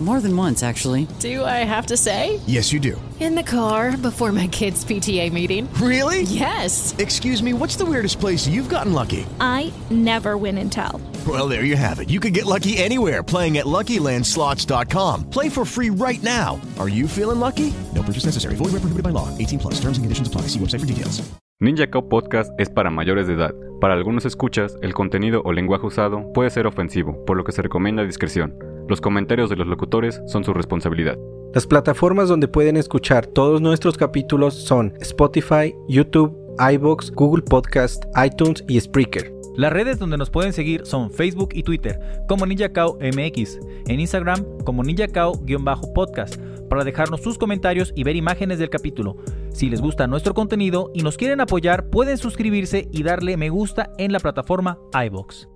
More 0.00 0.20
than 0.20 0.36
once, 0.36 0.62
actually. 0.62 1.08
Do 1.18 1.44
I 1.44 1.64
have 1.66 1.86
to 1.86 1.96
say? 1.96 2.38
Yes, 2.46 2.72
you 2.72 2.78
do. 2.78 3.00
In 3.18 3.34
the 3.34 3.42
car 3.42 3.96
before 3.96 4.30
my 4.30 4.46
kids' 4.46 4.84
PTA 4.84 5.32
meeting. 5.32 5.68
Really? 5.82 6.22
Yes. 6.22 6.94
Excuse 6.98 7.42
me, 7.42 7.52
what's 7.52 7.74
the 7.74 7.84
weirdest 7.84 8.20
place 8.20 8.46
you've 8.46 8.68
gotten 8.68 8.92
lucky? 8.92 9.26
I 9.40 9.72
never 9.90 10.36
win 10.36 10.56
and 10.58 10.70
tell. 10.70 11.00
Well, 11.26 11.48
there 11.48 11.64
you 11.64 11.74
have 11.74 11.98
it. 11.98 12.10
You 12.10 12.20
can 12.20 12.32
get 12.32 12.46
lucky 12.46 12.78
anywhere 12.78 13.24
playing 13.24 13.58
at 13.58 13.66
LuckyLandSlots.com. 13.66 15.30
Play 15.30 15.48
for 15.48 15.64
free 15.64 15.90
right 15.90 16.22
now. 16.22 16.60
Are 16.78 16.88
you 16.88 17.08
feeling 17.08 17.40
lucky? 17.40 17.74
No 17.92 18.04
purchase 18.04 18.24
necessary. 18.24 18.54
Void 18.54 18.70
where 18.70 18.82
prohibited 18.82 19.02
by 19.02 19.10
law. 19.10 19.36
18 19.36 19.58
plus. 19.58 19.74
Terms 19.80 19.98
and 19.98 20.04
conditions 20.04 20.28
apply. 20.28 20.42
See 20.42 20.60
website 20.60 20.78
for 20.80 20.86
details. 20.86 21.28
Ninja 21.60 21.90
Cow 21.90 22.08
Podcast 22.08 22.52
es 22.56 22.70
para 22.70 22.88
mayores 22.88 23.26
de 23.26 23.34
edad. 23.34 23.52
Para 23.80 23.94
algunos 23.94 24.24
escuchas, 24.24 24.76
el 24.80 24.94
contenido 24.94 25.42
o 25.44 25.50
lenguaje 25.52 25.86
usado 25.86 26.32
puede 26.32 26.50
ser 26.50 26.68
ofensivo, 26.68 27.24
por 27.26 27.36
lo 27.36 27.42
que 27.42 27.50
se 27.50 27.62
recomienda 27.62 28.04
discreción. 28.04 28.54
Los 28.88 29.02
comentarios 29.02 29.50
de 29.50 29.56
los 29.56 29.66
locutores 29.66 30.22
son 30.26 30.44
su 30.44 30.54
responsabilidad. 30.54 31.18
Las 31.54 31.66
plataformas 31.66 32.28
donde 32.28 32.48
pueden 32.48 32.76
escuchar 32.78 33.26
todos 33.26 33.60
nuestros 33.60 33.98
capítulos 33.98 34.54
son 34.54 34.94
Spotify, 35.00 35.74
YouTube, 35.88 36.34
iBox, 36.58 37.10
Google 37.12 37.42
Podcast, 37.42 38.04
iTunes 38.24 38.64
y 38.66 38.80
Spreaker. 38.80 39.30
Las 39.56 39.72
redes 39.72 39.98
donde 39.98 40.16
nos 40.16 40.30
pueden 40.30 40.54
seguir 40.54 40.86
son 40.86 41.10
Facebook 41.10 41.50
y 41.52 41.64
Twitter 41.64 41.98
como 42.28 42.46
NinjaCao 42.46 42.96
MX, 43.00 43.58
en 43.88 44.00
Instagram 44.00 44.42
como 44.64 44.82
NinjaCao-podcast 44.82 46.40
para 46.70 46.84
dejarnos 46.84 47.20
sus 47.20 47.36
comentarios 47.36 47.92
y 47.94 48.04
ver 48.04 48.16
imágenes 48.16 48.58
del 48.58 48.70
capítulo. 48.70 49.16
Si 49.52 49.68
les 49.68 49.82
gusta 49.82 50.06
nuestro 50.06 50.32
contenido 50.32 50.90
y 50.94 51.02
nos 51.02 51.16
quieren 51.16 51.40
apoyar, 51.40 51.90
pueden 51.90 52.16
suscribirse 52.16 52.88
y 52.90 53.02
darle 53.02 53.36
me 53.36 53.50
gusta 53.50 53.90
en 53.98 54.12
la 54.12 54.20
plataforma 54.20 54.78
iBox. 55.06 55.48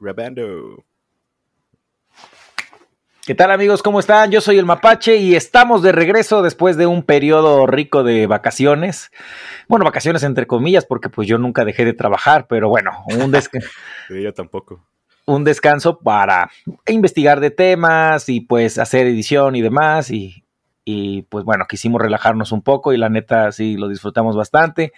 Grabando. 0.00 0.82
¿Qué 3.26 3.34
tal 3.34 3.50
amigos? 3.50 3.82
¿Cómo 3.82 4.00
están? 4.00 4.30
Yo 4.30 4.40
soy 4.40 4.56
el 4.56 4.64
Mapache 4.64 5.16
y 5.16 5.36
estamos 5.36 5.82
de 5.82 5.92
regreso 5.92 6.40
después 6.40 6.78
de 6.78 6.86
un 6.86 7.02
periodo 7.02 7.66
rico 7.66 8.02
de 8.02 8.26
vacaciones. 8.26 9.10
Bueno, 9.68 9.84
vacaciones 9.84 10.22
entre 10.22 10.46
comillas, 10.46 10.86
porque 10.86 11.10
pues 11.10 11.28
yo 11.28 11.36
nunca 11.36 11.66
dejé 11.66 11.84
de 11.84 11.92
trabajar, 11.92 12.46
pero 12.48 12.70
bueno, 12.70 13.04
un 13.08 13.30
descanso. 13.30 13.68
sí, 14.08 14.22
yo 14.22 14.32
tampoco. 14.32 14.82
Un 15.26 15.44
descanso 15.44 15.98
para 15.98 16.50
investigar 16.88 17.38
de 17.38 17.50
temas 17.50 18.30
y 18.30 18.40
pues 18.40 18.78
hacer 18.78 19.06
edición 19.06 19.54
y 19.54 19.60
demás. 19.60 20.10
Y, 20.10 20.44
y 20.86 21.22
pues 21.22 21.44
bueno, 21.44 21.66
quisimos 21.68 22.00
relajarnos 22.00 22.52
un 22.52 22.62
poco 22.62 22.94
y 22.94 22.96
la 22.96 23.10
neta 23.10 23.52
sí 23.52 23.76
lo 23.76 23.86
disfrutamos 23.86 24.34
bastante. 24.34 24.94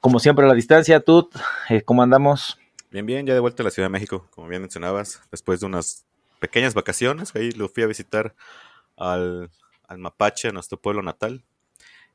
Como 0.00 0.18
siempre 0.18 0.46
a 0.46 0.48
la 0.48 0.54
distancia, 0.54 1.00
tú, 1.00 1.28
eh, 1.68 1.82
¿cómo 1.82 2.02
andamos? 2.02 2.59
Bien, 2.90 3.06
bien, 3.06 3.26
ya 3.26 3.34
de 3.34 3.40
vuelta 3.40 3.62
a 3.62 3.64
la 3.64 3.70
Ciudad 3.70 3.86
de 3.88 3.92
México, 3.92 4.26
como 4.30 4.48
bien 4.48 4.62
mencionabas, 4.62 5.22
después 5.30 5.60
de 5.60 5.66
unas 5.66 6.06
pequeñas 6.40 6.74
vacaciones, 6.74 7.34
ahí 7.36 7.52
lo 7.52 7.68
fui 7.68 7.84
a 7.84 7.86
visitar 7.86 8.34
al, 8.96 9.50
al 9.86 9.98
Mapache, 9.98 10.48
a 10.48 10.52
nuestro 10.52 10.80
pueblo 10.80 11.02
natal, 11.02 11.44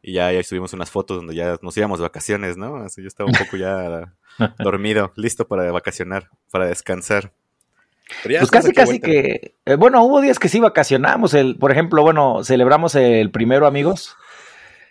y 0.01 0.13
ya, 0.13 0.31
ya 0.31 0.43
subimos 0.43 0.73
unas 0.73 0.91
fotos 0.91 1.17
donde 1.17 1.33
ya 1.33 1.57
nos 1.61 1.75
íbamos 1.77 1.99
de 1.99 2.03
vacaciones, 2.03 2.57
¿no? 2.57 2.77
Así 2.77 3.01
yo 3.01 3.07
estaba 3.07 3.29
un 3.29 3.35
poco 3.35 3.57
ya 3.57 4.13
dormido, 4.59 5.13
listo 5.15 5.47
para 5.47 5.71
vacacionar, 5.71 6.29
para 6.51 6.65
descansar. 6.67 7.31
Pues 8.23 8.51
casi, 8.51 8.71
casi 8.71 8.99
que, 8.99 9.55
eh, 9.65 9.75
bueno, 9.75 10.03
hubo 10.03 10.21
días 10.21 10.37
que 10.37 10.49
sí 10.49 10.59
vacacionamos, 10.59 11.33
el, 11.33 11.57
por 11.57 11.71
ejemplo, 11.71 12.03
bueno, 12.03 12.43
celebramos 12.43 12.95
el 12.95 13.31
primero, 13.31 13.65
amigos, 13.65 14.15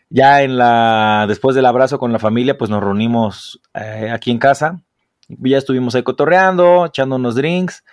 ya 0.08 0.42
en 0.42 0.56
la, 0.56 1.27
después 1.28 1.55
del 1.55 1.66
abrazo 1.66 1.98
con 1.98 2.12
la 2.12 2.18
familia, 2.18 2.58
pues 2.58 2.70
nos 2.70 2.82
reunimos 2.82 3.60
eh, 3.74 4.10
aquí 4.12 4.30
en 4.30 4.38
casa, 4.38 4.82
ya 5.28 5.58
estuvimos 5.58 5.94
ahí 5.94 6.03
cotorreando, 6.03 6.86
echando 6.86 7.17
unos 7.17 7.34
drinks, 7.34 7.84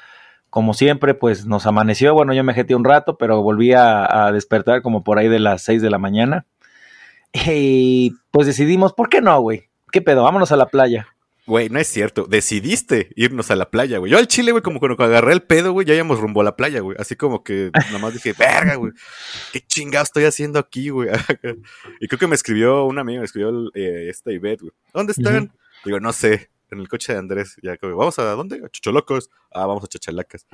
como 0.50 0.74
siempre, 0.74 1.14
pues 1.14 1.46
nos 1.46 1.66
amaneció, 1.66 2.14
bueno, 2.14 2.34
yo 2.34 2.44
me 2.44 2.53
jeté 2.53 2.75
un 2.75 2.84
rato, 2.84 3.18
pero 3.18 3.42
volví 3.42 3.74
a, 3.74 4.28
a, 4.28 4.31
despertar 4.31 4.81
como 4.81 5.03
por 5.03 5.18
ahí 5.18 5.30
de 5.30 5.40
las 5.40 5.64
6 5.64 5.81
de 5.81 5.90
la 5.90 5.97
mañana, 5.97 6.46
y 7.34 8.14
pues 8.31 8.47
decidimos, 8.47 8.94
¿por 8.94 9.09
qué 9.09 9.22
no, 9.22 9.40
güey? 9.41 9.70
¿Qué 9.91 10.02
pedo? 10.02 10.24
Vámonos 10.24 10.52
a 10.52 10.58
la 10.58 10.68
playa. 10.68 11.08
Güey, 11.47 11.70
no 11.70 11.80
es 11.80 11.88
cierto. 11.88 12.28
Decidiste 12.30 13.09
irnos 13.16 13.50
a 13.52 13.56
la 13.56 13.70
playa, 13.70 13.97
güey. 13.97 14.12
Yo 14.12 14.18
al 14.18 14.28
chile, 14.28 14.52
güey, 14.52 14.62
como 14.62 14.80
cuando 14.80 15.03
agarré 15.03 15.34
el 15.34 15.41
pedo, 15.41 15.72
güey, 15.72 15.88
ya 15.88 15.96
íbamos 15.96 16.20
rumbo 16.20 16.41
a 16.41 16.44
la 16.44 16.56
playa, 16.56 16.81
güey. 16.81 16.96
Así 17.00 17.16
como 17.16 17.44
que 17.44 17.72
nomás 17.91 18.14
dije, 18.14 18.34
verga, 18.38 18.75
güey. 18.75 18.94
¿Qué 19.52 19.62
chingado 19.62 20.03
estoy 20.03 20.25
haciendo 20.25 20.59
aquí, 20.59 20.90
güey? 20.90 21.09
y 22.00 22.08
creo 22.08 22.20
que 22.20 22.28
me 22.28 22.36
escribió 22.36 22.86
un 22.86 23.00
amigo, 23.00 23.20
me 23.20 23.25
escribió 23.25 23.52
eh, 23.74 24.08
esta 24.09 24.31
Ivette, 24.31 24.62
güey. 24.62 24.74
¿Dónde 24.94 25.14
están? 25.14 25.44
Uh 25.44 25.47
-huh. 25.47 25.52
Digo, 25.84 26.00
no 26.00 26.14
sé, 26.14 26.50
en 26.72 26.80
el 26.80 26.88
coche 26.88 27.14
de 27.14 27.20
Andrés. 27.20 27.56
Ya, 27.62 27.78
¿vamos 27.82 28.18
a 28.20 28.24
dónde? 28.32 28.62
A 28.66 28.70
Chucholocos. 28.70 29.30
Ah, 29.52 29.66
vamos 29.66 29.84
a 29.84 29.88
Chachalacas. 29.88 30.48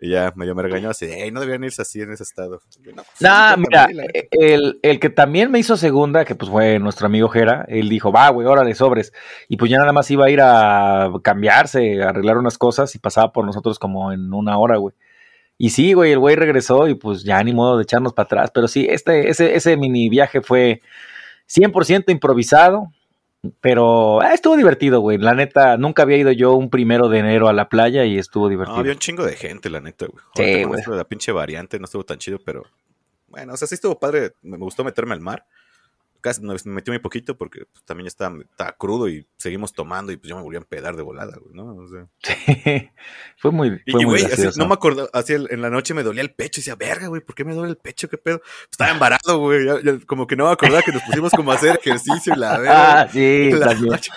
Y 0.00 0.10
ya 0.10 0.32
medio 0.34 0.54
me 0.56 0.62
regañó 0.62 0.90
así, 0.90 1.06
no 1.32 1.40
deberían 1.40 1.64
irse 1.64 1.80
así 1.80 2.02
en 2.02 2.12
ese 2.12 2.24
estado. 2.24 2.60
No, 2.84 2.94
pues, 3.04 3.20
nah, 3.20 3.56
mira, 3.56 3.86
el, 4.32 4.80
el, 4.82 4.98
que 4.98 5.08
también 5.08 5.52
me 5.52 5.60
hizo 5.60 5.76
segunda, 5.76 6.24
que 6.24 6.34
pues 6.34 6.50
fue 6.50 6.80
nuestro 6.80 7.06
amigo 7.06 7.28
Jera, 7.28 7.64
él 7.68 7.88
dijo, 7.88 8.10
va, 8.10 8.28
güey, 8.30 8.46
órale, 8.46 8.74
sobres. 8.74 9.12
Y 9.48 9.56
pues 9.56 9.70
ya 9.70 9.78
nada 9.78 9.92
más 9.92 10.10
iba 10.10 10.26
a 10.26 10.30
ir 10.30 10.40
a 10.42 11.12
cambiarse, 11.22 12.02
a 12.02 12.08
arreglar 12.08 12.38
unas 12.38 12.58
cosas 12.58 12.94
y 12.96 12.98
pasaba 12.98 13.32
por 13.32 13.46
nosotros 13.46 13.78
como 13.78 14.12
en 14.12 14.34
una 14.34 14.58
hora, 14.58 14.78
güey. 14.78 14.94
Y 15.56 15.70
sí, 15.70 15.92
güey, 15.92 16.12
el 16.12 16.18
güey 16.18 16.34
regresó 16.34 16.88
y 16.88 16.96
pues 16.96 17.22
ya 17.22 17.42
ni 17.44 17.54
modo 17.54 17.76
de 17.76 17.84
echarnos 17.84 18.12
para 18.12 18.24
atrás. 18.26 18.50
Pero 18.52 18.66
sí, 18.66 18.86
este, 18.90 19.30
ese, 19.30 19.54
ese 19.54 19.76
mini 19.76 20.08
viaje 20.08 20.40
fue 20.40 20.82
100% 21.48 22.10
improvisado. 22.10 22.90
Pero 23.60 24.20
ah, 24.20 24.34
estuvo 24.34 24.56
divertido, 24.56 25.00
güey. 25.00 25.18
La 25.18 25.34
neta, 25.34 25.76
nunca 25.76 26.02
había 26.02 26.16
ido 26.16 26.32
yo 26.32 26.54
un 26.54 26.70
primero 26.70 27.08
de 27.08 27.18
enero 27.18 27.48
a 27.48 27.52
la 27.52 27.68
playa 27.68 28.04
y 28.04 28.18
estuvo 28.18 28.48
divertido. 28.48 28.76
No, 28.76 28.80
había 28.80 28.92
un 28.92 28.98
chingo 28.98 29.24
de 29.24 29.36
gente, 29.36 29.70
la 29.70 29.80
neta, 29.80 30.06
güey. 30.06 30.24
Sí, 30.34 30.64
güey. 30.64 30.82
La 30.86 31.04
pinche 31.04 31.32
variante 31.32 31.78
no 31.78 31.84
estuvo 31.84 32.04
tan 32.04 32.18
chido, 32.18 32.38
pero 32.44 32.64
bueno, 33.28 33.54
o 33.54 33.56
sea, 33.56 33.68
sí 33.68 33.74
estuvo 33.74 33.98
padre. 33.98 34.32
Me 34.42 34.56
gustó 34.56 34.84
meterme 34.84 35.14
al 35.14 35.20
mar. 35.20 35.46
Casi 36.24 36.40
me 36.40 36.54
metí 36.64 36.90
muy 36.90 37.00
poquito 37.00 37.36
porque 37.36 37.66
pues, 37.70 37.84
también 37.84 38.06
estaba, 38.06 38.34
estaba, 38.40 38.72
crudo 38.78 39.10
y 39.10 39.28
seguimos 39.36 39.74
tomando 39.74 40.10
y 40.10 40.16
pues 40.16 40.30
yo 40.30 40.36
me 40.36 40.42
volví 40.42 40.56
a 40.56 40.60
empedar 40.60 40.96
de 40.96 41.02
volada, 41.02 41.36
güey, 41.38 41.54
¿no? 41.54 41.76
O 41.76 41.86
sea, 41.86 42.08
sí, 42.22 42.90
fue 43.36 43.50
muy, 43.50 43.78
fue 43.90 44.00
y, 44.00 44.06
muy 44.06 44.22
güey, 44.22 44.24
así, 44.24 44.58
no 44.58 44.66
me 44.66 44.72
acuerdo, 44.72 45.10
así 45.12 45.34
en 45.34 45.60
la 45.60 45.68
noche 45.68 45.92
me 45.92 46.02
dolía 46.02 46.22
el 46.22 46.32
pecho 46.32 46.60
y 46.60 46.62
decía, 46.62 46.76
verga, 46.76 47.08
güey, 47.08 47.20
¿por 47.20 47.34
qué 47.34 47.44
me 47.44 47.52
duele 47.52 47.72
el 47.72 47.76
pecho? 47.76 48.08
¿Qué 48.08 48.16
pedo? 48.16 48.40
Estaba 48.70 48.92
embarado, 48.92 49.38
güey, 49.38 49.66
ya, 49.66 49.82
ya, 49.84 49.98
como 50.06 50.26
que 50.26 50.34
no 50.34 50.46
me 50.46 50.52
acordaba 50.52 50.80
que 50.80 50.92
nos 50.92 51.02
pusimos 51.02 51.30
como 51.32 51.52
a 51.52 51.56
hacer 51.56 51.78
ejercicio 51.78 52.32
y 52.34 52.38
la 52.38 52.56
verga. 52.58 53.02
Ah, 53.02 53.08
sí, 53.12 53.50
la 53.52 53.74
noche. 53.74 54.10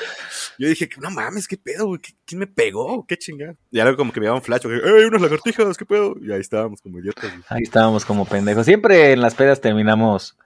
Yo 0.58 0.70
dije, 0.70 0.90
no 1.02 1.12
mames, 1.12 1.46
¿qué 1.46 1.58
pedo, 1.58 1.88
güey? 1.88 2.00
¿Quién 2.26 2.40
me 2.40 2.48
pegó? 2.48 3.06
¿Qué 3.06 3.18
chingada? 3.18 3.58
Y 3.70 3.82
algo 3.82 3.98
como 3.98 4.14
que 4.14 4.22
me 4.22 4.28
daba 4.28 4.38
un 4.38 4.44
flash, 4.44 4.64
güey, 4.64 4.80
¡Ey, 4.80 5.08
unas 5.08 5.22
lagartijas! 5.22 5.78
¿Qué 5.78 5.86
pedo? 5.86 6.16
Y 6.22 6.32
ahí 6.32 6.40
estábamos 6.40 6.82
como 6.82 7.00
idiotas. 7.00 7.30
Güey. 7.30 7.44
Ahí 7.50 7.64
estábamos 7.64 8.06
como 8.06 8.26
pendejos. 8.26 8.66
Siempre 8.66 9.12
en 9.12 9.20
las 9.20 9.36
pedas 9.36 9.60
terminamos 9.60 10.38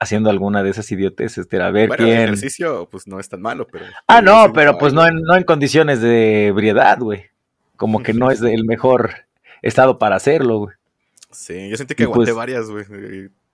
haciendo 0.00 0.30
alguna 0.30 0.62
de 0.62 0.70
esas 0.70 0.90
idioteces, 0.90 1.38
este, 1.38 1.60
a 1.62 1.70
ver 1.70 1.88
bueno, 1.88 2.04
quién. 2.04 2.16
El 2.16 2.24
ejercicio, 2.24 2.88
pues 2.90 3.06
no 3.06 3.20
es 3.20 3.28
tan 3.28 3.40
malo, 3.42 3.66
pero. 3.70 3.84
Ah, 4.06 4.20
no, 4.22 4.52
pero 4.52 4.76
pues 4.78 4.92
no 4.92 5.06
en, 5.06 5.20
no 5.22 5.36
en 5.36 5.44
condiciones 5.44 6.00
de 6.00 6.48
ebriedad, 6.48 6.98
güey. 6.98 7.26
Como 7.76 8.02
que 8.02 8.12
no 8.14 8.30
es 8.30 8.40
el 8.42 8.64
mejor 8.64 9.10
estado 9.62 9.98
para 9.98 10.16
hacerlo, 10.16 10.58
güey. 10.58 10.74
Sí, 11.30 11.68
yo 11.68 11.76
sentí 11.76 11.94
que 11.94 12.02
Y 12.02 12.06
aguanté 12.06 12.24
pues- 12.32 12.34
varias, 12.36 12.70
güey. 12.70 12.84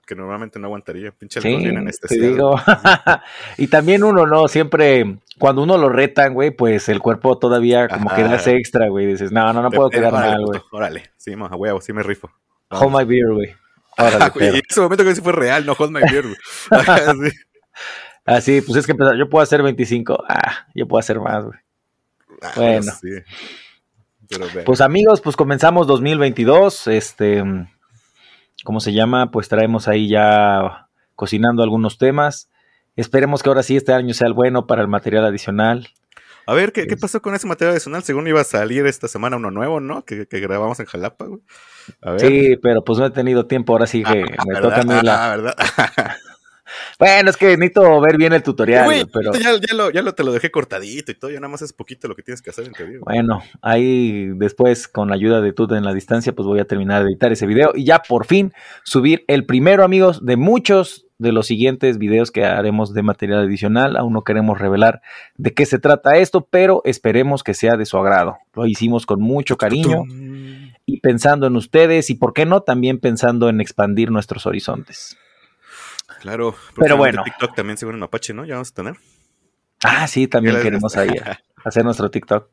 Que 0.07 0.15
normalmente 0.15 0.61
no 0.61 0.67
aguantaría. 0.69 1.11
Pinche 1.11 1.41
Sí, 1.41 1.49
alcohol 1.49 1.71
bien 1.83 1.91
te 2.09 2.15
digo. 2.21 2.55
y 3.59 3.67
también 3.67 4.05
uno, 4.05 4.25
¿no? 4.25 4.47
Siempre, 4.47 5.19
cuando 5.37 5.65
uno 5.65 5.77
lo 5.77 5.89
retan, 5.89 6.33
güey, 6.33 6.53
pues 6.53 6.89
el 6.89 7.01
cuerpo 7.01 7.39
todavía 7.39 7.89
como 7.89 8.09
que 8.11 8.23
Ajá. 8.23 8.31
da 8.31 8.37
ese 8.37 8.53
extra, 8.57 8.89
güey. 8.89 9.05
Dices, 9.07 9.33
no, 9.33 9.53
no, 9.53 9.63
no 9.63 9.71
puedo 9.73 9.91
Te- 9.91 9.97
quedar 9.99 10.13
órale, 10.15 10.31
mal, 10.33 10.45
güey. 10.47 10.61
Órale, 10.71 11.11
sí, 11.17 11.33
a 11.33 11.57
huevo, 11.57 11.81
sí 11.81 11.93
me 11.93 12.05
rifo. 12.05 12.31
Hold 12.71 12.97
my 12.97 13.05
beer, 13.05 13.33
güey. 13.33 13.55
Ah, 13.97 14.33
y 14.41 14.45
en 14.45 14.63
ese 14.69 14.81
momento 14.81 15.05
que 15.05 15.15
sí 15.15 15.21
fue 15.21 15.33
real, 15.33 15.65
no 15.67 15.75
hold 15.79 15.93
my 15.93 16.01
beer. 16.11 16.25
Sí. 17.31 17.31
Así, 18.25 18.61
pues 18.61 18.77
es 18.79 18.87
que 18.87 18.93
empezar, 18.93 19.17
yo 19.17 19.29
puedo 19.29 19.43
hacer 19.43 19.63
25, 19.63 20.25
ah, 20.29 20.67
yo 20.75 20.89
puedo 20.89 20.99
hacer 20.99 21.21
más, 21.21 21.45
güey. 21.45 21.59
Ah, 22.43 22.53
Bueno. 22.57 22.93
sí. 23.01 23.09
Pero. 24.29 24.47
Pues 24.65 24.81
amigos, 24.81 25.21
pues 25.21 25.37
comenzamos 25.37 25.87
2022, 25.87 26.89
este, 26.89 27.45
¿cómo 28.65 28.81
se 28.81 28.93
llama? 28.93 29.31
Pues 29.31 29.49
traemos 29.49 29.87
ahí 29.87 30.09
ya 30.09 30.89
cocinando 31.15 31.63
algunos 31.63 31.99
temas. 31.99 32.51
Esperemos 32.97 33.43
que 33.45 33.49
ahora 33.51 33.63
sí 33.63 33.77
este 33.77 33.93
año 33.93 34.13
sea 34.15 34.27
el 34.27 34.33
bueno 34.33 34.67
para 34.67 34.83
el 34.83 34.89
material 34.89 35.25
adicional. 35.25 35.89
a 36.47 36.55
ver, 36.55 36.73
¿qué, 36.73 36.89
¿qué 36.89 36.97
pasó 36.97 37.23
con 37.23 37.35
ese 37.37 37.47
material 37.47 37.73
adicional? 37.75 38.03
Según 38.03 38.27
iba 38.27 38.41
a 38.41 38.45
salir 38.45 38.87
esta 38.87 39.07
semana 39.07 39.37
uno 39.37 39.53
nuevo, 39.53 39.79
¿no? 39.79 40.05
Que, 40.05 40.27
que 40.27 40.41
grabamos 40.41 40.81
en 40.81 40.87
Jalapa, 40.87 41.27
güey. 41.27 41.43
A 42.03 42.13
ver. 42.13 42.21
Sí, 42.21 42.57
pero 42.63 42.83
pues 42.85 42.99
no 42.99 43.07
he 43.07 43.11
tenido 43.11 43.47
tiempo, 43.47 43.73
ahora 43.73 43.87
sí 43.87 44.03
que 44.03 44.25
Ah, 44.39 44.45
me 44.47 44.55
¿verdad? 44.55 44.63
toca 44.63 44.81
a 44.81 44.85
mí 44.85 45.07
la... 45.07 45.25
Ah, 45.33 45.37
¿verdad? 45.37 45.55
Bueno, 46.99 47.31
es 47.31 47.37
que 47.37 47.57
necesito 47.57 48.01
ver 48.01 48.17
bien 48.17 48.33
el 48.33 48.43
tutorial, 48.43 48.87
güey, 48.87 49.05
pero 49.05 49.33
ya, 49.35 49.53
ya 49.53 49.75
lo, 49.75 49.91
ya 49.91 50.03
lo 50.03 50.15
te 50.15 50.25
lo 50.25 50.33
dejé 50.33 50.51
cortadito 50.51 51.13
y 51.13 51.15
todo, 51.15 51.31
ya 51.31 51.39
nada 51.39 51.51
más 51.51 51.63
es 51.63 51.73
poquito 51.73 52.09
lo 52.09 52.17
que 52.17 52.23
tienes 52.23 52.43
que 52.43 52.51
hacer 52.51 52.67
en 52.67 52.73
teoría. 52.73 52.99
bueno, 53.03 53.41
ahí 53.63 54.29
después 54.35 54.89
con 54.89 55.09
la 55.09 55.15
ayuda 55.15 55.41
de 55.41 55.53
tú 55.53 55.73
en 55.75 55.85
la 55.85 55.95
distancia, 55.95 56.33
pues 56.35 56.47
voy 56.47 56.59
a 56.59 56.65
terminar 56.65 57.05
de 57.05 57.11
editar 57.11 57.31
ese 57.31 57.47
video 57.47 57.73
y 57.75 57.85
ya 57.85 58.01
por 58.01 58.27
fin 58.27 58.53
subir 58.83 59.25
el 59.29 59.47
primero, 59.47 59.85
amigos, 59.85 60.25
de 60.25 60.37
muchos 60.37 61.07
de 61.19 61.33
los 61.33 61.47
siguientes 61.47 61.99
videos 61.99 62.31
que 62.31 62.45
haremos 62.45 62.93
de 62.93 63.03
material 63.03 63.45
adicional. 63.45 63.97
Aún 63.97 64.13
no 64.13 64.23
queremos 64.23 64.59
revelar 64.59 65.01
de 65.37 65.55
qué 65.55 65.65
se 65.67 65.79
trata 65.79 66.17
esto, 66.17 66.47
pero 66.51 66.83
esperemos 66.85 67.43
que 67.43 67.55
sea 67.55 67.77
de 67.77 67.87
su 67.87 67.97
agrado. 67.97 68.39
Lo 68.55 68.67
hicimos 68.67 69.07
con 69.07 69.21
mucho 69.21 69.57
cariño 69.57 70.03
y 70.87 71.01
pensando 71.01 71.49
en 71.49 71.57
ustedes 71.57 72.09
y, 72.11 72.15
¿por 72.15 72.33
qué 72.33 72.47
no? 72.47 72.63
También 72.63 72.99
pensando 72.99 73.49
en 73.49 73.61
expandir 73.61 74.11
nuestros 74.11 74.47
horizontes. 74.47 75.19
Claro, 76.21 76.55
pero 76.77 76.97
bueno. 76.97 77.25
TikTok 77.25 77.55
también 77.55 77.77
según 77.77 77.97
un 77.97 78.05
Apache, 78.05 78.33
¿no? 78.33 78.45
Ya 78.45 78.55
vamos 78.55 78.71
a 78.71 78.75
tener. 78.75 78.95
Ah, 79.85 80.07
sí, 80.07 80.29
también 80.29 80.61
queremos 80.63 80.97
ahí 80.97 81.11
hacer 81.65 81.85
nuestro 81.85 82.11
TikTok. 82.11 82.49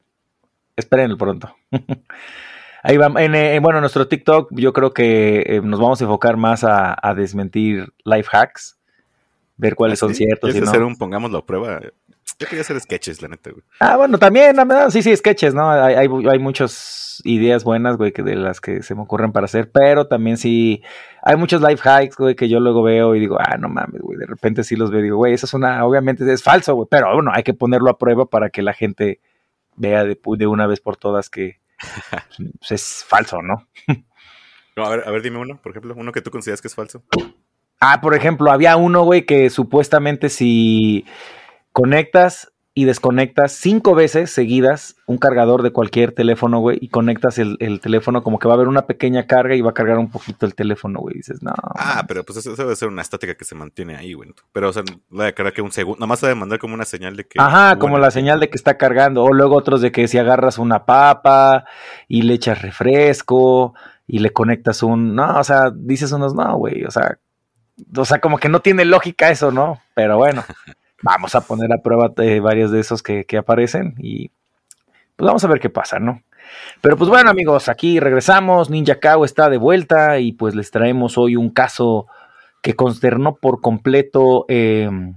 Espérenlo 0.75 1.18
pronto. 1.18 1.56
Ahí 2.85 2.97
va. 2.97 3.07
En, 3.24 3.33
eh, 3.33 3.57
bueno, 3.62 3.80
nuestro 3.80 4.09
TikTok 4.09 4.50
yo 4.51 4.74
creo 4.74 4.94
que 4.94 5.44
eh, 5.45 5.62
nos 5.63 5.79
vamos 5.79 6.01
a 6.01 6.03
enfocar 6.03 6.36
más 6.36 6.65
a, 6.65 7.13
desmentir 7.15 7.94
life 8.03 8.27
hacks, 8.29 8.77
ver 9.56 9.75
cuáles 9.75 10.00
¿Ah, 10.00 10.07
son 10.07 10.15
ciertos. 10.15 10.53
y 10.53 10.59
no. 10.59 10.69
hacer 10.69 10.83
un 10.83 10.97
pongámoslo 10.97 11.38
a 11.38 11.45
prueba. 11.45 11.79
Yo 12.43 12.49
quería 12.49 12.61
hacer 12.61 12.77
sketches, 12.81 13.21
la 13.21 13.29
neta, 13.29 13.51
güey. 13.51 13.63
Ah, 13.79 13.95
bueno, 13.95 14.17
también, 14.17 14.57
sí, 14.89 15.01
sí, 15.01 15.15
sketches, 15.15 15.53
¿no? 15.53 15.71
Hay, 15.71 15.95
hay, 15.95 16.09
hay, 16.29 16.39
muchas 16.39 17.21
ideas 17.23 17.63
buenas, 17.63 17.95
güey, 17.95 18.11
que 18.11 18.21
de 18.21 18.35
las 18.35 18.59
que 18.59 18.83
se 18.83 18.95
me 18.95 19.03
ocurren 19.03 19.31
para 19.31 19.45
hacer, 19.45 19.71
pero 19.71 20.07
también 20.07 20.35
sí, 20.35 20.83
hay 21.21 21.37
muchos 21.37 21.61
life 21.61 21.81
hacks, 21.87 22.17
güey, 22.17 22.35
que 22.35 22.49
yo 22.49 22.59
luego 22.59 22.83
veo 22.83 23.15
y 23.15 23.21
digo, 23.21 23.37
ah, 23.39 23.55
no 23.57 23.69
mames, 23.69 24.01
güey, 24.01 24.19
de 24.19 24.25
repente 24.25 24.65
sí 24.65 24.75
los 24.75 24.91
veo 24.91 24.99
y 24.99 25.03
digo, 25.03 25.15
güey, 25.15 25.33
eso 25.33 25.45
es 25.45 25.53
una, 25.53 25.85
obviamente 25.85 26.29
es 26.33 26.43
falso, 26.43 26.75
güey, 26.75 26.87
pero 26.91 27.13
bueno, 27.13 27.31
hay 27.33 27.43
que 27.43 27.53
ponerlo 27.53 27.89
a 27.89 27.97
prueba 27.97 28.25
para 28.25 28.49
que 28.49 28.61
la 28.61 28.73
gente 28.73 29.21
vea 29.77 30.03
de, 30.03 30.19
de 30.21 30.47
una 30.47 30.67
vez 30.67 30.81
por 30.81 30.97
todas 30.97 31.29
que, 31.29 31.61
pues, 32.59 32.71
es 32.71 33.05
falso, 33.07 33.41
¿no? 33.41 33.69
a, 34.83 34.89
ver, 34.89 35.07
a 35.07 35.11
ver, 35.11 35.21
dime 35.21 35.37
uno, 35.37 35.61
por 35.61 35.71
ejemplo, 35.71 35.93
uno 35.95 36.11
que 36.11 36.21
tú 36.21 36.29
consideras 36.29 36.61
que 36.61 36.67
es 36.67 36.75
falso. 36.75 37.03
Ah, 37.79 38.01
por 38.01 38.15
ejemplo, 38.15 38.51
había 38.51 38.75
uno, 38.75 39.03
güey, 39.03 39.25
que 39.25 39.49
supuestamente 39.49 40.27
si 40.27 41.05
conectas 41.73 42.53
y 42.75 42.85
desconectas 42.85 43.51
cinco 43.51 43.93
veces 43.93 44.31
seguidas 44.31 44.95
un 45.05 45.19
cargador 45.19 45.61
de 45.61 45.71
cualquier 45.71 46.11
teléfono, 46.11 46.59
güey, 46.59 46.79
y 46.81 46.89
conectas 46.89 47.37
el, 47.37 47.79
teléfono, 47.81 48.23
como 48.23 48.39
que 48.39 48.47
va 48.47 48.55
a 48.55 48.57
haber 48.57 48.67
una 48.67 48.87
pequeña 48.87 49.27
carga 49.27 49.53
y 49.53 49.61
va 49.61 49.71
a 49.71 49.75
cargar 49.75 49.99
un 49.99 50.09
poquito 50.09 50.47
el 50.47 50.55
teléfono, 50.55 50.99
güey. 50.99 51.17
Dices, 51.17 51.43
no. 51.43 51.53
Ah, 51.75 52.03
pero 52.07 52.23
pues 52.23 52.39
eso, 52.39 52.55
debe 52.55 52.75
ser 52.75 52.87
una 52.87 53.03
estática 53.03 53.35
que 53.35 53.45
se 53.45 53.53
mantiene 53.53 53.95
ahí, 53.95 54.13
güey. 54.13 54.33
Pero, 54.51 54.69
o 54.69 54.73
sea, 54.73 54.81
va 55.17 55.27
a 55.27 55.31
cargar 55.33 55.53
que 55.53 55.61
un 55.61 55.71
segundo, 55.71 55.99
nada 55.99 56.07
más 56.07 56.21
debe 56.21 56.33
mandar 56.33 56.57
como 56.57 56.73
una 56.73 56.85
señal 56.85 57.15
de 57.15 57.25
que. 57.25 57.39
Ajá, 57.39 57.77
como 57.77 57.99
la 57.99 58.09
señal 58.09 58.39
de 58.39 58.49
que 58.49 58.57
está 58.57 58.75
cargando. 58.77 59.23
O 59.23 59.33
luego 59.33 59.55
otros 59.55 59.81
de 59.81 59.91
que 59.91 60.07
si 60.07 60.17
agarras 60.17 60.57
una 60.57 60.85
papa 60.85 61.65
y 62.07 62.23
le 62.23 62.33
echas 62.33 62.63
refresco 62.63 63.75
y 64.07 64.17
le 64.17 64.31
conectas 64.31 64.81
un. 64.81 65.13
No, 65.13 65.37
o 65.37 65.43
sea, 65.43 65.71
dices 65.71 66.11
unos, 66.11 66.33
no, 66.33 66.57
güey, 66.57 66.85
o 66.85 66.91
sea. 66.91 67.19
O 67.95 68.05
sea, 68.05 68.19
como 68.19 68.39
que 68.39 68.49
no 68.49 68.61
tiene 68.61 68.83
lógica 68.85 69.29
eso, 69.29 69.51
¿no? 69.51 69.79
Pero 69.93 70.17
bueno. 70.17 70.43
vamos 71.03 71.35
a 71.35 71.41
poner 71.41 71.71
a 71.71 71.81
prueba 71.81 72.11
eh, 72.17 72.39
varios 72.39 72.71
de 72.71 72.79
esos 72.79 73.03
que, 73.03 73.25
aparecen 73.38 73.94
y 74.00 74.29
pues 75.15 75.27
vamos 75.27 75.44
a 75.44 75.47
ver 75.47 75.59
qué 75.59 75.69
pasa, 75.69 76.00
¿no? 76.00 76.23
Pero 76.81 76.97
pues 76.97 77.09
bueno 77.09 77.29
amigos, 77.29 77.69
aquí 77.69 78.00
regresamos, 78.00 78.69
Ninja 78.69 79.00
Kao 79.00 79.25
está 79.25 79.50
de 79.50 79.57
vuelta 79.57 80.19
y 80.19 80.31
pues 80.31 80.55
les 80.55 80.71
traemos 80.71 81.17
hoy 81.17 81.35
un 81.35 81.50
caso 81.50 82.07
que 82.61 82.75
consternó 82.75 83.35
por 83.35 83.61
completo 83.61 84.45
em, 84.47 85.15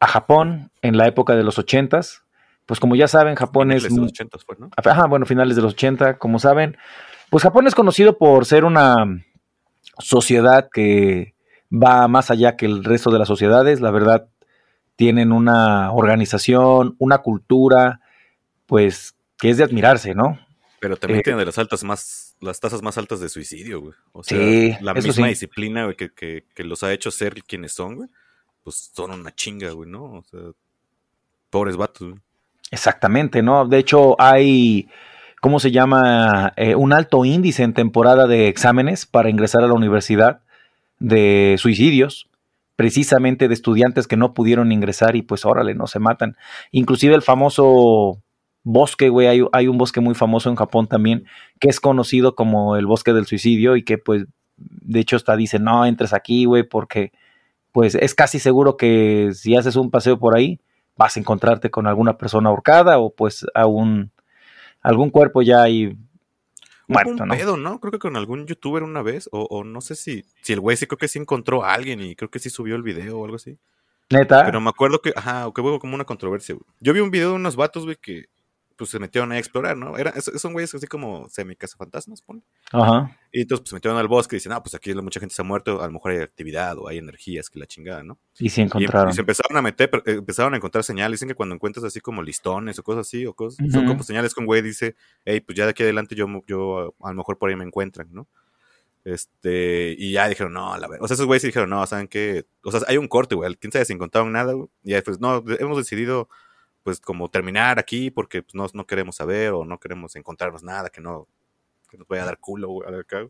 a 0.00 0.06
Japón 0.06 0.70
en 0.82 0.96
la 0.96 1.06
época 1.06 1.36
de 1.36 1.44
los 1.44 1.58
ochentas. 1.58 2.24
Pues 2.66 2.80
como 2.80 2.96
ya 2.96 3.08
saben, 3.08 3.36
Japón 3.36 3.72
es... 3.72 3.84
De 3.84 3.90
los 3.90 4.10
80 4.10 4.38
fue, 4.44 4.56
¿no? 4.58 4.70
Ajá, 4.76 5.06
bueno, 5.06 5.26
finales 5.26 5.54
de 5.54 5.62
los 5.62 5.74
80, 5.74 6.18
como 6.18 6.38
saben. 6.38 6.76
Pues 7.30 7.42
Japón 7.42 7.66
es 7.66 7.74
conocido 7.74 8.16
por 8.16 8.46
ser 8.46 8.64
una 8.64 9.06
sociedad 9.98 10.68
que 10.72 11.34
va 11.70 12.08
más 12.08 12.30
allá 12.30 12.56
que 12.56 12.66
el 12.66 12.84
resto 12.84 13.10
de 13.10 13.18
las 13.18 13.28
sociedades. 13.28 13.80
La 13.80 13.90
verdad, 13.90 14.28
tienen 14.96 15.32
una 15.32 15.92
organización, 15.92 16.96
una 16.98 17.18
cultura, 17.18 18.00
pues, 18.66 19.14
que 19.38 19.50
es 19.50 19.56
de 19.56 19.64
admirarse, 19.64 20.14
¿no? 20.14 20.38
Pero 20.80 20.96
también 20.96 21.20
eh, 21.20 21.22
tienen 21.22 21.38
de 21.38 21.46
las 21.46 21.58
altas 21.58 21.82
más, 21.82 22.36
las 22.40 22.60
tasas 22.60 22.82
más 22.82 22.98
altas 22.98 23.20
de 23.20 23.28
suicidio, 23.28 23.80
güey. 23.80 23.94
O 24.12 24.22
sea, 24.22 24.38
la 24.80 24.94
misma 24.94 25.28
disciplina, 25.28 25.84
güey, 25.84 25.96
que, 25.96 26.12
que, 26.12 26.64
los 26.64 26.82
ha 26.82 26.92
hecho 26.92 27.10
ser 27.10 27.42
quienes 27.42 27.72
son, 27.72 27.96
güey, 27.96 28.08
pues 28.62 28.90
son 28.94 29.10
una 29.10 29.34
chinga, 29.34 29.70
güey, 29.70 29.88
¿no? 29.88 30.04
O 30.04 30.24
sea, 30.30 30.40
pobres 31.50 31.76
vatos, 31.76 32.08
güey. 32.08 32.20
Exactamente, 32.70 33.42
¿no? 33.42 33.66
De 33.66 33.78
hecho, 33.78 34.20
hay, 34.20 34.88
¿cómo 35.40 35.60
se 35.60 35.70
llama? 35.70 36.52
Eh, 36.56 36.74
un 36.74 36.92
alto 36.92 37.24
índice 37.24 37.62
en 37.62 37.72
temporada 37.72 38.26
de 38.26 38.48
exámenes 38.48 39.06
para 39.06 39.30
ingresar 39.30 39.62
a 39.62 39.68
la 39.68 39.74
universidad 39.74 40.40
de 40.98 41.56
suicidios 41.58 42.28
precisamente 42.76 43.48
de 43.48 43.54
estudiantes 43.54 44.06
que 44.06 44.16
no 44.16 44.34
pudieron 44.34 44.72
ingresar 44.72 45.16
y 45.16 45.22
pues 45.22 45.44
órale, 45.44 45.74
no 45.74 45.86
se 45.86 45.98
matan. 45.98 46.36
Inclusive 46.72 47.14
el 47.14 47.22
famoso 47.22 48.22
bosque, 48.62 49.08
güey, 49.08 49.26
hay, 49.26 49.42
hay, 49.52 49.68
un 49.68 49.78
bosque 49.78 50.00
muy 50.00 50.14
famoso 50.14 50.48
en 50.48 50.56
Japón 50.56 50.86
también, 50.86 51.24
que 51.60 51.68
es 51.68 51.80
conocido 51.80 52.34
como 52.34 52.76
el 52.76 52.86
bosque 52.86 53.12
del 53.12 53.26
suicidio 53.26 53.76
y 53.76 53.84
que 53.84 53.98
pues 53.98 54.24
de 54.56 55.00
hecho 55.00 55.16
hasta 55.16 55.36
dice, 55.36 55.58
no 55.58 55.84
entres 55.84 56.12
aquí, 56.12 56.46
güey, 56.46 56.62
porque 56.62 57.12
pues 57.72 57.94
es 57.94 58.14
casi 58.14 58.38
seguro 58.38 58.76
que 58.76 59.30
si 59.34 59.56
haces 59.56 59.76
un 59.76 59.90
paseo 59.90 60.18
por 60.18 60.36
ahí, 60.36 60.60
vas 60.96 61.16
a 61.16 61.20
encontrarte 61.20 61.70
con 61.70 61.86
alguna 61.86 62.16
persona 62.16 62.48
ahorcada 62.48 62.98
o 62.98 63.14
pues 63.14 63.46
a 63.54 63.66
un, 63.66 64.12
algún 64.80 65.10
cuerpo 65.10 65.42
ya 65.42 65.62
ahí 65.62 65.96
muerto, 66.88 67.22
un 67.22 67.28
¿no? 67.28 67.34
pedo, 67.34 67.56
¿no? 67.56 67.80
Creo 67.80 67.92
que 67.92 67.98
con 67.98 68.16
algún 68.16 68.46
youtuber 68.46 68.82
una 68.82 69.02
vez, 69.02 69.28
o, 69.32 69.64
no 69.64 69.80
sé 69.80 69.94
si, 69.94 70.24
si 70.42 70.52
el 70.52 70.60
güey 70.60 70.76
sí 70.76 70.86
creo 70.86 70.98
que 70.98 71.08
sí 71.08 71.18
encontró 71.18 71.64
a 71.64 71.74
alguien 71.74 72.00
y 72.00 72.16
creo 72.16 72.30
que 72.30 72.38
sí 72.38 72.50
subió 72.50 72.76
el 72.76 72.82
video 72.82 73.18
o 73.18 73.24
algo 73.24 73.36
así. 73.36 73.58
Neta. 74.10 74.44
Pero 74.44 74.60
me 74.60 74.68
acuerdo 74.68 75.00
que, 75.00 75.12
ajá, 75.16 75.50
que 75.54 75.60
hubo 75.60 75.78
como 75.78 75.94
una 75.94 76.04
controversia, 76.04 76.54
güey. 76.54 76.66
Yo 76.80 76.92
vi 76.92 77.00
un 77.00 77.10
video 77.10 77.30
de 77.30 77.36
unos 77.36 77.56
vatos, 77.56 77.84
güey, 77.84 77.96
que 77.96 78.26
pues 78.76 78.90
se 78.90 78.98
metieron 78.98 79.32
a 79.32 79.38
explorar, 79.38 79.76
¿no? 79.76 79.96
Era, 79.96 80.12
son 80.20 80.52
güeyes 80.52 80.74
así 80.74 80.86
como 80.86 81.28
semi 81.28 81.56
fantasmas, 81.76 82.22
pone. 82.22 82.42
Ajá. 82.72 83.16
Y 83.32 83.42
entonces 83.42 83.62
pues, 83.62 83.70
se 83.70 83.76
metieron 83.76 83.98
al 83.98 84.08
bosque 84.08 84.36
y 84.36 84.38
dicen, 84.38 84.52
ah, 84.52 84.62
pues 84.62 84.74
aquí 84.74 84.94
mucha 84.94 85.20
gente 85.20 85.34
se 85.34 85.42
ha 85.42 85.44
muerto, 85.44 85.82
a 85.82 85.86
lo 85.86 85.92
mejor 85.92 86.12
hay 86.12 86.18
actividad 86.18 86.78
o 86.78 86.88
hay 86.88 86.98
energías 86.98 87.50
que 87.50 87.58
la 87.58 87.66
chingada, 87.66 88.02
¿no? 88.02 88.18
Y 88.38 88.48
se 88.48 88.62
encontraron. 88.62 89.10
Y, 89.10 89.14
se 89.14 89.20
empezaron 89.20 89.56
a 89.56 89.62
meter, 89.62 89.90
eh, 90.06 90.12
empezaron 90.12 90.54
a 90.54 90.56
encontrar 90.56 90.84
señales. 90.84 91.18
Dicen 91.18 91.28
que 91.28 91.34
cuando 91.34 91.54
encuentras 91.54 91.84
así 91.84 92.00
como 92.00 92.22
listones 92.22 92.78
o 92.78 92.82
cosas 92.82 93.06
así, 93.06 93.26
o 93.26 93.34
cosas, 93.34 93.66
son 93.70 93.86
como 93.86 94.02
señales 94.02 94.34
con 94.34 94.46
güey 94.46 94.62
dice, 94.62 94.96
hey, 95.24 95.40
pues 95.40 95.56
ya 95.56 95.64
de 95.64 95.70
aquí 95.70 95.82
adelante 95.82 96.14
yo, 96.14 96.26
yo 96.46 96.94
a 97.00 97.08
lo 97.10 97.14
mejor 97.14 97.38
por 97.38 97.50
ahí 97.50 97.56
me 97.56 97.64
encuentran, 97.64 98.08
¿no? 98.10 98.28
Este, 99.04 99.94
y 99.98 100.12
ya 100.12 100.28
dijeron, 100.28 100.54
no, 100.54 100.76
la 100.78 100.88
verdad. 100.88 101.04
O 101.04 101.08
sea, 101.08 101.14
esos 101.14 101.26
güeyes 101.26 101.42
dijeron, 101.42 101.68
no, 101.68 101.86
¿saben 101.86 102.08
qué? 102.08 102.46
O 102.62 102.72
sea, 102.72 102.80
hay 102.88 102.96
un 102.96 103.06
corte, 103.06 103.34
güey. 103.34 103.54
Quién 103.56 103.70
sabe 103.70 103.84
si 103.84 103.92
encontraron 103.92 104.32
nada, 104.32 104.54
güey. 104.54 104.68
Y 104.82 104.90
ya, 104.90 105.02
pues, 105.02 105.20
no, 105.20 105.44
hemos 105.58 105.76
decidido 105.76 106.28
pues 106.84 107.00
como 107.00 107.28
terminar 107.28 107.80
aquí 107.80 108.10
porque 108.10 108.42
pues, 108.42 108.54
no, 108.54 108.66
no, 108.72 108.86
queremos 108.86 109.16
saber 109.16 109.50
o 109.50 109.64
no 109.64 109.80
queremos 109.80 110.14
encontrarnos 110.14 110.62
nada 110.62 110.90
que 110.90 111.00
no 111.00 111.26
que 111.90 111.98
nos 111.98 112.06
vaya 112.06 112.22
a 112.22 112.26
dar 112.26 112.38
culo 112.38 112.68
güey, 112.68 113.00
acá. 113.00 113.26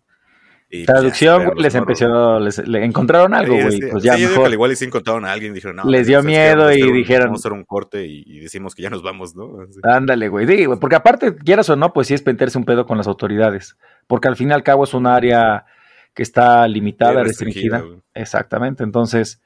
Y 0.71 0.85
pues, 0.85 0.87
Traducción, 0.87 1.53
les 1.57 1.75
empezó, 1.75 2.41
les, 2.41 2.67
le 2.67 2.85
encontraron 2.85 3.33
algo, 3.33 3.55
güey. 3.55 3.81
pues 3.91 4.03
ya 4.03 4.17
yo 4.17 4.29
mejor. 4.29 4.47
al 4.47 4.55
igual 4.55 4.73
y 4.73 4.77
sí 4.77 4.87
encontraron 4.87 5.25
a 5.25 5.31
alguien 5.31 5.55
dijeron, 5.55 5.77
no, 5.77 5.85
les 5.85 6.07
dio 6.07 6.23
miedo 6.23 6.73
y 6.73 6.91
dijeron, 6.91 7.27
vamos 7.27 7.41
a 7.41 7.43
hacer 7.43 7.53
un 7.53 7.65
corte 7.65 8.07
y, 8.07 8.41
decimos 8.41 8.75
que 8.75 8.83
ya 8.83 8.91
nos 8.91 9.03
vamos, 9.03 9.37
¿no? 9.37 9.59
Ándale, 9.83 10.29
güey. 10.29 10.47
Sí, 10.47 10.65
güey, 10.65 10.79
porque 10.81 10.97
aparte, 10.97 11.37
quieras 11.37 11.69
o 11.69 11.77
no, 11.77 11.93
pues 11.93 12.09
sí 12.09 12.15
es 12.15 12.27
meterse 12.27 12.59
un 12.59 12.65
pedo 12.65 12.87
con 12.87 12.97
las 12.99 13.07
autoridades, 13.07 13.77
porque 14.07 14.27
al 14.27 14.37
fin 14.37 14.51
y 14.51 14.53
al 14.53 14.65
cabo 14.65 14.85
es 14.85 14.95
un 14.95 15.07
área 15.07 15.67
que 16.15 16.23
está 16.23 16.67
limitada, 16.67 17.23
restringida. 17.23 17.85
Exactamente, 18.15 18.83
entonces, 18.83 19.43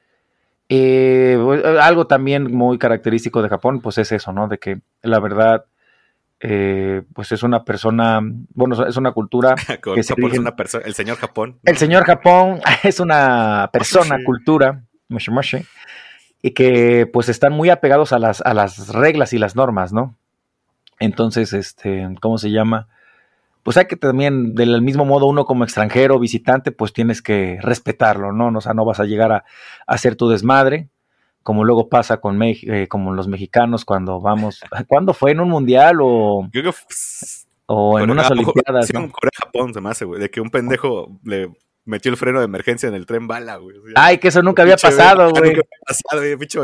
eh, 0.69 1.35
algo 1.81 2.05
también 2.05 2.55
muy 2.55 2.77
característico 2.77 3.41
de 3.41 3.49
Japón, 3.49 3.81
pues 3.81 3.97
es 3.97 4.11
eso, 4.11 4.31
¿no? 4.31 4.47
De 4.47 4.59
que 4.59 4.79
la 5.01 5.19
verdad, 5.19 5.65
eh, 6.39 7.01
pues 7.13 7.31
es 7.31 7.41
una 7.41 7.65
persona, 7.65 8.19
bueno, 8.53 8.87
es 8.87 8.95
una 8.95 9.11
cultura. 9.11 9.55
que 9.95 10.03
se 10.03 10.13
es 10.13 10.37
una 10.37 10.55
persona, 10.55 10.85
el 10.85 10.93
señor 10.93 11.17
Japón. 11.17 11.59
El 11.63 11.77
señor 11.77 12.05
Japón 12.05 12.61
es 12.83 12.99
una 12.99 13.69
persona, 13.73 14.19
cultura, 14.23 14.83
y 16.41 16.51
que 16.51 17.09
pues 17.11 17.29
están 17.29 17.51
muy 17.51 17.71
apegados 17.71 18.13
a 18.13 18.19
las, 18.19 18.41
a 18.41 18.53
las 18.53 18.89
reglas 18.89 19.33
y 19.33 19.39
las 19.39 19.55
normas, 19.55 19.91
¿no? 19.91 20.15
Entonces, 20.99 21.53
este, 21.53 22.07
¿cómo 22.21 22.37
se 22.37 22.51
llama? 22.51 22.87
Pues 23.63 23.77
hay 23.77 23.85
que 23.85 23.95
también, 23.95 24.55
del 24.55 24.81
mismo 24.81 25.05
modo, 25.05 25.27
uno 25.27 25.45
como 25.45 25.63
extranjero, 25.63 26.19
visitante, 26.19 26.71
pues 26.71 26.93
tienes 26.93 27.21
que 27.21 27.57
respetarlo, 27.61 28.31
¿no? 28.31 28.47
O 28.57 28.61
sea, 28.61 28.73
no 28.73 28.85
vas 28.85 28.99
a 28.99 29.05
llegar 29.05 29.31
a, 29.31 29.45
hacer 29.85 30.15
tu 30.15 30.29
desmadre, 30.29 30.89
como 31.43 31.63
luego 31.63 31.89
pasa 31.89 32.17
con 32.17 32.41
eh, 32.41 32.87
como 32.87 33.13
los 33.13 33.27
mexicanos 33.27 33.85
cuando 33.85 34.21
vamos, 34.21 34.61
¿cuándo 34.87 35.13
fue? 35.13 35.31
¿En 35.31 35.39
un 35.39 35.49
mundial 35.49 35.99
o, 36.01 36.49
o 37.65 37.99
en 37.99 38.09
unas 38.09 38.31
olimpiadas? 38.31 38.87
Sí, 38.87 38.93
¿no? 38.93 39.11
Corea 39.11 39.31
Japón 39.43 39.73
se 39.73 39.81
me 39.81 39.89
hace, 39.89 40.05
güey, 40.05 40.19
de 40.19 40.29
que 40.29 40.41
un 40.41 40.49
pendejo 40.49 41.19
le 41.23 41.49
metió 41.89 42.11
el 42.11 42.17
freno 42.17 42.39
de 42.39 42.45
emergencia 42.45 42.87
en 42.87 42.95
el 42.95 43.05
tren 43.05 43.27
bala, 43.27 43.57
güey. 43.57 43.75
Ay, 43.95 44.19
que 44.19 44.29
eso 44.29 44.41
nunca 44.41 44.61
había 44.61 44.77
pasado, 44.77 45.29
güey. 45.31 45.43
Nunca 45.43 45.61
había 45.61 45.85
pasado, 45.85 46.21
güey, 46.21 46.37
pinche 46.37 46.59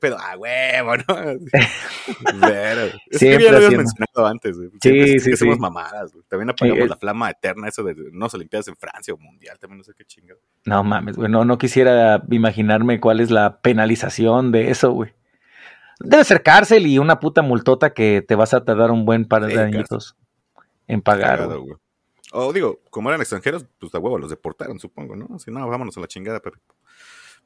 pero 0.00 0.18
a 0.18 0.36
huevo, 0.36 0.96
¿no? 0.96 1.04
Pero, 2.40 2.82
es 3.10 3.18
que 3.18 3.38
ya 3.42 3.50
lo 3.50 3.56
habías 3.56 3.72
mencionado 3.72 4.26
antes, 4.26 4.56
güey. 4.56 4.70
Sí, 4.80 5.18
sí, 5.18 5.30
sí. 5.30 5.36
Somos 5.36 5.58
mamadas, 5.58 6.12
güey. 6.12 6.24
También 6.28 6.50
apagamos 6.50 6.88
la 6.88 6.96
flama 6.96 7.30
eterna, 7.30 7.68
eso 7.68 7.82
de 7.82 7.94
no 8.12 8.28
Olimpiadas 8.32 8.68
en 8.68 8.76
Francia 8.76 9.12
o 9.14 9.18
Mundial, 9.18 9.58
también 9.58 9.78
no 9.78 9.84
sé 9.84 9.92
qué 9.96 10.04
chingado. 10.04 10.40
No 10.64 10.84
mames, 10.84 11.16
güey, 11.16 11.30
no, 11.30 11.44
no 11.44 11.58
quisiera 11.58 12.22
imaginarme 12.30 13.00
cuál 13.00 13.20
es 13.20 13.30
la 13.30 13.60
penalización 13.60 14.52
de 14.52 14.70
eso, 14.70 14.92
güey. 14.92 15.12
Debe 16.00 16.22
ser 16.24 16.42
cárcel 16.42 16.86
y 16.86 16.98
una 16.98 17.18
puta 17.18 17.42
multota 17.42 17.92
que 17.92 18.24
te 18.26 18.36
vas 18.36 18.54
a 18.54 18.64
tardar 18.64 18.92
un 18.92 19.04
buen 19.04 19.24
par 19.24 19.46
de 19.46 19.60
añitos 19.60 20.16
en 20.86 21.02
pagar. 21.02 21.46
güey. 21.46 21.76
O 22.32 22.52
digo, 22.52 22.80
como 22.90 23.08
eran 23.08 23.20
extranjeros, 23.20 23.66
pues 23.78 23.94
a 23.94 23.98
huevo 23.98 24.18
los 24.18 24.30
deportaron, 24.30 24.78
supongo, 24.78 25.16
¿no? 25.16 25.28
Así, 25.34 25.50
no, 25.50 25.66
vámonos 25.68 25.96
a 25.96 26.00
la 26.00 26.06
chingada, 26.06 26.40
pero 26.40 26.56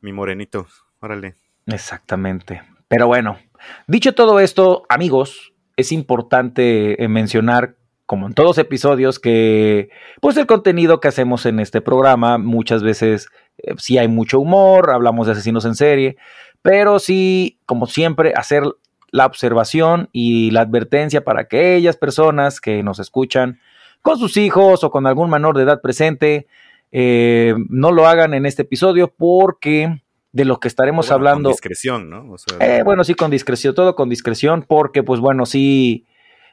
mi 0.01 0.13
morenito, 0.13 0.67
órale. 1.01 1.37
Exactamente. 1.67 2.63
Pero 2.89 3.07
bueno, 3.07 3.39
dicho 3.87 4.15
todo 4.15 4.41
esto, 4.41 4.85
amigos, 4.89 5.53
es 5.77 5.93
importante 5.93 7.03
eh, 7.03 7.09
mencionar, 7.09 7.77
como 8.07 8.27
en 8.27 8.35
todos 8.35 8.59
episodios, 8.59 9.19
que 9.19 9.89
pues 10.21 10.37
el 10.37 10.47
contenido 10.47 11.01
que 11.01 11.09
hacemos 11.09 11.47
en 11.47 11.61
este 11.61 11.81
programa 11.81 12.37
muchas 12.37 12.83
veces 12.83 13.29
eh, 13.59 13.75
sí 13.79 13.97
hay 13.97 14.09
mucho 14.09 14.41
humor, 14.41 14.91
hablamos 14.91 15.27
de 15.27 15.33
asesinos 15.33 15.65
en 15.65 15.77
serie, 15.77 16.17
pero 16.61 16.99
sí, 16.99 17.61
como 17.67 17.87
siempre, 17.87 18.35
hacer 18.37 18.65
la 19.11 19.27
observación 19.27 20.09
y 20.13 20.51
la 20.51 20.63
advertencia 20.63 21.23
para 21.23 21.43
aquellas 21.43 21.97
personas 21.97 22.61
que 22.61 22.83
nos 22.83 22.99
escuchan 22.99 23.61
con 24.03 24.19
sus 24.19 24.37
hijos 24.37 24.85
o 24.85 24.91
con 24.91 25.07
algún 25.07 25.31
menor 25.31 25.57
de 25.57 25.63
edad 25.63 25.81
presente. 25.81 26.47
Eh, 26.91 27.55
no 27.71 27.93
lo 27.93 28.07
hagan 28.07 28.35
en 28.35 28.45
este 28.45 28.63
episodio 28.63 29.09
porque 29.09 30.03
de 30.33 30.45
lo 30.45 30.61
que 30.61 30.69
estaremos 30.69 31.11
hablando. 31.11 31.49
Con 31.49 31.53
discreción, 31.53 32.11
¿no? 32.11 32.37
Eh, 32.61 32.83
bueno, 32.85 33.05
sí, 33.05 33.15
con 33.15 33.31
discreción, 33.31 33.75
todo 33.75 33.95
con 33.95 34.09
discreción, 34.11 34.65
porque, 34.67 35.03
pues 35.03 35.21
bueno, 35.21 35.47
sí, 35.47 36.07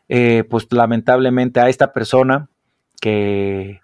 eh, 0.08 0.44
pues 0.50 0.68
lamentablemente 0.72 1.60
a 1.60 1.70
esta 1.70 1.91
persona 1.91 2.50
que, 3.01 3.82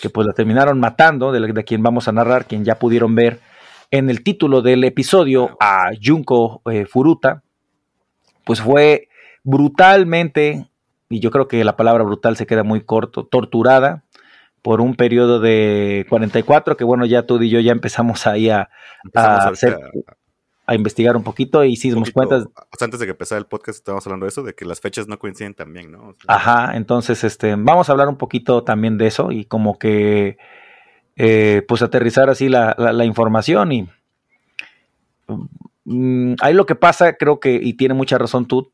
que 0.00 0.10
pues 0.10 0.26
la 0.26 0.32
terminaron 0.34 0.78
matando, 0.78 1.32
de, 1.32 1.52
de, 1.52 1.64
quien 1.64 1.82
vamos 1.82 2.08
a 2.08 2.12
narrar, 2.12 2.46
quien 2.46 2.64
ya 2.64 2.78
pudieron 2.78 3.14
ver 3.14 3.40
en 3.90 4.10
el 4.10 4.22
título 4.22 4.60
del 4.60 4.84
episodio, 4.84 5.56
a 5.60 5.90
Junko 6.02 6.62
Furuta, 6.88 7.42
pues 8.44 8.60
fue 8.60 9.08
brutalmente 9.44 10.68
y 11.08 11.20
yo 11.20 11.30
creo 11.30 11.48
que 11.48 11.64
la 11.64 11.76
palabra 11.76 12.04
brutal 12.04 12.36
se 12.36 12.46
queda 12.46 12.62
muy 12.62 12.82
corto, 12.82 13.26
torturada 13.26 14.04
por 14.62 14.80
un 14.80 14.94
periodo 14.94 15.40
de 15.40 16.06
44, 16.08 16.76
que 16.76 16.84
bueno, 16.84 17.06
ya 17.06 17.24
tú 17.24 17.40
y 17.40 17.48
yo 17.48 17.60
ya 17.60 17.72
empezamos 17.72 18.26
ahí 18.26 18.50
a, 18.50 18.68
hacer, 19.14 19.78
a, 20.66 20.74
investigar 20.74 21.16
un 21.16 21.22
poquito 21.22 21.64
y 21.64 21.76
sí 21.76 21.90
nos 21.90 22.10
cuentas. 22.10 22.46
Antes 22.80 23.00
de 23.00 23.06
que 23.06 23.12
empezara 23.12 23.38
el 23.38 23.46
podcast 23.46 23.78
estábamos 23.78 24.06
hablando 24.06 24.26
de 24.26 24.30
eso, 24.30 24.42
de 24.42 24.54
que 24.54 24.64
las 24.64 24.80
fechas 24.80 25.08
no 25.08 25.18
coinciden 25.18 25.54
también, 25.54 25.90
¿no? 25.90 26.14
Ajá, 26.26 26.76
entonces 26.76 27.24
este, 27.24 27.54
vamos 27.56 27.88
a 27.88 27.92
hablar 27.92 28.08
un 28.08 28.18
poquito 28.18 28.64
también 28.64 28.98
de 28.98 29.06
eso 29.06 29.30
y 29.30 29.44
como 29.44 29.78
que 29.78 30.36
eh, 31.16 31.64
pues 31.66 31.82
aterrizar 31.82 32.28
así 32.30 32.48
la, 32.48 32.76
la, 32.78 33.04
información 33.04 33.72
y 33.72 33.88
mm, 35.84 36.34
ahí 36.40 36.54
lo 36.54 36.66
que 36.66 36.74
pasa, 36.74 37.14
creo 37.14 37.40
que, 37.40 37.58
y 37.60 37.74
tiene 37.74 37.94
mucha 37.94 38.18
razón 38.18 38.46
tú, 38.46 38.72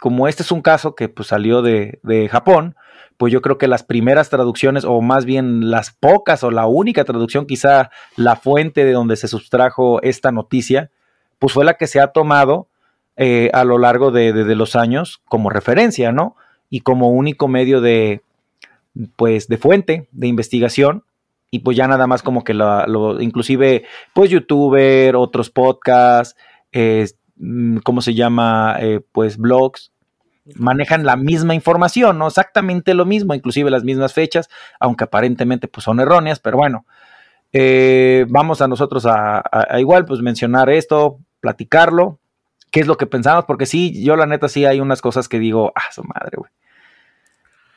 como 0.00 0.28
este 0.28 0.42
es 0.42 0.52
un 0.52 0.62
caso 0.62 0.94
que 0.94 1.08
pues, 1.08 1.28
salió 1.28 1.62
de, 1.62 2.28
Japón, 2.30 2.76
pues 3.16 3.32
yo 3.32 3.40
creo 3.40 3.58
que 3.58 3.68
las 3.68 3.82
primeras 3.82 4.28
traducciones, 4.28 4.84
o 4.84 5.00
más 5.00 5.24
bien 5.24 5.70
las 5.70 5.90
pocas 5.90 6.44
o 6.44 6.50
la 6.50 6.66
única 6.66 7.04
traducción, 7.04 7.46
quizá 7.46 7.90
la 8.16 8.36
fuente 8.36 8.84
de 8.84 8.92
donde 8.92 9.16
se 9.16 9.28
sustrajo 9.28 10.02
esta 10.02 10.32
noticia, 10.32 10.90
pues 11.38 11.52
fue 11.52 11.64
la 11.64 11.74
que 11.74 11.86
se 11.86 12.00
ha 12.00 12.08
tomado 12.08 12.68
eh, 13.16 13.50
a 13.54 13.64
lo 13.64 13.78
largo 13.78 14.10
de, 14.10 14.32
los 14.54 14.76
años 14.76 15.22
como 15.26 15.48
referencia, 15.48 16.12
¿no? 16.12 16.36
Y 16.68 16.80
como 16.80 17.10
único 17.10 17.48
medio 17.48 17.80
de, 17.80 18.20
pues, 19.16 19.48
de 19.48 19.56
fuente 19.56 20.08
de 20.12 20.26
investigación. 20.26 21.04
Y 21.50 21.60
pues 21.60 21.76
ya 21.76 21.86
nada 21.86 22.06
más 22.08 22.22
como 22.22 22.44
que 22.44 22.52
lo, 22.52 23.20
inclusive, 23.20 23.84
pues, 24.12 24.30
youtuber, 24.30 25.16
otros 25.16 25.48
podcasts, 25.48 26.36
eh, 26.72 27.06
¿cómo 27.84 28.00
se 28.00 28.14
llama? 28.14 28.76
Eh, 28.80 29.00
pues 29.12 29.36
blogs, 29.36 29.92
manejan 30.54 31.04
la 31.04 31.16
misma 31.16 31.54
información, 31.54 32.18
¿no? 32.18 32.28
Exactamente 32.28 32.94
lo 32.94 33.04
mismo, 33.04 33.34
inclusive 33.34 33.70
las 33.70 33.84
mismas 33.84 34.12
fechas, 34.12 34.48
aunque 34.78 35.04
aparentemente 35.04 35.68
pues 35.68 35.84
son 35.84 36.00
erróneas, 36.00 36.40
pero 36.40 36.56
bueno, 36.56 36.86
eh, 37.52 38.26
vamos 38.28 38.60
a 38.60 38.68
nosotros 38.68 39.06
a, 39.06 39.42
igual 39.78 40.04
pues 40.04 40.20
mencionar 40.20 40.70
esto, 40.70 41.18
platicarlo, 41.40 42.20
qué 42.70 42.80
es 42.80 42.86
lo 42.86 42.96
que 42.96 43.06
pensamos, 43.06 43.44
porque 43.44 43.66
sí, 43.66 44.02
yo 44.02 44.16
la 44.16 44.26
neta 44.26 44.48
sí 44.48 44.64
hay 44.64 44.80
unas 44.80 45.02
cosas 45.02 45.28
que 45.28 45.38
digo, 45.38 45.72
ah, 45.74 45.92
su 45.92 46.04
madre, 46.04 46.36
güey. 46.36 46.50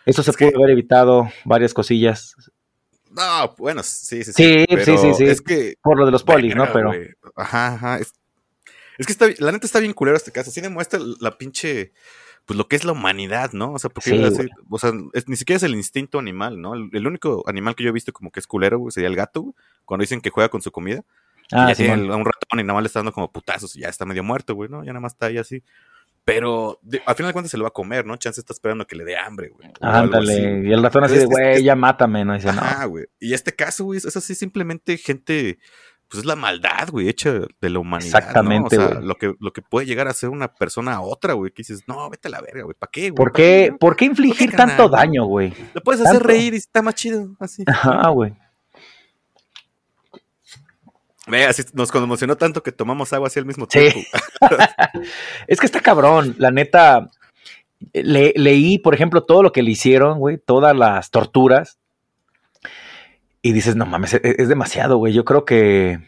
Eso 0.05 0.23
se 0.23 0.33
puede 0.33 0.55
haber 0.55 0.71
evitado, 0.71 1.29
varias 1.45 1.73
cosillas. 1.73 2.35
No, 3.11 3.53
bueno, 3.57 3.83
sí, 3.83 4.23
sí, 4.23 4.33
sí. 4.33 4.65
Sí, 4.83 4.97
sí, 4.97 5.13
sí, 5.13 5.23
Es 5.25 5.41
que, 5.41 5.75
por 5.81 5.99
lo 5.99 6.05
de 6.05 6.11
los 6.11 6.23
polis, 6.23 6.55
¿no? 6.55 6.71
Pero. 6.71 6.91
Ajá, 7.35 7.73
ajá. 7.73 7.99
Es 7.99 8.13
que 9.05 9.13
está, 9.13 9.27
la 9.39 9.51
neta 9.51 9.65
está 9.65 9.79
bien 9.79 9.93
culero 9.93 10.17
este 10.17 10.31
caso. 10.31 10.51
Sí 10.51 10.61
demuestra 10.61 10.99
la 11.19 11.37
pinche, 11.37 11.93
pues 12.45 12.57
lo 12.57 12.67
que 12.67 12.75
es 12.75 12.83
la 12.83 12.91
humanidad, 12.91 13.53
¿no? 13.53 13.73
O 13.73 13.79
sea, 13.79 13.89
porque 13.89 14.11
o 14.69 14.79
sea, 14.79 14.91
ni 15.27 15.35
siquiera 15.35 15.57
es 15.57 15.63
el 15.63 15.75
instinto 15.75 16.19
animal, 16.19 16.61
¿no? 16.61 16.73
El, 16.73 17.07
único 17.07 17.43
animal 17.47 17.75
que 17.75 17.83
yo 17.83 17.89
he 17.89 17.93
visto 17.93 18.11
como 18.11 18.31
que 18.31 18.39
es 18.39 18.47
culero, 18.47 18.79
güey, 18.79 18.91
sería 18.91 19.09
el 19.09 19.15
gato, 19.15 19.55
cuando 19.85 20.03
dicen 20.03 20.21
que 20.21 20.29
juega 20.29 20.49
con 20.49 20.61
su 20.61 20.71
comida. 20.71 21.03
Ah, 21.51 21.65
y 21.65 21.69
ya 21.69 21.75
tiene 21.75 22.13
un 22.13 22.25
ratón 22.25 22.59
y 22.59 22.63
nada 22.63 22.73
más 22.73 22.83
le 22.83 22.87
está 22.87 22.99
dando 22.99 23.11
como 23.11 23.31
putazos 23.31 23.75
y 23.75 23.79
ya 23.79 23.89
está 23.89 24.05
medio 24.05 24.23
muerto, 24.23 24.53
güey, 24.53 24.69
¿no? 24.69 24.83
Ya 24.83 24.91
nada 24.91 24.99
más 24.99 25.13
está 25.13 25.27
ahí 25.27 25.37
así. 25.37 25.63
Pero 26.25 26.79
al 27.07 27.15
final 27.15 27.29
de 27.29 27.33
cuentas 27.33 27.49
se 27.49 27.57
lo 27.57 27.63
va 27.63 27.69
a 27.69 27.73
comer, 27.73 28.05
¿no? 28.05 28.15
Chance 28.17 28.41
está 28.41 28.53
esperando 28.53 28.85
que 28.85 28.95
le 28.95 29.03
dé 29.03 29.17
hambre, 29.17 29.49
güey. 29.49 29.71
Ándale. 29.81 30.61
Y 30.63 30.71
el 30.71 30.83
ratón 30.83 31.03
así 31.03 31.17
de, 31.17 31.25
güey, 31.25 31.63
ya 31.63 31.75
mátame, 31.75 32.23
¿no? 32.23 32.35
Dice, 32.35 32.53
no. 32.53 32.89
güey. 32.89 33.07
Y 33.19 33.33
este 33.33 33.55
caso, 33.55 33.85
güey, 33.85 33.97
es 33.97 34.15
así 34.15 34.35
simplemente 34.35 34.97
gente 34.97 35.57
pues 36.09 36.21
es 36.21 36.25
la 36.25 36.35
maldad, 36.35 36.89
güey, 36.89 37.07
hecha 37.07 37.31
de 37.31 37.69
la 37.69 37.77
humanidad. 37.77 38.17
Exactamente, 38.17 38.77
¿no? 38.77 38.85
O 38.85 38.89
sea, 38.89 38.99
lo 38.99 39.15
que, 39.15 39.35
lo 39.39 39.53
que 39.53 39.61
puede 39.61 39.85
llegar 39.85 40.07
a 40.07 40.13
ser 40.13 40.29
una 40.29 40.51
persona 40.51 40.95
a 40.95 41.01
otra, 41.01 41.33
güey, 41.33 41.51
que 41.51 41.61
dices, 41.61 41.83
no, 41.87 42.09
vete 42.09 42.29
a 42.29 42.31
la 42.31 42.41
verga, 42.41 42.63
güey, 42.63 42.75
¿para 42.77 42.89
qué, 42.91 43.11
güey? 43.11 43.15
¿Por 43.15 43.31
qué, 43.31 43.75
¿Por 43.79 43.95
qué 43.95 44.05
infligir 44.05 44.55
tanto 44.55 44.89
daño, 44.89 45.25
güey? 45.25 45.53
Lo 45.73 45.81
puedes 45.81 46.01
hacer 46.05 46.23
reír 46.23 46.55
y 46.55 46.57
está 46.57 46.81
más 46.81 46.95
chido, 46.95 47.35
así. 47.39 47.63
Ajá, 47.67 48.09
güey. 48.09 48.33
Ve, 51.27 51.45
así 51.45 51.61
nos 51.73 51.91
conmocionó 51.91 52.35
tanto 52.37 52.63
que 52.63 52.71
tomamos 52.71 53.13
agua 53.13 53.27
así 53.27 53.37
al 53.37 53.45
mismo 53.45 53.67
tiempo. 53.67 53.99
Sí. 53.99 54.07
es 55.47 55.59
que 55.59 55.67
está 55.67 55.79
cabrón, 55.79 56.35
la 56.39 56.49
neta. 56.49 57.11
leí, 57.93 58.79
por 58.79 58.95
ejemplo, 58.95 59.23
todo 59.23 59.43
lo 59.43 59.51
que 59.51 59.61
le 59.61 59.69
hicieron, 59.69 60.17
güey, 60.17 60.39
todas 60.39 60.75
las 60.75 61.11
torturas 61.11 61.78
y 63.41 63.53
dices, 63.53 63.75
no 63.75 63.85
mames, 63.85 64.13
e-, 64.15 64.21
es, 64.23 64.49
demasiado, 64.49 64.97
güey. 64.97 65.13
Yo 65.13 65.25
creo 65.25 65.45
que, 65.45 65.99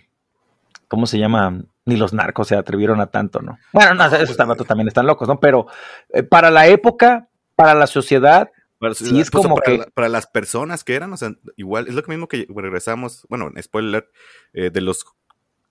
¿cómo 0.87 1.05
se 1.07 1.19
llama? 1.19 1.63
Ni 1.85 1.97
los 1.97 2.13
narcos 2.13 2.47
se 2.47 2.55
atrevieron 2.55 2.99
a 3.01 3.07
tanto, 3.07 3.41
¿no? 3.41 3.57
Bueno, 3.73 3.93
no, 3.93 4.05
esos 4.05 4.35
pues, 4.35 4.67
también 4.67 4.87
están 4.87 5.07
locos, 5.07 5.27
¿no? 5.27 5.39
Pero 5.39 5.67
eh, 6.09 6.23
para 6.23 6.51
la 6.51 6.67
época, 6.67 7.29
para 7.55 7.73
la 7.73 7.87
sociedad, 7.87 8.51
sí 8.93 9.19
es 9.19 9.31
como 9.31 9.55
que... 9.57 9.85
para 9.93 10.09
las 10.09 10.27
personas 10.27 10.83
que 10.83 10.95
eran, 10.95 11.13
o 11.13 11.17
sea, 11.17 11.33
igual, 11.55 11.87
es 11.87 11.95
lo 11.95 12.03
mismo 12.07 12.27
que 12.27 12.47
regresamos, 12.53 13.25
bueno, 13.29 13.49
spoiler, 13.61 14.09
eh, 14.53 14.69
de 14.69 14.81
los, 14.81 15.05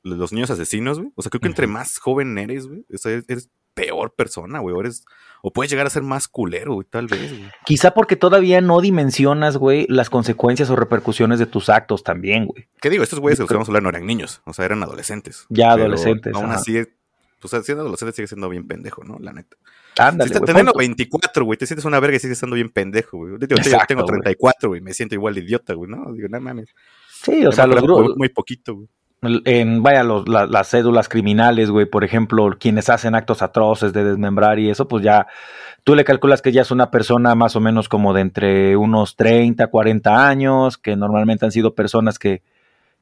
los 0.03 0.33
niños 0.33 0.51
asesinos, 0.51 0.99
güey. 0.99 1.13
O 1.15 1.23
sea, 1.23 1.31
creo 1.31 1.41
que 1.41 1.49
entre 1.49 1.67
más 1.67 1.99
joven 1.99 2.37
eres, 2.39 2.67
güey, 2.67 2.85
eres 3.29 3.51
peor 3.81 4.15
persona, 4.15 4.59
güey. 4.61 4.79
Eres 4.79 5.05
o 5.43 5.53
puedes 5.53 5.71
llegar 5.71 5.87
a 5.87 5.91
ser 5.91 6.03
más 6.03 6.29
culero, 6.29 6.75
güey, 6.75 6.87
tal 6.89 7.07
vez, 7.07 7.31
güey. 7.31 7.51
Quizá 7.65 7.93
porque 7.93 8.17
todavía 8.17 8.61
no 8.61 8.81
dimensionas, 8.81 9.57
güey, 9.57 9.87
las 9.89 10.11
consecuencias 10.11 10.69
o 10.69 10.77
repercusiones 10.77 11.39
de 11.39 11.47
tus 11.47 11.71
actos 11.71 12.05
también, 12.05 12.47
güey. 12.47 12.69
¿Qué 12.81 12.91
digo? 12.91 13.03
Estos 13.03 13.21
güeyes 13.21 13.39
que 13.39 13.55
vamos 13.55 13.69
a 13.69 13.71
hablar 13.71 13.83
no 13.83 13.89
eran 13.89 14.07
niños, 14.07 14.43
o 14.45 14.53
sea, 14.53 14.67
eran 14.67 14.83
adolescentes. 14.83 15.47
Ya 15.49 15.73
adolescentes. 15.73 16.35
Aún 16.35 16.51
así, 16.51 16.83
pues 17.41 17.65
siendo 17.65 17.83
adolescente 17.83 18.15
sigue 18.15 18.29
siendo 18.29 18.51
bien 18.51 18.69
pendejo, 18.69 19.03
¿no? 19.03 19.19
La 19.19 19.33
neta. 19.33 19.57
Ándale, 19.99 20.33
si 20.33 20.41
teniendo 20.41 20.73
24, 20.77 21.45
güey, 21.45 21.59
te 21.59 21.67
sientes 21.67 21.85
una 21.87 22.01
verga 22.01 22.17
y 22.17 22.21
sigues 22.21 22.37
estando 22.37 22.57
bien 22.57 22.69
pendejo, 22.69 23.17
güey. 23.17 23.33
Yo, 23.41 23.87
tengo 23.87 24.05
34, 24.05 24.69
güey, 24.69 24.81
me 24.83 24.93
siento 24.93 25.15
igual 25.15 25.35
de 25.35 25.41
idiota, 25.41 25.73
güey, 25.73 25.91
¿no? 25.91 26.13
Digo, 26.13 26.29
no 26.29 26.41
mames. 26.41 26.69
Sí, 27.23 27.47
o 27.47 27.53
sea, 27.53 27.67
los 27.67 27.83
grupos. 27.83 28.17
Muy 28.17 28.29
poquito, 28.29 28.75
güey 28.75 28.89
en, 29.23 29.83
vaya, 29.83 30.03
los, 30.03 30.27
las 30.29 30.69
cédulas 30.69 31.09
criminales, 31.09 31.71
güey, 31.71 31.87
por 31.87 32.05
ejemplo, 32.05 32.57
quienes 32.59 32.89
hacen 32.89 33.15
actos 33.15 33.43
atroces 33.43 33.93
de 33.93 34.05
desmembrar 34.05 34.59
y 34.59 34.71
eso, 34.71 34.89
pues 34.89 35.05
ya 35.05 35.27
tú 35.85 35.95
le 35.95 36.05
calculas 36.05 36.43
que 36.43 36.53
ya 36.53 36.63
es 36.63 36.71
una 36.71 36.91
persona 36.91 37.35
más 37.35 37.57
o 37.57 37.61
menos 37.61 37.89
como 37.89 38.15
de 38.15 38.23
entre 38.23 38.77
unos 38.77 39.17
30, 39.17 39.67
40 39.67 40.29
años, 40.29 40.79
que 40.79 40.97
normalmente 40.97 41.45
han 41.45 41.53
sido 41.53 41.75
personas 41.75 42.19
que, 42.19 42.43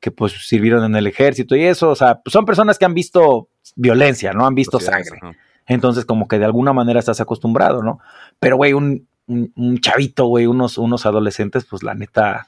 que 0.01 0.11
pues 0.11 0.33
sirvieron 0.47 0.85
en 0.85 0.97
el 0.97 1.07
ejército 1.07 1.57
y 1.57 1.65
eso, 1.65 1.91
o 1.91 1.97
sea, 1.97 2.21
pues 2.21 2.33
son 2.33 2.45
personas 2.45 2.79
que 2.79 2.85
han 2.85 2.95
visto 2.95 3.49
violencia, 3.77 4.33
¿no? 4.33 4.47
Han 4.47 4.55
visto 4.55 4.81
sangre. 4.81 5.21
Entonces, 5.67 6.05
como 6.05 6.29
que 6.29 6.39
de 6.39 6.47
alguna 6.47 6.73
manera 6.73 6.99
estás 6.99 7.21
acostumbrado, 7.21 7.83
¿no? 7.83 8.01
Pero, 8.41 8.57
güey, 8.57 8.73
un, 8.73 9.07
un, 9.27 9.79
chavito, 9.81 10.27
güey, 10.27 10.47
unos, 10.47 10.79
unos 10.79 11.05
adolescentes, 11.05 11.65
pues 11.65 11.83
la 11.83 11.95
neta, 11.95 12.47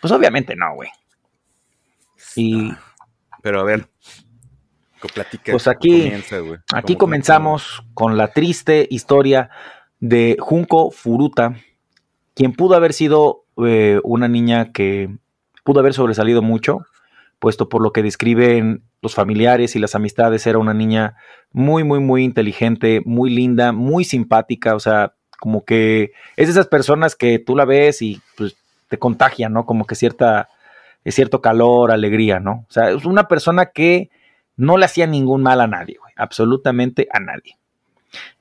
pues 0.00 0.12
obviamente 0.12 0.56
no, 0.56 0.74
güey. 0.74 0.88
Y... 2.36 2.72
Pero 3.42 3.60
a 3.60 3.64
ver, 3.64 3.88
pues 5.50 5.66
aquí, 5.66 6.12
aquí 6.74 6.96
comenzamos 6.96 7.82
con 7.94 8.18
la 8.18 8.32
triste 8.32 8.86
historia 8.90 9.48
de 9.98 10.36
Junko 10.38 10.90
Furuta, 10.90 11.54
quien 12.34 12.52
pudo 12.52 12.74
haber 12.74 12.92
sido 12.92 13.46
eh, 13.64 14.00
una 14.04 14.28
niña 14.28 14.72
que 14.72 15.16
pudo 15.64 15.80
haber 15.80 15.94
sobresalido 15.94 16.42
mucho, 16.42 16.80
puesto 17.38 17.70
por 17.70 17.82
lo 17.82 17.92
que 17.92 18.02
describen 18.02 18.82
los 19.00 19.14
familiares 19.14 19.74
y 19.74 19.78
las 19.78 19.94
amistades, 19.94 20.46
era 20.46 20.58
una 20.58 20.74
niña 20.74 21.16
muy, 21.50 21.82
muy, 21.82 22.00
muy 22.00 22.22
inteligente, 22.22 23.00
muy 23.06 23.30
linda, 23.30 23.72
muy 23.72 24.04
simpática, 24.04 24.74
o 24.74 24.80
sea, 24.80 25.14
como 25.38 25.64
que 25.64 26.12
es 26.36 26.48
de 26.48 26.52
esas 26.52 26.66
personas 26.66 27.16
que 27.16 27.38
tú 27.38 27.56
la 27.56 27.64
ves 27.64 28.02
y 28.02 28.20
pues, 28.36 28.56
te 28.88 28.98
contagia, 28.98 29.48
¿no? 29.48 29.64
Como 29.64 29.86
que 29.86 29.94
cierta, 29.94 30.50
cierto 31.06 31.40
calor, 31.40 31.90
alegría, 31.92 32.40
¿no? 32.40 32.66
O 32.68 32.72
sea, 32.72 32.90
es 32.90 33.04
una 33.04 33.28
persona 33.28 33.66
que 33.66 34.10
no 34.56 34.76
le 34.76 34.84
hacía 34.84 35.06
ningún 35.06 35.42
mal 35.42 35.60
a 35.60 35.66
nadie, 35.66 35.96
güey, 35.98 36.12
absolutamente 36.16 37.08
a 37.12 37.20
nadie. 37.20 37.56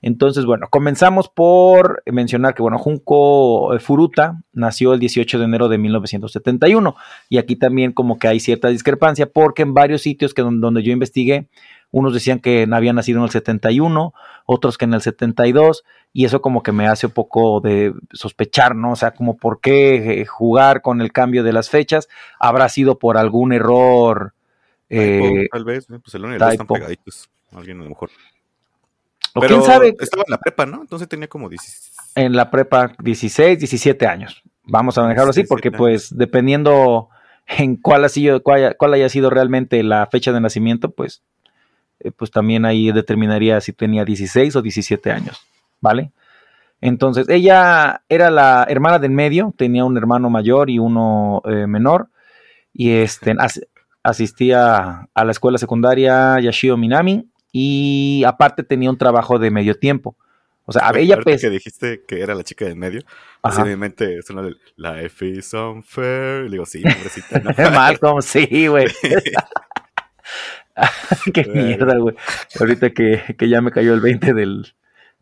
Entonces, 0.02 0.46
bueno, 0.46 0.68
comenzamos 0.70 1.30
por 1.30 2.02
mencionar 2.06 2.56
que, 2.56 2.62
bueno, 2.62 2.78
Junko 2.78 3.74
eh, 3.74 3.80
Furuta 3.80 4.42
nació 4.52 4.94
el 4.94 5.00
18 5.00 5.38
de 5.38 5.46
enero 5.46 5.70
de 5.70 5.78
1971 5.78 6.96
y 7.30 7.38
aquí 7.38 7.56
también 7.56 7.92
como 7.92 8.18
que 8.18 8.28
hay 8.28 8.40
cierta 8.40 8.70
discrepancia 8.70 9.30
porque 9.32 9.62
en 9.62 9.74
varios 9.74 10.02
sitios 10.02 10.34
que 10.34 10.42
donde 10.42 10.84
yo 10.84 10.92
investigué, 10.92 11.48
unos 11.92 12.14
decían 12.14 12.40
que 12.40 12.68
había 12.72 12.94
nacido 12.94 13.20
en 13.20 13.26
el 13.26 13.32
71, 13.32 14.14
otros 14.46 14.78
que 14.78 14.86
en 14.86 14.94
el 14.94 15.02
72 15.02 15.84
y 16.14 16.26
eso 16.26 16.42
como 16.42 16.64
que 16.64 16.72
me 16.72 16.88
hace 16.88 17.08
un 17.08 17.14
poco 17.14 17.62
de 17.62 17.94
sospechar, 18.12 18.76
¿no? 18.76 18.92
O 18.92 18.96
sea, 18.96 19.12
como 19.12 19.38
por 19.38 19.60
qué 19.62 20.22
eh, 20.22 20.26
jugar 20.26 20.82
con 20.82 21.02
el 21.02 21.12
cambio 21.12 21.44
de 21.44 21.54
las 21.54 21.70
fechas, 21.70 22.10
habrá 22.40 22.70
sido 22.70 23.00
por 23.00 23.18
algún 23.18 23.54
error 23.54 24.34
eh, 24.90 25.48
tal 25.52 25.64
vez, 25.64 25.86
pues 25.88 26.16
el 26.16 26.24
y 26.32 26.36
están 26.36 26.68
pegaditos. 26.68 27.30
Alguien 27.52 27.80
a 27.80 27.84
lo 27.84 27.90
mejor. 27.90 28.10
O 29.36 29.42
quién 29.42 29.62
sabe. 29.64 29.96
Estaba 30.00 30.24
en 30.26 30.32
la 30.32 30.40
prepa, 30.40 30.66
¿no? 30.66 30.82
Entonces 30.82 31.08
tenía 31.08 31.28
como 31.28 31.48
16. 31.48 31.96
En 32.16 32.36
la 32.36 32.50
prepa, 32.50 32.94
16, 33.00 33.60
17 33.60 34.08
años. 34.08 34.42
Vamos 34.64 34.98
a 34.98 35.04
manejarlo 35.04 35.30
así, 35.30 35.44
porque 35.44 35.72
pues 35.72 36.16
dependiendo 36.16 37.10
en 37.48 37.76
cuál, 37.76 38.04
ha 38.04 38.10
sido, 38.10 38.42
cuál, 38.44 38.94
haya 38.94 39.10
sido 39.10 39.30
realmente 39.30 39.82
la 39.84 40.08
fecha 40.08 40.32
de 40.32 40.42
nacimiento, 40.42 40.92
pues, 40.92 41.24
eh, 42.00 42.12
pues 42.12 42.32
también 42.32 42.66
ahí 42.66 42.92
determinaría 42.92 43.60
si 43.62 43.74
tenía 43.74 44.06
16 44.06 44.56
o 44.56 44.62
17 44.62 45.12
años, 45.12 45.42
¿vale? 45.82 46.12
Entonces, 46.82 47.28
ella 47.30 48.04
era 48.08 48.32
la 48.32 48.66
hermana 48.70 49.00
del 49.00 49.12
medio, 49.12 49.54
tenía 49.58 49.84
un 49.84 49.98
hermano 49.98 50.30
mayor 50.30 50.70
y 50.70 50.80
uno 50.80 51.42
eh, 51.46 51.68
menor, 51.68 52.08
y 52.74 52.92
este, 52.92 53.36
asistía 54.04 55.10
a 55.14 55.26
la 55.26 55.32
escuela 55.32 55.58
secundaria 55.58 56.40
Yashio 56.40 56.78
Minami 56.78 57.30
y 57.52 58.24
aparte 58.26 58.64
tenía 58.64 58.90
un 58.90 58.98
trabajo 58.98 59.40
de 59.40 59.52
medio 59.52 59.76
tiempo. 59.76 60.16
O 60.66 60.72
sea, 60.72 60.92
ella 60.96 61.18
pues... 61.22 61.42
que 61.42 61.50
dijiste 61.50 62.04
que 62.08 62.22
era 62.22 62.36
la 62.36 62.44
chica 62.44 62.66
del 62.66 62.76
medio, 62.76 63.02
así 63.42 63.60
en 63.60 63.70
mi 63.70 63.76
mente 63.76 64.22
suena 64.22 64.44
de 64.44 64.56
Life 64.76 65.26
is 65.26 65.52
unfair. 65.54 66.46
Y 66.46 66.50
digo, 66.50 66.66
sí, 66.68 66.84
pobrecita. 66.84 67.40
¿no? 67.40 67.52
Malcolm, 67.72 68.22
sí, 68.22 68.68
güey. 68.68 68.86
Qué 71.34 71.46
mierda, 71.46 71.98
güey. 71.98 72.16
Ahorita 72.60 72.92
que, 72.92 73.36
que, 73.38 73.50
ya 73.50 73.62
me 73.62 73.72
cayó 73.72 73.94
el 73.94 74.02
20 74.02 74.34
del, 74.34 74.74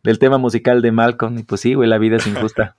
del 0.02 0.18
tema 0.18 0.38
musical 0.38 0.82
de 0.82 0.92
Malcolm. 0.92 1.38
Y 1.38 1.42
pues 1.42 1.60
sí, 1.60 1.74
güey, 1.74 1.88
la 1.88 1.98
vida 1.98 2.16
es 2.16 2.26
injusta. 2.26 2.76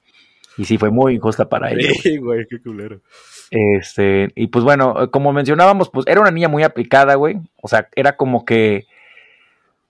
y 0.57 0.65
sí, 0.65 0.77
fue 0.77 0.89
muy 0.89 1.15
injusta 1.15 1.49
para 1.49 1.71
ella. 1.71 1.89
Sí, 2.01 2.17
güey, 2.17 2.45
qué 2.49 2.61
culero. 2.61 3.01
Este, 3.51 4.31
y 4.35 4.47
pues 4.47 4.63
bueno, 4.63 5.09
como 5.11 5.33
mencionábamos, 5.33 5.89
pues 5.89 6.05
era 6.07 6.21
una 6.21 6.31
niña 6.31 6.49
muy 6.49 6.63
aplicada, 6.63 7.15
güey. 7.15 7.37
O 7.61 7.67
sea, 7.67 7.87
era 7.95 8.15
como 8.15 8.45
que, 8.45 8.85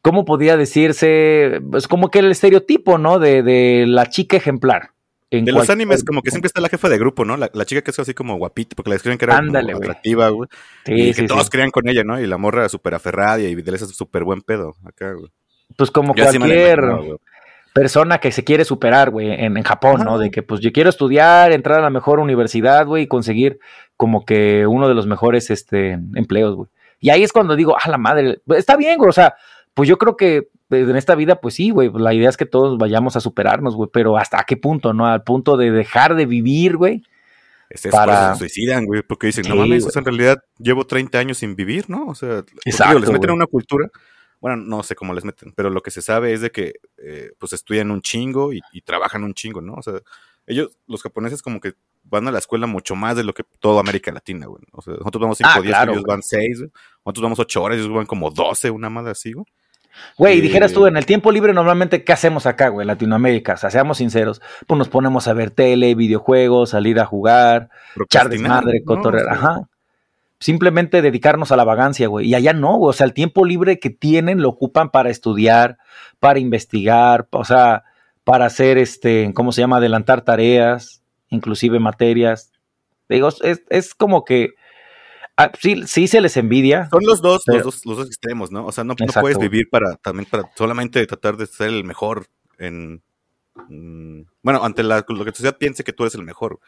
¿cómo 0.01 0.25
podía 0.25 0.57
decirse? 0.57 1.61
Pues 1.69 1.87
como 1.87 2.09
que 2.09 2.19
el 2.19 2.31
estereotipo, 2.31 2.97
¿no? 2.97 3.19
De, 3.19 3.43
de 3.43 3.85
la 3.87 4.05
chica 4.05 4.37
ejemplar. 4.37 4.91
De 5.31 5.51
los 5.51 5.69
animes, 5.69 6.03
como 6.03 6.21
que 6.21 6.31
siempre 6.31 6.47
está 6.47 6.59
la 6.59 6.69
jefa 6.69 6.89
de 6.89 6.97
grupo, 6.97 7.23
¿no? 7.23 7.37
La, 7.37 7.65
chica 7.65 7.81
que 7.81 7.91
es 7.91 7.99
así 7.99 8.13
como 8.13 8.37
guapita, 8.37 8.75
porque 8.75 8.89
la 8.89 8.95
describen 8.95 9.17
que 9.17 9.25
era 9.25 9.37
atractiva, 9.37 10.29
güey. 10.29 10.49
y 10.87 11.13
que 11.13 11.27
todos 11.27 11.49
creían 11.49 11.71
con 11.71 11.87
ella, 11.87 12.03
¿no? 12.03 12.19
Y 12.19 12.25
la 12.25 12.37
morra 12.37 12.67
súper 12.69 12.95
aferrada 12.95 13.39
y 13.39 13.53
Videl 13.53 13.75
es 13.75 13.81
súper 13.89 14.23
buen 14.23 14.41
pedo 14.41 14.75
acá, 14.83 15.13
güey. 15.13 15.31
Pues 15.75 15.91
como 15.91 16.15
cualquier 16.15 16.79
persona 17.73 18.17
que 18.17 18.31
se 18.31 18.43
quiere 18.43 18.65
superar, 18.65 19.11
güey, 19.11 19.31
en, 19.31 19.61
Japón, 19.63 20.01
¿no? 20.03 20.17
De 20.17 20.31
que 20.31 20.41
pues 20.41 20.61
yo 20.61 20.71
quiero 20.71 20.89
estudiar, 20.89 21.51
entrar 21.51 21.79
a 21.79 21.83
la 21.83 21.89
mejor 21.91 22.19
universidad, 22.19 22.85
güey, 22.87 23.03
y 23.03 23.07
conseguir 23.07 23.59
como 23.95 24.25
que 24.25 24.65
uno 24.65 24.87
de 24.87 24.95
los 24.95 25.05
mejores 25.05 25.49
este, 25.51 25.91
empleos, 26.15 26.55
güey. 26.55 26.69
Y 26.99 27.11
ahí 27.11 27.23
es 27.23 27.31
cuando 27.31 27.55
digo, 27.55 27.77
ah, 27.79 27.89
la 27.89 27.97
madre, 27.97 28.41
está 28.47 28.75
bien, 28.75 28.97
güey, 28.97 29.09
o 29.09 29.13
sea, 29.13 29.35
pues 29.79 29.87
yo 29.87 29.97
creo 29.97 30.17
que 30.17 30.49
en 30.71 30.97
esta 30.97 31.15
vida, 31.15 31.39
pues 31.39 31.55
sí, 31.55 31.69
güey, 31.69 31.89
la 31.93 32.13
idea 32.13 32.27
es 32.27 32.35
que 32.35 32.45
todos 32.45 32.77
vayamos 32.77 33.15
a 33.15 33.21
superarnos, 33.21 33.77
güey, 33.77 33.89
pero 33.93 34.17
¿hasta 34.17 34.43
qué 34.43 34.57
punto, 34.57 34.91
no? 34.91 35.05
Al 35.05 35.23
punto 35.23 35.55
de 35.55 35.71
dejar 35.71 36.15
de 36.15 36.25
vivir, 36.25 36.75
güey. 36.75 37.01
Es 37.69 37.87
para... 37.87 38.33
se 38.33 38.39
suicidan, 38.39 38.85
güey, 38.85 39.03
porque 39.03 39.27
dicen, 39.27 39.45
no 39.47 39.55
mames, 39.55 39.95
en 39.95 40.03
realidad 40.03 40.43
llevo 40.57 40.85
30 40.85 41.17
años 41.17 41.37
sin 41.37 41.55
vivir, 41.55 41.89
¿no? 41.89 42.07
O 42.07 42.13
sea, 42.13 42.43
Exacto, 42.65 42.99
les 42.99 43.09
meten 43.09 43.29
a 43.29 43.33
una 43.35 43.45
cultura 43.45 43.89
bueno, 44.41 44.57
no 44.57 44.83
sé 44.83 44.95
cómo 44.95 45.13
les 45.13 45.23
meten, 45.23 45.53
pero 45.53 45.69
lo 45.69 45.79
que 45.79 45.91
se 45.91 46.01
sabe 46.01 46.33
es 46.33 46.41
de 46.41 46.51
que 46.51 46.73
eh, 46.97 47.31
pues 47.37 47.53
estudian 47.53 47.89
un 47.89 48.01
chingo 48.01 48.51
y, 48.51 48.61
trabajan 48.83 49.23
un 49.23 49.33
chingo, 49.33 49.61
¿no? 49.61 49.75
O 49.75 49.81
sea, 49.81 49.93
ellos, 50.45 50.71
los 50.87 51.01
japoneses 51.01 51.41
como 51.41 51.61
que 51.61 51.75
van 52.03 52.27
a 52.27 52.31
la 52.31 52.39
escuela 52.39 52.67
mucho 52.67 52.95
más 52.95 53.15
de 53.15 53.23
lo 53.23 53.33
que 53.33 53.45
toda 53.61 53.79
América 53.79 54.11
Latina, 54.11 54.47
güey. 54.47 54.61
O 54.73 54.81
sea, 54.81 54.95
nosotros 54.95 55.21
vamos 55.21 55.37
5 55.37 55.49
ah, 55.53 55.61
días, 55.61 55.87
ellos 55.87 56.03
van 56.03 56.21
6, 56.21 56.59
nosotros 57.05 57.23
vamos 57.23 57.39
8 57.39 57.63
horas, 57.63 57.77
ellos 57.77 57.93
van 57.93 58.05
como 58.05 58.29
12, 58.29 58.71
una 58.71 58.89
madre 58.89 59.11
así, 59.11 59.31
güey. 59.31 59.45
Güey, 60.17 60.41
dijeras 60.41 60.73
tú, 60.73 60.85
en 60.85 60.97
el 60.97 61.05
tiempo 61.05 61.31
libre 61.31 61.53
normalmente, 61.53 62.03
¿qué 62.03 62.13
hacemos 62.13 62.45
acá, 62.45 62.69
güey, 62.69 62.83
en 62.83 62.87
Latinoamérica? 62.87 63.53
O 63.53 63.57
sea, 63.57 63.71
seamos 63.71 63.97
sinceros, 63.99 64.41
pues 64.67 64.77
nos 64.77 64.89
ponemos 64.89 65.27
a 65.27 65.33
ver 65.33 65.51
tele, 65.51 65.95
videojuegos, 65.95 66.71
salir 66.71 66.99
a 66.99 67.05
jugar, 67.05 67.69
echar 68.03 68.29
desmadre, 68.29 68.83
cotorrear, 68.83 69.29
ajá 69.29 69.67
simplemente 70.39 71.01
dedicarnos 71.01 71.51
a 71.51 71.57
la 71.57 71.63
vagancia, 71.63 72.07
güey. 72.07 72.27
Y 72.27 72.35
allá 72.35 72.53
no, 72.53 72.77
güey. 72.77 72.89
O 72.89 72.93
sea, 72.93 73.05
el 73.05 73.13
tiempo 73.13 73.45
libre 73.45 73.79
que 73.79 73.89
tienen 73.89 74.41
lo 74.41 74.49
ocupan 74.49 74.89
para 74.89 75.09
estudiar, 75.09 75.77
para 76.19 76.39
investigar, 76.39 77.27
o 77.31 77.45
sea, 77.45 77.83
para 78.23 78.45
hacer 78.45 78.77
este, 78.77 79.31
¿cómo 79.33 79.51
se 79.51 79.61
llama? 79.61 79.77
Adelantar 79.77 80.21
tareas, 80.21 81.03
inclusive 81.29 81.79
materias. 81.79 82.51
Digo, 83.09 83.29
es, 83.41 83.63
es 83.69 83.93
como 83.95 84.23
que 84.23 84.51
ah, 85.39 85.51
sí, 85.59 85.87
sí 85.87 86.07
se 86.07 86.21
les 86.21 86.37
envidia. 86.37 86.89
Son 86.89 87.03
los 87.05 87.21
dos, 87.21 87.43
los 87.47 87.63
dos, 87.63 87.85
los 87.85 87.97
dos 87.97 88.07
extremos, 88.07 88.51
¿no? 88.51 88.65
O 88.65 88.71
sea, 88.71 88.83
no, 88.83 88.95
puedes 88.95 89.39
vivir 89.39 89.69
para 89.69 89.95
también 89.97 90.27
para 90.29 90.49
solamente 90.55 91.05
tratar 91.05 91.37
de 91.37 91.47
ser 91.47 91.69
el 91.69 91.83
mejor 91.83 92.27
en 92.57 93.01
mm, 93.69 94.21
bueno, 94.43 94.63
ante 94.63 94.83
la, 94.83 94.97
lo 95.07 95.23
que 95.23 95.31
la 95.31 95.35
sociedad 95.35 95.57
piense 95.57 95.83
que 95.83 95.93
tú 95.93 96.03
eres 96.03 96.15
el 96.15 96.23
mejor. 96.23 96.59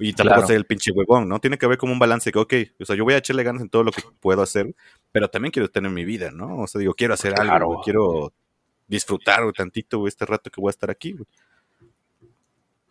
Y 0.00 0.12
tampoco 0.12 0.46
ser 0.46 0.56
el 0.56 0.64
pinche 0.64 0.92
huevón, 0.92 1.28
¿no? 1.28 1.40
Tiene 1.40 1.58
que 1.58 1.66
haber 1.66 1.76
como 1.76 1.92
un 1.92 1.98
balance 1.98 2.30
que, 2.30 2.38
ok, 2.38 2.54
o 2.78 2.84
sea, 2.84 2.94
yo 2.94 3.02
voy 3.02 3.14
a 3.14 3.16
echarle 3.16 3.42
ganas 3.42 3.62
en 3.62 3.68
todo 3.68 3.82
lo 3.82 3.90
que 3.90 4.02
puedo 4.20 4.42
hacer, 4.42 4.72
pero 5.10 5.28
también 5.28 5.50
quiero 5.50 5.68
tener 5.68 5.90
mi 5.90 6.04
vida, 6.04 6.30
¿no? 6.30 6.58
O 6.58 6.66
sea, 6.68 6.78
digo, 6.78 6.94
quiero 6.94 7.14
hacer 7.14 7.34
algo, 7.38 7.80
quiero 7.82 8.32
disfrutar 8.86 9.52
tantito 9.52 10.06
este 10.06 10.24
rato 10.24 10.50
que 10.50 10.60
voy 10.60 10.68
a 10.68 10.70
estar 10.70 10.90
aquí, 10.90 11.12
güey. 11.12 11.26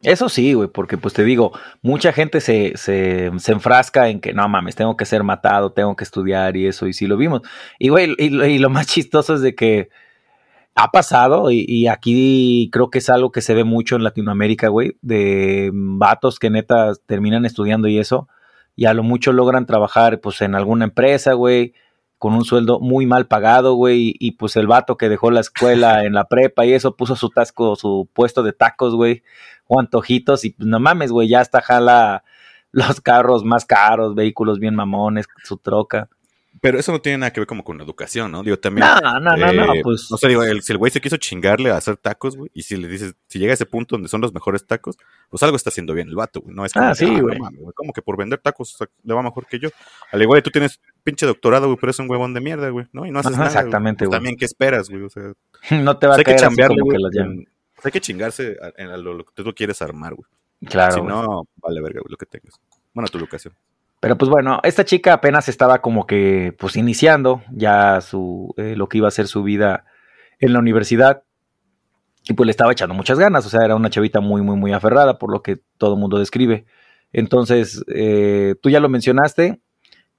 Eso 0.01 0.29
sí, 0.29 0.53
güey, 0.53 0.69
porque 0.69 0.97
pues 0.97 1.13
te 1.15 1.23
digo, 1.23 1.53
mucha 1.81 2.13
gente 2.13 2.39
se, 2.39 2.73
se, 2.75 3.31
se, 3.39 3.51
enfrasca 3.51 4.09
en 4.09 4.19
que 4.19 4.31
no 4.31 4.47
mames, 4.47 4.75
tengo 4.75 4.95
que 4.95 5.05
ser 5.05 5.23
matado, 5.23 5.71
tengo 5.71 5.95
que 5.95 6.03
estudiar 6.03 6.55
y 6.55 6.67
eso, 6.67 6.85
y 6.85 6.93
sí 6.93 7.07
lo 7.07 7.17
vimos. 7.17 7.41
Y 7.79 7.89
güey, 7.89 8.13
y 8.19 8.59
lo 8.59 8.69
más 8.69 8.87
chistoso 8.93 9.33
es 9.33 9.41
de 9.41 9.55
que 9.55 9.89
ha 10.77 10.91
pasado 10.91 11.49
y, 11.49 11.87
aquí 11.87 12.69
creo 12.71 12.91
que 12.91 12.99
es 12.99 13.09
algo 13.09 13.31
que 13.31 13.41
se 13.41 13.55
ve 13.55 13.63
mucho 13.63 13.95
en 13.95 14.03
Latinoamérica, 14.03 14.67
güey, 14.67 14.97
de 15.01 15.71
vatos 15.73 16.37
que 16.37 16.51
neta 16.51 16.93
terminan 17.07 17.45
estudiando 17.45 17.87
y 17.87 17.97
eso, 17.97 18.27
y 18.75 18.85
a 18.85 18.93
lo 18.93 19.01
mucho 19.01 19.33
logran 19.33 19.65
trabajar 19.65 20.21
pues 20.21 20.41
en 20.41 20.53
alguna 20.53 20.85
empresa, 20.85 21.33
güey, 21.33 21.73
con 22.19 22.35
un 22.35 22.45
sueldo 22.45 22.79
muy 22.79 23.07
mal 23.07 23.27
pagado, 23.27 23.73
güey, 23.73 24.13
y 24.19 24.33
pues 24.33 24.55
el 24.55 24.67
vato 24.67 24.97
que 24.97 25.09
dejó 25.09 25.31
la 25.31 25.39
escuela 25.39 26.03
en 26.05 26.13
la 26.13 26.25
prepa 26.25 26.63
y 26.65 26.73
eso 26.73 26.95
puso 26.95 27.15
su 27.15 27.29
tasco, 27.31 27.75
su 27.75 28.07
puesto 28.13 28.43
de 28.43 28.53
tacos, 28.53 28.93
güey, 28.93 29.23
o 29.67 29.79
antojitos 29.79 30.45
y 30.45 30.51
pues 30.51 30.67
no 30.67 30.79
mames, 30.79 31.11
güey, 31.11 31.27
ya 31.27 31.41
hasta 31.41 31.61
jala 31.61 32.23
los 32.71 33.01
carros 33.01 33.43
más 33.43 33.65
caros, 33.65 34.15
vehículos 34.15 34.59
bien 34.59 34.75
mamones, 34.75 35.27
su 35.43 35.57
troca. 35.57 36.09
Pero 36.61 36.79
eso 36.79 36.91
no 36.91 37.01
tiene 37.01 37.19
nada 37.19 37.31
que 37.31 37.39
ver 37.39 37.47
como 37.47 37.63
con 37.63 37.77
la 37.77 37.83
educación, 37.83 38.31
¿no? 38.31 38.41
Digo, 38.41 38.57
también. 38.57 38.87
No, 38.87 39.19
no, 39.19 39.37
no, 39.37 39.53
no, 39.53 39.73
eh, 39.73 39.81
pues. 39.83 40.07
No 40.09 40.17
sé, 40.17 40.27
digo, 40.27 40.43
si 40.61 40.71
el 40.71 40.77
güey 40.77 40.91
se 40.91 41.01
quiso 41.01 41.17
chingarle 41.17 41.69
a 41.69 41.77
hacer 41.77 41.97
tacos, 41.97 42.35
güey, 42.35 42.49
y 42.53 42.63
si 42.63 42.77
le 42.77 42.87
dices, 42.87 43.15
si 43.27 43.39
llega 43.39 43.51
a 43.51 43.53
ese 43.53 43.65
punto 43.65 43.95
donde 43.95 44.09
son 44.09 44.21
los 44.21 44.33
mejores 44.33 44.65
tacos, 44.65 44.97
pues 45.29 45.43
algo 45.43 45.55
está 45.55 45.69
haciendo 45.69 45.93
bien 45.93 46.07
el 46.07 46.15
vato, 46.15 46.41
güey. 46.41 46.55
No 46.55 46.65
es 46.65 46.73
como, 46.73 46.87
ah, 46.87 46.95
sí, 46.95 47.05
ah, 47.05 47.21
güey. 47.21 47.37
como 47.75 47.93
que 47.93 48.01
por 48.01 48.17
vender 48.17 48.39
tacos 48.39 48.77
le 49.03 49.13
va 49.13 49.21
mejor 49.21 49.45
que 49.45 49.59
yo. 49.59 49.69
Al 50.11 50.21
igual 50.21 50.41
tú 50.41 50.49
tienes 50.49 50.79
pinche 51.03 51.25
doctorado, 51.25 51.67
güey, 51.67 51.77
pero 51.79 51.91
es 51.91 51.99
un 51.99 52.09
huevón 52.09 52.33
de 52.33 52.41
mierda, 52.41 52.69
güey, 52.69 52.87
¿no? 52.91 53.05
Y 53.05 53.11
no 53.11 53.19
haces 53.19 53.33
nada. 53.33 53.47
Exactamente, 53.47 53.99
pues 53.99 54.09
güey. 54.09 54.17
también, 54.17 54.35
¿qué 54.37 54.45
esperas, 54.45 54.89
güey? 54.89 55.03
O 55.03 55.09
sea. 55.09 55.33
no 55.83 55.97
te 55.97 56.07
va 56.07 56.15
a 56.15 56.23
caer 56.23 56.37
que 56.37 56.67
como 56.67 56.89
que 56.89 56.97
las 56.97 57.11
Hay 57.83 57.91
que 57.91 58.01
chingarse 58.01 58.57
en 58.77 59.03
lo, 59.03 59.25
que 59.25 59.43
tú 59.43 59.53
quieres 59.53 59.81
armar, 59.81 60.15
güey. 60.15 60.27
Claro. 60.65 60.95
Si 60.95 61.01
no, 61.01 61.47
vale 61.57 61.81
verga, 61.81 61.99
güey, 62.01 62.11
lo 62.11 62.17
que 62.17 62.25
tengas. 62.25 62.59
Bueno, 62.93 63.07
tu 63.09 63.17
educación. 63.17 63.53
Pero 63.99 64.17
pues 64.17 64.29
bueno, 64.29 64.59
esta 64.63 64.85
chica 64.85 65.13
apenas 65.13 65.49
estaba 65.49 65.81
como 65.81 66.05
que 66.05 66.55
pues 66.57 66.75
iniciando 66.75 67.41
ya 67.51 67.99
su 68.01 68.53
eh, 68.57 68.75
lo 68.75 68.87
que 68.89 68.99
iba 68.99 69.07
a 69.07 69.11
ser 69.11 69.27
su 69.27 69.43
vida 69.43 69.85
en 70.39 70.53
la 70.53 70.59
universidad 70.59 71.23
y 72.23 72.33
pues 72.33 72.45
le 72.45 72.51
estaba 72.51 72.71
echando 72.71 72.93
muchas 72.93 73.17
ganas, 73.17 73.45
o 73.45 73.49
sea, 73.49 73.65
era 73.65 73.75
una 73.75 73.89
chavita 73.89 74.19
muy 74.19 74.41
muy 74.41 74.55
muy 74.55 74.71
aferrada 74.71 75.17
por 75.17 75.31
lo 75.31 75.41
que 75.41 75.57
todo 75.77 75.93
el 75.93 75.99
mundo 75.99 76.19
describe. 76.19 76.65
Entonces, 77.11 77.83
eh, 77.87 78.55
tú 78.61 78.69
ya 78.69 78.79
lo 78.79 78.89
mencionaste, 78.89 79.61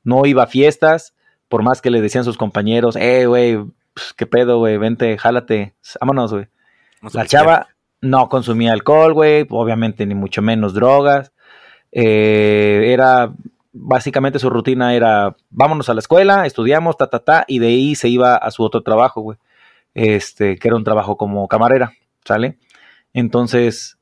no 0.03 0.27
iba 0.27 0.45
a 0.45 0.47
fiestas, 0.47 1.15
por 1.49 1.63
más 1.63 1.81
que 1.81 1.91
le 1.91 2.01
decían 2.01 2.25
sus 2.25 2.39
compañeros, 2.39 2.97
eh, 2.97 3.27
güey, 3.27 3.59
pues, 3.95 4.15
qué 4.17 4.27
pedo, 4.27 4.59
güey, 4.59 4.79
vente, 4.79 5.19
jálate, 5.19 5.75
vámonos, 6.01 6.33
güey. 6.33 6.49
La 7.13 7.27
chava 7.27 7.69
no 8.01 8.29
consumía 8.29 8.73
alcohol, 8.73 9.15
güey, 9.15 9.47
obviamente 9.51 10.07
ni 10.07 10.15
mucho 10.15 10.43
menos 10.43 10.75
drogas. 10.75 11.33
Eh, 11.93 12.93
era 12.93 13.33
básicamente 13.73 14.39
su 14.39 14.51
rutina 14.51 14.95
era 14.95 15.37
vámonos 15.51 15.89
a 15.89 15.95
la 15.95 16.01
escuela, 16.01 16.47
estudiamos, 16.47 16.97
ta, 16.97 17.09
ta, 17.09 17.21
ta, 17.21 17.45
y 17.47 17.59
de 17.59 17.69
ahí 17.69 17.95
se 17.95 18.09
iba 18.09 18.37
a 18.37 18.51
su 18.51 18.63
otro 18.63 18.83
trabajo, 18.83 19.21
güey. 19.21 19.39
Este, 19.95 20.59
que 20.59 20.69
era 20.69 20.77
un 20.77 20.85
trabajo 20.85 21.17
como 21.17 21.49
camarera, 21.49 21.93
¿sale? 22.25 22.59
Entonces, 23.13 23.99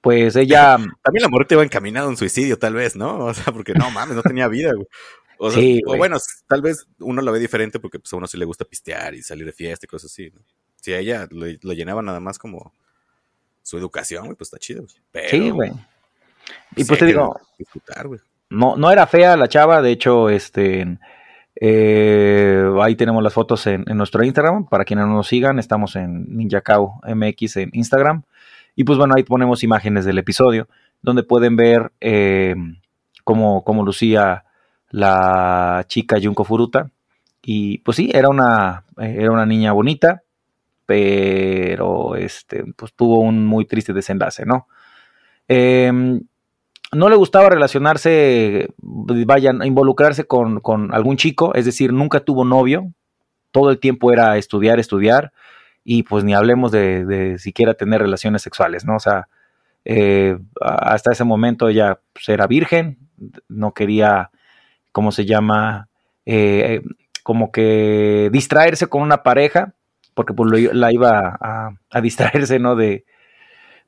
pues 0.00 0.36
ella. 0.36 0.76
También 1.02 1.22
la 1.22 1.28
muerte 1.28 1.54
iba 1.54 1.64
encaminada 1.64 2.06
a 2.06 2.10
un 2.10 2.16
suicidio, 2.16 2.58
tal 2.58 2.74
vez, 2.74 2.96
¿no? 2.96 3.24
O 3.24 3.34
sea, 3.34 3.52
porque 3.52 3.74
no 3.74 3.90
mames, 3.90 4.16
no 4.16 4.22
tenía 4.22 4.48
vida, 4.48 4.72
güey. 4.74 4.86
O, 5.40 5.52
sí, 5.52 5.80
o 5.86 5.96
bueno, 5.96 6.16
tal 6.48 6.62
vez 6.62 6.86
uno 6.98 7.22
lo 7.22 7.30
ve 7.30 7.38
diferente 7.38 7.78
porque 7.78 8.00
pues, 8.00 8.12
a 8.12 8.16
uno 8.16 8.26
sí 8.26 8.36
le 8.36 8.44
gusta 8.44 8.64
pistear 8.64 9.14
y 9.14 9.22
salir 9.22 9.46
de 9.46 9.52
fiesta 9.52 9.86
y 9.86 9.88
cosas 9.88 10.10
así. 10.10 10.30
¿no? 10.30 10.40
Si 10.80 10.92
a 10.92 10.98
ella 10.98 11.28
lo, 11.30 11.72
llenaba 11.72 12.02
nada 12.02 12.20
más 12.20 12.38
como 12.38 12.72
su 13.62 13.78
educación, 13.78 14.26
güey, 14.26 14.36
pues 14.36 14.48
está 14.48 14.58
chido. 14.58 14.86
Pero, 15.10 15.28
sí, 15.28 15.50
güey. 15.50 15.72
Y 16.76 16.84
pues 16.84 16.98
te 16.98 17.06
digo, 17.06 17.38
no, 18.50 18.76
no 18.76 18.90
era 18.90 19.06
fea 19.06 19.36
la 19.36 19.48
chava, 19.48 19.82
de 19.82 19.90
hecho, 19.90 20.30
este, 20.30 20.98
eh, 21.60 22.64
ahí 22.80 22.94
tenemos 22.94 23.22
las 23.22 23.32
fotos 23.32 23.66
en, 23.66 23.84
nuestro 23.88 24.24
Instagram, 24.24 24.66
para 24.66 24.84
quienes 24.84 25.06
no 25.06 25.14
nos 25.14 25.28
sigan, 25.28 25.58
estamos 25.58 25.96
en 25.96 26.36
NinjaCao 26.36 27.00
MX 27.14 27.56
en 27.58 27.70
Instagram, 27.72 28.22
y 28.74 28.84
pues 28.84 28.98
bueno, 28.98 29.14
ahí 29.16 29.24
ponemos 29.24 29.62
imágenes 29.64 30.04
del 30.04 30.18
episodio, 30.18 30.68
donde 31.02 31.22
pueden 31.22 31.56
ver 31.56 31.92
eh, 32.00 32.54
cómo, 33.24 33.64
cómo, 33.64 33.84
lucía 33.84 34.44
la 34.90 35.84
chica 35.88 36.18
Junko 36.22 36.44
Furuta, 36.44 36.90
y 37.42 37.78
pues 37.78 37.96
sí, 37.96 38.10
era 38.14 38.28
una, 38.28 38.84
era 38.96 39.30
una 39.30 39.46
niña 39.46 39.72
bonita, 39.72 40.22
pero 40.88 42.16
este, 42.16 42.64
pues 42.74 42.94
tuvo 42.94 43.20
un 43.20 43.44
muy 43.44 43.66
triste 43.66 43.92
desenlace, 43.92 44.46
¿no? 44.46 44.68
Eh, 45.46 45.92
no 46.92 47.08
le 47.10 47.16
gustaba 47.16 47.50
relacionarse, 47.50 48.70
vayan, 48.78 49.62
involucrarse 49.66 50.24
con, 50.24 50.62
algún 50.94 51.18
chico, 51.18 51.54
es 51.54 51.66
decir, 51.66 51.92
nunca 51.92 52.20
tuvo 52.20 52.46
novio, 52.46 52.90
todo 53.50 53.68
el 53.68 53.78
tiempo 53.80 54.14
era 54.14 54.38
estudiar, 54.38 54.80
estudiar, 54.80 55.30
y 55.84 56.04
pues 56.04 56.24
ni 56.24 56.32
hablemos 56.32 56.72
de, 56.72 57.36
siquiera 57.38 57.74
tener 57.74 58.00
relaciones 58.00 58.40
sexuales, 58.40 58.86
¿no? 58.86 58.96
O 58.96 59.00
sea, 59.00 59.28
eh, 59.84 60.38
hasta 60.62 61.12
ese 61.12 61.24
momento 61.24 61.68
ella 61.68 62.00
pues, 62.14 62.30
era 62.30 62.46
virgen, 62.46 62.96
no 63.46 63.74
quería, 63.74 64.30
¿cómo 64.92 65.12
se 65.12 65.26
llama? 65.26 65.90
Eh, 66.24 66.80
como 67.22 67.52
que 67.52 68.30
distraerse 68.32 68.86
con 68.86 69.02
una 69.02 69.22
pareja, 69.22 69.74
porque 70.18 70.34
pues 70.34 70.74
la 70.74 70.92
iba 70.92 71.38
a, 71.40 72.00
distraerse, 72.00 72.58
¿no? 72.58 72.74
De, 72.74 73.04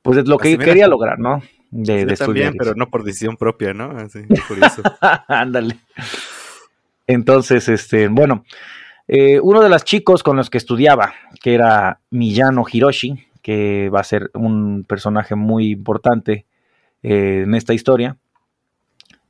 pues 0.01 0.15
de 0.15 0.23
lo 0.23 0.37
que 0.37 0.57
quería 0.57 0.87
lograr, 0.87 1.19
¿no? 1.19 1.41
de, 1.71 2.05
de 2.05 2.15
también, 2.15 2.53
pero 2.57 2.73
no 2.73 2.89
por 2.89 3.03
decisión 3.03 3.35
propia, 3.35 3.73
¿no? 3.73 3.91
Así, 3.91 4.21
por 4.47 4.57
eso. 4.57 4.81
Ándale. 5.27 5.75
Entonces, 7.05 7.67
este, 7.67 8.07
bueno, 8.07 8.45
eh, 9.09 9.41
uno 9.41 9.61
de 9.61 9.67
los 9.67 9.83
chicos 9.83 10.23
con 10.23 10.37
los 10.37 10.49
que 10.49 10.57
estudiaba, 10.57 11.15
que 11.43 11.53
era 11.53 11.99
Miyano 12.11 12.63
Hiroshi, 12.71 13.25
que 13.41 13.89
va 13.89 13.99
a 13.99 14.05
ser 14.05 14.31
un 14.33 14.85
personaje 14.87 15.35
muy 15.35 15.71
importante 15.71 16.45
eh, 17.03 17.41
en 17.43 17.55
esta 17.55 17.73
historia, 17.73 18.15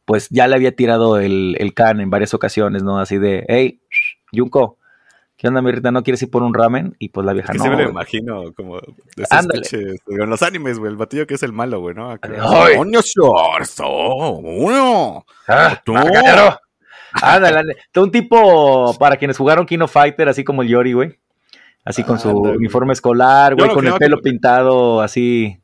pues 0.05 0.29
ya 0.29 0.47
le 0.47 0.53
había 0.55 0.75
tirado 0.75 1.19
el, 1.19 1.55
el 1.57 1.73
can 1.73 1.99
en 1.99 2.11
varias 2.11 2.35
ocasiones, 2.35 2.83
¿no? 2.83 2.99
Así 2.99 3.17
de, 3.17 3.43
hey, 3.47 3.79
Junko, 4.31 4.77
¿qué 5.41 5.47
onda, 5.47 5.63
mi 5.63 5.71
Rita? 5.71 5.89
¿No 5.89 6.03
quieres 6.03 6.21
ir 6.21 6.29
por 6.29 6.43
un 6.43 6.53
ramen? 6.53 6.95
Y 6.99 7.09
pues 7.09 7.25
la 7.25 7.33
vieja 7.33 7.51
no. 7.51 7.63
Sí 7.63 7.69
me 7.69 7.75
lo 7.75 7.89
imagino 7.89 8.53
como 8.53 8.77
de 8.77 9.25
en 9.25 10.29
los 10.29 10.43
animes, 10.43 10.77
güey, 10.77 10.91
el 10.91 10.97
batillo 10.97 11.25
que 11.25 11.33
es 11.33 11.41
el 11.41 11.51
malo, 11.51 11.79
güey, 11.79 11.95
¿no? 11.95 12.11
¡Ay! 12.21 12.75
¡Uno! 12.77 12.99
¡Ah! 15.47 15.81
¡Tú! 15.83 15.95
Ándale, 17.13 17.75
un 17.95 18.11
tipo 18.11 18.95
para 18.99 19.15
quienes 19.17 19.35
jugaron 19.35 19.65
Kino 19.65 19.87
Fighter, 19.87 20.29
así 20.29 20.43
como 20.43 20.61
el 20.61 20.67
Yori, 20.67 20.93
güey. 20.93 21.17
Así 21.83 22.03
con 22.03 22.19
su 22.19 22.29
uniforme 22.29 22.93
escolar, 22.93 23.55
güey, 23.55 23.71
con 23.71 23.87
el 23.87 23.95
pelo 23.95 24.21
pintado, 24.21 25.01
así. 25.01 25.59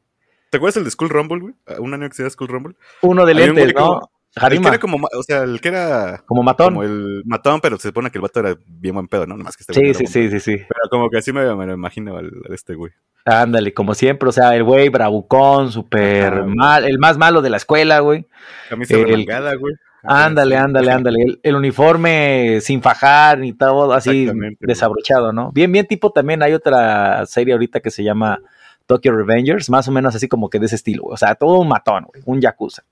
¿Te 0.49 0.57
acuerdas 0.57 0.77
el 0.77 0.85
de 0.85 0.91
School 0.91 1.11
Rumble, 1.11 1.39
güey? 1.39 1.53
Un 1.77 1.93
año 1.93 2.09
que 2.09 2.15
se 2.15 2.23
llama 2.23 2.31
School 2.31 2.47
Rumble. 2.47 2.75
Uno 3.03 3.27
de 3.27 3.35
lentes, 3.35 3.75
¿no? 3.75 4.09
El 4.41 4.61
que 4.61 4.67
era 4.67 4.79
como, 4.79 4.97
o 4.97 5.23
sea, 5.23 5.43
el 5.43 5.59
que 5.61 5.69
era... 5.69 6.23
Como 6.25 6.43
matón. 6.43 6.73
Como 6.73 6.83
el 6.83 7.23
matón, 7.25 7.59
pero 7.61 7.77
se 7.77 7.89
supone 7.89 8.11
que 8.11 8.17
el 8.17 8.21
vato 8.21 8.39
era 8.39 8.55
bien 8.65 8.93
buen 8.95 9.07
pedo, 9.07 9.25
¿no? 9.25 9.35
Nada 9.35 9.45
más 9.45 9.57
que 9.57 9.63
este 9.63 9.73
sí, 9.73 9.93
sí, 9.93 10.07
sí, 10.07 10.29
sí, 10.29 10.39
sí. 10.39 10.57
Pero 10.57 10.89
como 10.89 11.09
que 11.09 11.17
así 11.17 11.33
me, 11.33 11.43
lo 11.43 11.73
imagino 11.73 12.17
al, 12.17 12.31
este 12.49 12.75
güey. 12.75 12.91
Ándale, 13.25 13.73
como 13.73 13.93
siempre, 13.93 14.29
o 14.29 14.31
sea, 14.31 14.55
el 14.55 14.63
güey 14.63 14.89
bravucón, 14.89 15.71
súper 15.71 16.45
mal, 16.45 16.85
el 16.85 16.97
más 16.99 17.17
malo 17.17 17.41
de 17.41 17.49
la 17.49 17.57
escuela, 17.57 17.99
güey. 17.99 18.25
Camisa 18.69 18.95
el, 18.95 19.25
güey. 19.59 19.75
Ándale, 20.03 20.55
ándale, 20.55 20.91
ándale. 20.91 21.17
El, 21.43 21.55
uniforme 21.55 22.59
sin 22.61 22.81
fajar 22.81 23.39
ni 23.39 23.53
todo, 23.53 23.91
así 23.93 24.29
desabrochado, 24.59 25.33
¿no? 25.33 25.51
Bien, 25.51 25.71
bien 25.71 25.85
tipo 25.85 26.11
también 26.11 26.41
hay 26.43 26.53
otra 26.53 27.25
serie 27.25 27.53
ahorita 27.53 27.81
que 27.81 27.91
se 27.91 28.03
llama 28.03 28.39
Tokyo 28.87 29.11
Revengers, 29.11 29.69
más 29.69 29.87
o 29.87 29.91
menos 29.91 30.15
así 30.15 30.27
como 30.27 30.49
que 30.49 30.59
de 30.59 30.65
ese 30.65 30.75
estilo, 30.75 31.03
o 31.03 31.17
sea, 31.17 31.35
todo 31.35 31.59
un 31.59 31.67
matón, 31.67 32.05
güey, 32.05 32.23
un 32.25 32.41
yakuza. 32.41 32.83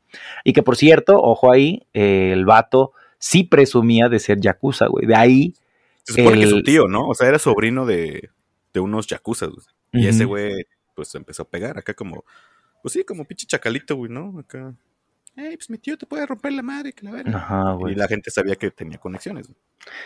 Y 0.44 0.54
que 0.54 0.62
por 0.62 0.76
cierto, 0.76 1.18
ojo 1.20 1.52
ahí, 1.52 1.88
eh, 1.94 2.32
el 2.34 2.46
vato 2.46 2.92
sí 3.18 3.44
presumía 3.44 4.08
de 4.10 4.20
ser 4.20 4.40
yakuza, 4.40 4.86
güey, 4.88 5.08
de 5.08 5.16
ahí... 5.16 5.54
Se 6.04 6.14
supone 6.14 6.40
que 6.40 6.48
su 6.48 6.62
tío, 6.62 6.88
¿no? 6.88 7.08
O 7.08 7.16
sea, 7.16 7.28
era 7.28 7.40
sobrino 7.40 7.88
de, 7.88 8.30
de 8.72 8.80
unos 8.80 9.08
yakuzas, 9.08 9.50
güey. 9.50 9.66
Y 9.92 10.08
ese 10.08 10.26
güey, 10.26 10.66
pues 10.94 11.16
empezó 11.16 11.44
a 11.44 11.48
pegar 11.48 11.78
acá 11.80 11.94
como, 11.96 12.26
pues 12.84 12.94
sí, 12.94 13.04
como 13.04 13.26
pinche 13.26 13.48
chacalito, 13.48 13.96
güey, 13.96 14.12
¿no? 14.12 14.38
Acá. 14.38 14.76
Ey, 15.38 15.58
pues 15.58 15.70
mi 15.70 15.78
tío 15.78 15.98
te 15.98 16.06
puede 16.06 16.26
romper 16.26 16.54
la 16.54 16.62
madre, 16.62 16.94
que 16.94 17.06
la 17.06 17.12
verga. 17.12 17.38
Ajá, 17.38 17.74
güey. 17.74 17.94
Y 17.94 17.96
la 17.96 18.08
gente 18.08 18.30
sabía 18.30 18.56
que 18.56 18.72
tenía 18.72 18.98
conexiones. 18.98 19.48
Güey. 19.48 19.58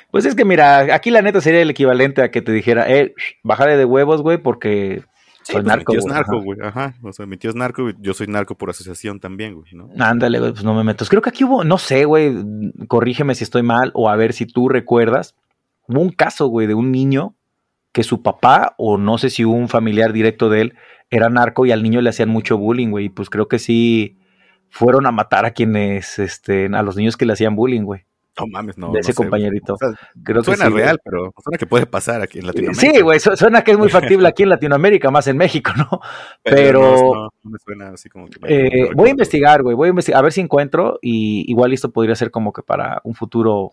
Pues 0.09 0.25
es 0.25 0.35
que 0.35 0.45
mira, 0.45 0.95
aquí 0.95 1.11
la 1.11 1.21
neta 1.21 1.41
sería 1.41 1.61
el 1.61 1.69
equivalente 1.69 2.21
a 2.21 2.31
que 2.31 2.41
te 2.41 2.51
dijera, 2.51 2.89
eh, 2.89 3.13
bájale 3.43 3.77
de 3.77 3.85
huevos, 3.85 4.21
güey, 4.21 4.37
porque 4.37 5.03
soy 5.49 5.63
pues, 5.63 5.65
narco. 5.65 5.93
Mi 5.93 5.97
tío 5.97 6.07
es 6.07 6.13
narco, 6.13 6.41
güey. 6.41 6.59
Ajá. 6.61 6.93
O 7.01 7.11
sea, 7.11 7.25
mi 7.25 7.37
tío 7.37 7.49
es 7.49 7.55
narco, 7.55 7.89
yo 7.99 8.13
soy 8.13 8.27
narco 8.27 8.55
por 8.55 8.69
asociación 8.69 9.19
también, 9.19 9.55
güey, 9.55 9.73
¿no? 9.73 9.89
Ándale, 9.97 10.39
güey, 10.39 10.51
pues 10.51 10.63
no 10.63 10.75
me 10.75 10.83
metas. 10.83 11.09
Creo 11.09 11.21
que 11.21 11.29
aquí 11.29 11.43
hubo, 11.43 11.63
no 11.63 11.77
sé, 11.77 12.05
güey, 12.05 12.33
corrígeme 12.87 13.35
si 13.35 13.43
estoy 13.43 13.63
mal 13.63 13.91
o 13.95 14.09
a 14.09 14.15
ver 14.15 14.33
si 14.33 14.45
tú 14.45 14.69
recuerdas. 14.69 15.35
Hubo 15.87 16.01
un 16.01 16.11
caso, 16.11 16.47
güey, 16.47 16.67
de 16.67 16.75
un 16.75 16.91
niño 16.91 17.35
que 17.91 18.03
su 18.03 18.21
papá, 18.21 18.75
o 18.77 18.97
no 18.97 19.17
sé 19.17 19.29
si 19.31 19.43
un 19.43 19.67
familiar 19.67 20.13
directo 20.13 20.49
de 20.49 20.61
él, 20.61 20.73
era 21.09 21.29
narco 21.29 21.65
y 21.65 21.71
al 21.71 21.81
niño 21.81 22.01
le 22.01 22.09
hacían 22.09 22.29
mucho 22.29 22.57
bullying, 22.57 22.89
güey. 22.89 23.09
Pues 23.09 23.29
creo 23.29 23.47
que 23.47 23.57
sí 23.57 24.19
fueron 24.69 25.07
a 25.07 25.11
matar 25.11 25.45
a 25.45 25.51
quienes, 25.51 26.19
este, 26.19 26.67
a 26.67 26.83
los 26.83 26.95
niños 26.95 27.17
que 27.17 27.25
le 27.25 27.33
hacían 27.33 27.55
bullying, 27.55 27.81
güey. 27.81 28.05
No 28.39 28.47
mames, 28.47 28.77
no. 28.77 28.91
De 28.91 28.99
ese 28.99 29.13
compañerito. 29.13 29.75
suena 30.43 30.69
real, 30.69 30.99
pero 31.03 31.33
suena 31.43 31.57
que 31.57 31.65
puede 31.65 31.85
pasar 31.85 32.21
aquí 32.21 32.39
en 32.39 32.47
Latinoamérica. 32.47 32.93
Sí, 32.93 33.01
güey, 33.01 33.19
suena 33.19 33.63
que 33.63 33.71
es 33.71 33.77
muy 33.77 33.89
factible 33.89 34.27
aquí 34.27 34.43
en 34.43 34.49
Latinoamérica, 34.49 35.11
más 35.11 35.27
en 35.27 35.37
México, 35.37 35.71
¿no? 35.77 36.01
Pero. 36.43 36.81
No, 37.13 37.29
me 37.43 37.57
suena 37.59 37.89
así 37.89 38.09
como 38.09 38.27
que. 38.27 38.39
Eh, 38.47 38.89
voy 38.95 39.09
a 39.09 39.11
investigar, 39.11 39.61
güey, 39.63 39.75
voy 39.75 39.87
a 39.87 39.89
investigar, 39.89 40.19
a 40.19 40.23
ver 40.23 40.31
si 40.31 40.41
encuentro 40.41 40.99
y 41.01 41.49
igual 41.49 41.73
esto 41.73 41.91
podría 41.91 42.15
ser 42.15 42.31
como 42.31 42.53
que 42.53 42.61
para 42.61 43.01
un 43.03 43.15
futuro 43.15 43.71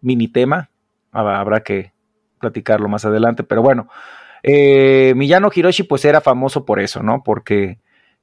mini 0.00 0.28
tema. 0.28 0.70
Habrá 1.12 1.60
que 1.60 1.92
platicarlo 2.40 2.88
más 2.88 3.04
adelante, 3.04 3.42
pero 3.42 3.62
bueno. 3.62 3.88
Eh, 4.42 5.14
Miyano 5.16 5.50
Hiroshi, 5.52 5.82
pues 5.82 6.04
era 6.04 6.20
famoso 6.20 6.64
por 6.64 6.78
eso, 6.78 7.02
¿no? 7.02 7.22
Porque 7.24 7.78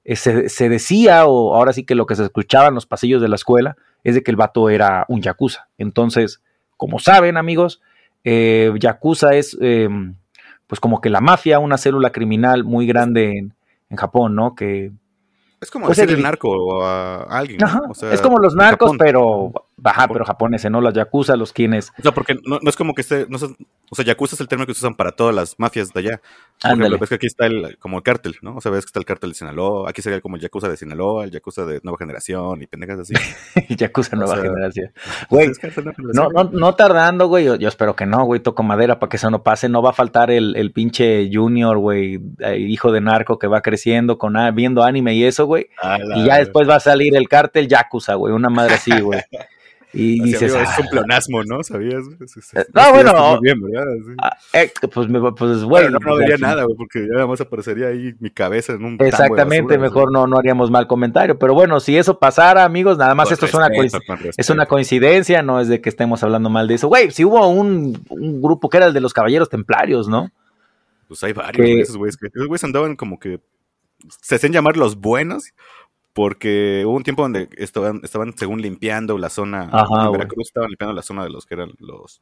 eh, 0.05 0.15
se, 0.15 0.47
se 0.49 0.69
decía, 0.69 1.25
o 1.25 1.55
ahora 1.55 1.73
sí 1.73 1.85
que 1.85 1.95
lo 1.95 2.05
que 2.05 2.15
se 2.15 2.23
escuchaba 2.23 2.67
en 2.67 2.75
los 2.75 2.85
pasillos 2.85 3.21
de 3.21 3.27
la 3.27 3.35
escuela, 3.35 3.75
es 4.03 4.15
de 4.15 4.23
que 4.23 4.31
el 4.31 4.37
vato 4.37 4.69
era 4.69 5.05
un 5.07 5.21
yakuza. 5.21 5.67
Entonces, 5.77 6.41
como 6.77 6.99
saben, 6.99 7.37
amigos, 7.37 7.81
eh, 8.23 8.71
yakuza 8.79 9.29
es 9.29 9.57
eh, 9.61 9.89
pues 10.67 10.79
como 10.79 11.01
que 11.01 11.09
la 11.09 11.21
mafia, 11.21 11.59
una 11.59 11.77
célula 11.77 12.11
criminal 12.11 12.63
muy 12.63 12.87
grande 12.87 13.37
en, 13.37 13.53
Japón, 13.95 14.33
¿no? 14.33 14.55
Que 14.55 14.91
es 15.61 15.69
como 15.69 15.85
pues, 15.85 15.99
el 15.99 16.19
narco 16.19 16.83
a 16.83 17.25
alguien. 17.25 17.59
es 18.11 18.21
como 18.21 18.39
los 18.39 18.55
narcos, 18.55 18.93
pero 18.97 19.53
Ajá, 19.83 20.07
pero 20.07 20.23
japoneses, 20.25 20.69
¿no? 20.69 20.81
Los 20.81 20.93
yakuza, 20.93 21.35
los 21.35 21.51
quienes. 21.51 21.91
O 21.97 22.01
sea, 22.01 22.11
porque 22.11 22.35
no, 22.45 22.59
es 22.63 22.75
como 22.75 22.93
que 22.93 23.01
esté. 23.01 23.25
No, 23.27 23.37
o 23.37 23.95
sea, 23.95 24.05
yakuza 24.05 24.35
es 24.35 24.41
el 24.41 24.47
término 24.47 24.65
que 24.65 24.73
se 24.73 24.79
usan 24.79 24.95
para 24.95 25.11
todas 25.11 25.33
las 25.33 25.55
mafias 25.59 25.89
de 25.93 25.99
allá. 25.99 26.21
Ejemplo, 26.63 26.97
ves 26.97 27.09
que 27.09 27.15
aquí 27.15 27.27
está 27.27 27.45
el, 27.47 27.77
como 27.79 27.97
el 27.97 28.03
cártel, 28.03 28.35
¿no? 28.41 28.55
O 28.55 28.61
sea, 28.61 28.71
ves 28.71 28.85
que 28.85 28.89
está 28.89 28.99
el 28.99 29.05
cártel 29.05 29.31
de 29.31 29.35
Sinaloa. 29.35 29.89
Aquí 29.89 30.01
sería 30.01 30.21
como 30.21 30.35
el 30.35 30.41
yakuza 30.41 30.69
de 30.69 30.77
Sinaloa, 30.77 31.25
el 31.25 31.31
yakuza 31.31 31.65
de 31.65 31.79
nueva 31.83 31.97
generación 31.97 32.61
y 32.61 32.67
pendejas 32.67 32.99
así. 32.99 33.13
yakuza 33.75 34.15
nueva 34.15 34.37
generación. 34.37 34.91
Güey, 35.29 35.51
no, 36.13 36.29
no, 36.29 36.43
no 36.45 36.75
tardando, 36.75 37.27
güey. 37.27 37.45
Yo, 37.45 37.67
espero 37.67 37.95
que 37.95 38.05
no, 38.05 38.23
güey. 38.25 38.39
Toco 38.39 38.63
madera 38.63 38.99
para 38.99 39.09
que 39.09 39.17
eso 39.17 39.29
no 39.29 39.43
pase. 39.43 39.69
No 39.69 39.81
va 39.81 39.89
a 39.89 39.93
faltar 39.93 40.31
el, 40.31 40.55
el 40.55 40.71
pinche 40.71 41.29
Junior, 41.31 41.77
güey, 41.77 42.19
eh, 42.39 42.57
hijo 42.57 42.91
de 42.91 43.01
narco 43.01 43.39
que 43.39 43.47
va 43.47 43.61
creciendo 43.61 44.17
con 44.17 44.33
viendo 44.53 44.83
anime 44.83 45.15
y 45.15 45.25
eso, 45.25 45.45
güey. 45.45 45.67
Y 46.15 46.25
ya 46.25 46.37
después 46.37 46.69
va 46.69 46.75
a 46.75 46.79
salir 46.79 47.15
el 47.15 47.27
cártel 47.27 47.67
yakuza, 47.67 48.15
güey. 48.15 48.33
Una 48.33 48.49
madre 48.49 48.75
así, 48.75 48.99
güey. 48.99 49.21
Y 49.95 50.19
dices, 50.23 50.53
es 50.53 50.79
un 50.79 50.87
pleonasmo, 50.89 51.43
¿no? 51.43 51.63
¿Sabías? 51.63 52.03
no, 52.73 52.93
bueno. 52.93 53.39
Bien, 53.41 53.61
¿verdad? 53.61 53.85
Ah, 54.17 54.35
eh, 54.53 54.71
pues, 54.91 55.07
pues, 55.37 55.63
bueno. 55.63 55.91
no, 55.91 55.99
no 55.99 56.17
diría 56.17 56.37
nada, 56.37 56.63
güey, 56.63 56.75
porque 56.75 57.07
ya 57.07 57.19
además 57.19 57.41
aparecería 57.41 57.87
ahí 57.87 58.15
mi 58.19 58.31
cabeza 58.31 58.73
en 58.73 58.83
un. 58.83 58.97
Exactamente, 58.99 59.77
mejor 59.77 60.11
no, 60.11 60.25
no 60.25 60.37
haríamos 60.37 60.71
mal 60.71 60.87
comentario. 60.87 61.37
Pero 61.37 61.53
bueno, 61.53 61.79
si 61.79 61.95
eso 61.95 62.17
pasara, 62.17 62.63
amigos, 62.63 62.97
nada 62.97 63.13
más 63.13 63.31
esto 63.31 63.45
es 63.45 63.53
una, 63.53 63.67
es 64.35 64.49
una 64.49 64.65
coincidencia, 64.65 65.43
no 65.43 65.59
es 65.59 65.67
de 65.67 65.79
que 65.79 65.89
estemos 65.89 66.23
hablando 66.23 66.49
mal 66.49 66.67
de 66.67 66.73
eso. 66.73 66.87
Güey, 66.87 67.11
si 67.11 67.23
hubo 67.23 67.47
un, 67.47 68.03
un, 68.09 68.41
grupo 68.41 68.69
que 68.69 68.77
era 68.77 68.87
el 68.87 68.93
de 68.93 69.01
los 69.01 69.13
caballeros 69.13 69.49
templarios, 69.49 70.07
¿no? 70.07 70.31
Pues 71.07 71.23
hay 71.23 71.33
varios, 71.33 71.67
esos 71.81 71.97
güeyes. 71.97 72.17
Esos 72.19 72.47
güeyes 72.47 72.63
andaban 72.63 72.95
como 72.95 73.19
que. 73.19 73.39
Se 74.21 74.35
hacen 74.35 74.51
llamar 74.51 74.75
los 74.75 74.97
buenos 74.97 75.53
porque 76.13 76.83
hubo 76.85 76.95
un 76.95 77.03
tiempo 77.03 77.23
donde 77.23 77.49
estaban, 77.57 78.01
estaban 78.03 78.37
según 78.37 78.61
limpiando 78.61 79.17
la 79.17 79.29
zona, 79.29 79.63
en 79.63 80.11
Veracruz 80.11 80.47
estaban 80.47 80.69
limpiando 80.69 80.93
la 80.93 81.01
zona 81.01 81.23
de 81.23 81.29
los 81.29 81.45
que 81.45 81.55
eran 81.55 81.71
los 81.79 82.21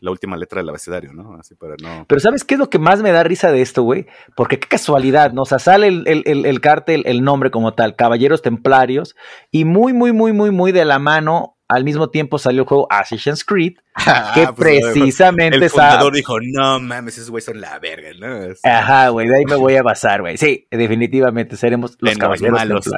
la 0.00 0.10
última 0.10 0.36
letra 0.36 0.60
del 0.60 0.68
abecedario, 0.68 1.14
¿no? 1.14 1.34
Así 1.34 1.54
para 1.54 1.76
no. 1.82 2.04
Pero 2.06 2.20
¿sabes 2.20 2.44
qué 2.44 2.54
es 2.54 2.60
lo 2.60 2.68
que 2.68 2.78
más 2.78 3.00
me 3.02 3.10
da 3.10 3.22
risa 3.22 3.50
de 3.50 3.62
esto, 3.62 3.82
güey? 3.82 4.06
Porque 4.36 4.60
qué 4.60 4.68
casualidad, 4.68 5.32
¿no? 5.32 5.42
O 5.42 5.46
sea, 5.46 5.58
sale 5.58 5.88
el, 5.88 6.04
el, 6.06 6.44
el, 6.44 6.60
cártel, 6.60 7.02
el 7.06 7.24
nombre 7.24 7.50
como 7.50 7.72
tal, 7.72 7.96
Caballeros 7.96 8.42
Templarios, 8.42 9.16
y 9.50 9.64
muy, 9.64 9.94
muy, 9.94 10.12
muy, 10.12 10.34
muy, 10.34 10.50
muy 10.50 10.72
de 10.72 10.84
la 10.84 10.98
mano 10.98 11.53
al 11.74 11.84
mismo 11.84 12.08
tiempo 12.10 12.38
salió 12.38 12.62
el 12.62 12.68
juego 12.68 12.86
Assassin's 12.90 13.44
Creed, 13.44 13.74
ah, 13.94 14.32
que 14.34 14.46
pues, 14.52 14.82
precisamente... 14.82 15.56
El 15.56 15.70
fundador 15.70 16.12
dijo, 16.12 16.38
no 16.40 16.80
mames, 16.80 17.18
esos 17.18 17.30
güeyes 17.30 17.44
son 17.44 17.60
la 17.60 17.78
verga, 17.78 18.10
¿no? 18.18 18.54
Ajá, 18.62 19.08
güey, 19.08 19.28
de 19.28 19.36
ahí 19.36 19.44
me 19.44 19.56
voy 19.56 19.76
a 19.76 19.82
basar, 19.82 20.20
güey. 20.20 20.36
Sí, 20.36 20.66
definitivamente 20.70 21.56
seremos 21.56 21.96
los 22.00 22.16
caballeros. 22.16 22.88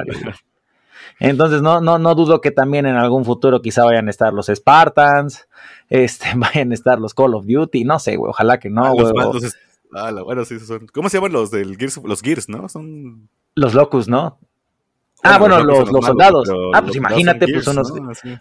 Entonces, 1.19 1.63
no, 1.63 1.81
no, 1.81 1.97
no 1.97 2.13
dudo 2.13 2.41
que 2.41 2.51
también 2.51 2.85
en 2.85 2.95
algún 2.95 3.25
futuro 3.25 3.61
quizá 3.61 3.83
vayan 3.83 4.07
a 4.07 4.11
estar 4.11 4.33
los 4.33 4.47
Spartans, 4.47 5.47
este, 5.89 6.27
vayan 6.35 6.71
a 6.71 6.75
estar 6.75 6.99
los 6.99 7.13
Call 7.13 7.33
of 7.33 7.45
Duty, 7.47 7.83
no 7.83 7.97
sé, 7.99 8.15
güey, 8.17 8.29
ojalá 8.29 8.59
que 8.59 8.69
no, 8.69 8.85
ah, 8.85 8.91
güey. 8.91 9.05
Ah, 9.93 10.11
bueno, 10.23 10.45
sí, 10.45 10.59
son. 10.59 10.87
¿Cómo 10.93 11.09
se 11.09 11.17
llaman 11.17 11.31
los 11.31 11.49
del 11.49 11.77
Gears? 11.77 11.97
Los 12.03 12.21
Gears, 12.21 12.49
¿no? 12.49 12.67
Son. 12.69 13.29
Los 13.55 13.73
Locus, 13.73 14.07
¿no? 14.07 14.37
Ah, 15.23 15.37
bueno, 15.37 15.63
los, 15.63 15.91
los, 15.91 16.05
soldados. 16.05 16.49
Ah, 16.73 16.81
pues 16.81 16.95
imagínate, 16.95 17.47
pues 17.51 17.67
unos, 17.67 17.91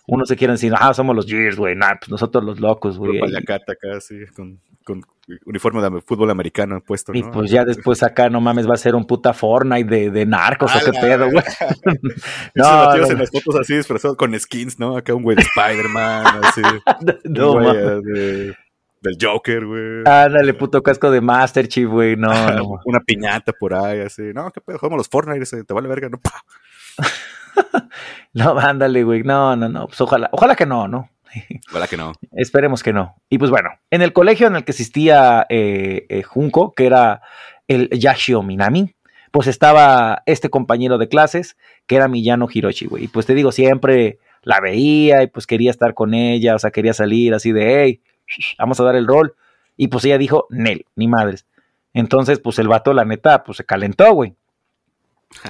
unos 0.07 0.29
se 0.29 0.37
quieren 0.37 0.55
decir, 0.55 0.73
ah, 0.79 0.93
somos 0.93 1.17
los 1.17 1.27
Gears, 1.27 1.57
güey, 1.57 1.75
nah, 1.75 1.95
pues 1.99 2.11
nosotros 2.11 2.45
los 2.45 2.61
locos, 2.61 2.99
güey. 2.99 3.21
acá, 3.37 3.61
sí, 4.01 4.17
con, 4.35 4.61
con, 4.85 5.03
uniforme 5.47 5.83
de 5.83 6.01
fútbol 6.03 6.31
americano 6.31 6.81
puesto, 6.81 7.13
¿no? 7.13 7.19
Y 7.19 7.23
pues 7.23 7.51
ya 7.51 7.65
después 7.65 8.03
acá, 8.03 8.29
no 8.29 8.41
mames, 8.41 8.69
va 8.69 8.75
a 8.75 8.79
ser 8.79 8.95
un 8.95 9.07
puta 9.07 9.33
Fortnite 9.33 9.89
de, 9.89 10.11
de 10.11 10.27
narcos 10.27 10.71
o 10.77 10.85
qué 10.85 10.93
pedo, 10.93 11.31
güey. 11.31 11.45
no, 12.55 12.97
no, 12.97 13.07
en 13.07 13.19
las 13.19 13.31
fotos 13.31 13.57
así 13.57 13.75
disfrazado 13.75 14.17
con 14.17 14.39
skins, 14.39 14.79
¿no? 14.79 14.97
Acá 14.97 15.15
un 15.15 15.23
güey 15.23 15.37
de 15.37 15.43
Spider-Man, 15.43 16.41
así. 16.43 16.63
no, 17.25 17.53
güey 17.55 18.03
de, 18.03 18.57
del 19.07 19.17
Joker, 19.21 19.65
güey. 19.65 20.03
Ándale, 20.05 20.55
puto 20.55 20.83
casco 20.83 21.11
de 21.11 21.21
Master 21.21 21.69
Chief, 21.69 21.89
güey, 21.89 22.17
no, 22.17 22.29
no. 22.53 22.81
Una 22.85 23.01
piñata 23.01 23.53
por 23.53 23.75
ahí, 23.75 24.01
así. 24.01 24.23
No, 24.35 24.51
qué 24.51 24.61
pedo, 24.61 24.79
jugamos 24.79 24.99
los 24.99 25.09
Fortnite, 25.09 25.65
te 25.65 25.75
vale 25.75 25.89
verga, 25.89 26.09
no, 26.09 26.19
pa. 26.19 26.43
no, 28.33 28.59
ándale, 28.59 29.03
güey. 29.05 29.23
No, 29.23 29.57
no, 29.57 29.69
no. 29.69 29.87
Pues 29.87 30.01
ojalá, 30.01 30.29
ojalá 30.33 30.55
que 30.57 30.67
no, 30.67 30.89
¿no? 30.89 31.11
Ojalá 31.71 31.87
que 31.87 31.97
no. 31.97 32.13
Esperemos 32.33 32.83
que 32.83 32.95
no. 32.95 33.17
Y 33.29 33.37
pues 33.37 33.51
bueno, 33.51 33.69
en 33.91 34.01
el 34.01 34.15
colegio 34.15 34.47
en 34.47 34.57
el 34.57 34.65
que 34.65 34.73
existía 34.73 35.45
eh, 35.51 36.07
eh, 36.09 36.23
Junko, 36.23 36.73
que 36.73 36.87
era 36.87 37.21
el 37.69 37.91
Yashio 37.91 38.43
Minami, 38.43 38.95
pues 39.33 39.47
estaba 39.47 40.23
este 40.25 40.49
compañero 40.49 40.97
de 40.97 41.09
clases, 41.09 41.59
que 41.87 41.97
era 41.97 42.09
Miyano 42.09 42.49
Hiroshi, 42.51 42.87
güey. 42.87 43.05
Y 43.05 43.09
pues 43.09 43.27
te 43.27 43.35
digo, 43.35 43.53
siempre 43.53 44.19
la 44.43 44.61
veía 44.61 45.23
y 45.25 45.27
pues 45.27 45.47
quería 45.47 45.71
estar 45.71 45.93
con 45.93 46.15
ella, 46.15 46.55
o 46.55 46.59
sea, 46.59 46.71
quería 46.71 46.95
salir 46.95 47.35
así 47.35 47.53
de, 47.53 47.83
hey, 47.83 48.01
vamos 48.59 48.81
a 48.81 48.85
dar 48.85 48.97
el 48.97 49.07
rol. 49.07 49.35
Y 49.77 49.89
pues 49.89 50.05
ella 50.05 50.19
dijo, 50.19 50.47
Nel, 50.51 50.87
ni 50.95 51.09
madres. 51.09 51.47
Entonces, 51.93 52.39
pues 52.39 52.59
el 52.59 52.69
vato, 52.69 52.93
la 52.93 53.05
neta, 53.05 53.45
pues 53.45 53.59
se 53.59 53.65
calentó, 53.65 54.13
güey. 54.13 54.35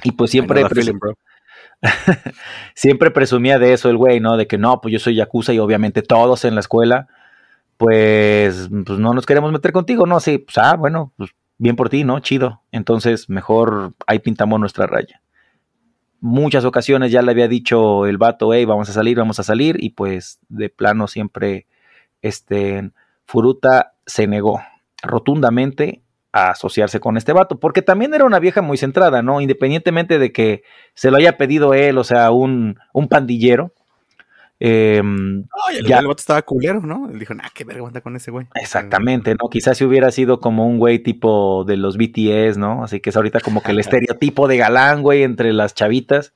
Y 0.03 0.13
pues 0.13 0.31
siempre, 0.31 0.65
siempre 2.75 3.11
presumía 3.11 3.59
de 3.59 3.73
eso 3.73 3.91
el 3.91 3.97
güey, 3.97 4.21
¿no? 4.21 4.37
De 4.37 4.47
que 4.47 4.59
no, 4.59 4.81
pues 4.81 4.93
yo 4.93 4.99
soy 4.99 5.17
Yakuza 5.17 5.53
y 5.53 5.59
obviamente 5.59 6.03
todos 6.03 6.45
en 6.45 6.55
la 6.55 6.61
escuela, 6.61 7.09
pues, 7.77 8.69
pues 8.87 8.99
no 8.99 9.13
nos 9.13 9.27
queremos 9.27 9.53
meter 9.53 9.73
contigo, 9.73 10.07
¿no? 10.07 10.21
Sí, 10.21 10.39
pues, 10.39 10.59
ah, 10.59 10.77
bueno, 10.77 11.13
pues 11.17 11.31
bien 11.59 11.77
por 11.77 11.89
ti, 11.89 12.05
¿no? 12.05 12.21
Chido. 12.21 12.63
Entonces, 12.73 13.29
mejor 13.29 13.95
ahí 14.07 14.19
pintamos 14.19 14.61
nuestra 14.61 14.87
raya. 14.87 15.23
Muchas 16.21 16.65
ocasiones 16.65 17.13
ya 17.13 17.23
le 17.23 17.31
había 17.31 17.49
dicho 17.49 18.07
el 18.07 18.19
vato, 18.19 18.53
hey, 18.53 18.65
vamos 18.65 18.89
a 18.89 18.93
salir, 18.93 19.19
vamos 19.19 19.39
a 19.39 19.43
salir, 19.43 19.77
y 19.79 19.91
pues 19.91 20.41
de 20.49 20.71
plano 20.71 21.09
siempre, 21.09 21.67
este, 22.23 22.91
Furuta 23.27 23.95
se 24.07 24.27
negó 24.27 24.61
rotundamente 25.03 26.03
a 26.33 26.51
asociarse 26.51 27.01
con 27.01 27.17
este 27.17 27.33
vato, 27.33 27.59
porque 27.59 27.83
también 27.83 28.13
era 28.13 28.25
una 28.25 28.39
vieja 28.39 28.61
muy 28.61 28.77
centrada, 28.77 29.23
¿no? 29.23 29.41
Independientemente 29.41 30.19
de 30.19 30.33
que 30.33 30.63
se 30.95 31.11
lo 31.11 31.17
haya 31.17 31.37
pedido 31.37 31.73
él, 31.73 31.97
o 31.99 32.05
sea, 32.05 32.31
un, 32.31 32.79
un 32.93 33.09
pandillero. 33.09 33.73
Eh, 34.59 35.03
ya, 35.87 35.99
el 35.99 36.07
vato 36.07 36.21
estaba 36.21 36.43
culero, 36.43 36.81
¿no? 36.81 37.11
Él 37.11 37.19
dijo, 37.19 37.35
nah, 37.35 37.49
qué 37.55 37.65
verga 37.65 37.87
anda 37.87 38.01
con 38.01 38.17
ese 38.17 38.31
güey. 38.31 38.47
Exactamente, 38.55 39.35
¿no? 39.35 39.49
Quizás 39.51 39.79
si 39.79 39.85
hubiera 39.85 40.11
sido 40.11 40.41
como 40.41 40.67
un 40.67 40.79
güey 40.79 40.99
tipo 40.99 41.65
de 41.65 41.77
los 41.77 41.97
BTS, 41.97 42.59
¿no? 42.59 42.85
Así 42.85 43.01
que 43.01 43.11
es 43.11 43.17
ahorita 43.17 43.41
como 43.41 43.63
que 43.63 43.73
el 43.73 43.79
estereotipo 43.81 44.49
de 44.49 44.57
galán, 44.59 45.03
güey, 45.03 45.23
entre 45.23 45.53
las 45.53 45.75
chavitas. 45.75 46.35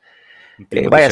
Eh, 0.70 0.88
vaya, 0.88 1.08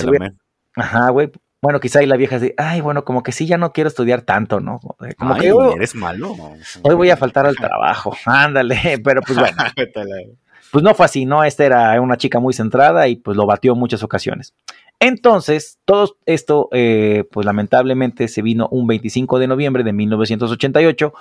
Ajá, 0.76 1.10
güey. 1.10 1.30
Bueno, 1.60 1.80
quizá 1.80 1.98
ahí 1.98 2.06
la 2.06 2.16
vieja 2.16 2.38
dice, 2.38 2.54
ay, 2.56 2.80
bueno, 2.80 3.04
como 3.04 3.22
que 3.22 3.32
sí, 3.32 3.46
ya 3.46 3.58
no 3.58 3.72
quiero 3.72 3.88
estudiar 3.88 4.22
tanto, 4.22 4.60
¿no? 4.60 4.78
Como 5.18 5.34
que 5.36 5.50
oh, 5.50 5.74
eres 5.74 5.94
malo. 5.96 6.36
Hoy 6.82 6.94
voy 6.94 7.10
a 7.10 7.16
faltar 7.16 7.46
al 7.46 7.56
trabajo, 7.56 8.14
ándale, 8.26 9.00
pero 9.04 9.22
pues 9.22 9.38
bueno. 9.38 9.56
pues 10.72 10.84
no 10.84 10.94
fue 10.94 11.06
así, 11.06 11.26
¿no? 11.26 11.42
Esta 11.42 11.64
era 11.64 12.00
una 12.00 12.16
chica 12.16 12.38
muy 12.38 12.54
centrada 12.54 13.08
y 13.08 13.16
pues 13.16 13.36
lo 13.36 13.44
batió 13.44 13.72
en 13.72 13.78
muchas 13.80 14.04
ocasiones. 14.04 14.54
Entonces, 15.00 15.78
todo 15.84 16.16
esto, 16.26 16.68
eh, 16.72 17.24
pues 17.32 17.44
lamentablemente 17.44 18.28
se 18.28 18.42
vino 18.42 18.68
un 18.70 18.86
25 18.86 19.38
de 19.40 19.46
noviembre 19.48 19.82
de 19.82 19.92
1988. 19.92 21.12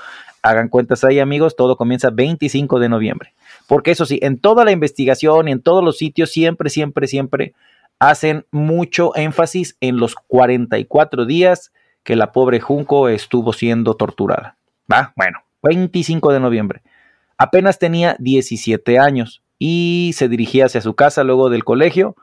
Hagan 0.44 0.70
cuentas 0.70 1.04
ahí, 1.04 1.20
amigos, 1.20 1.56
todo 1.56 1.78
comienza 1.78 2.10
25 2.12 2.80
de 2.80 2.90
noviembre. 2.90 3.34
Porque 3.68 3.92
eso 3.92 4.06
sí, 4.06 4.20
en 4.22 4.40
toda 4.40 4.66
la 4.66 4.72
investigación 4.72 5.48
y 5.48 5.52
en 5.52 5.62
todos 5.62 5.84
los 5.84 5.98
sitios, 5.98 6.32
siempre, 6.32 6.70
siempre, 6.70 7.08
siempre 7.08 7.54
hacen 8.00 8.46
mucho 8.52 9.16
énfasis 9.16 9.78
en 9.82 9.98
los 9.98 10.16
44 10.16 11.26
días 11.26 11.72
que 12.04 12.16
la 12.16 12.32
pobre 12.32 12.60
Junco 12.60 13.10
estuvo 13.10 13.54
siendo 13.54 13.96
torturada. 13.96 14.58
¿Va? 14.92 15.14
Bueno, 15.16 15.40
25 15.64 16.32
de 16.32 16.40
noviembre. 16.40 16.82
Apenas 17.38 17.80
tenía 17.80 18.16
17 18.20 18.98
años 18.98 19.44
y 19.60 20.12
se 20.16 20.28
dirigía 20.28 20.66
hacia 20.66 20.82
su 20.82 20.96
casa 20.96 21.24
luego 21.24 21.50
del 21.50 21.64
colegio 21.64 22.16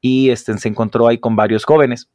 y 0.00 0.30
este, 0.30 0.56
se 0.58 0.68
encontró 0.68 1.08
ahí 1.08 1.18
con 1.18 1.36
varios 1.36 1.64
jóvenes. 1.64 2.08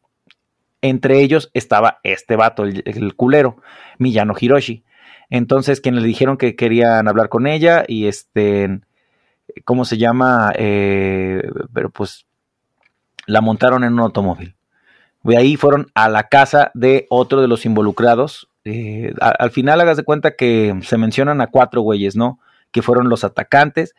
Entre 0.82 1.21
ellos 1.21 1.52
estaba 1.54 2.00
este 2.04 2.36
vato, 2.36 2.63
el, 2.63 3.15
culero, 3.15 3.58
Miyano 4.00 4.34
Hiroshi. 4.39 4.84
Entonces, 5.30 5.80
quienes 5.80 6.02
le 6.02 6.08
dijeron 6.08 6.38
que 6.38 6.56
querían 6.56 7.08
hablar 7.08 7.30
con 7.30 7.47
ella 7.47 7.86
y 7.88 8.08
este, 8.08 8.82
¿cómo 9.63 9.86
se 9.86 9.97
llama? 9.97 10.52
Eh, 10.56 11.43
pero 11.71 11.89
pues 11.89 12.26
la 13.31 13.41
montaron 13.41 13.83
en 13.83 13.93
un 13.93 13.99
automóvil. 14.01 14.55
De 15.23 15.37
ahí 15.37 15.55
fueron 15.55 15.87
a 15.93 16.09
la 16.09 16.27
casa 16.27 16.71
de 16.73 17.05
otro 17.09 17.41
de 17.41 17.47
los 17.47 17.65
involucrados. 17.65 18.49
Eh, 18.65 19.13
al 19.19 19.51
final 19.51 19.79
hagas 19.79 19.97
de 19.97 20.03
cuenta 20.03 20.35
que 20.35 20.77
se 20.83 20.97
mencionan 20.97 21.41
a 21.41 21.47
cuatro 21.47 21.81
güeyes, 21.81 22.15
¿no? 22.15 22.39
Que 22.71 22.81
fueron 22.81 23.07
los 23.07 23.23
atacantes 23.23 23.95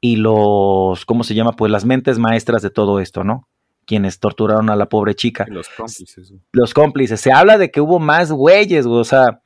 y 0.00 0.16
los, 0.16 1.04
¿cómo 1.04 1.24
se 1.24 1.34
llama? 1.34 1.52
Pues 1.52 1.70
las 1.70 1.84
mentes 1.84 2.18
maestras 2.18 2.62
de 2.62 2.70
todo 2.70 3.00
esto, 3.00 3.22
¿no? 3.22 3.46
Quienes 3.84 4.18
torturaron 4.18 4.70
a 4.70 4.76
la 4.76 4.88
pobre 4.88 5.14
chica. 5.14 5.46
los 5.48 5.68
cómplices. 5.68 6.32
Los 6.52 6.72
cómplices. 6.72 7.20
Se 7.20 7.32
habla 7.32 7.58
de 7.58 7.70
que 7.70 7.80
hubo 7.80 7.98
más 7.98 8.32
güeyes, 8.32 8.86
o 8.86 9.04
sea, 9.04 9.40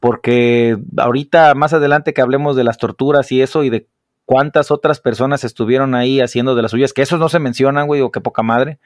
porque 0.00 0.78
ahorita 0.96 1.54
más 1.54 1.74
adelante 1.74 2.14
que 2.14 2.22
hablemos 2.22 2.56
de 2.56 2.64
las 2.64 2.78
torturas 2.78 3.30
y 3.32 3.42
eso 3.42 3.64
y 3.64 3.70
de 3.70 3.88
cuántas 4.24 4.70
otras 4.70 5.00
personas 5.00 5.44
estuvieron 5.44 5.94
ahí 5.94 6.20
haciendo 6.20 6.54
de 6.54 6.62
las 6.62 6.70
suyas, 6.70 6.92
que 6.92 7.02
esos 7.02 7.18
no 7.18 7.28
se 7.28 7.38
mencionan, 7.38 7.86
güey, 7.86 8.00
o 8.00 8.10
qué 8.10 8.20
poca 8.20 8.42
madre. 8.42 8.78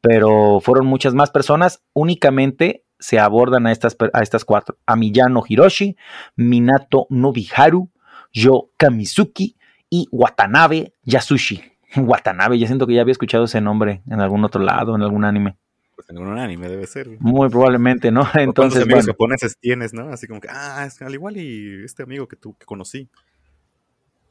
pero 0.00 0.60
fueron 0.60 0.86
muchas 0.86 1.14
más 1.14 1.30
personas. 1.30 1.82
Únicamente 1.94 2.84
se 2.98 3.18
abordan 3.18 3.66
a 3.66 3.72
estas, 3.72 3.96
a 4.12 4.22
estas 4.22 4.44
cuatro: 4.44 4.76
a 4.86 4.96
Miyano 4.96 5.42
Hiroshi, 5.46 5.96
Minato 6.36 7.06
Nobiharu, 7.08 7.90
Yo 8.32 8.70
Kamizuki 8.76 9.56
y 9.88 10.06
Watanabe 10.12 10.92
Yasushi. 11.04 11.62
Watanabe, 11.96 12.58
ya 12.58 12.66
siento 12.66 12.86
que 12.86 12.94
ya 12.94 13.02
había 13.02 13.12
escuchado 13.12 13.44
ese 13.44 13.60
nombre 13.60 14.02
en 14.10 14.20
algún 14.20 14.44
otro 14.44 14.62
lado, 14.62 14.94
en 14.94 15.02
algún 15.02 15.24
anime. 15.24 15.56
Pues 15.94 16.10
en 16.10 16.18
algún 16.18 16.38
anime 16.38 16.68
debe 16.68 16.86
ser. 16.86 17.08
Muy 17.20 17.48
probablemente, 17.48 18.10
¿no? 18.10 18.26
Entonces, 18.34 18.82
amigos 18.82 19.06
japoneses 19.06 19.56
tienes, 19.58 19.94
¿no? 19.94 20.08
Así 20.08 20.26
como 20.26 20.40
que, 20.40 20.48
ah, 20.50 20.84
es 20.86 21.00
al 21.02 21.14
igual 21.14 21.36
y 21.36 21.84
este 21.84 22.02
amigo 22.02 22.26
que 22.26 22.36
tú 22.36 22.56
que 22.58 22.66
conocí. 22.66 23.08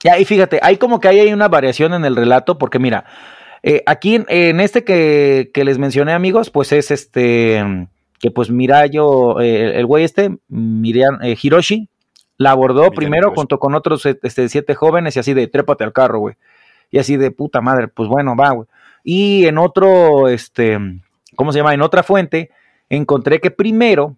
Y 0.03 0.25
fíjate, 0.25 0.59
hay 0.61 0.77
como 0.77 0.99
que 0.99 1.07
hay 1.07 1.31
una 1.31 1.47
variación 1.47 1.93
en 1.93 2.03
el 2.03 2.15
relato, 2.15 2.57
porque 2.57 2.77
mira, 2.77 3.05
eh, 3.63 3.81
aquí 3.85 4.21
en, 4.27 4.59
este 4.59 4.83
que, 4.83 5.49
les 5.55 5.77
mencioné, 5.77 6.11
amigos, 6.11 6.49
pues 6.49 6.73
es 6.73 6.91
este, 6.91 7.87
que 8.19 8.29
pues 8.29 8.49
mira 8.49 8.85
yo, 8.87 9.39
eh, 9.39 9.79
el 9.79 9.85
güey 9.85 10.03
este, 10.03 10.37
Miriam, 10.49 11.19
eh, 11.21 11.37
Hiroshi, 11.41 11.87
la 12.37 12.51
abordó 12.51 12.91
primero 12.91 13.31
junto 13.33 13.59
con 13.59 13.75
otros 13.75 14.05
este, 14.05 14.49
siete 14.49 14.75
jóvenes 14.75 15.15
y 15.15 15.19
así 15.19 15.33
de 15.33 15.47
trépate 15.47 15.85
al 15.85 15.93
carro, 15.93 16.19
güey. 16.19 16.35
Y 16.91 16.99
así 16.99 17.15
de 17.15 17.31
puta 17.31 17.61
madre, 17.61 17.87
pues 17.87 18.09
bueno, 18.09 18.35
va, 18.35 18.51
güey. 18.51 18.67
Y 19.05 19.45
en 19.45 19.57
otro, 19.57 20.27
este, 20.27 20.77
¿cómo 21.35 21.53
se 21.53 21.59
llama? 21.59 21.73
En 21.73 21.81
otra 21.81 22.03
fuente, 22.03 22.51
encontré 22.89 23.39
que 23.39 23.51
primero, 23.51 24.17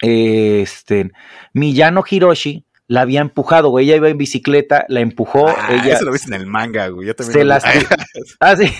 este, 0.00 1.10
Miyano 1.52 2.04
Hiroshi 2.08 2.64
la 2.86 3.02
había 3.02 3.20
empujado, 3.20 3.70
güey. 3.70 3.86
Ella 3.86 3.96
iba 3.96 4.08
en 4.08 4.18
bicicleta, 4.18 4.84
la 4.88 5.00
empujó. 5.00 5.48
Ah, 5.48 5.68
ella, 5.70 5.94
eso 5.94 6.04
lo 6.04 6.12
viste 6.12 6.28
en 6.28 6.40
el 6.40 6.46
manga, 6.46 6.88
güey. 6.88 7.08
Yo 7.08 7.14
también 7.14 7.38
se 7.38 7.44
las... 7.44 7.64
ah, 8.40 8.56
sí. 8.56 8.72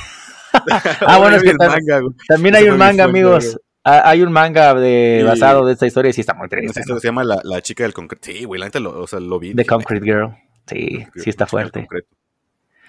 ah, 1.00 1.18
bueno, 1.18 1.36
es 1.36 1.42
que 1.42 1.54
manga, 1.54 2.00
también 2.28 2.54
hay 2.56 2.68
un 2.68 2.78
manga, 2.78 3.04
amigos. 3.04 3.58
Ah, 3.82 4.02
hay 4.08 4.22
un 4.22 4.32
manga 4.32 4.74
de, 4.74 5.24
basado 5.26 5.66
de 5.66 5.74
esta 5.74 5.86
historia 5.86 6.10
y 6.10 6.12
sí 6.12 6.22
está 6.22 6.32
muy 6.34 6.48
triste. 6.48 6.80
¿no? 6.86 6.98
Se 6.98 7.08
llama 7.08 7.22
la, 7.22 7.40
la, 7.44 7.60
chica 7.60 7.82
del 7.82 7.92
concreto. 7.92 8.24
Sí, 8.24 8.44
güey, 8.44 8.58
la 8.58 8.66
neta 8.66 8.80
lo, 8.80 8.98
o 8.98 9.06
sea, 9.06 9.20
lo 9.20 9.38
vi. 9.38 9.54
The 9.54 9.66
Concrete 9.66 10.04
Girl. 10.04 10.34
Sí, 10.66 11.06
sí 11.16 11.28
está 11.28 11.46
fuerte. 11.46 11.86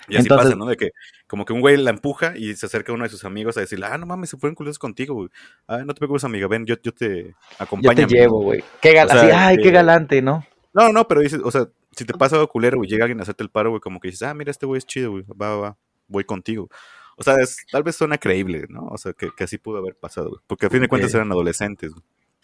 Y 0.08 0.16
así 0.16 0.26
Entonces, 0.26 0.46
pasa, 0.52 0.56
¿no? 0.56 0.68
De 0.68 0.78
que 0.78 0.92
como 1.28 1.46
que 1.46 1.54
un 1.54 1.62
güey 1.62 1.78
la 1.78 1.90
empuja 1.90 2.38
y 2.38 2.56
se 2.56 2.68
acerca 2.68 2.92
a 2.92 2.96
uno 2.96 3.04
de 3.04 3.10
sus 3.10 3.26
amigos 3.26 3.58
a 3.58 3.62
decirle, 3.62 3.88
ah, 3.90 3.98
no 3.98 4.06
mames, 4.06 4.30
se 4.30 4.38
fueron 4.38 4.56
culos 4.56 4.78
contigo, 4.78 5.16
güey. 5.16 5.30
Ah, 5.68 5.80
no 5.80 5.94
te 5.94 6.00
preocupes, 6.00 6.24
amiga, 6.24 6.48
ven, 6.48 6.66
yo, 6.66 6.76
yo 6.82 6.94
te 6.94 7.36
acompaño. 7.58 8.02
Yo 8.02 8.08
te 8.08 8.16
llevo, 8.16 8.42
güey. 8.42 8.64
Qué 8.82 8.94
galante, 8.94 9.26
o 9.26 9.28
sea, 9.28 9.48
ay, 9.48 9.58
qué 9.58 9.72
galante, 9.72 10.22
¿no? 10.22 10.46
No, 10.76 10.92
no, 10.92 11.08
pero 11.08 11.22
dices, 11.22 11.40
o 11.42 11.50
sea, 11.52 11.70
si 11.96 12.04
te 12.04 12.14
pasa 12.14 12.36
algo 12.36 12.50
culero, 12.50 12.78
güey, 12.78 12.90
llega 12.90 13.06
alguien 13.06 13.20
a 13.20 13.24
hacerte 13.24 13.44
el 13.44 13.50
paro, 13.50 13.70
güey, 13.70 13.80
como 13.80 14.02
que 14.02 14.10
dices, 14.10 14.24
ah, 14.28 14.34
mira, 14.34 14.52
este 14.52 14.66
güey 14.66 14.78
es 14.78 14.86
chido, 14.86 15.12
güey, 15.12 15.24
va, 15.42 15.56
va, 15.56 15.78
voy 16.10 16.26
contigo. 16.26 16.70
O 17.16 17.24
sea, 17.24 17.36
tal 17.72 17.84
vez 17.84 17.96
suena 17.96 18.18
creíble, 18.18 18.66
¿no? 18.68 18.88
O 18.88 18.98
sea, 18.98 19.14
que, 19.14 19.32
así 19.42 19.58
pudo 19.58 19.78
haber 19.78 19.96
pasado, 19.96 20.42
Porque 20.48 20.66
a 20.66 20.70
fin 20.70 20.82
de 20.82 20.90
cuentas 20.90 21.14
eran 21.14 21.32
adolescentes. 21.32 21.94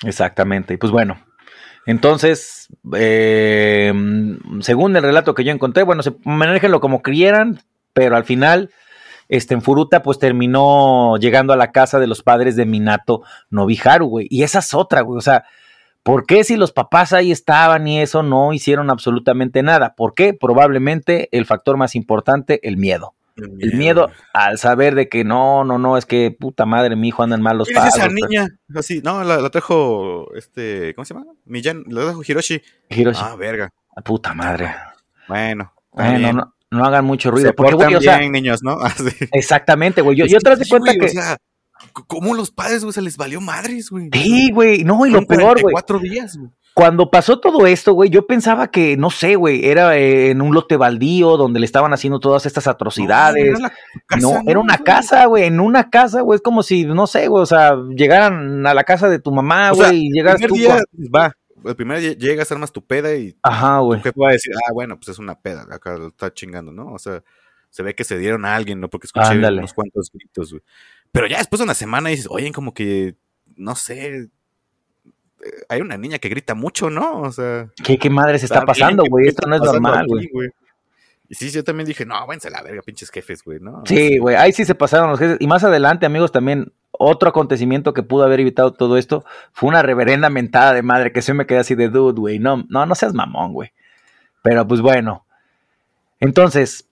Exactamente. 0.03 0.75
Y 0.75 0.77
pues 0.77 0.93
bueno, 0.93 1.21
entonces, 1.85 2.69
eh, 2.95 3.91
según 4.61 4.95
el 4.95 5.03
relato 5.03 5.33
que 5.33 5.43
yo 5.43 5.51
encontré, 5.51 5.83
bueno, 5.83 6.01
se 6.01 6.15
manéjenlo 6.23 6.79
como 6.79 7.01
quieran, 7.01 7.59
pero 7.91 8.15
al 8.15 8.23
final, 8.23 8.69
este, 9.27 9.55
en 9.55 9.61
Furuta, 9.61 10.03
pues 10.03 10.19
terminó 10.19 11.17
llegando 11.17 11.51
a 11.51 11.57
la 11.57 11.73
casa 11.73 11.99
de 11.99 12.07
los 12.07 12.23
padres 12.23 12.55
de 12.55 12.65
Minato 12.65 13.23
Nobiharu, 13.49 14.05
güey. 14.07 14.27
Y 14.29 14.43
esa 14.43 14.59
es 14.59 14.73
otra, 14.73 15.01
güey. 15.01 15.17
O 15.17 15.21
sea, 15.21 15.43
¿por 16.03 16.25
qué 16.25 16.43
si 16.43 16.55
los 16.55 16.71
papás 16.71 17.13
ahí 17.13 17.31
estaban 17.31 17.87
y 17.87 18.01
eso 18.01 18.23
no 18.23 18.53
hicieron 18.53 18.89
absolutamente 18.89 19.63
nada? 19.63 19.95
¿Por 19.95 20.13
qué? 20.13 20.33
Probablemente 20.33 21.29
el 21.31 21.45
factor 21.45 21.77
más 21.77 21.95
importante, 21.95 22.59
el 22.67 22.77
miedo. 22.77 23.13
El 23.37 23.73
miedo. 23.75 24.09
al 24.33 24.57
saber 24.57 24.93
de 24.93 25.09
que 25.09 25.23
no, 25.23 25.63
no, 25.63 25.79
no, 25.79 25.97
es 25.97 26.05
que 26.05 26.35
puta 26.37 26.65
madre, 26.65 26.95
mi 26.95 27.07
hijo 27.07 27.23
anda 27.23 27.35
en 27.35 27.41
malos 27.41 27.69
pasos. 27.73 27.97
esa 27.97 28.07
niña? 28.07 28.47
Así, 28.75 29.01
no, 29.03 29.23
la, 29.23 29.49
trajo, 29.49 30.33
este, 30.35 30.93
¿cómo 30.93 31.05
se 31.05 31.13
llama? 31.13 31.27
Millán, 31.45 31.83
la 31.87 32.03
trajo 32.03 32.21
Hiroshi. 32.27 32.61
Hiroshi. 32.89 33.21
Ah, 33.23 33.35
verga. 33.35 33.73
Puta 34.03 34.33
madre. 34.33 34.73
Bueno. 35.27 35.73
Bueno, 35.91 36.33
no, 36.33 36.53
no, 36.71 36.85
hagan 36.85 37.05
mucho 37.05 37.31
ruido. 37.31 37.49
Se 37.49 37.53
porque, 37.53 37.75
güey, 37.75 37.95
o 37.95 38.01
sea, 38.01 38.19
niños, 38.19 38.63
¿no? 38.63 38.79
Así. 38.81 39.09
Exactamente, 39.31 40.01
güey. 40.01 40.17
Yo, 40.17 40.25
yo 40.25 40.37
de 40.39 40.67
cuenta 40.67 40.93
que... 40.93 41.05
O 41.05 41.09
sea, 41.09 41.37
¿Cómo 42.07 42.33
los 42.33 42.51
padres, 42.51 42.83
güey, 42.83 42.93
se 42.93 43.01
les 43.01 43.17
valió 43.17 43.41
madres, 43.41 43.89
güey? 43.89 44.09
Sí, 44.13 44.51
güey. 44.51 44.83
No, 44.83 45.05
y 45.05 45.09
lo 45.09 45.25
peor, 45.25 45.61
güey. 45.61 45.73
Cuatro 45.73 45.99
días, 45.99 46.37
güey 46.37 46.51
cuando 46.73 47.11
pasó 47.11 47.39
todo 47.39 47.67
esto, 47.67 47.93
güey, 47.93 48.09
yo 48.09 48.25
pensaba 48.25 48.71
que, 48.71 48.95
no 48.95 49.09
sé, 49.09 49.35
güey, 49.35 49.65
era 49.65 49.97
eh, 49.97 50.31
en 50.31 50.41
un 50.41 50.53
lote 50.53 50.77
baldío 50.77 51.35
donde 51.35 51.59
le 51.59 51.65
estaban 51.65 51.93
haciendo 51.93 52.19
todas 52.19 52.45
estas 52.45 52.67
atrocidades. 52.67 53.59
No, 54.19 54.41
era, 54.47 54.59
una 54.59 54.77
casa, 54.77 55.25
güey, 55.25 55.45
en 55.45 55.59
una 55.59 55.89
casa, 55.89 56.21
güey, 56.21 56.37
es 56.37 56.41
como 56.41 56.63
si, 56.63 56.85
no 56.85 57.07
sé, 57.07 57.27
güey, 57.27 57.43
o 57.43 57.45
sea, 57.45 57.75
llegaran 57.95 58.65
a 58.65 58.73
la 58.73 58.83
casa 58.83 59.09
de 59.09 59.19
tu 59.19 59.31
mamá, 59.31 59.71
güey, 59.71 60.07
y 60.07 60.11
llegas 60.11 60.39
tú. 60.39 60.55
Día, 60.55 60.81
va, 61.13 61.33
el 61.65 61.75
primer 61.75 61.99
día 61.99 62.13
llegas, 62.13 62.51
armas 62.51 62.71
tu 62.71 62.85
peda 62.85 63.15
y. 63.15 63.35
Ajá, 63.43 63.79
güey. 63.79 64.01
¿Qué 64.01 64.13
puede 64.13 64.33
decir? 64.33 64.53
Ah, 64.55 64.71
bueno, 64.73 64.97
pues 64.97 65.09
es 65.09 65.19
una 65.19 65.39
peda, 65.39 65.67
acá 65.69 65.97
lo 65.97 66.07
está 66.07 66.33
chingando, 66.33 66.71
¿no? 66.71 66.93
O 66.93 66.99
sea, 66.99 67.21
se 67.69 67.83
ve 67.83 67.95
que 67.95 68.05
se 68.05 68.17
dieron 68.17 68.45
a 68.45 68.55
alguien, 68.55 68.79
¿no? 68.79 68.89
Porque 68.89 69.07
escuché 69.07 69.37
unos 69.37 69.73
cuantos 69.73 70.09
gritos, 70.13 70.51
güey. 70.51 70.63
Pero 71.11 71.27
ya 71.27 71.37
después 71.37 71.59
de 71.59 71.65
una 71.65 71.73
semana 71.73 72.09
dices, 72.09 72.27
oye, 72.29 72.51
como 72.51 72.73
que, 72.73 73.15
no 73.55 73.75
sé, 73.75 74.29
hay 75.69 75.81
una 75.81 75.97
niña 75.97 76.19
que 76.19 76.29
grita 76.29 76.55
mucho, 76.55 76.89
¿no? 76.89 77.21
O 77.21 77.31
sea. 77.31 77.69
¿Qué, 77.83 77.97
qué 77.97 78.09
madre 78.09 78.39
se 78.39 78.45
está 78.45 78.61
pasando, 78.65 79.03
güey? 79.09 79.27
Esto 79.27 79.47
no 79.47 79.55
es 79.55 79.61
normal, 79.61 80.07
güey. 80.07 80.49
Y 81.27 81.35
sí, 81.35 81.49
yo 81.49 81.63
también 81.63 81.87
dije, 81.87 82.05
no, 82.05 82.27
váyanse 82.27 82.49
a 82.49 82.51
la 82.51 82.61
verga, 82.61 82.81
pinches 82.81 83.09
jefes, 83.09 83.41
güey, 83.43 83.61
¿no? 83.61 83.83
Sí, 83.85 84.17
güey, 84.17 84.35
ahí 84.35 84.51
sí 84.51 84.65
se 84.65 84.75
pasaron 84.75 85.09
los 85.09 85.19
jefes. 85.19 85.37
Y 85.39 85.47
más 85.47 85.63
adelante, 85.63 86.05
amigos, 86.05 86.33
también 86.33 86.73
otro 86.91 87.29
acontecimiento 87.29 87.93
que 87.93 88.03
pudo 88.03 88.25
haber 88.25 88.41
evitado 88.41 88.73
todo 88.73 88.97
esto 88.97 89.23
fue 89.53 89.69
una 89.69 89.81
reverenda 89.81 90.29
mentada 90.29 90.73
de 90.73 90.83
madre 90.83 91.13
que 91.13 91.21
se 91.21 91.33
me 91.33 91.45
quedé 91.45 91.59
así 91.59 91.73
de 91.73 91.87
dude, 91.87 92.19
güey. 92.19 92.39
No, 92.39 92.65
no, 92.67 92.85
no 92.85 92.95
seas 92.95 93.13
mamón, 93.13 93.53
güey. 93.53 93.71
Pero 94.43 94.67
pues 94.67 94.81
bueno. 94.81 95.25
Entonces, 96.19 96.89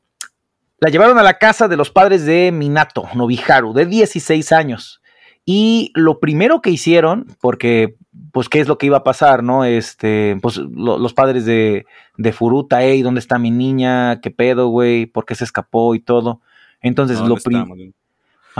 la 0.81 0.89
llevaron 0.89 1.17
a 1.17 1.23
la 1.23 1.37
casa 1.37 1.67
de 1.67 1.77
los 1.77 1.89
padres 1.89 2.25
de 2.25 2.51
Minato, 2.51 3.07
Nobiharu, 3.13 3.73
de 3.73 3.85
16 3.85 4.51
años. 4.51 5.01
Y 5.45 5.91
lo 5.95 6.19
primero 6.19 6.61
que 6.61 6.69
hicieron, 6.69 7.25
porque 7.41 7.95
pues 8.31 8.49
qué 8.49 8.59
es 8.59 8.67
lo 8.67 8.77
que 8.77 8.85
iba 8.85 8.97
a 8.97 9.03
pasar, 9.03 9.43
¿no? 9.43 9.65
Este, 9.65 10.37
pues 10.41 10.57
los 10.57 11.13
padres 11.13 11.45
de, 11.45 11.85
de 12.17 12.33
Furuta, 12.33 12.83
hey, 12.83 13.01
¿dónde 13.01 13.19
está 13.19 13.39
mi 13.39 13.49
niña? 13.49 14.21
¿Qué 14.21 14.31
pedo, 14.31 14.67
güey? 14.67 15.05
¿Por 15.05 15.25
qué 15.25 15.35
se 15.35 15.43
escapó 15.43 15.95
y 15.95 15.99
todo? 15.99 16.41
Entonces 16.81 17.19
lo 17.19 17.35
primero... 17.35 17.93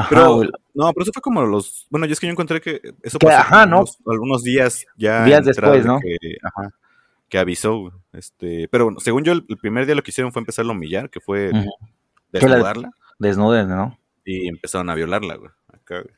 Pero, 0.10 0.43
no, 0.73 0.93
pero 0.93 1.03
eso 1.03 1.12
fue 1.13 1.21
como 1.21 1.43
los, 1.43 1.86
bueno, 1.89 2.05
yo 2.05 2.13
es 2.13 2.19
que 2.19 2.27
yo 2.27 2.32
encontré 2.32 2.62
que 2.62 2.79
eso 3.03 3.19
pasó 3.19 3.38
ajá, 3.38 3.65
¿no? 3.65 3.84
algunos 4.05 4.43
días 4.43 4.86
ya 4.95 5.25
días 5.25 5.43
después, 5.43 5.86
¿no? 5.86 5.99
Que, 5.99 6.38
ajá, 6.41 6.73
que 7.27 7.38
avisó, 7.38 7.91
este, 8.13 8.69
pero 8.69 8.95
según 8.99 9.25
yo 9.25 9.34
el, 9.34 9.43
primer 9.43 9.86
día 9.86 9.95
lo 9.95 10.03
que 10.03 10.12
hicieron 10.12 10.32
fue 10.32 10.41
empezar 10.41 10.65
a 10.65 10.71
humillar, 10.71 11.10
que 11.10 11.19
fue 11.19 11.51
desnudarla. 12.31 12.91
Desnudes, 13.17 13.67
¿no? 13.67 13.97
Y 14.23 14.47
empezaron 14.47 14.89
a 14.89 14.95
violarla, 14.95 15.35
güey. 15.35 15.51
Acá, 15.73 16.01
güey. 16.01 16.15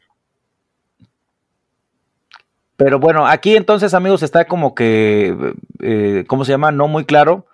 Pero 2.81 2.99
bueno, 2.99 3.27
aquí 3.27 3.55
entonces, 3.55 3.93
amigos, 3.93 4.23
está 4.23 4.45
como 4.45 4.73
que, 4.73 5.53
eh, 5.81 6.23
¿cómo 6.27 6.45
se 6.45 6.51
llama? 6.51 6.71
No 6.71 6.87
muy 6.87 7.05
claro. 7.05 7.45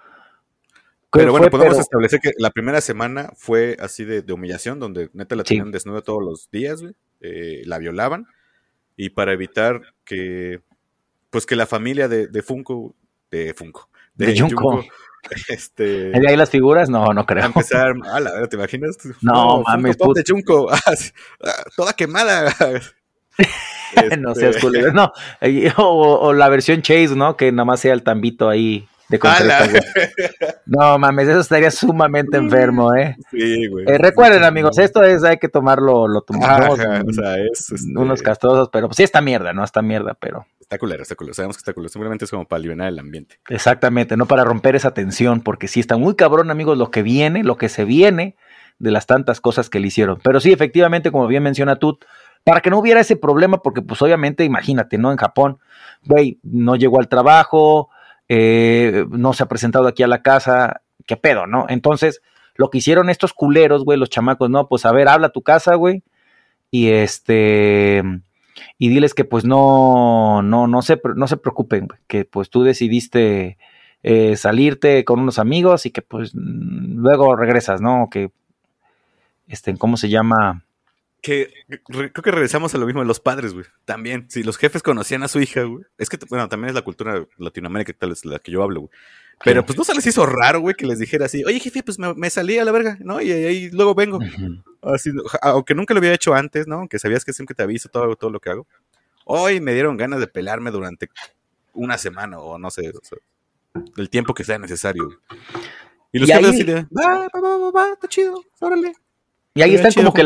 Pero 1.12 1.32
bueno, 1.32 1.50
podemos 1.50 1.78
establecer 1.78 2.22
que 2.22 2.32
la 2.38 2.50
primera 2.50 2.80
semana 2.80 3.34
fue 3.36 3.76
así 3.82 4.06
de, 4.06 4.24
humillación, 4.32 4.80
donde 4.80 5.10
neta 5.12 5.36
la 5.36 5.44
tenían 5.44 5.72
desnuda 5.72 6.02
todos 6.02 6.24
los 6.24 6.50
días, 6.50 6.82
güey, 6.82 6.96
eh, 7.20 7.64
la 7.66 7.78
violaban, 7.78 8.28
y 8.96 9.10
para 9.10 9.34
evitar 9.34 9.82
que, 10.06 10.62
pues 11.30 11.46
que 11.46 11.58
la 11.58 11.66
familia 11.66 12.08
de, 12.08 12.28
de 12.28 12.42
Funko, 12.42 12.96
de 13.30 13.54
Funko, 13.54 13.90
de, 14.16 14.40
Junko, 14.40 14.86
este... 15.48 16.10
¿De 16.10 16.30
ahí 16.30 16.36
las 16.36 16.50
figuras? 16.50 16.90
No, 16.90 17.14
no 17.14 17.26
creo. 17.26 17.46
empezar, 17.46 17.94
a 18.06 18.20
la 18.20 18.32
verdad, 18.32 18.50
¿te 18.50 18.56
imaginas? 18.56 18.98
No, 19.22 19.64
mames. 19.64 19.98
de 19.98 20.24
Junko, 20.28 20.70
ah, 20.72 20.94
toda 21.76 21.94
quemada. 21.94 22.54
no 24.20 24.36
seas 24.36 24.56
este, 24.56 24.62
culero. 24.62 24.92
No, 24.94 25.12
o, 25.78 26.34
la 26.34 26.50
versión 26.50 26.82
Chase, 26.82 27.16
¿no? 27.16 27.38
Que 27.38 27.52
nada 27.52 27.66
más 27.66 27.80
sea 27.80 27.94
el 27.94 28.04
tambito 28.04 28.50
ahí 28.50 28.88
de 29.10 29.20
concreto, 29.20 29.54
No 30.66 30.98
mames, 30.98 31.30
eso 31.30 31.40
estaría 31.40 31.72
sumamente 31.72 32.38
enfermo, 32.38 32.94
¿eh? 32.94 33.16
Sí, 33.32 33.68
güey. 33.68 33.86
Eh, 33.88 33.98
recuerden, 33.98 34.44
amigos, 34.44 34.78
esto 34.80 35.02
es, 35.04 35.24
hay 35.24 35.38
que 35.38 35.48
tomarlo, 35.48 36.08
lo 36.08 36.22
tomamos. 36.22 36.78
o 36.80 37.14
sea, 37.14 37.38
es. 37.38 37.72
Este 37.72 37.98
unos 37.98 38.22
castrosos, 38.22 38.70
pero 38.72 38.88
pues 38.88 38.98
sí, 38.98 39.04
está 39.04 39.22
mierda, 39.22 39.54
¿no? 39.54 39.64
Está 39.64 39.82
mierda, 39.82 40.18
pero. 40.20 40.46
Está 40.68 40.80
culero, 40.80 41.04
está 41.04 41.16
culero. 41.16 41.34
Sabemos 41.34 41.56
que 41.56 41.62
está 41.62 41.72
culero. 41.72 41.88
Simplemente 41.88 42.26
es 42.26 42.32
como 42.32 42.46
para 42.46 42.58
aliviar 42.58 42.90
el 42.90 43.00
ambiente. 43.00 43.40
Exactamente, 43.48 44.18
no 44.18 44.26
para 44.26 44.44
romper 44.44 44.76
esa 44.76 44.94
tensión, 44.94 45.40
porque 45.40 45.70
sí 45.70 45.80
está 45.80 45.96
muy 45.96 46.16
cabrón, 46.16 46.52
amigos, 46.52 46.78
lo 46.78 46.92
que 46.92 47.04
viene, 47.04 47.42
lo 47.46 47.56
que 47.56 47.70
se 47.70 47.86
viene 47.86 48.36
de 48.78 48.92
las 48.92 49.06
tantas 49.06 49.40
cosas 49.40 49.70
que 49.70 49.80
le 49.80 49.88
hicieron. 49.88 50.20
Pero 50.22 50.42
sí, 50.42 50.52
efectivamente, 50.52 51.10
como 51.10 51.26
bien 51.28 51.42
menciona 51.42 51.78
Tut, 51.78 52.04
para 52.44 52.60
que 52.60 52.70
no 52.70 52.80
hubiera 52.80 53.00
ese 53.00 53.16
problema, 53.16 53.62
porque 53.62 53.82
pues 53.82 54.02
obviamente, 54.02 54.44
imagínate, 54.44 54.98
¿no? 54.98 55.14
En 55.14 55.18
Japón, 55.18 55.60
güey, 56.04 56.38
no 56.44 56.76
llegó 56.76 57.00
al 57.00 57.08
trabajo, 57.08 57.90
eh, 58.28 59.06
no 59.10 59.32
se 59.32 59.44
ha 59.44 59.46
presentado 59.46 59.88
aquí 59.88 60.04
a 60.04 60.08
la 60.08 60.22
casa, 60.22 60.82
qué 61.06 61.16
pedo, 61.16 61.48
¿no? 61.48 61.66
Entonces, 61.70 62.22
lo 62.56 62.70
que 62.70 62.80
hicieron 62.80 63.10
estos 63.10 63.32
culeros, 63.32 63.86
güey, 63.86 63.98
los 63.98 64.10
chamacos, 64.10 64.50
no, 64.50 64.68
pues 64.68 64.86
a 64.86 64.92
ver, 64.92 65.08
habla 65.08 65.28
a 65.28 65.32
tu 65.32 65.44
casa, 65.44 65.76
güey, 65.76 66.04
y 66.72 66.90
este 66.90 68.04
y 68.78 68.90
diles 68.90 69.14
que 69.14 69.26
pues 69.26 69.46
no 69.46 70.42
no 70.42 70.68
no 70.68 70.82
se 70.82 71.00
no 71.16 71.28
se 71.28 71.38
preocupen 71.38 71.88
que 72.08 72.26
pues 72.26 72.50
tú 72.50 72.64
decidiste 72.64 73.58
eh, 74.04 74.36
salirte 74.36 75.04
con 75.06 75.20
unos 75.20 75.40
amigos 75.40 75.86
y 75.86 75.92
que 75.92 76.02
pues 76.02 76.32
luego 76.34 77.36
regresas 77.36 77.82
no 77.82 78.10
que 78.12 78.32
este 79.48 79.76
cómo 79.78 79.98
se 79.98 80.10
llama 80.10 80.64
que 81.22 81.52
creo 81.86 82.12
que 82.12 82.32
regresamos 82.32 82.74
a 82.74 82.78
lo 82.78 82.86
mismo 82.86 83.02
de 83.02 83.08
los 83.08 83.20
padres, 83.20 83.54
güey. 83.54 83.66
También, 83.86 84.30
si 84.30 84.44
los 84.44 84.58
jefes 84.58 84.84
conocían 84.84 85.24
a 85.24 85.28
su 85.28 85.42
hija, 85.42 85.64
güey. 85.64 85.84
Es 85.98 86.10
que, 86.10 86.18
bueno, 86.30 86.48
también 86.48 86.70
es 86.70 86.76
la 86.76 86.84
cultura 86.84 87.26
Latinoamérica, 87.38 87.92
tal 87.94 88.12
es 88.12 88.24
la 88.24 88.40
que 88.40 88.52
yo 88.52 88.64
hablo, 88.64 88.82
güey. 88.82 88.92
Pero 89.44 89.66
pues 89.66 89.78
no 89.78 89.84
se 89.84 89.94
les 89.94 90.06
hizo 90.08 90.26
raro, 90.26 90.62
güey, 90.62 90.76
que 90.76 90.88
les 90.88 91.00
dijera 91.00 91.26
así, 91.26 91.44
oye, 91.44 91.60
jefe, 91.60 91.84
pues 91.84 92.00
me, 92.00 92.30
salí 92.30 92.58
a 92.58 92.66
la 92.66 92.72
verga, 92.72 92.98
¿no? 93.02 93.22
Y 93.22 93.32
ahí 93.32 93.70
luego 93.72 93.94
vengo. 93.94 94.20
Así, 94.94 95.12
aunque 95.42 95.76
nunca 95.76 95.94
lo 95.94 96.00
había 96.00 96.14
hecho 96.14 96.34
antes, 96.34 96.68
¿no? 96.68 96.76
Aunque 96.76 97.00
sabías 97.00 97.26
que 97.26 97.34
siempre 97.34 97.56
te 97.56 97.64
aviso 97.64 97.90
todo, 97.90 98.16
todo 98.16 98.30
lo 98.30 98.40
que 98.40 98.50
hago. 98.50 98.68
Hoy 99.26 99.60
me 99.60 99.74
dieron 99.74 99.98
ganas 99.98 100.20
de 100.20 100.28
pelarme 100.28 100.72
durante 100.72 101.10
una 101.74 101.98
semana 101.98 102.40
o 102.40 102.58
no 102.58 102.72
sé, 102.72 102.92
el 103.98 104.10
tiempo 104.10 104.34
que 104.34 104.44
sea 104.44 104.58
necesario. 104.58 105.10
Y 106.12 106.20
los 106.20 106.30
jefes 106.30 106.50
así 106.50 106.64
de, 106.64 106.86
va, 106.86 107.28
va, 107.34 107.58
va, 107.58 107.72
va, 107.72 107.94
está 107.94 108.08
chido, 108.08 108.44
órale. 108.60 108.94
Y 109.54 109.62
ahí 109.64 109.74
están 109.74 109.92
como 109.92 110.14
que 110.14 110.24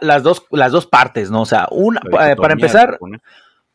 las, 0.00 0.22
dos, 0.22 0.44
las 0.50 0.72
dos 0.72 0.86
partes, 0.86 1.30
¿no? 1.30 1.42
O 1.42 1.46
sea, 1.46 1.68
una, 1.70 2.00
eh, 2.00 2.34
para 2.36 2.54
empezar, 2.54 2.98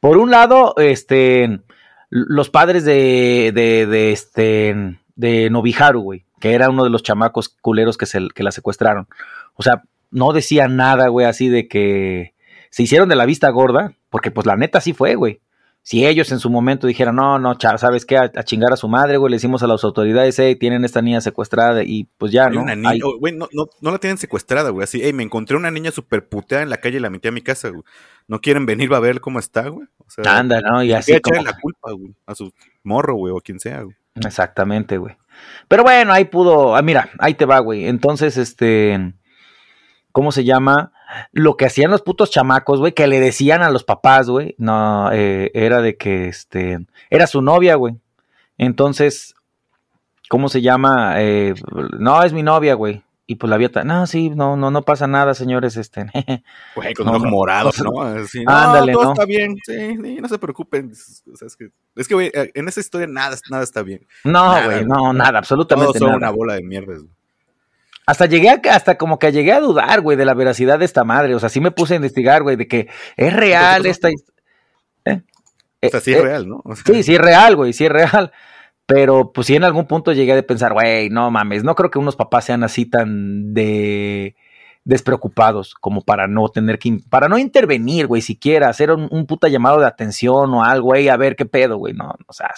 por 0.01 0.17
un 0.17 0.31
lado, 0.31 0.75
este, 0.77 1.61
los 2.09 2.49
padres 2.49 2.83
de, 2.83 3.51
de, 3.55 3.85
de 3.85 4.11
este, 4.11 4.99
de 5.15 5.49
Nobiharu, 5.49 6.01
güey, 6.01 6.25
que 6.41 6.53
era 6.53 6.69
uno 6.69 6.83
de 6.83 6.89
los 6.89 7.03
chamacos 7.03 7.49
culeros 7.49 7.97
que, 7.97 8.05
se, 8.05 8.27
que 8.35 8.43
la 8.43 8.51
secuestraron. 8.51 9.07
O 9.55 9.63
sea, 9.63 9.83
no 10.11 10.33
decían 10.33 10.75
nada, 10.75 11.07
güey, 11.09 11.25
así 11.25 11.49
de 11.49 11.67
que 11.67 12.33
se 12.69 12.83
hicieron 12.83 13.09
de 13.09 13.15
la 13.15 13.25
vista 13.25 13.49
gorda, 13.49 13.93
porque 14.09 14.31
pues 14.31 14.45
la 14.47 14.55
neta 14.55 14.81
sí 14.81 14.93
fue, 14.93 15.15
güey 15.15 15.41
si 15.87 16.05
ellos 16.05 16.29
en 16.33 16.39
su 16.39 16.49
momento 16.49 16.85
dijeran, 16.85 17.15
no, 17.15 17.39
no, 17.39 17.57
¿sabes 17.77 18.05
qué? 18.05 18.17
A, 18.17 18.29
chingar 18.43 18.73
a 18.73 18.75
su 18.75 18.89
madre, 18.89 19.15
güey, 19.15 19.31
le 19.31 19.37
decimos 19.37 19.63
a 19.63 19.67
las 19.67 19.85
autoridades, 19.85 20.37
hey, 20.37 20.57
tienen 20.57 20.83
esta 20.83 21.01
niña 21.01 21.21
secuestrada 21.21 21.81
y 21.81 22.09
pues 22.17 22.33
ya, 22.33 22.49
¿no? 22.49 22.65
güey, 23.19 23.33
no, 23.33 23.47
no, 23.53 23.69
no, 23.79 23.91
la 23.91 23.97
tienen 23.97 24.17
secuestrada, 24.17 24.69
güey, 24.71 24.83
así, 24.83 24.99
hey, 25.01 25.13
me 25.13 25.23
encontré 25.23 25.55
una 25.55 25.71
niña 25.71 25.91
súper 25.91 26.27
puteada 26.27 26.61
en 26.61 26.69
la 26.69 26.75
calle 26.75 26.97
y 26.97 26.99
la 26.99 27.09
metí 27.09 27.29
a 27.29 27.31
mi 27.31 27.41
casa, 27.41 27.69
güey. 27.69 27.83
¿No 28.27 28.41
quieren 28.41 28.65
venir 28.65 28.93
a 28.93 28.99
ver 28.99 29.21
cómo 29.21 29.39
está, 29.39 29.69
güey? 29.69 29.87
O 29.99 30.09
sea, 30.09 30.37
Anda, 30.37 30.59
¿no? 30.59 30.83
Y 30.83 30.91
así 30.91 31.21
como... 31.21 31.41
la 31.41 31.57
culpa, 31.57 31.93
güey, 31.93 32.13
a 32.25 32.35
su 32.35 32.51
morro, 32.83 33.15
güey, 33.15 33.33
o 33.33 33.39
quien 33.39 33.61
sea, 33.61 33.83
güey. 33.83 33.95
Exactamente, 34.15 34.97
güey. 34.97 35.15
Pero 35.69 35.83
bueno, 35.83 36.11
ahí 36.11 36.25
pudo, 36.25 36.75
ah, 36.75 36.81
mira, 36.81 37.11
ahí 37.17 37.33
te 37.35 37.45
va, 37.45 37.59
güey. 37.59 37.87
Entonces, 37.87 38.35
este, 38.35 39.13
¿cómo 40.17 40.31
se 40.31 40.43
llama? 40.43 40.91
lo 41.31 41.57
que 41.57 41.67
hacían 41.67 41.91
los 41.91 42.01
putos 42.01 42.31
chamacos, 42.31 42.79
güey, 42.79 42.93
que 42.93 43.05
le 43.05 43.19
decían 43.19 43.61
a 43.61 43.69
los 43.69 43.83
papás, 43.83 44.27
güey, 44.27 44.55
no, 44.57 45.11
eh, 45.13 45.51
era 45.53 45.79
de 45.79 45.95
que, 45.95 46.27
este, 46.27 46.79
era 47.11 47.27
su 47.27 47.43
novia, 47.43 47.75
güey. 47.75 47.97
Entonces, 48.57 49.35
¿cómo 50.27 50.49
se 50.49 50.63
llama? 50.63 51.21
Eh, 51.21 51.53
no, 51.99 52.23
es 52.23 52.33
mi 52.33 52.41
novia, 52.41 52.73
güey. 52.73 53.03
Y 53.27 53.35
pues 53.35 53.47
la 53.47 53.57
vieta, 53.57 53.83
no, 53.83 54.07
sí, 54.07 54.31
no, 54.31 54.57
no, 54.57 54.71
no 54.71 54.81
pasa 54.81 55.05
nada, 55.05 55.35
señores, 55.35 55.77
este. 55.77 56.07
Güey, 56.75 56.95
con 56.95 57.05
los 57.05 57.23
morados, 57.23 57.79
¿no? 57.79 58.01
ándale, 58.01 58.93
todo 58.93 59.11
está 59.11 59.25
bien, 59.25 59.55
sí, 59.63 60.17
no 60.19 60.27
se 60.27 60.39
preocupen. 60.39 60.89
es 60.93 61.23
que, 61.57 61.69
es 61.95 62.07
que, 62.07 62.13
güey, 62.15 62.31
en 62.33 62.67
esa 62.67 62.79
historia 62.79 63.05
nada, 63.05 63.37
nada 63.51 63.63
está 63.63 63.83
bien. 63.83 64.07
No, 64.23 64.63
güey, 64.63 64.83
no, 64.83 65.13
nada, 65.13 65.37
absolutamente 65.37 65.99
Todos 65.99 66.09
son 66.09 66.15
una 66.15 66.31
bola 66.31 66.55
de 66.55 66.63
mierda, 66.63 66.95
güey. 66.95 67.16
Hasta 68.07 68.25
llegué 68.25 68.49
a, 68.49 68.61
hasta 68.71 68.97
como 68.97 69.19
que 69.19 69.31
llegué 69.33 69.51
a 69.51 69.59
dudar, 69.59 69.99
güey, 70.01 70.17
de 70.17 70.25
la 70.25 70.33
veracidad 70.33 70.79
de 70.79 70.85
esta 70.85 71.03
madre. 71.03 71.35
O 71.35 71.39
sea, 71.39 71.49
sí 71.49 71.59
me 71.59 71.71
puse 71.71 71.93
a 71.93 71.97
investigar, 71.97 72.41
güey, 72.41 72.55
de 72.55 72.67
que 72.67 72.87
es 73.17 73.33
real 73.33 73.85
esta 73.85 74.09
¿Eh? 74.09 75.21
O 75.81 75.89
sea, 75.89 75.99
sí 75.99 76.13
es 76.13 76.19
eh, 76.19 76.23
real, 76.23 76.47
¿no? 76.47 76.63
sí, 76.85 77.03
sí 77.03 77.15
es 77.15 77.21
real, 77.21 77.55
güey, 77.57 77.73
sí 77.73 77.85
es 77.85 77.91
real. 77.91 78.31
Pero 78.85 79.33
pues 79.33 79.47
sí 79.47 79.55
en 79.55 79.65
algún 79.65 79.85
punto 79.85 80.13
llegué 80.13 80.37
a 80.37 80.47
pensar, 80.47 80.71
güey, 80.71 81.09
no 81.09 81.29
mames, 81.29 81.65
no 81.65 81.75
creo 81.75 81.91
que 81.91 81.99
unos 81.99 82.15
papás 82.15 82.45
sean 82.45 82.63
así 82.63 82.85
tan 82.85 83.53
de 83.53 84.35
despreocupados 84.85 85.75
como 85.75 85.99
para 85.99 86.27
no 86.27 86.47
tener 86.47 86.79
que, 86.79 87.01
para 87.09 87.27
no 87.27 87.37
intervenir, 87.37 88.07
güey, 88.07 88.21
siquiera 88.21 88.69
hacer 88.69 88.89
un, 88.91 89.25
puta 89.25 89.49
llamado 89.49 89.81
de 89.81 89.85
atención 89.85 90.53
o 90.53 90.63
algo, 90.63 90.87
güey, 90.87 91.09
a 91.09 91.17
ver 91.17 91.35
qué 91.35 91.45
pedo, 91.45 91.75
güey, 91.75 91.93
no, 91.93 92.15
o 92.25 92.31
sea, 92.31 92.51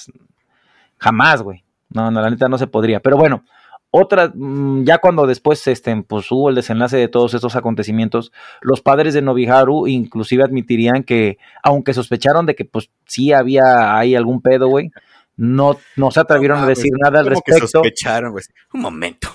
jamás, 0.99 1.41
güey, 1.41 1.63
no, 1.89 2.11
no, 2.11 2.21
la 2.21 2.29
neta 2.29 2.47
no 2.47 2.59
se 2.59 2.67
podría, 2.67 2.99
pero 2.99 3.17
bueno, 3.17 3.43
otra, 3.91 4.31
mm, 4.33 4.83
ya 4.83 4.99
cuando 4.99 5.25
después 5.25 5.65
este, 5.67 5.95
pues, 6.03 6.31
hubo 6.31 6.49
el 6.49 6.55
desenlace 6.55 6.97
de 6.97 7.07
todos 7.07 7.33
estos 7.33 7.55
acontecimientos, 7.55 8.31
los 8.61 8.81
padres 8.81 9.13
de 9.13 9.21
Nobiharu 9.21 9.87
inclusive 9.87 10.43
admitirían 10.43 11.03
que, 11.03 11.37
aunque 11.63 11.93
sospecharon 11.93 12.45
de 12.45 12.55
que 12.55 12.65
pues 12.65 12.89
sí 13.05 13.33
había 13.33 13.97
ahí 13.97 14.15
algún 14.15 14.41
pedo, 14.41 14.67
güey, 14.67 14.91
no, 15.37 15.79
no 15.95 16.11
se 16.11 16.19
atrevieron 16.19 16.59
a 16.59 16.67
decir 16.67 16.91
nada 17.01 17.21
al 17.21 17.25
respecto. 17.25 17.61
Que 17.61 17.67
sospecharon, 17.67 18.31
güey. 18.31 18.43
Un 18.73 18.81
momento. 18.81 19.29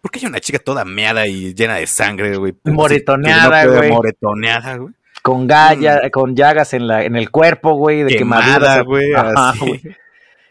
¿Por 0.00 0.10
qué 0.10 0.20
hay 0.20 0.26
una 0.26 0.40
chica 0.40 0.58
toda 0.58 0.84
meada 0.84 1.26
y 1.26 1.52
llena 1.54 1.76
de 1.76 1.86
sangre, 1.86 2.36
güey? 2.36 2.54
Moretoneada, 2.64 3.66
güey. 3.66 3.90
moretoneada, 3.90 4.76
güey. 4.76 4.94
Con, 5.22 5.46
galla, 5.46 6.02
mm. 6.04 6.10
con 6.10 6.34
llagas 6.34 6.74
en, 6.74 6.86
la, 6.88 7.04
en 7.04 7.14
el 7.14 7.30
cuerpo, 7.30 7.74
güey, 7.74 8.02
de 8.04 8.16
quemadura. 8.16 8.82
güey, 8.82 9.12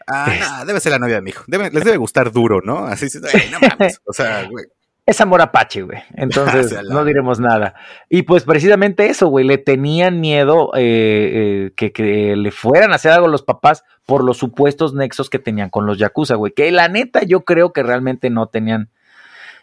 Ah, 0.06 0.64
debe 0.66 0.80
ser 0.80 0.92
la 0.92 0.98
novia 0.98 1.16
de 1.16 1.22
mi 1.22 1.30
hijo. 1.30 1.44
les 1.46 1.84
debe 1.84 1.96
gustar 1.96 2.32
duro, 2.32 2.60
¿no? 2.62 2.86
Así, 2.86 3.06
no 3.50 3.58
mames. 3.60 4.00
O 4.04 4.12
sea, 4.12 4.44
güey. 4.48 4.66
Es 5.04 5.20
amor 5.20 5.42
apache, 5.42 5.82
güey. 5.82 5.98
Entonces, 6.14 6.76
no 6.88 7.04
diremos 7.04 7.40
nada. 7.40 7.74
Y 8.08 8.22
pues 8.22 8.44
precisamente 8.44 9.06
eso, 9.06 9.26
güey, 9.26 9.44
le 9.44 9.58
tenían 9.58 10.20
miedo 10.20 10.70
eh, 10.76 11.70
eh, 11.76 11.90
que, 11.92 12.36
le 12.36 12.50
fueran 12.52 12.92
a 12.92 12.96
hacer 12.96 13.10
algo 13.10 13.26
los 13.26 13.42
papás 13.42 13.82
por 14.06 14.22
los 14.22 14.38
supuestos 14.38 14.94
nexos 14.94 15.28
que 15.28 15.40
tenían 15.40 15.70
con 15.70 15.86
los 15.86 15.98
Yakuza, 15.98 16.36
güey. 16.36 16.52
Que 16.52 16.70
la 16.70 16.88
neta 16.88 17.24
yo 17.24 17.40
creo 17.40 17.72
que 17.72 17.82
realmente 17.82 18.30
no 18.30 18.46
tenían 18.46 18.90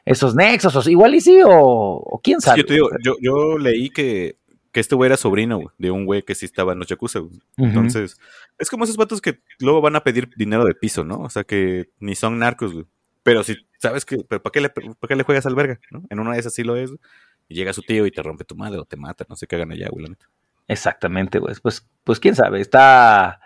esos 0.05 0.35
nexos, 0.35 0.75
o 0.75 0.89
igual 0.89 1.15
y 1.15 1.21
sí, 1.21 1.39
o, 1.45 2.19
quién 2.23 2.41
sabe. 2.41 2.63
yo, 2.67 3.15
yo, 3.21 3.57
leí 3.57 3.89
que 3.91 4.39
que 4.71 4.79
este 4.79 4.95
güey 4.95 5.07
era 5.07 5.17
sobrino 5.17 5.61
de 5.77 5.91
un 5.91 6.05
güey 6.05 6.21
que 6.23 6.35
sí 6.35 6.45
estaba 6.45 6.73
en 6.73 6.79
los 6.79 6.87
Yakuza. 6.87 7.19
Entonces, 7.57 8.17
es 8.59 8.69
como 8.69 8.83
esos 8.83 8.97
vatos 8.97 9.21
que 9.21 9.39
luego 9.59 9.81
van 9.81 9.95
a 9.95 10.03
pedir 10.03 10.29
dinero 10.35 10.65
de 10.65 10.75
piso, 10.75 11.03
¿no? 11.03 11.19
O 11.21 11.29
sea, 11.29 11.43
que 11.43 11.89
ni 11.99 12.15
son 12.15 12.37
narcos, 12.39 12.73
güey. 12.73 12.85
Pero 13.23 13.43
si 13.43 13.55
sabes 13.79 14.05
que, 14.05 14.17
pero 14.27 14.41
¿para 14.41 14.51
qué 14.51 14.61
le, 14.61 14.69
para 14.69 15.07
qué 15.07 15.15
le 15.15 15.23
juegas 15.23 15.45
al 15.45 15.55
verga? 15.55 15.79
En 16.09 16.19
una 16.19 16.33
de 16.33 16.39
esas 16.39 16.53
sí 16.53 16.63
lo 16.63 16.75
es. 16.75 16.91
Y 17.47 17.55
llega 17.55 17.73
su 17.73 17.81
tío 17.81 18.05
y 18.05 18.11
te 18.11 18.21
rompe 18.21 18.43
tu 18.43 18.55
madre 18.55 18.77
o 18.77 18.85
te 18.85 18.97
mata, 18.97 19.25
no 19.27 19.35
sé 19.35 19.47
qué 19.47 19.55
hagan 19.55 19.71
allá, 19.71 19.87
güey, 19.89 20.03
la 20.03 20.09
neta. 20.09 20.27
Exactamente, 20.67 21.39
güey. 21.39 21.55
Pues, 21.61 21.87
pues 22.03 22.19
quién 22.19 22.35
sabe, 22.35 22.61
está... 22.61 23.41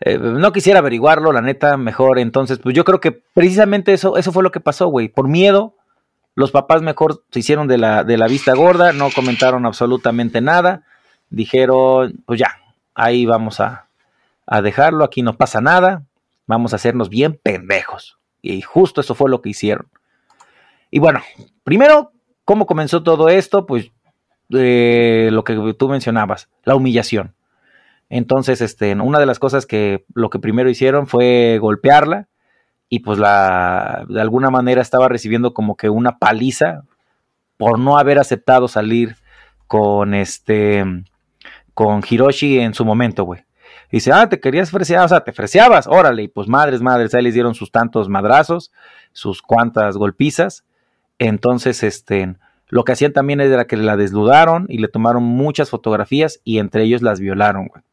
Eh, 0.00 0.18
no 0.18 0.52
quisiera 0.52 0.80
averiguarlo, 0.80 1.32
la 1.32 1.42
neta, 1.42 1.76
mejor. 1.76 2.18
Entonces, 2.18 2.58
pues 2.58 2.74
yo 2.74 2.84
creo 2.84 3.00
que 3.00 3.12
precisamente 3.12 3.92
eso, 3.92 4.16
eso 4.16 4.32
fue 4.32 4.42
lo 4.42 4.50
que 4.50 4.60
pasó, 4.60 4.88
güey. 4.88 5.08
Por 5.08 5.28
miedo, 5.28 5.76
los 6.34 6.50
papás 6.50 6.82
mejor 6.82 7.24
se 7.30 7.40
hicieron 7.40 7.68
de 7.68 7.78
la, 7.78 8.02
de 8.02 8.16
la 8.16 8.26
vista 8.26 8.54
gorda, 8.54 8.92
no 8.92 9.10
comentaron 9.10 9.66
absolutamente 9.66 10.40
nada. 10.40 10.84
Dijeron, 11.30 12.22
pues 12.26 12.40
ya, 12.40 12.56
ahí 12.94 13.26
vamos 13.26 13.60
a, 13.60 13.88
a 14.46 14.62
dejarlo, 14.62 15.04
aquí 15.04 15.22
no 15.22 15.36
pasa 15.36 15.60
nada, 15.60 16.04
vamos 16.46 16.72
a 16.72 16.76
hacernos 16.76 17.08
bien 17.08 17.38
pendejos. 17.42 18.18
Y 18.40 18.62
justo 18.62 19.00
eso 19.00 19.14
fue 19.14 19.30
lo 19.30 19.40
que 19.40 19.50
hicieron. 19.50 19.88
Y 20.90 20.98
bueno, 20.98 21.20
primero, 21.64 22.12
¿cómo 22.44 22.66
comenzó 22.66 23.02
todo 23.02 23.28
esto? 23.28 23.66
Pues 23.66 23.90
eh, 24.50 25.30
lo 25.32 25.44
que 25.44 25.74
tú 25.78 25.88
mencionabas, 25.88 26.48
la 26.64 26.74
humillación. 26.74 27.34
Entonces, 28.08 28.60
este, 28.60 28.94
una 28.94 29.18
de 29.18 29.26
las 29.26 29.38
cosas 29.38 29.64
que 29.64 30.04
lo 30.12 30.28
que 30.28 30.38
primero 30.38 30.68
hicieron 30.68 31.06
fue 31.06 31.58
golpearla, 31.58 32.28
y 32.92 32.98
pues 32.98 33.18
la 33.18 34.04
de 34.06 34.20
alguna 34.20 34.50
manera 34.50 34.82
estaba 34.82 35.08
recibiendo 35.08 35.54
como 35.54 35.78
que 35.78 35.88
una 35.88 36.18
paliza 36.18 36.82
por 37.56 37.78
no 37.78 37.96
haber 37.96 38.18
aceptado 38.18 38.68
salir 38.68 39.16
con 39.66 40.12
este 40.12 40.84
con 41.72 42.02
Hiroshi 42.06 42.58
en 42.58 42.74
su 42.74 42.84
momento, 42.84 43.24
güey. 43.24 43.46
Dice, 43.92 44.10
ah, 44.10 44.26
te 44.28 44.40
querías 44.40 44.70
fresear, 44.70 45.04
o 45.04 45.08
sea, 45.08 45.20
te 45.20 45.32
freseabas, 45.32 45.86
órale, 45.86 46.22
y 46.22 46.28
pues 46.28 46.48
madres, 46.48 46.80
madres, 46.80 47.14
ahí 47.14 47.22
les 47.22 47.34
dieron 47.34 47.54
sus 47.54 47.70
tantos 47.70 48.08
madrazos, 48.08 48.72
sus 49.12 49.42
cuantas 49.42 49.98
golpizas. 49.98 50.64
Entonces, 51.18 51.82
este, 51.82 52.34
lo 52.68 52.84
que 52.84 52.92
hacían 52.92 53.12
también 53.12 53.42
era 53.42 53.66
que 53.66 53.76
la 53.76 53.98
desnudaron 53.98 54.64
y 54.70 54.78
le 54.78 54.88
tomaron 54.88 55.22
muchas 55.22 55.68
fotografías 55.68 56.40
y 56.42 56.58
entre 56.58 56.84
ellos 56.84 57.02
las 57.02 57.20
violaron, 57.20 57.68
güey. 57.68 57.84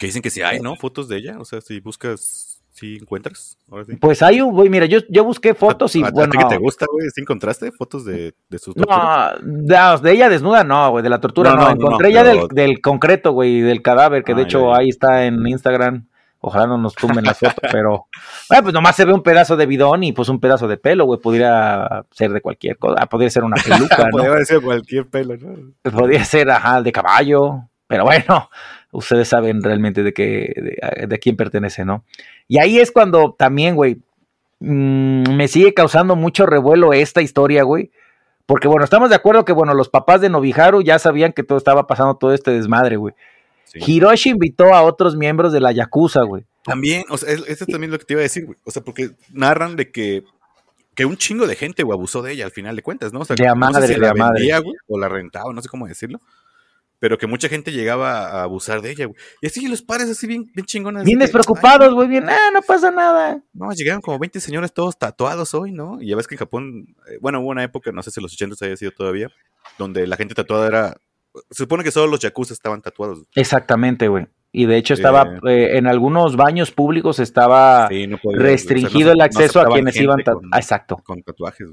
Que 0.00 0.06
dicen 0.06 0.22
que 0.22 0.30
sí 0.30 0.40
hay, 0.40 0.60
¿no? 0.60 0.74
Fotos 0.76 1.06
de 1.08 1.18
ella, 1.18 1.38
o 1.38 1.44
sea, 1.44 1.60
si 1.60 1.80
buscas 1.80 2.45
¿Sí 2.76 2.98
encuentras? 3.00 3.56
Pues 3.98 4.20
hay 4.20 4.42
un, 4.42 4.52
güey, 4.52 4.68
mira, 4.68 4.84
yo, 4.84 4.98
yo 5.08 5.24
busqué 5.24 5.54
fotos 5.54 5.96
y 5.96 6.02
bueno. 6.02 6.30
¿A 6.38 6.48
te 6.48 6.58
gusta, 6.58 6.84
güey? 6.92 7.08
¿Sí 7.08 7.22
encontraste 7.22 7.72
fotos 7.72 8.04
de, 8.04 8.34
de 8.50 8.58
sus 8.58 8.76
No, 8.76 8.86
de, 9.40 10.12
ella 10.12 10.28
desnuda 10.28 10.62
no, 10.62 10.90
güey, 10.90 11.02
de 11.02 11.08
la 11.08 11.18
tortura 11.18 11.54
no. 11.54 11.70
Encontré 11.70 12.12
ya 12.12 12.22
del, 12.22 12.82
concreto, 12.82 13.32
güey, 13.32 13.62
del 13.62 13.80
cadáver, 13.80 14.24
que 14.24 14.34
de 14.34 14.42
ah, 14.42 14.44
hecho 14.44 14.74
ahí 14.74 14.90
está 14.90 15.24
en 15.24 15.46
Instagram. 15.46 16.06
Ojalá 16.40 16.66
no 16.66 16.76
nos 16.76 16.94
tumben 16.94 17.24
la 17.24 17.32
foto, 17.32 17.54
pero. 17.72 18.08
Bueno, 18.50 18.62
pues 18.64 18.74
nomás 18.74 18.94
se 18.94 19.06
ve 19.06 19.14
un 19.14 19.22
pedazo 19.22 19.56
de 19.56 19.64
bidón 19.64 20.04
y 20.04 20.12
pues 20.12 20.28
un 20.28 20.38
pedazo 20.38 20.68
de 20.68 20.76
pelo, 20.76 21.06
güey. 21.06 21.18
Podría 21.18 22.04
ser 22.10 22.30
de 22.30 22.42
cualquier 22.42 22.76
cosa. 22.76 22.96
Ah, 23.00 23.06
podría 23.06 23.30
ser 23.30 23.44
una 23.44 23.56
peluca, 23.64 24.04
¿no? 24.04 24.18
Podría 24.18 24.44
ser 24.44 24.60
cualquier 24.60 25.06
pelo, 25.06 25.34
¿no? 25.38 25.90
Podría 25.90 26.22
ser, 26.26 26.50
ajá, 26.50 26.82
de 26.82 26.92
caballo. 26.92 27.70
Pero 27.86 28.04
bueno, 28.04 28.50
ustedes 28.90 29.28
saben 29.28 29.62
realmente 29.62 30.02
de 30.02 30.12
qué, 30.12 30.52
de, 30.56 31.06
de 31.06 31.18
quién 31.18 31.36
pertenece, 31.36 31.86
¿no? 31.86 32.04
Y 32.48 32.58
ahí 32.58 32.78
es 32.78 32.92
cuando 32.92 33.34
también, 33.38 33.74
güey, 33.74 33.98
mmm, 34.60 35.34
me 35.34 35.48
sigue 35.48 35.74
causando 35.74 36.16
mucho 36.16 36.46
revuelo 36.46 36.92
esta 36.92 37.22
historia, 37.22 37.62
güey. 37.62 37.90
Porque 38.46 38.68
bueno, 38.68 38.84
estamos 38.84 39.10
de 39.10 39.16
acuerdo 39.16 39.44
que 39.44 39.52
bueno, 39.52 39.74
los 39.74 39.88
papás 39.88 40.20
de 40.20 40.30
Nobiharu 40.30 40.82
ya 40.82 40.98
sabían 40.98 41.32
que 41.32 41.42
todo 41.42 41.58
estaba 41.58 41.86
pasando 41.86 42.16
todo 42.16 42.32
este 42.32 42.52
desmadre, 42.52 42.96
güey. 42.96 43.14
Sí. 43.64 43.80
Hiroshi 43.84 44.30
invitó 44.30 44.72
a 44.72 44.82
otros 44.82 45.16
miembros 45.16 45.52
de 45.52 45.60
la 45.60 45.72
Yakuza, 45.72 46.22
güey. 46.22 46.44
También, 46.62 47.04
o 47.10 47.18
sea, 47.18 47.32
eso 47.32 47.44
es 47.46 47.66
también 47.66 47.90
lo 47.90 47.98
que 47.98 48.04
te 48.04 48.14
iba 48.14 48.20
a 48.20 48.22
decir, 48.22 48.46
güey. 48.46 48.56
O 48.64 48.70
sea, 48.70 48.82
porque 48.82 49.10
narran 49.32 49.74
de 49.74 49.90
que, 49.90 50.22
que 50.94 51.04
un 51.04 51.16
chingo 51.16 51.46
de 51.48 51.56
gente, 51.56 51.82
güey, 51.82 51.96
abusó 51.96 52.22
de 52.22 52.32
ella 52.32 52.44
al 52.44 52.52
final 52.52 52.76
de 52.76 52.82
cuentas, 52.82 53.12
¿no? 53.12 53.20
O 53.20 53.24
sea, 53.24 53.34
de 53.34 53.54
madre, 53.54 53.74
no 53.74 53.80
sé 53.80 53.86
si 53.88 54.00
de 54.00 54.06
la 54.06 54.14
madre. 54.14 54.34
vendía, 54.34 54.58
güey, 54.60 54.76
o 54.86 54.98
la 54.98 55.08
rentaba, 55.08 55.52
no 55.52 55.60
sé 55.60 55.68
cómo 55.68 55.88
decirlo. 55.88 56.20
Pero 57.06 57.18
que 57.18 57.28
mucha 57.28 57.48
gente 57.48 57.70
llegaba 57.70 58.30
a 58.30 58.42
abusar 58.42 58.82
de 58.82 58.90
ella, 58.90 59.06
güey. 59.06 59.16
Y 59.40 59.46
así 59.46 59.68
los 59.68 59.80
padres 59.80 60.10
así 60.10 60.26
bien, 60.26 60.50
bien 60.52 60.66
chingones. 60.66 61.04
Bien 61.04 61.20
despreocupados, 61.20 61.94
güey, 61.94 62.08
bien, 62.08 62.28
ah, 62.28 62.50
no 62.52 62.62
pasa 62.62 62.90
nada. 62.90 63.40
No, 63.52 63.70
llegaron 63.70 64.00
como 64.00 64.18
20 64.18 64.40
señores 64.40 64.72
todos 64.72 64.98
tatuados 64.98 65.54
hoy, 65.54 65.70
¿no? 65.70 66.02
Y 66.02 66.08
ya 66.08 66.16
ves 66.16 66.26
que 66.26 66.34
en 66.34 66.40
Japón, 66.40 66.96
eh, 67.08 67.18
bueno, 67.20 67.38
hubo 67.38 67.50
una 67.50 67.62
época, 67.62 67.92
no 67.92 68.02
sé 68.02 68.10
si 68.10 68.20
los 68.20 68.32
80 68.32 68.56
haya 68.64 68.76
sido 68.76 68.90
todavía, 68.90 69.30
donde 69.78 70.04
la 70.08 70.16
gente 70.16 70.34
tatuada 70.34 70.66
era. 70.66 70.96
Se 71.52 71.58
supone 71.62 71.84
que 71.84 71.92
solo 71.92 72.08
los 72.08 72.18
yakuza 72.18 72.52
estaban 72.52 72.82
tatuados. 72.82 73.22
Exactamente, 73.36 74.08
güey. 74.08 74.26
Y 74.50 74.66
de 74.66 74.76
hecho 74.76 74.94
estaba, 74.94 75.38
eh, 75.46 75.48
eh, 75.48 75.78
en 75.78 75.86
algunos 75.86 76.34
baños 76.34 76.72
públicos 76.72 77.20
estaba 77.20 77.86
sí, 77.86 78.08
no 78.08 78.18
podía, 78.18 78.40
restringido 78.40 79.12
o 79.12 79.12
sea, 79.12 79.12
no, 79.12 79.12
el 79.12 79.20
acceso 79.20 79.60
a 79.60 79.68
quienes 79.68 79.94
iban 79.94 80.24
con, 80.24 80.48
ah, 80.50 80.58
exacto. 80.58 80.96
con 81.04 81.22
tatuajes. 81.22 81.68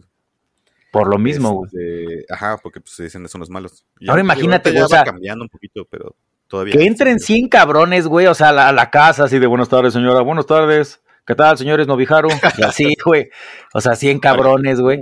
Por 0.94 1.08
lo 1.08 1.18
mismo, 1.18 1.54
güey. 1.54 1.72
Este, 1.74 2.32
ajá, 2.32 2.60
porque 2.62 2.80
pues, 2.80 2.94
se 2.94 3.04
dicen 3.06 3.28
son 3.28 3.40
los 3.40 3.50
malos. 3.50 3.84
Y 4.00 4.08
Ahora 4.08 4.22
imagínate, 4.22 4.70
güey. 4.70 4.84
O 4.84 4.88
sea, 4.88 5.04
cambiando 5.04 5.44
un 5.44 5.50
poquito, 5.50 5.88
pero 5.90 6.16
todavía. 6.48 6.76
Que 6.76 6.86
entren 6.86 7.20
100 7.20 7.50
cabrones, 7.50 8.06
güey, 8.06 8.28
o 8.28 8.36
sea, 8.36 8.50
a 8.50 8.72
la, 8.72 8.90
casa, 8.92 9.24
así 9.24 9.40
de 9.40 9.48
buenas 9.48 9.70
tardes, 9.70 9.94
señora, 9.94 10.22
buenas 10.22 10.46
tardes. 10.46 11.02
¿Qué 11.26 11.34
tal, 11.34 11.58
señores 11.58 11.88
Novijaru? 11.88 12.30
Y 12.60 12.64
así, 12.64 12.96
güey. 13.06 13.32
O 13.74 13.82
sea, 13.82 13.96
100 13.96 14.20
cabrones, 14.20 14.80
güey. 14.82 15.02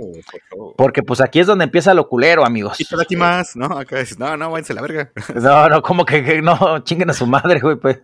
Porque 0.78 1.02
pues 1.02 1.20
aquí 1.20 1.40
es 1.40 1.46
donde 1.46 1.64
empieza 1.64 1.92
lo 1.92 2.08
culero, 2.08 2.46
amigos. 2.46 2.80
Y 2.80 2.86
para 2.86 3.02
aquí 3.02 3.16
más, 3.16 3.54
¿no? 3.54 3.66
Acá 3.66 3.98
dices, 3.98 4.18
no, 4.18 4.34
no, 4.38 4.50
váyanse 4.50 4.72
a 4.72 4.76
la 4.76 4.82
verga. 4.82 5.12
No, 5.42 5.68
no, 5.68 5.82
como 5.82 6.06
que, 6.06 6.24
que 6.24 6.40
no, 6.40 6.78
chinguen 6.84 7.10
a 7.10 7.12
su 7.12 7.26
madre, 7.26 7.60
güey, 7.60 7.76
pues. 7.76 8.00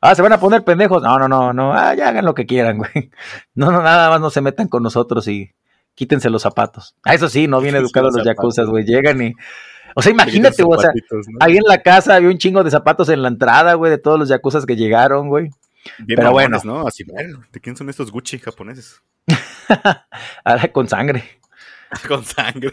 Ah, 0.00 0.14
se 0.14 0.22
van 0.22 0.34
a 0.34 0.38
poner 0.38 0.62
pendejos. 0.62 1.02
No, 1.02 1.18
no, 1.18 1.26
no, 1.26 1.52
no. 1.52 1.74
Ah, 1.74 1.96
ya 1.96 2.10
hagan 2.10 2.26
lo 2.26 2.34
que 2.34 2.46
quieran, 2.46 2.78
güey. 2.78 3.10
No, 3.56 3.72
no, 3.72 3.82
nada 3.82 4.08
más 4.08 4.20
no 4.20 4.30
se 4.30 4.40
metan 4.40 4.68
con 4.68 4.84
nosotros 4.84 5.26
y 5.26 5.50
quítense 5.94 6.30
los 6.30 6.42
zapatos. 6.42 6.94
Ah, 7.04 7.14
eso 7.14 7.28
sí, 7.28 7.46
no 7.46 7.60
bien 7.60 7.74
educados 7.76 8.14
los 8.14 8.24
yacuzas, 8.24 8.68
güey. 8.68 8.84
Llegan 8.84 9.22
y. 9.22 9.32
O 9.94 10.02
sea, 10.02 10.12
imagínate, 10.12 10.62
güey. 10.62 10.78
O 10.78 10.80
sea, 10.80 10.90
¿no? 10.92 11.38
ahí 11.40 11.56
en 11.56 11.64
la 11.64 11.82
casa 11.82 12.16
había 12.16 12.28
un 12.28 12.38
chingo 12.38 12.64
de 12.64 12.70
zapatos 12.70 13.08
en 13.08 13.22
la 13.22 13.28
entrada, 13.28 13.74
güey, 13.74 13.90
de 13.90 13.98
todos 13.98 14.18
los 14.18 14.28
yacuzas 14.28 14.66
que 14.66 14.76
llegaron, 14.76 15.28
güey. 15.28 15.50
Bien 15.98 16.16
Pero 16.16 16.32
mamones, 16.32 16.64
bueno. 16.64 16.80
¿no? 16.80 16.86
Así, 16.86 17.04
bueno, 17.04 17.42
¿de 17.52 17.60
quién 17.60 17.76
son 17.76 17.88
estos 17.90 18.10
Gucci 18.10 18.38
japoneses? 18.38 19.02
Ahora 20.44 20.72
con 20.72 20.88
sangre. 20.88 21.24
con 22.08 22.24
sangre. 22.24 22.72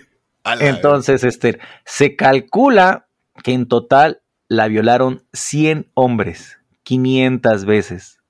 Entonces, 0.59 1.23
este, 1.23 1.59
se 1.85 2.15
calcula 2.15 3.07
que 3.43 3.53
en 3.53 3.67
total 3.67 4.21
la 4.47 4.67
violaron 4.67 5.23
100 5.33 5.91
hombres, 5.93 6.57
500 6.83 7.65
veces. 7.65 8.20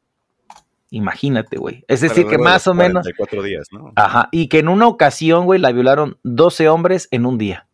Imagínate, 0.94 1.58
güey. 1.58 1.86
Es 1.88 2.02
decir, 2.02 2.28
que 2.28 2.38
más 2.38 2.68
o 2.68 2.74
menos. 2.74 3.08
días, 3.44 3.70
¿no? 3.72 3.94
Ajá. 3.96 4.28
Y 4.34 4.50
que 4.50 4.60
en 4.60 4.68
una 4.68 4.88
ocasión, 4.88 5.46
güey, 5.46 5.58
la 5.58 5.72
violaron 5.72 6.20
12 6.24 6.68
hombres 6.68 7.08
en 7.12 7.26
un 7.26 7.38
día. 7.38 7.68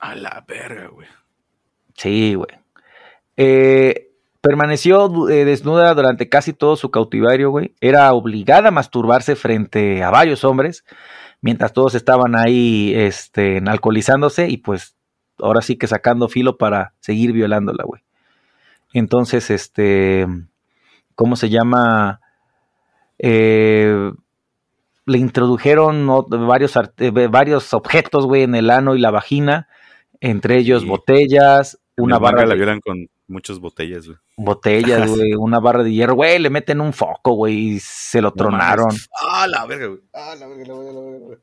A 0.00 0.16
la 0.16 0.44
verga, 0.46 0.88
güey. 0.88 1.06
Sí, 1.94 2.34
güey. 2.34 2.50
Eh, 3.36 4.10
permaneció 4.40 5.28
eh, 5.28 5.44
desnuda 5.44 5.94
durante 5.94 6.28
casi 6.28 6.52
todo 6.52 6.74
su 6.74 6.90
cautiverio, 6.90 7.50
güey. 7.50 7.76
Era 7.80 8.12
obligada 8.12 8.68
a 8.68 8.72
masturbarse 8.72 9.36
frente 9.36 10.02
a 10.02 10.10
varios 10.10 10.42
hombres, 10.42 10.84
mientras 11.42 11.72
todos 11.72 11.94
estaban 11.94 12.34
ahí, 12.34 12.92
este, 12.92 13.62
alcoholizándose 13.64 14.48
y 14.48 14.56
pues 14.56 14.96
ahora 15.38 15.62
sí 15.62 15.76
que 15.76 15.86
sacando 15.86 16.28
filo 16.28 16.58
para 16.58 16.94
seguir 16.98 17.32
violándola, 17.32 17.84
güey. 17.84 18.02
Entonces, 18.92 19.48
este, 19.48 20.26
¿cómo 21.14 21.36
se 21.36 21.48
llama? 21.48 22.21
Eh, 23.22 24.12
le 25.06 25.18
introdujeron 25.18 26.06
varios, 26.28 26.78
varios 27.30 27.72
objetos, 27.72 28.26
güey, 28.26 28.42
en 28.42 28.54
el 28.54 28.68
ano 28.70 28.94
y 28.94 29.00
la 29.00 29.10
vagina, 29.10 29.68
entre 30.20 30.58
ellos 30.58 30.82
sí. 30.82 30.88
botellas, 30.88 31.78
una 31.96 32.18
barra. 32.18 32.44
La 32.46 32.54
violan 32.54 32.80
con 32.80 33.08
muchas 33.28 33.58
botellas, 33.58 34.06
güey. 34.06 34.18
Botellas, 34.36 35.10
güey, 35.16 35.34
una 35.34 35.60
barra 35.60 35.82
de 35.82 35.92
hierro, 35.92 36.14
güey, 36.14 36.38
le 36.38 36.50
meten 36.50 36.80
un 36.80 36.92
foco, 36.92 37.32
güey, 37.32 37.54
y 37.54 37.80
se 37.80 38.20
lo 38.20 38.28
no 38.30 38.34
tronaron. 38.34 38.86
Mames. 38.86 39.08
Ah, 39.20 39.46
la 39.46 39.66
verga, 39.66 39.86
güey. 39.86 40.00
Ah, 40.12 40.34
la 40.38 40.46
verga, 40.48 40.66
la 40.66 40.74
verga, 40.74 40.92
la 40.92 41.00
verga. 41.00 41.36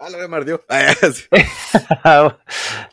Ah, 0.00 0.10
la 0.10 0.16
verga 0.16 0.28
me 0.28 0.36
ardió. 0.36 0.64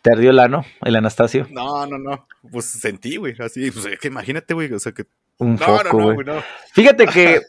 ¿Te 0.01 0.11
ardió 0.11 0.31
el 0.31 0.39
ano, 0.39 0.65
el 0.81 0.95
Anastasio? 0.95 1.47
No, 1.51 1.85
no, 1.85 1.99
no. 1.99 2.27
Pues 2.51 2.65
sentí, 2.65 3.17
güey, 3.17 3.35
así, 3.39 3.69
pues 3.71 3.85
es 3.85 3.99
que 3.99 4.07
imagínate, 4.07 4.53
güey, 4.53 4.71
o 4.73 4.79
sea 4.79 4.91
que... 4.91 5.05
Un 5.37 5.55
no, 5.55 5.65
foco, 5.65 6.01
güey. 6.01 6.17
No, 6.25 6.35
no, 6.35 6.43
Fíjate 6.73 7.05
que... 7.07 7.41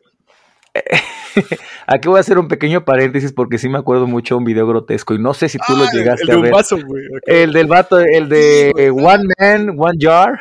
Aquí 1.87 2.09
voy 2.09 2.19
a 2.19 2.21
hacer 2.21 2.39
un 2.39 2.49
pequeño 2.49 2.85
paréntesis 2.85 3.33
porque 3.33 3.59
sí 3.59 3.69
me 3.69 3.79
acuerdo 3.79 4.07
mucho 4.07 4.35
de 4.35 4.39
un 4.39 4.45
video 4.45 4.67
grotesco 4.67 5.15
y 5.15 5.19
no 5.19 5.35
sé 5.35 5.49
si 5.49 5.59
tú 5.59 5.65
ah, 5.69 5.79
lo 5.79 5.91
llegaste 5.91 6.25
el, 6.25 6.39
a 6.39 6.41
ver. 6.41 6.53
Vaso, 6.53 6.79
el 7.27 7.53
del 7.53 7.67
vato, 7.67 8.01
el 8.01 8.29
de 8.29 8.91
One 8.91 9.25
Man, 9.39 9.77
One 9.79 9.99
Jar. 10.01 10.41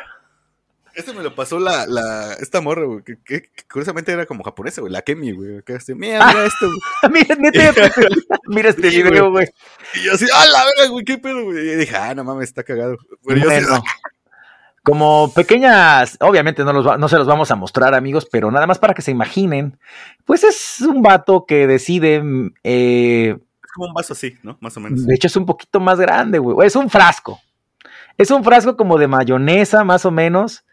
Este 0.96 1.12
me 1.12 1.22
lo 1.22 1.34
pasó 1.34 1.58
la, 1.58 1.84
la 1.86 2.32
esta 2.40 2.62
morra, 2.62 2.86
güey, 2.86 3.04
que, 3.04 3.18
que, 3.22 3.42
que, 3.42 3.64
curiosamente 3.70 4.12
era 4.12 4.24
como 4.24 4.42
japonesa, 4.42 4.80
güey, 4.80 4.90
la 4.90 5.02
Kemi, 5.02 5.32
güey. 5.32 5.62
Que 5.62 5.74
este, 5.74 5.94
mira, 5.94 6.26
mira 6.26 6.46
esto, 6.46 6.66
güey. 7.02 7.12
mira, 7.12 7.36
mira, 8.48 8.70
este 8.70 8.88
video, 8.88 9.30
güey. 9.30 9.46
Y 9.94 10.04
yo 10.04 10.14
así, 10.14 10.24
ah, 10.34 10.46
la 10.46 10.64
verga, 10.64 10.90
güey, 10.90 11.04
qué 11.04 11.18
pedo, 11.18 11.44
güey. 11.44 11.58
Y 11.58 11.74
dije, 11.74 11.94
ah, 11.94 12.14
no 12.14 12.24
mames, 12.24 12.48
está 12.48 12.62
cagado. 12.62 12.96
Pero 13.26 13.40
yo 13.40 13.50
así, 13.50 13.66
como 14.86 15.32
pequeñas, 15.34 16.16
obviamente 16.20 16.62
no, 16.62 16.72
los 16.72 16.86
va, 16.86 16.96
no 16.96 17.08
se 17.08 17.18
los 17.18 17.26
vamos 17.26 17.50
a 17.50 17.56
mostrar, 17.56 17.92
amigos, 17.92 18.28
pero 18.30 18.52
nada 18.52 18.68
más 18.68 18.78
para 18.78 18.94
que 18.94 19.02
se 19.02 19.10
imaginen, 19.10 19.80
pues 20.24 20.44
es 20.44 20.80
un 20.80 21.02
vato 21.02 21.44
que 21.44 21.66
decide. 21.66 22.22
Eh, 22.62 23.36
es 23.36 23.72
como 23.72 23.88
un 23.88 23.94
vaso 23.94 24.12
así, 24.12 24.36
¿no? 24.44 24.56
Más 24.60 24.76
o 24.76 24.80
menos. 24.80 25.04
De 25.04 25.12
hecho, 25.12 25.26
es 25.26 25.34
un 25.34 25.44
poquito 25.44 25.80
más 25.80 25.98
grande, 25.98 26.38
güey. 26.38 26.68
Es 26.68 26.76
un 26.76 26.88
frasco. 26.88 27.40
Es 28.16 28.30
un 28.30 28.44
frasco 28.44 28.76
como 28.76 28.96
de 28.96 29.08
mayonesa, 29.08 29.82
más 29.82 30.06
o 30.06 30.12
menos 30.12 30.64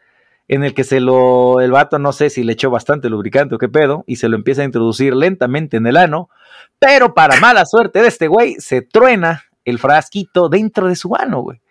en 0.47 0.63
el 0.63 0.75
que 0.75 0.83
se 0.83 0.99
lo, 0.99 1.59
el 1.59 1.71
vato 1.71 1.97
no 1.97 2.11
sé 2.11 2.29
si 2.29 2.43
le 2.43 2.53
echó 2.53 2.69
bastante 2.69 3.09
lubricante 3.09 3.55
o 3.55 3.57
qué 3.57 3.67
pedo, 3.67 4.03
y 4.05 4.17
se 4.17 4.29
lo 4.29 4.35
empieza 4.35 4.61
a 4.61 4.65
introducir 4.65 5.15
lentamente 5.15 5.77
en 5.77 5.87
el 5.87 5.97
ano, 5.97 6.29
pero 6.77 7.15
para 7.15 7.39
mala 7.39 7.65
suerte 7.65 7.99
de 7.99 8.09
este 8.09 8.27
güey, 8.27 8.57
se 8.59 8.83
truena 8.83 9.45
el 9.65 9.79
frasquito 9.79 10.49
dentro 10.49 10.87
de 10.87 10.95
su 10.95 11.15
ano, 11.15 11.41
güey. 11.41 11.62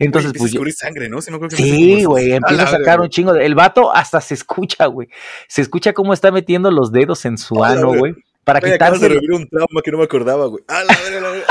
Entonces, 0.00 0.32
güey, 0.32 0.52
pues. 0.54 0.78
sangre, 0.78 1.08
¿no? 1.10 1.20
Si 1.20 1.30
sí, 1.56 2.04
güey, 2.04 2.32
empieza 2.32 2.62
a, 2.62 2.66
a 2.66 2.70
sacar 2.70 3.00
un 3.00 3.10
chingo. 3.10 3.34
De, 3.34 3.44
el 3.44 3.54
vato 3.54 3.94
hasta 3.94 4.20
se 4.20 4.32
escucha, 4.32 4.86
güey. 4.86 5.08
Se 5.46 5.60
escucha 5.60 5.92
cómo 5.92 6.14
está 6.14 6.32
metiendo 6.32 6.70
los 6.70 6.90
dedos 6.90 7.26
en 7.26 7.36
su 7.36 7.62
ano, 7.62 7.92
güey. 7.94 8.14
Para 8.42 8.60
Oye, 8.60 8.72
quitarse. 8.72 8.98
de 8.98 9.08
revivir 9.08 9.32
un 9.32 9.46
trauma 9.46 9.82
que 9.84 9.90
no 9.92 9.98
me 9.98 10.04
acordaba, 10.04 10.46
güey. 10.46 10.64
Ah, 10.68 10.82
la 10.84 10.96
verga, 11.04 11.20
la 11.20 11.30
verga. 11.30 11.46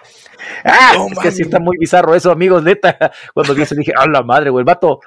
Ah, 0.64 0.92
no, 0.96 1.08
es 1.08 1.18
que 1.18 1.32
sí 1.32 1.42
está 1.42 1.58
muy 1.58 1.76
bizarro 1.76 2.14
eso, 2.14 2.30
amigos, 2.30 2.62
neta. 2.62 3.10
Cuando 3.34 3.54
vi 3.54 3.62
eso 3.62 3.74
dije, 3.74 3.92
a 3.96 4.06
la 4.06 4.22
madre, 4.22 4.50
güey, 4.50 4.60
el 4.60 4.66
vato 4.66 5.00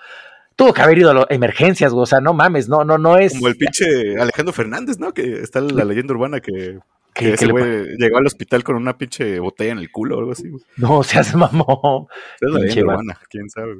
tuvo 0.56 0.74
que 0.74 0.82
haber 0.82 0.98
ido 0.98 1.12
a 1.12 1.14
las 1.14 1.26
emergencias, 1.30 1.94
güey, 1.94 2.04
o 2.04 2.06
sea, 2.06 2.20
no 2.20 2.34
mames, 2.34 2.68
no, 2.68 2.84
no, 2.84 2.98
no 2.98 3.18
es. 3.18 3.34
Como 3.34 3.48
el 3.48 3.56
pinche 3.56 4.20
Alejandro 4.20 4.52
Fernández, 4.54 5.00
¿no? 5.00 5.14
Que 5.14 5.42
está 5.42 5.62
la 5.62 5.86
leyenda 5.86 6.14
urbana 6.14 6.42
que, 6.42 6.80
que 7.14 7.34
ese 7.34 7.48
güey 7.48 7.98
llegó 7.98 8.18
al 8.18 8.26
hospital 8.26 8.64
con 8.64 8.76
una 8.76 8.98
pinche 8.98 9.40
botella 9.40 9.74
en 9.74 9.80
el 9.80 9.92
culo 9.92 10.16
o 10.16 10.20
algo 10.20 10.32
así, 10.32 10.50
güey. 10.50 10.64
No, 10.78 11.04
se 11.04 11.20
hace 11.20 11.36
mamón. 11.36 12.08
Es 12.40 12.50
la 12.50 12.84
urbana, 12.84 13.20
quién 13.30 13.50
sabe. 13.50 13.76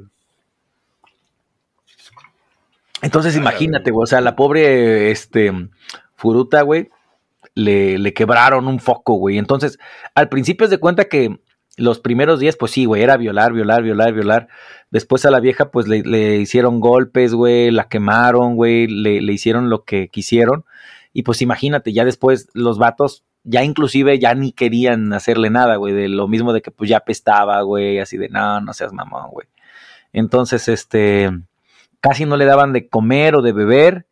Entonces, 3.02 3.36
imagínate, 3.36 3.90
güey, 3.90 4.04
o 4.04 4.06
sea, 4.06 4.20
la 4.20 4.36
pobre, 4.36 5.10
este, 5.10 5.52
Furuta, 6.16 6.62
güey, 6.62 6.90
le, 7.54 7.98
le, 7.98 8.12
quebraron 8.12 8.66
un 8.68 8.78
foco, 8.78 9.14
güey. 9.14 9.38
Entonces, 9.38 9.78
al 10.14 10.28
principio 10.28 10.66
se 10.66 10.72
de 10.72 10.80
cuenta 10.80 11.06
que 11.06 11.40
los 11.76 11.98
primeros 11.98 12.40
días, 12.40 12.56
pues 12.56 12.72
sí, 12.72 12.84
güey, 12.84 13.02
era 13.02 13.16
violar, 13.16 13.52
violar, 13.52 13.82
violar, 13.82 14.12
violar. 14.12 14.48
Después 14.90 15.24
a 15.24 15.30
la 15.30 15.40
vieja, 15.40 15.70
pues 15.70 15.88
le, 15.88 16.02
le 16.02 16.36
hicieron 16.36 16.80
golpes, 16.80 17.32
güey, 17.32 17.70
la 17.70 17.88
quemaron, 17.88 18.56
güey, 18.56 18.86
le, 18.86 19.22
le, 19.22 19.32
hicieron 19.32 19.70
lo 19.70 19.84
que 19.84 20.08
quisieron. 20.08 20.64
Y 21.12 21.22
pues 21.22 21.42
imagínate, 21.42 21.92
ya 21.92 22.04
después 22.04 22.48
los 22.54 22.78
vatos, 22.78 23.24
ya 23.44 23.64
inclusive 23.64 24.18
ya 24.18 24.34
ni 24.34 24.52
querían 24.52 25.12
hacerle 25.12 25.50
nada, 25.50 25.76
güey, 25.76 25.92
de 25.92 26.08
lo 26.08 26.28
mismo 26.28 26.52
de 26.52 26.62
que 26.62 26.70
pues 26.70 26.88
ya 26.88 27.00
pestaba, 27.00 27.60
güey, 27.62 27.98
así 27.98 28.16
de, 28.16 28.28
no, 28.28 28.60
no 28.60 28.72
seas 28.72 28.92
mamón, 28.92 29.30
güey. 29.30 29.46
Entonces, 30.12 30.68
este, 30.68 31.30
casi 32.00 32.26
no 32.26 32.36
le 32.36 32.44
daban 32.44 32.72
de 32.72 32.88
comer 32.88 33.34
o 33.36 33.42
de 33.42 33.52
beber. 33.52 34.06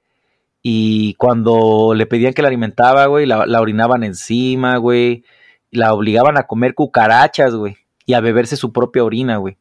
Y 0.63 1.15
cuando 1.15 1.95
le 1.95 2.07
pedían 2.07 2.35
que 2.35 2.43
la 2.43 2.49
alimentaba, 2.49 3.07
güey, 3.07 3.27
la, 3.27 3.47
la 3.47 3.61
orinaban 3.61 4.03
encima, 4.05 4.77
güey. 4.77 5.25
La 5.71 5.93
obligaban 5.93 6.39
a 6.39 6.45
comer 6.45 6.75
cucarachas, 6.75 7.55
güey. 7.55 7.77
Y 8.07 8.15
a 8.15 8.21
beberse 8.21 8.57
su 8.57 8.73
propia 8.73 9.05
orina, 9.05 9.37
güey. 9.37 9.57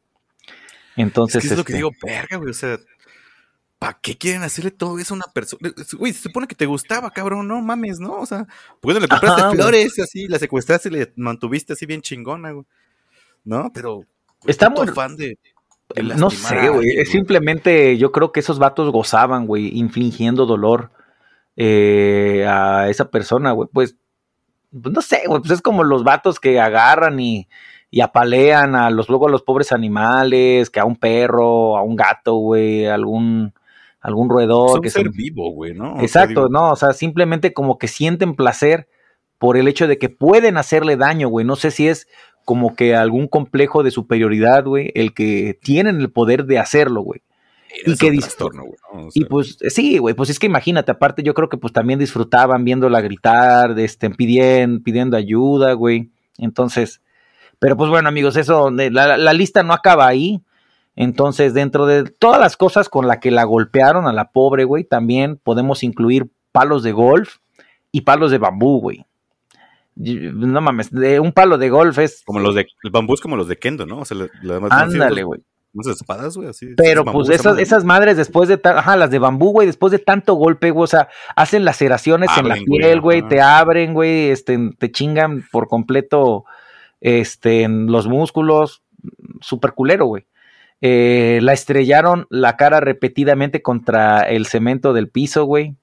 Entonces. 0.96 1.44
Es, 1.44 1.50
que 1.50 1.54
es 1.54 1.58
lo 1.58 1.64
que 1.64 1.72
este, 1.72 1.78
digo, 1.78 1.90
verga, 2.02 2.36
güey. 2.36 2.50
O 2.50 2.54
sea, 2.54 2.78
¿para 3.78 3.98
qué 4.02 4.16
quieren 4.18 4.42
hacerle 4.42 4.70
todo 4.70 4.98
eso 4.98 5.14
a 5.14 5.16
una 5.18 5.26
persona? 5.32 5.72
Güey, 5.98 6.12
se 6.12 6.22
supone 6.22 6.46
que 6.46 6.54
te 6.54 6.66
gustaba, 6.66 7.10
cabrón, 7.10 7.46
no 7.48 7.60
mames, 7.62 8.00
¿no? 8.00 8.14
O 8.20 8.26
sea, 8.26 8.46
¿por 8.80 8.90
qué 8.90 8.94
no 8.94 9.00
le 9.00 9.08
compraste 9.08 9.40
Ajá, 9.40 9.48
güey. 9.50 9.60
flores 9.60 9.98
así, 10.00 10.26
la 10.28 10.38
secuestraste 10.38 10.88
y 10.88 10.92
le 10.92 11.12
mantuviste 11.16 11.72
así 11.74 11.86
bien 11.86 12.00
chingona, 12.02 12.50
güey? 12.52 12.64
¿No? 13.44 13.70
Pero. 13.72 14.02
Está 14.46 14.70
muy- 14.70 14.88
fan 14.88 15.16
de. 15.16 15.38
de 15.94 16.02
No 16.02 16.30
sé, 16.30 16.68
güey. 16.68 16.98
es 16.98 17.10
Simplemente 17.10 17.96
yo 17.98 18.12
creo 18.12 18.32
que 18.32 18.40
esos 18.40 18.58
vatos 18.58 18.90
gozaban, 18.92 19.46
güey, 19.46 19.76
infligiendo 19.78 20.44
dolor 20.46 20.90
eh, 21.56 22.46
a 22.48 22.88
esa 22.88 23.10
persona, 23.10 23.52
güey. 23.52 23.68
Pues, 23.72 23.96
pues 24.70 24.94
no 24.94 25.00
sé, 25.02 25.22
güey. 25.26 25.40
Pues 25.40 25.52
es 25.52 25.62
como 25.62 25.82
los 25.84 26.04
vatos 26.04 26.38
que 26.40 26.60
agarran 26.60 27.18
y, 27.20 27.48
y 27.90 28.00
apalean 28.00 28.74
a 28.76 28.90
los, 28.90 29.08
luego 29.08 29.28
a 29.28 29.30
los 29.30 29.42
pobres 29.42 29.72
animales, 29.72 30.70
que 30.70 30.78
a 30.80 30.84
un 30.84 30.96
perro, 30.96 31.76
a 31.76 31.82
un 31.82 31.96
gato, 31.96 32.34
güey, 32.36 32.86
algún, 32.86 33.54
algún 34.00 34.28
roedor. 34.30 34.68
Es 34.70 34.74
un 34.76 34.80
que 34.82 34.90
ser 34.90 35.02
se- 35.04 35.08
vivo, 35.16 35.50
güey, 35.52 35.74
¿no? 35.74 35.92
O 35.92 35.96
sea, 35.96 36.04
Exacto, 36.04 36.28
digo, 36.28 36.48
no, 36.48 36.70
o 36.72 36.76
sea, 36.76 36.92
simplemente 36.92 37.52
como 37.52 37.78
que 37.78 37.88
sienten 37.88 38.34
placer 38.34 38.88
por 39.38 39.56
el 39.56 39.68
hecho 39.68 39.86
de 39.86 39.98
que 39.98 40.08
pueden 40.08 40.56
hacerle 40.56 40.96
daño, 40.96 41.28
güey. 41.28 41.44
No 41.46 41.56
sé 41.56 41.70
si 41.70 41.88
es 41.88 42.08
como 42.44 42.74
que 42.74 42.94
algún 42.96 43.28
complejo 43.28 43.82
de 43.82 43.90
superioridad, 43.90 44.64
güey, 44.64 44.90
el 44.94 45.12
que 45.14 45.58
tienen 45.62 46.00
el 46.00 46.10
poder 46.10 46.44
de 46.46 46.58
hacerlo, 46.58 47.02
güey. 47.02 47.22
Y 47.84 47.94
que 47.98 48.10
trastorno, 48.12 48.64
güey, 48.64 49.08
Y 49.14 49.26
pues 49.26 49.58
sí, 49.68 49.98
güey, 49.98 50.14
pues 50.14 50.30
es 50.30 50.38
que 50.38 50.46
imagínate, 50.46 50.90
aparte 50.90 51.22
yo 51.22 51.34
creo 51.34 51.50
que 51.50 51.58
pues 51.58 51.72
también 51.74 51.98
disfrutaban 51.98 52.64
viéndola 52.64 53.02
gritar, 53.02 53.78
este, 53.78 54.08
pidiendo, 54.08 54.82
pidiendo 54.82 55.16
ayuda, 55.18 55.74
güey. 55.74 56.10
Entonces, 56.38 57.02
pero 57.58 57.76
pues 57.76 57.90
bueno, 57.90 58.08
amigos, 58.08 58.36
eso, 58.36 58.70
de- 58.70 58.90
la, 58.90 59.18
la 59.18 59.32
lista 59.34 59.62
no 59.62 59.74
acaba 59.74 60.06
ahí. 60.06 60.40
Entonces, 61.00 61.54
dentro 61.54 61.86
de 61.86 62.02
todas 62.02 62.40
las 62.40 62.56
cosas 62.56 62.88
con 62.88 63.06
las 63.06 63.18
que 63.18 63.30
la 63.30 63.44
golpearon 63.44 64.08
a 64.08 64.12
la 64.12 64.32
pobre, 64.32 64.64
güey, 64.64 64.82
también 64.82 65.36
podemos 65.36 65.84
incluir 65.84 66.28
palos 66.50 66.82
de 66.82 66.90
golf 66.90 67.36
y 67.92 68.00
palos 68.00 68.32
de 68.32 68.38
bambú, 68.38 68.80
güey. 68.80 69.06
No 69.94 70.60
mames, 70.60 70.90
de 70.90 71.20
un 71.20 71.30
palo 71.30 71.56
de 71.56 71.70
golf 71.70 71.98
es 71.98 72.24
Como 72.24 72.40
los 72.40 72.56
de. 72.56 72.66
El 72.82 72.90
bambú 72.90 73.14
es 73.14 73.20
como 73.20 73.36
los 73.36 73.46
de 73.46 73.56
Kendo, 73.58 73.86
¿no? 73.86 74.00
O 74.00 74.04
sea, 74.04 74.16
lo 74.16 74.54
demás. 74.54 74.72
Ándale, 74.72 75.22
güey. 75.22 75.40
Unas 75.72 75.86
espadas, 75.86 76.36
güey, 76.36 76.48
así. 76.48 76.74
Pero 76.76 77.04
pues 77.04 77.28
esa 77.28 77.50
esas, 77.50 77.58
esas 77.60 77.84
madres 77.84 78.16
después 78.16 78.48
de 78.48 78.58
ta- 78.58 78.80
ajá, 78.80 78.96
las 78.96 79.12
de 79.12 79.20
bambú, 79.20 79.52
güey, 79.52 79.68
después 79.68 79.92
de 79.92 80.00
tanto 80.00 80.34
golpe, 80.34 80.72
güey, 80.72 80.82
o 80.82 80.88
sea, 80.88 81.08
hacen 81.36 81.64
laceraciones 81.64 82.28
en 82.36 82.48
la 82.48 82.54
Abren, 82.54 82.64
piel, 82.64 83.00
güey, 83.00 83.22
te 83.28 83.40
abren, 83.40 83.94
güey, 83.94 84.30
este, 84.30 84.58
te 84.76 84.90
chingan 84.90 85.44
por 85.52 85.68
completo, 85.68 86.44
este, 87.00 87.68
los 87.68 88.08
músculos, 88.08 88.82
super 89.40 89.74
culero, 89.74 90.06
güey. 90.06 90.26
Eh, 90.80 91.40
la 91.42 91.52
estrellaron 91.52 92.26
la 92.30 92.56
cara 92.56 92.80
repetidamente 92.80 93.62
contra 93.62 94.20
el 94.22 94.46
cemento 94.46 94.92
del 94.92 95.08
piso, 95.08 95.44
güey. 95.44 95.74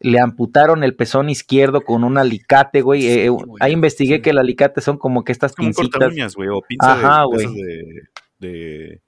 Le 0.00 0.18
amputaron 0.20 0.82
el 0.82 0.96
pezón 0.96 1.30
izquierdo 1.30 1.82
con 1.82 2.02
un 2.02 2.18
alicate, 2.18 2.80
güey. 2.80 3.02
Sí, 3.02 3.08
Eh, 3.20 3.28
güey, 3.28 3.46
ahí 3.60 3.72
investigué 3.72 4.16
sí. 4.16 4.22
que 4.22 4.30
el 4.30 4.38
alicate 4.38 4.80
son 4.80 4.98
como 4.98 5.22
que 5.22 5.32
estas 5.32 5.54
como 5.54 5.68
pincitas. 5.68 5.90
corta 5.92 6.08
uñas, 6.08 6.34
güey, 6.34 6.48
o 6.48 6.60
pinza 6.60 6.96
de- 6.96 7.04
Ajá, 7.04 7.20
de, 7.20 7.26
güey. 7.26 7.54
de, 7.54 8.02
de, 8.38 9.00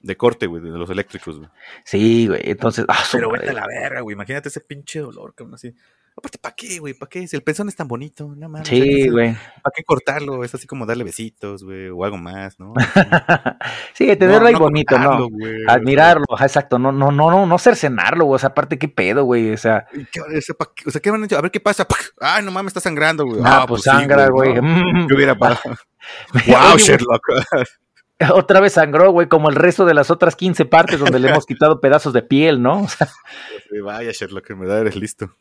de 0.00 0.16
corte, 0.16 0.46
güey, 0.46 0.62
de 0.62 0.70
los 0.70 0.90
eléctricos, 0.90 1.38
güey. 1.38 1.48
Sí, 1.84 2.26
güey. 2.26 2.40
Entonces, 2.44 2.84
ah, 2.88 2.98
Pero 3.12 3.30
vete 3.30 3.50
a 3.50 3.54
la 3.54 3.66
verga, 3.66 4.00
güey. 4.00 4.14
Imagínate 4.14 4.48
ese 4.48 4.60
pinche 4.60 4.98
dolor, 5.00 5.34
cabrón, 5.34 5.54
así. 5.54 5.72
Aparte, 6.20 6.38
¿para 6.38 6.54
qué, 6.54 6.78
güey? 6.78 6.92
¿Para 6.94 7.08
qué? 7.08 7.26
Si 7.26 7.34
el 7.34 7.42
pezón 7.42 7.68
es 7.70 7.76
tan 7.76 7.88
bonito, 7.88 8.32
no 8.36 8.48
mames. 8.48 8.68
Sí, 8.68 9.08
güey. 9.08 9.32
¿Para 9.62 9.72
qué 9.74 9.82
cortarlo? 9.82 10.44
Es 10.44 10.54
así 10.54 10.66
como 10.66 10.84
darle 10.84 11.02
besitos, 11.04 11.64
güey, 11.64 11.88
o 11.88 12.04
algo 12.04 12.18
más, 12.18 12.60
¿no? 12.60 12.74
sí, 13.94 14.06
tenerlo 14.16 14.40
No, 14.40 14.46
ahí 14.46 14.52
no 14.52 14.58
bonito, 14.60 14.98
¿no? 14.98 15.28
güey, 15.30 15.64
Admirarlo, 15.66 16.24
ajá, 16.34 16.44
exacto, 16.44 16.78
no, 16.78 16.92
no, 16.92 17.10
no, 17.10 17.30
no, 17.30 17.46
no 17.46 17.58
cercenarlo, 17.58 18.26
güey, 18.26 18.36
o 18.36 18.38
sea, 18.38 18.50
aparte, 18.50 18.78
qué 18.78 18.88
pedo, 18.88 19.24
güey, 19.24 19.52
o 19.52 19.56
sea, 19.56 19.86
¿Y 19.94 20.04
qué- 20.04 20.20
o 20.20 20.40
sea, 20.40 20.54
¿pa' 20.54 20.70
qué- 20.76 20.88
o 20.88 20.90
sea, 20.90 21.00
¿qué 21.00 21.10
van 21.10 21.24
a 21.24 21.40
ver 21.40 21.50
qué 21.50 21.60
pasa. 21.60 21.86
Ay, 22.20 22.44
no 22.44 22.50
mames, 22.50 22.70
está 22.70 22.80
sangrando, 22.80 23.24
güey. 23.24 23.40
ah, 23.44 23.64
pues 23.66 23.82
sí, 23.82 23.88
sangra, 23.90 24.28
güey. 24.28 24.54
¿no? 24.54 24.62
Mm. 24.62 25.06
¿Qué 25.08 25.14
hubiera 25.14 25.34
pasado? 25.34 25.74
Oye, 26.34 26.44
¡Wow, 26.54 26.76
Sherlock! 26.76 27.22
Otra 28.34 28.60
vez 28.60 28.74
sangró, 28.74 29.12
güey, 29.12 29.28
como 29.28 29.48
el 29.48 29.56
resto 29.56 29.86
de 29.86 29.94
las 29.94 30.10
otras 30.10 30.36
15 30.36 30.66
partes 30.66 31.00
donde 31.00 31.18
le 31.18 31.30
hemos 31.30 31.46
quitado 31.46 31.80
pedazos 31.80 32.12
de 32.12 32.20
piel, 32.20 32.60
¿no? 32.60 32.82
O 32.82 32.88
sea, 32.88 33.06
Sí, 33.70 33.80
Vaya, 33.80 34.10
Sherlock, 34.12 34.50
en 34.50 34.60
verdad 34.60 34.80
eres 34.80 34.96
listo. 34.96 35.34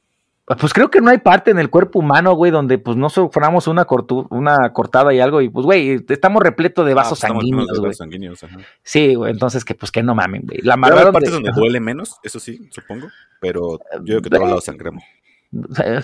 Pues 0.58 0.74
creo 0.74 0.90
que 0.90 1.02
no 1.02 1.12
hay 1.12 1.20
parte 1.20 1.52
en 1.52 1.60
el 1.60 1.70
cuerpo 1.70 2.00
humano, 2.00 2.34
güey, 2.34 2.52
donde 2.52 2.78
pues 2.80 2.98
no 2.98 3.10
suframos 3.10 3.68
una, 3.68 3.86
cortu- 3.86 4.26
una 4.32 4.74
cortada 4.74 5.14
y 5.14 5.20
algo, 5.20 5.42
y 5.42 5.50
pues, 5.50 5.66
güey, 5.66 6.04
estamos 6.10 6.42
repletos 6.42 6.86
de 6.86 6.94
Ah, 6.94 6.96
vasos 6.96 7.20
pues 7.20 7.32
sanguíneos, 7.32 7.68
de 7.68 7.80
vasos 7.80 7.98
sanguíneos, 7.98 8.44
ajá. 8.44 8.58
Sí, 8.82 9.14
güey, 9.16 9.32
entonces 9.32 9.64
que 9.64 9.76
pues 9.76 9.92
que 9.92 10.02
no 10.02 10.16
mamen, 10.16 10.44
güey. 10.48 10.60
La 10.64 10.74
haber 10.74 10.86
amarraron 10.86 11.14
partes 11.14 11.30
de- 11.30 11.36
donde 11.36 11.50
ajá. 11.50 11.60
duele 11.60 11.80
menos, 11.80 12.18
eso 12.24 12.40
sí, 12.40 12.68
supongo. 12.72 13.08
Pero 13.40 13.80
yo 14.04 14.06
creo 14.06 14.22
que 14.24 14.30
todos 14.32 14.48
lados 14.48 14.64
sangramos. 14.66 15.04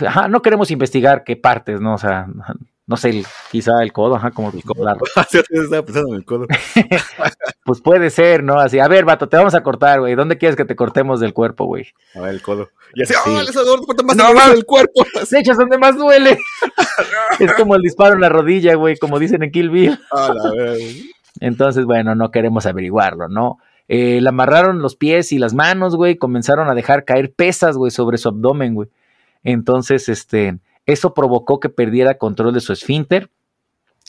Ajá, 0.05 0.27
no 0.27 0.41
queremos 0.41 0.69
investigar 0.71 1.23
qué 1.23 1.35
partes, 1.35 1.79
¿no? 1.81 1.93
O 1.93 1.97
sea, 1.97 2.27
no 2.87 2.97
sé, 2.97 3.09
el- 3.09 3.25
quizá 3.51 3.71
el 3.81 3.91
codo, 3.91 4.15
ajá, 4.15 4.31
como 4.31 4.51
la- 4.77 4.95
Sí, 5.29 5.39
yo 5.51 5.61
estaba 5.63 5.83
pensando 5.83 6.09
en 6.11 6.15
el 6.17 6.25
codo. 6.25 6.45
Pues 7.65 7.81
puede 7.81 8.11
ser, 8.11 8.43
¿no? 8.43 8.59
Así, 8.59 8.77
a 8.77 8.87
ver, 8.87 9.05
vato, 9.05 9.27
te 9.27 9.37
vamos 9.37 9.55
a 9.55 9.63
cortar, 9.63 9.99
güey. 9.99 10.13
¿Dónde 10.13 10.37
quieres 10.37 10.55
que 10.55 10.65
te 10.65 10.75
cortemos 10.75 11.19
del 11.19 11.33
cuerpo, 11.33 11.65
güey? 11.65 11.87
A 12.13 12.19
ver, 12.19 12.35
el 12.35 12.41
codo. 12.43 12.69
Y 12.93 13.01
así, 13.01 13.13
Sí. 13.15 13.19
¡ah, 13.25 13.39
el 13.41 13.47
asador 13.49 13.83
corta 13.83 14.03
más 14.03 14.15
No, 14.15 14.27
no, 14.27 14.33
mames. 14.35 14.53
del 14.53 14.65
cuerpo! 14.65 15.03
De 15.31 15.39
hecho, 15.39 15.51
es 15.53 15.57
donde 15.57 15.79
más 15.79 15.97
duele. 15.97 16.37
es 17.39 17.53
como 17.55 17.75
el 17.75 17.81
disparo 17.81 18.13
en 18.13 18.21
la 18.21 18.29
rodilla, 18.29 18.75
güey, 18.75 18.97
como 18.97 19.17
dicen 19.17 19.41
en 19.41 19.49
Kill 19.51 19.71
Bill. 19.71 19.99
A 20.11 20.31
la 20.31 20.51
verga. 20.51 20.77
Entonces, 21.39 21.85
bueno, 21.85 22.13
no 22.13 22.29
queremos 22.29 22.67
averiguarlo, 22.67 23.29
¿no? 23.29 23.57
Eh, 23.87 24.21
le 24.21 24.29
amarraron 24.29 24.83
los 24.83 24.95
pies 24.95 25.31
y 25.31 25.39
las 25.39 25.55
manos, 25.55 25.95
güey, 25.95 26.17
comenzaron 26.17 26.69
a 26.69 26.75
dejar 26.75 27.03
caer 27.03 27.33
pesas, 27.33 27.77
güey, 27.77 27.89
sobre 27.89 28.19
su 28.19 28.29
abdomen, 28.29 28.75
güey. 28.75 28.89
Entonces, 29.43 30.07
este, 30.07 30.59
eso 30.85 31.13
provocó 31.13 31.59
que 31.59 31.69
perdiera 31.69 32.17
control 32.17 32.53
de 32.53 32.61
su 32.61 32.73
esfínter. 32.73 33.29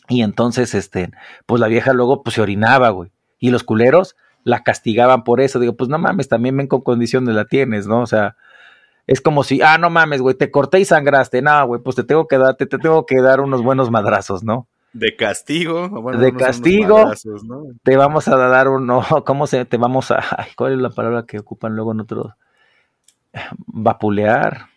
Y 0.08 0.22
entonces, 0.22 0.74
este, 0.74 1.10
pues 1.46 1.60
la 1.60 1.68
vieja 1.68 1.92
luego, 1.92 2.22
pues 2.22 2.34
se 2.34 2.42
orinaba, 2.42 2.90
güey. 2.90 3.10
Y 3.38 3.50
los 3.50 3.64
culeros 3.64 4.16
la 4.44 4.62
castigaban 4.62 5.24
por 5.24 5.40
eso. 5.40 5.58
Digo, 5.58 5.76
pues 5.76 5.90
no 5.90 5.98
mames, 5.98 6.28
también 6.28 6.56
ven 6.56 6.68
con 6.68 6.82
condiciones 6.82 7.34
la 7.34 7.46
tienes, 7.46 7.86
¿no? 7.86 8.00
O 8.02 8.06
sea, 8.06 8.36
es 9.06 9.20
como 9.20 9.42
si, 9.42 9.62
ah, 9.62 9.78
no 9.78 9.90
mames, 9.90 10.20
güey, 10.20 10.34
te 10.36 10.50
corté 10.50 10.80
y 10.80 10.84
sangraste. 10.84 11.42
No, 11.42 11.66
güey, 11.66 11.80
pues 11.82 11.96
te 11.96 12.04
tengo 12.04 12.26
que 12.28 12.38
dar, 12.38 12.56
te, 12.56 12.66
te 12.66 12.78
tengo 12.78 13.06
que 13.06 13.20
dar 13.20 13.40
unos 13.40 13.62
buenos 13.62 13.90
madrazos, 13.90 14.44
¿no? 14.44 14.68
De 14.92 15.14
castigo. 15.16 15.88
bueno, 15.88 16.20
De 16.20 16.32
castigo. 16.34 16.98
madrazos, 16.98 17.44
¿no? 17.44 17.64
te 17.82 17.96
vamos 17.96 18.28
a 18.28 18.36
dar 18.36 18.68
uno, 18.68 19.02
¿cómo 19.26 19.46
se? 19.46 19.64
Te 19.64 19.76
vamos 19.76 20.10
a, 20.10 20.20
ay, 20.36 20.50
¿cuál 20.56 20.74
es 20.74 20.78
la 20.78 20.90
palabra 20.90 21.24
que 21.24 21.38
ocupan 21.38 21.74
luego 21.74 21.92
en 21.92 22.00
otros? 22.00 22.32
Vapulear. 23.66 24.68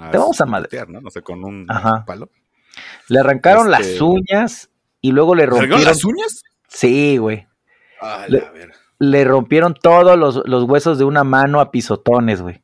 Ah, 0.00 0.10
Te 0.10 0.18
vamos 0.18 0.40
a 0.40 0.46
madre- 0.46 0.64
putear, 0.68 0.88
¿no? 0.88 1.00
No 1.00 1.10
sé, 1.10 1.22
con 1.22 1.44
un 1.44 1.66
Ajá. 1.68 2.04
palo. 2.06 2.30
Le 3.08 3.18
arrancaron 3.20 3.72
Este- 3.72 3.92
las 3.92 4.00
uñas 4.00 4.70
y 5.00 5.12
luego 5.12 5.34
le 5.34 5.42
¿Le 5.42 5.46
rompieron. 5.46 5.84
las 5.84 6.04
uñas? 6.04 6.42
Sí, 6.68 7.16
güey. 7.18 7.46
Ah, 8.00 8.26
Le-. 8.28 8.42
Le 9.00 9.24
rompieron 9.24 9.74
todos 9.74 10.16
los, 10.18 10.42
los 10.46 10.64
huesos 10.64 10.98
de 10.98 11.04
una 11.04 11.24
mano 11.24 11.60
a 11.60 11.70
pisotones, 11.70 12.42
güey. 12.42 12.62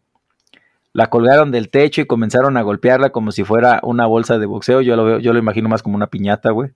La 0.93 1.09
colgaron 1.11 1.51
del 1.51 1.71
techo 1.71 2.01
y 2.01 2.07
comenzaron 2.07 2.57
a 2.57 2.63
golpearla 2.63 3.11
como 3.11 3.33
si 3.33 3.43
fuera 3.45 3.81
una 3.83 4.07
bolsa 4.07 4.39
de 4.39 4.47
boxeo. 4.47 4.81
Yo 4.81 4.95
lo 4.97 5.05
veo, 5.05 5.19
yo 5.19 5.33
lo 5.33 5.39
imagino 5.41 5.69
más 5.69 5.83
como 5.83 5.97
una 5.97 6.07
piñata, 6.09 6.51
güey. 6.51 6.71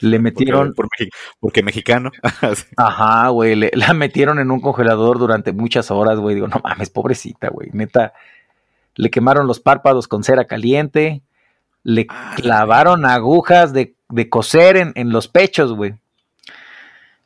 Le 0.00 0.18
metieron, 0.18 0.72
Porque, 0.74 0.74
por 0.74 0.86
Mexi- 0.86 1.10
porque 1.38 1.62
mexicano. 1.62 2.10
Ajá, 2.76 3.28
güey, 3.28 3.54
le- 3.54 3.70
la 3.74 3.92
metieron 3.94 4.40
en 4.40 4.50
un 4.50 4.60
congelador 4.60 5.18
durante 5.20 5.52
muchas 5.52 5.90
horas, 5.92 6.18
güey. 6.18 6.34
Digo, 6.34 6.48
no 6.48 6.60
mames, 6.64 6.90
pobrecita, 6.90 7.48
güey. 7.50 7.68
Neta, 7.72 8.12
le 8.94 9.10
quemaron 9.10 9.46
los 9.46 9.60
párpados 9.60 10.08
con 10.08 10.22
cera 10.24 10.44
caliente, 10.46 11.22
le 11.84 12.06
Ah, 12.08 12.34
clavaron 12.36 13.04
agujas 13.06 13.72
de, 13.72 13.94
de 14.08 14.28
coser 14.28 14.76
en, 14.76 14.92
en 14.94 15.10
los 15.10 15.28
pechos, 15.28 15.72
güey. 15.72 15.94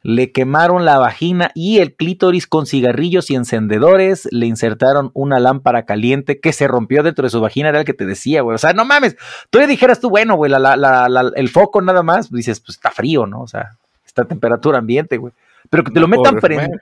Le 0.03 0.31
quemaron 0.31 0.85
la 0.85 0.99
vagina 0.99 1.51
y 1.55 1.79
el 1.79 1.95
clítoris 1.95 2.47
con 2.47 2.67
cigarrillos 2.67 3.29
y 3.29 3.35
encendedores. 3.35 4.29
Le 4.31 4.47
insertaron 4.47 5.11
una 5.15 5.41
lámpara 5.41 5.85
caliente 5.85 6.39
que 6.39 6.53
se 6.53 6.69
rompió 6.69 7.03
dentro 7.03 7.25
de 7.25 7.31
su 7.31 7.41
vagina. 7.41 7.71
Era 7.71 7.81
el 7.81 7.85
que 7.85 7.93
te 7.95 8.07
decía, 8.07 8.43
güey. 8.43 8.55
O 8.55 8.59
sea, 8.59 8.73
no 8.73 8.85
mames. 8.85 9.17
Tú 9.51 9.59
le 9.59 9.67
dijeras 9.67 9.99
tú, 9.99 10.09
bueno, 10.09 10.37
güey, 10.37 10.49
la- 10.49 10.61
la- 10.61 10.77
la- 10.77 11.09
la- 11.09 11.33
el 11.35 11.49
foco 11.49 11.83
nada 11.83 12.05
más. 12.05 12.31
Dices, 12.31 12.61
pues 12.61 12.77
está 12.77 12.93
frío, 12.93 13.27
¿no? 13.27 13.41
O 13.41 13.49
sea, 13.49 13.73
está 14.07 14.23
a 14.23 14.27
temperatura 14.27 14.79
ambiente, 14.79 15.17
güey. 15.17 15.33
Pero 15.71 15.83
que 15.83 15.91
te 15.91 15.99
lo 15.99 16.07
metan 16.07 16.35
prendido. 16.41 16.79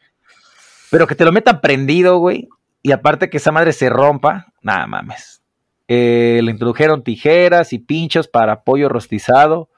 Pero 0.91 1.07
que 1.07 1.15
te 1.15 1.25
lo 1.25 1.33
metan 1.33 1.61
prendido, 1.63 2.19
güey. 2.19 2.49
Y 2.85 2.93
aparte 2.93 3.31
que 3.31 3.39
esa 3.39 3.51
madre 3.51 3.73
se 3.73 3.89
rompa. 3.89 4.53
Nada 4.61 4.87
mames. 4.87 5.43
Eh, 5.89 6.41
le 6.45 6.51
introdujeron 6.51 7.03
tijeras 7.03 7.73
y 7.73 7.79
pinchos 7.79 8.29
para 8.29 8.63
pollo 8.63 8.91
rostizado. 8.91 9.71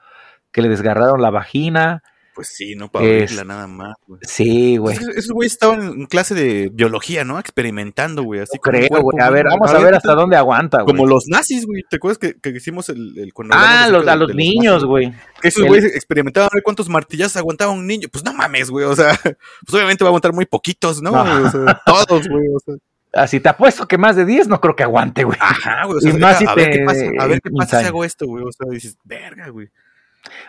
Que 0.51 0.61
le 0.61 0.67
desgarraron 0.67 1.21
la 1.21 1.29
vagina. 1.29 2.03
Pues 2.35 2.49
sí, 2.49 2.75
no 2.75 2.91
para 2.91 3.05
abrirla 3.05 3.45
nada 3.45 3.65
más, 3.65 3.95
güey. 4.05 4.19
Sí, 4.23 4.75
güey. 4.75 4.97
esos 5.15 5.31
güeyes 5.31 5.53
estaban 5.53 5.81
en 5.81 6.05
clase 6.05 6.35
de 6.35 6.69
biología, 6.71 7.23
¿no? 7.23 7.39
Experimentando, 7.39 8.23
güey. 8.23 8.41
Así 8.41 8.59
Creo, 8.59 9.01
güey. 9.01 9.19
A 9.21 9.29
ver, 9.29 9.45
vamos 9.45 9.71
a 9.71 9.79
ver 9.79 9.95
hasta 9.95 10.13
dónde 10.13 10.35
aguanta, 10.35 10.83
güey. 10.83 10.93
Como 10.93 11.07
los 11.07 11.27
nazis, 11.27 11.65
güey. 11.65 11.83
¿Te 11.89 11.95
acuerdas 11.95 12.17
que, 12.17 12.35
que 12.39 12.49
hicimos 12.49 12.89
el... 12.89 13.17
el 13.17 13.31
ah, 13.51 13.87
los, 13.89 14.05
a 14.05 14.17
los 14.17 14.35
niños, 14.35 14.83
güey. 14.83 15.13
Que 15.41 15.47
esos 15.47 15.65
güeyes 15.65 15.95
experimentaban 15.95 16.49
a 16.51 16.55
ver 16.55 16.61
cuántos 16.61 16.89
martillazos 16.89 17.37
aguantaba 17.37 17.71
un 17.71 17.87
niño. 17.87 18.09
Pues 18.11 18.25
no 18.25 18.33
mames, 18.33 18.69
güey. 18.69 18.85
O 18.85 18.95
sea, 18.95 19.17
pues 19.65 19.73
obviamente 19.73 20.03
va 20.03 20.09
a 20.09 20.11
aguantar 20.11 20.33
muy 20.33 20.45
poquitos, 20.45 21.01
¿no? 21.01 21.13
O 21.13 21.49
sea, 21.49 21.81
todos, 21.85 22.27
güey. 22.27 22.49
O 22.53 22.59
sea. 22.59 22.75
Así 23.13 23.39
te 23.39 23.49
apuesto 23.49 23.87
que 23.87 23.97
más 23.97 24.15
de 24.15 24.25
10 24.25 24.47
no 24.47 24.59
creo 24.61 24.75
que 24.75 24.83
aguante, 24.83 25.23
güey. 25.23 25.37
Ajá, 25.41 25.85
güey. 25.85 25.97
O 25.97 26.01
sea, 26.01 26.13
más 26.13 26.41
a, 26.45 26.55
ver 26.55 26.69
qué 26.71 26.83
pasa, 26.85 27.05
a 27.19 27.27
ver 27.27 27.41
qué 27.41 27.49
pasa 27.51 27.79
si 27.79 27.85
hago 27.85 28.03
esto, 28.03 28.25
güey. 28.27 28.43
O 28.43 28.51
sea, 28.51 28.67
dices, 28.69 28.97
verga, 29.03 29.49
güey. 29.49 29.69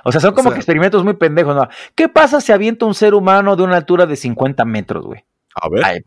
O 0.04 0.12
sea, 0.12 0.20
son 0.20 0.34
como 0.34 0.50
que 0.50 0.56
experimentos 0.56 1.04
muy 1.04 1.14
pendejos, 1.14 1.54
¿no? 1.54 1.68
¿Qué 1.94 2.09
pasa 2.09 2.40
si 2.40 2.52
avienta 2.52 2.84
un 2.84 2.94
ser 2.94 3.14
humano 3.14 3.56
de 3.56 3.62
una 3.62 3.76
altura 3.76 4.06
de 4.06 4.16
50 4.16 4.64
metros, 4.64 5.04
güey? 5.04 5.24
A 5.54 5.68
ver. 5.68 6.02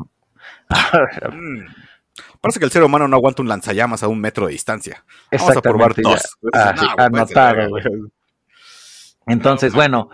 Mm. 1.32 1.66
Parece 2.42 2.60
que 2.60 2.66
el 2.66 2.72
ser 2.72 2.84
humano 2.84 3.08
no 3.08 3.18
aguanta 3.18 3.42
un 3.42 3.48
lanzallamas 3.48 4.04
a 4.04 4.08
un 4.08 4.20
metro 4.20 4.48
de 4.48 4.54
distancia. 4.54 5.04
Vamos 5.32 5.58
a 5.58 5.62
probar 5.62 5.94
dos. 5.96 6.38
Ah, 6.54 6.74
güey. 7.70 7.84
Entonces, 9.28 9.74
bueno, 9.74 10.10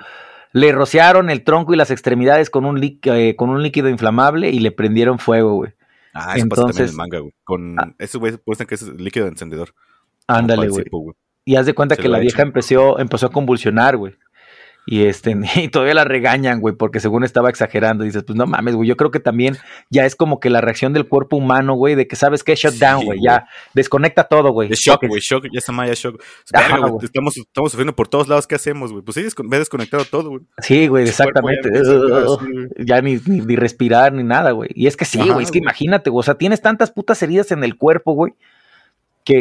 le 0.52 0.72
rociaron 0.72 1.30
el 1.30 1.44
tronco 1.44 1.74
y 1.74 1.78
las 1.78 1.92
extremidades 1.92 2.50
con 2.50 2.66
un, 2.66 2.82
eh, 2.84 3.36
con 3.36 3.50
un 3.50 3.64
líquido 3.64 3.90
inflamable 3.90 4.50
y 4.50 4.60
le 4.60 4.72
prendieron 4.72 5.20
fuego, 5.20 5.54
güey. 5.54 5.74
Ah, 6.18 6.34
eso 6.36 6.44
Entonces, 6.44 6.50
pasa 6.50 6.62
también 6.68 6.84
en 6.84 6.90
el 6.90 6.96
manga, 6.96 7.20
güey. 7.20 7.34
Con 7.44 7.80
ah, 7.80 7.94
eso, 8.00 8.20
güey, 8.20 8.34
que 8.68 8.76
es 8.76 8.82
líquido 9.00 9.28
encendedor. 9.28 9.74
Ándale, 10.26 10.68
güey. 10.70 10.86
Y 11.46 11.56
haz 11.56 11.66
de 11.66 11.74
cuenta 11.74 11.96
que 11.96 12.10
la 12.10 12.20
vieja 12.20 12.42
empezó, 12.42 13.00
empezó 13.00 13.28
a 13.28 13.32
convulsionar, 13.32 13.98
güey. 13.98 14.16
Y, 14.90 15.04
este, 15.04 15.36
y 15.56 15.68
todavía 15.68 15.94
la 15.94 16.06
regañan, 16.06 16.62
güey, 16.62 16.74
porque 16.74 17.02
según 17.02 17.26
estaba 17.26 17.50
exagerando. 17.50 18.06
dices, 18.06 18.24
pues 18.24 18.38
no 18.38 18.48
mames, 18.48 18.74
güey. 18.74 18.88
Yo 18.88 18.96
creo 18.96 19.12
que 19.12 19.20
también 19.20 19.58
ya 19.90 20.06
es 20.06 20.16
como 20.16 20.40
que 20.40 20.50
la 20.50 20.62
reacción 20.62 20.94
del 20.94 21.08
cuerpo 21.08 21.36
humano, 21.36 21.76
güey, 21.76 21.96
de 21.96 22.08
que 22.08 22.16
sabes 22.16 22.44
que 22.44 22.54
es 22.54 22.60
shutdown, 22.60 23.06
güey. 23.06 23.20
Ya 23.22 23.48
desconecta 23.74 24.24
todo, 24.24 24.52
güey. 24.52 24.72
Es 24.72 24.80
shock, 24.80 25.06
güey, 25.06 25.20
shock, 25.22 25.46
ya 25.52 25.60
se 25.60 25.72
llama 25.72 25.88
ya 25.88 25.94
shock. 25.94 26.24
estamos, 27.04 27.38
estamos 27.38 27.72
sufriendo 27.72 27.94
por 27.94 28.08
todos 28.08 28.30
lados, 28.30 28.48
¿qué 28.48 28.56
hacemos, 28.56 28.94
güey? 28.94 29.04
Pues 29.04 29.16
sí, 29.16 29.28
ve 29.44 29.60
desconectado 29.60 30.06
todo, 30.06 30.30
güey. 30.30 30.44
Sí, 30.60 30.88
güey, 30.88 31.08
exactamente. 31.08 31.70
Ya, 32.78 33.02
ni, 33.02 33.20
ni, 33.26 33.56
respirar 33.56 34.14
ni 34.14 34.24
nada, 34.24 34.52
güey. 34.52 34.70
Y 34.74 34.88
es 34.88 34.96
que 34.96 35.06
sí, 35.06 35.20
güey, 35.20 35.44
es 35.44 35.52
que 35.52 35.58
imagínate, 35.58 36.10
güey. 36.10 36.22
O 36.22 36.24
sea, 36.24 36.36
tienes 36.36 36.62
tantas 36.62 36.92
putas 36.92 37.22
heridas 37.22 37.52
en 37.52 37.64
el 37.64 37.76
cuerpo, 37.76 38.14
güey 38.14 38.34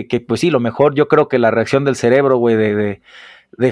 que, 0.09 0.25
pues 0.27 0.41
sí, 0.41 0.51
lo 0.51 0.59
mejor 0.59 0.95
yo 0.97 1.07
creo 1.07 1.29
que 1.29 1.39
la 1.39 1.53
reacción 1.53 1.85
del 1.85 1.95
cerebro, 1.95 2.39
güey, 2.39 2.57
de, 2.57 2.75
de, 2.75 3.03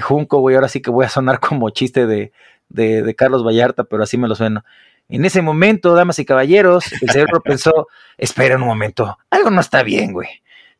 Junco, 0.01 0.39
güey, 0.39 0.55
ahora 0.55 0.67
sí 0.67 0.81
que 0.81 0.91
voy 0.91 1.05
a 1.05 1.09
sonar 1.09 1.39
como 1.41 1.69
chiste 1.69 2.05
de, 2.05 2.31
de, 2.69 3.15
Carlos 3.15 3.45
Vallarta, 3.45 3.83
pero 3.83 4.03
así 4.03 4.17
me 4.17 4.27
lo 4.27 4.35
sueno. 4.35 4.63
En 5.07 5.23
ese 5.23 5.41
momento, 5.41 5.93
damas 5.93 6.17
y 6.19 6.25
caballeros, 6.25 6.91
el 7.01 7.09
cerebro 7.09 7.41
pensó, 7.43 7.87
espera 8.17 8.55
un 8.55 8.63
momento, 8.63 9.17
algo 9.29 9.51
no 9.51 9.61
está 9.61 9.83
bien, 9.83 10.13
güey. 10.13 10.29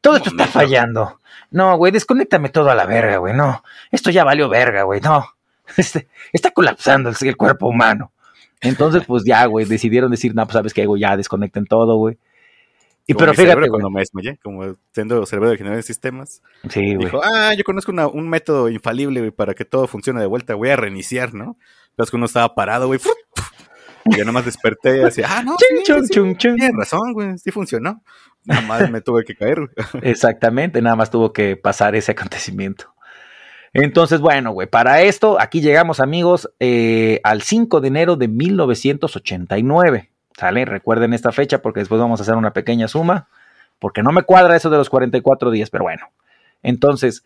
Todo 0.02 0.18
esto 0.18 0.30
está 0.30 0.46
fallando. 0.46 1.20
No, 1.50 1.78
güey, 1.78 1.92
desconéctame 1.92 2.50
todo 2.50 2.70
a 2.70 2.76
la 2.76 2.86
verga, 2.86 3.18
güey. 3.18 3.34
No, 3.34 3.64
esto 3.92 4.12
ya 4.12 4.24
valió 4.24 4.50
verga, 4.50 4.84
güey. 4.84 5.02
No, 5.02 5.26
este, 5.78 6.08
está 6.32 6.52
colapsando 6.52 7.10
el, 7.10 7.16
el, 7.20 7.38
cuerpo 7.38 7.68
humano. 7.68 8.12
Entonces, 8.62 9.04
pues 9.06 9.24
ya, 9.26 9.46
güey, 9.46 9.66
decidieron 9.66 10.12
decir, 10.12 10.34
no, 10.36 10.46
pues 10.46 10.54
sabes 10.54 10.74
qué, 10.74 10.86
güey, 10.86 11.02
ya 11.02 11.18
desconecten 11.18 11.66
todo, 11.66 11.98
güey. 11.98 12.18
Y 13.08 13.14
pero 13.14 13.34
fíjate, 13.34 13.70
cuando 13.70 13.90
me 13.90 14.00
desmayé, 14.00 14.38
como 14.42 14.78
siendo 14.92 15.26
cerebro 15.26 15.52
de 15.52 15.58
generar 15.58 15.84
sistemas, 15.84 16.42
sí, 16.70 16.96
dijo, 16.98 17.22
ah, 17.24 17.54
yo 17.56 17.64
conozco 17.64 17.92
un 17.92 18.30
método 18.30 18.68
infalible, 18.70 19.32
para 19.32 19.54
que 19.54 19.64
todo 19.64 19.88
funcione 19.88 20.20
de 20.20 20.26
vuelta, 20.26 20.56
voy 20.56 20.70
a 20.70 20.76
reiniciar, 20.76 21.34
¿no? 21.34 21.58
Entonces 21.92 22.10
que 22.10 22.18
uno 22.18 22.26
estaba 22.26 22.56
parado, 22.56 22.88
güey, 22.88 23.00
y 24.06 24.18
yo 24.18 24.24
nada 24.24 24.34
más 24.34 24.46
desperté 24.46 24.98
y 24.98 25.00
decía, 25.00 25.28
ah, 25.30 25.44
no, 25.44 25.56
tienes 26.38 26.72
razón, 26.76 27.14
güey, 27.14 27.38
sí 27.38 27.52
funcionó. 27.52 28.04
Nada 28.44 28.62
más 28.62 28.92
me 28.92 29.02
tuve 29.02 29.24
que 29.24 29.36
caer. 29.36 29.72
Exactamente, 30.04 30.82
nada 30.82 30.96
más 30.96 31.10
tuvo 31.10 31.34
que 31.34 31.58
pasar 31.58 31.96
ese 31.96 32.12
acontecimiento. 32.12 32.94
Entonces, 33.74 34.22
bueno, 34.22 34.52
güey, 34.52 34.68
para 34.68 35.02
esto, 35.02 35.40
aquí 35.40 35.60
llegamos, 35.60 36.00
amigos, 36.00 36.50
eh, 36.60 37.20
al 37.24 37.42
5 37.42 37.82
de 37.82 37.88
enero 37.88 38.16
de 38.16 38.28
1989. 38.28 40.12
¿Sale? 40.38 40.66
Recuerden 40.66 41.14
esta 41.14 41.32
fecha 41.32 41.62
porque 41.62 41.80
después 41.80 42.00
vamos 42.00 42.20
a 42.20 42.24
hacer 42.24 42.36
una 42.36 42.54
pequeña 42.54 42.88
suma, 42.88 43.28
porque 43.80 44.04
no 44.04 44.12
me 44.12 44.24
cuadra 44.24 44.56
eso 44.56 44.70
de 44.70 44.78
los 44.78 44.90
44 44.90 45.52
días, 45.52 45.70
pero 45.70 45.86
bueno. 45.86 46.10
Entonces, 46.62 47.24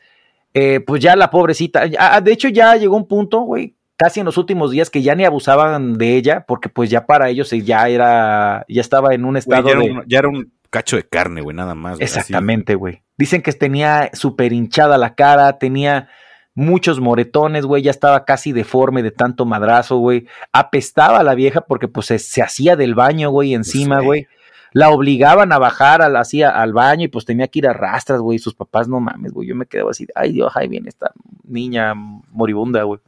eh, 0.54 0.80
pues 0.80 1.02
ya 1.02 1.16
la 1.16 1.32
pobrecita, 1.32 1.84
ah, 1.98 2.22
de 2.22 2.32
hecho 2.32 2.50
ya 2.50 2.76
llegó 2.76 2.96
un 2.96 3.08
punto, 3.08 3.42
güey, 3.42 3.76
casi 3.98 4.20
en 4.20 4.26
los 4.26 4.38
últimos 4.38 4.72
días 4.72 4.90
que 4.90 5.02
ya 5.02 5.16
ni 5.16 5.26
abusaban 5.26 5.98
de 5.98 6.16
ella, 6.16 6.46
porque 6.48 6.70
pues 6.70 6.90
ya 6.90 7.06
para 7.06 7.30
ellos 7.30 7.50
ya 7.52 7.90
era, 7.90 8.66
ya 8.68 8.82
estaba 8.82 9.14
en 9.14 9.26
un 9.26 9.38
estado 9.38 9.68
ya, 9.68 9.72
era 9.72 9.80
de... 9.80 10.04
ya 10.08 10.20
era 10.20 10.30
un 10.30 10.52
cacho 10.70 10.96
de 10.96 11.04
carne, 11.04 11.42
güey, 11.42 11.56
nada 11.56 11.76
más. 11.76 12.00
Exactamente, 12.00 12.76
güey. 12.76 13.02
Dicen 13.18 13.42
que 13.42 13.52
tenía 13.52 14.10
súper 14.14 14.54
hinchada 14.54 14.98
la 14.98 15.16
cara, 15.16 15.58
tenía 15.58 16.10
muchos 16.54 17.00
moretones, 17.00 17.66
güey, 17.66 17.84
ya 17.84 17.92
estaba 17.92 18.26
casi 18.26 18.52
deforme 18.52 19.04
de 19.04 19.12
tanto 19.12 19.46
madrazo, 19.46 19.98
güey. 19.98 20.28
Apestaba 20.52 21.20
a 21.20 21.24
la 21.24 21.36
vieja 21.36 21.62
porque 21.62 21.88
pues 21.88 22.08
se, 22.08 22.42
hacía 22.42 22.76
del 22.76 22.96
baño, 22.96 23.30
güey, 23.30 23.54
encima, 23.54 24.02
güey. 24.02 24.28
La 24.72 24.90
obligaban 24.90 25.52
a 25.52 25.58
bajar 25.58 26.02
al, 26.02 26.16
al 26.16 26.74
baño 26.74 27.06
y 27.06 27.08
pues 27.08 27.26
tenía 27.26 27.48
que 27.48 27.60
ir 27.60 27.68
a 27.68 27.74
rastras, 27.74 28.20
güey. 28.20 28.40
Sus 28.40 28.54
papás, 28.54 28.88
no 28.88 29.00
mames, 29.00 29.32
güey. 29.32 29.48
Yo 29.48 29.56
me 29.56 29.66
quedaba 29.66 29.92
así, 29.92 30.06
ay 30.16 30.32
Dios, 30.32 30.52
ahí 30.56 30.68
viene 30.68 30.90
esta 30.90 31.12
niña 31.44 31.94
moribunda, 31.96 32.84
güey. 32.84 33.00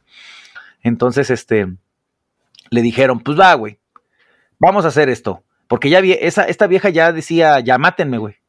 Entonces, 0.82 1.30
este, 1.30 1.68
le 2.70 2.82
dijeron, 2.82 3.20
pues 3.20 3.38
va, 3.38 3.54
güey, 3.54 3.78
vamos 4.58 4.84
a 4.84 4.88
hacer 4.88 5.08
esto. 5.08 5.44
Porque 5.68 5.88
ya 5.88 6.00
esa, 6.00 6.44
esta 6.44 6.66
vieja 6.66 6.90
ya 6.90 7.12
decía, 7.12 7.60
ya 7.60 7.78
mátenme, 7.78 8.18
güey. 8.18 8.41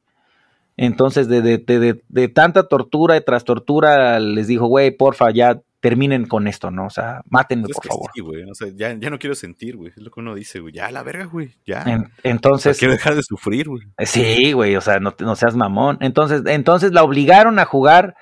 Entonces, 0.75 1.27
de, 1.27 1.41
de, 1.41 1.57
de, 1.57 2.01
de, 2.07 2.27
tanta 2.29 2.67
tortura 2.67 3.15
y 3.15 3.21
tras 3.21 3.43
tortura, 3.43 4.19
les 4.19 4.47
dijo, 4.47 4.65
güey, 4.65 4.91
porfa, 4.91 5.29
ya 5.31 5.61
terminen 5.83 6.25
con 6.27 6.47
esto, 6.47 6.71
¿no? 6.71 6.85
O 6.85 6.89
sea, 6.89 7.21
mátenme, 7.29 7.67
por 7.67 7.85
favor. 7.85 8.09
Sí, 8.15 8.21
güey, 8.21 8.43
o 8.49 8.55
sea, 8.55 8.69
ya, 8.73 8.97
ya, 8.97 9.09
no 9.09 9.19
quiero 9.19 9.35
sentir, 9.35 9.75
güey, 9.75 9.91
es 9.95 10.01
lo 10.01 10.09
que 10.09 10.21
uno 10.21 10.33
dice, 10.33 10.61
güey, 10.61 10.73
ya 10.73 10.89
la 10.89 11.03
verga, 11.03 11.25
güey, 11.25 11.51
ya. 11.65 11.83
entonces. 12.23 12.79
quiero 12.79 12.93
dejar 12.93 13.15
de 13.15 13.21
sufrir, 13.21 13.67
güey. 13.67 13.83
Sí, 13.99 14.53
güey, 14.53 14.77
o 14.77 14.81
sea, 14.81 14.99
no, 14.99 15.13
no, 15.19 15.35
seas 15.35 15.55
mamón. 15.55 15.97
Entonces, 15.99 16.41
entonces 16.45 16.93
la 16.93 17.03
obligaron 17.03 17.59
a 17.59 17.65
jugar 17.65 18.15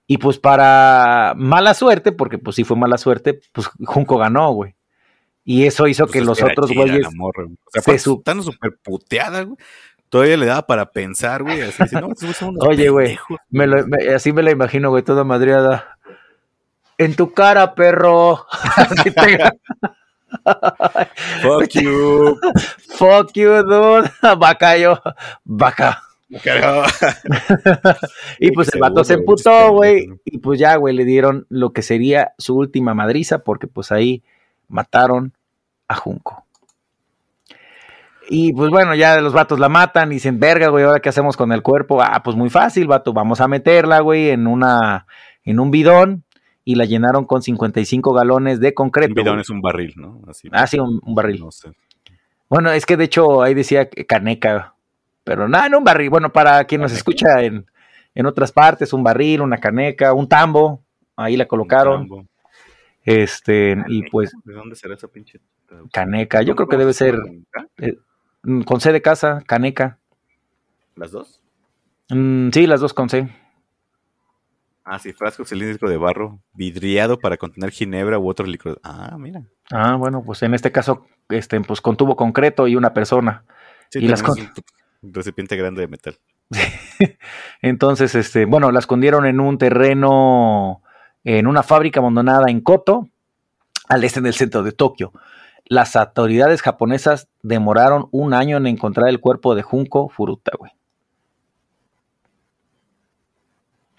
Y 0.07 0.19
pues 0.19 0.39
para 0.39 1.35
mala 1.37 1.75
suerte, 1.75 2.13
porque 2.13 2.39
pues 2.39 2.57
sí 2.57 2.65
fue 2.65 2.77
mala 2.77 2.99
suerte, 2.99 3.41
pues 3.53 3.69
Junco 3.85 4.17
ganó, 4.17 4.53
güey. 4.53 4.75
Y 5.45 5.65
eso 5.65 5.89
hizo 5.89 6.05
pues 6.05 6.13
que 6.13 6.21
los 6.21 6.43
otros 6.43 6.73
güeyes. 6.73 7.07
O 7.07 7.33
sea, 7.73 7.83
se 7.83 7.95
estando 7.95 8.43
súper 8.43 8.79
puteada, 8.83 9.43
güey 9.43 9.57
todavía 10.09 10.37
le 10.37 10.47
daba 10.47 10.67
para 10.67 10.91
pensar, 10.91 11.43
güey. 11.43 11.63
Así, 11.63 11.97
no, 11.97 12.11
Oye, 12.61 12.89
güey, 12.89 13.19
así 14.15 14.33
me 14.33 14.43
la 14.43 14.51
imagino, 14.51 14.91
güey, 14.91 15.03
toda 15.03 15.25
madriada. 15.25 15.99
En 16.99 17.15
tu 17.15 17.33
cara, 17.33 17.75
perro. 17.75 18.47
Fuck 21.43 21.69
you. 21.81 22.39
Fuck 22.97 23.33
you, 23.35 23.63
dude. 23.63 24.11
Vaca 24.39 24.77
yo. 24.77 25.01
Vaca. 25.45 26.03
y 28.39 28.51
pues 28.51 28.69
el 28.75 28.81
vato 28.81 29.03
se 29.05 29.15
emputó, 29.15 29.73
güey. 29.73 30.09
Y 30.25 30.39
pues 30.39 30.61
ya, 30.61 30.77
güey, 30.77 30.95
le 30.95 31.05
dieron 31.05 31.47
lo 31.49 31.73
que 31.73 31.83
sería 31.83 32.35
su 32.37 32.57
última 32.57 32.95
madriza, 32.95 33.39
porque 33.39 33.67
pues 33.67 33.93
ahí 33.93 34.23
mataron 34.69 35.33
a 35.87 35.95
Junco. 35.95 36.45
Y 38.31 38.53
pues 38.53 38.71
bueno, 38.71 38.95
ya 38.95 39.21
los 39.21 39.33
vatos 39.33 39.59
la 39.59 39.71
matan 39.71 40.13
y 40.13 40.17
dicen, 40.17 40.39
verga, 40.39 40.69
güey, 40.69 40.85
¿ahora 40.85 41.01
qué 41.01 41.09
hacemos 41.09 41.37
con 41.37 41.51
el 41.51 41.63
cuerpo? 41.63 42.03
Ah, 42.03 42.23
pues 42.23 42.37
muy 42.37 42.51
fácil, 42.51 42.87
vato, 42.87 43.15
vamos 43.15 43.41
a 43.41 43.49
meterla, 43.49 44.01
güey, 44.01 44.29
en 44.29 44.47
una, 44.47 45.07
en 45.45 45.59
un 45.59 45.71
bidón 45.71 46.25
y 46.63 46.75
la 46.75 46.85
llenaron 46.85 47.25
con 47.25 47.41
55 47.41 48.13
galones 48.13 48.61
de 48.61 48.75
concreto. 48.75 49.13
Un 49.13 49.25
bidón 49.25 49.41
es 49.41 49.49
un 49.49 49.63
barril, 49.63 49.95
¿no? 49.97 50.21
Así, 50.29 50.49
ah, 50.53 50.67
sí, 50.67 50.79
un, 50.79 51.01
barril. 51.15 51.41
No 51.41 51.51
sé. 51.51 51.71
Bueno, 52.51 52.71
es 52.71 52.85
que 52.85 52.99
de 52.99 53.05
hecho 53.05 53.43
ahí 53.43 53.55
decía 53.55 53.89
caneca, 54.07 54.75
pero 55.25 55.49
nada, 55.49 55.71
no 55.71 55.79
un 55.79 55.85
barril. 55.85 56.11
Bueno, 56.11 56.31
para 56.31 56.63
quien 56.65 56.83
nos 56.83 56.93
escucha 56.93 57.43
en, 57.43 57.65
en 58.15 58.27
otras 58.27 58.53
partes, 58.53 58.93
un 58.93 59.03
barril, 59.03 59.41
una 59.41 59.57
caneca, 59.57 60.13
un 60.13 60.29
tambo, 60.29 60.83
ahí 61.17 61.39
la 61.39 61.47
colocaron. 61.47 62.29
Este, 63.03 63.75
y 63.87 64.03
pues. 64.11 64.33
¿De 64.45 64.53
dónde 64.53 64.77
será 64.77 64.95
esa 64.95 65.09
pinche? 65.09 65.41
Caneca, 65.91 66.43
yo 66.43 66.55
creo 66.55 66.69
que 66.69 66.77
debe 66.77 66.93
ser. 66.93 67.19
Eh, 67.79 67.97
con 68.65 68.81
C 68.81 68.93
de 68.93 69.03
casa, 69.03 69.43
caneca. 69.47 69.99
¿Las 70.97 71.13
dos? 71.13 71.41
Mm, 72.11 72.51
sí, 72.51 72.67
las 72.67 72.81
dos 72.81 72.95
con 72.95 73.09
C. 73.09 73.29
Ah, 74.85 74.99
sí, 74.99 75.13
frasco 75.13 75.45
cilíndrico 75.45 75.89
de 75.89 75.99
barro 75.99 76.41
vidriado 76.55 77.19
para 77.19 77.37
contener 77.37 77.71
ginebra 77.71 78.19
u 78.19 78.29
otro 78.29 78.47
líquido. 78.47 78.81
Ah, 78.83 79.17
mira. 79.19 79.43
Ah, 79.71 79.97
bueno, 79.97 80.23
pues 80.25 80.43
en 80.43 80.55
este 80.55 80.73
caso, 80.73 81.07
este, 81.29 81.61
pues 81.61 81.83
con 81.83 81.97
tubo 81.97 82.17
concreto 82.17 82.67
y 82.67 82.75
una 82.75 82.95
persona. 82.95 83.45
Sí, 83.91 83.99
y 83.99 84.09
las 84.09 84.23
un 84.23 85.15
recipiente 85.15 85.57
grande 85.57 85.83
de 85.83 85.89
metal. 85.89 86.17
Entonces, 87.63 88.15
este, 88.15 88.47
bueno, 88.47 88.73
la 88.73 88.79
escondieron 88.79 89.27
en 89.27 89.41
un 89.41 89.59
terreno 89.59 90.83
en 91.25 91.47
una 91.47 91.63
fábrica 91.63 92.01
abandonada 92.01 92.47
en 92.49 92.63
Koto, 92.63 93.09
al 93.89 94.05
este 94.05 94.23
del 94.23 94.35
centro 94.35 94.63
de 94.63 94.73
Tokio. 94.73 95.13
Las 95.69 95.97
autoridades 95.97 96.63
japonesas 96.63 97.29
demoraron 97.43 98.09
un 98.11 98.33
año 98.33 98.57
en 98.57 98.67
encontrar 98.67 99.09
el 99.09 99.21
cuerpo 99.21 99.55
de 99.55 99.63
Junko 99.63 100.09
Furuta, 100.09 100.53
güey. 100.59 100.73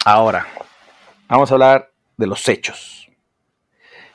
Ahora, 0.04 0.48
vamos 1.28 1.52
a 1.52 1.54
hablar 1.54 1.92
de 2.18 2.26
los 2.26 2.48
hechos. 2.48 3.08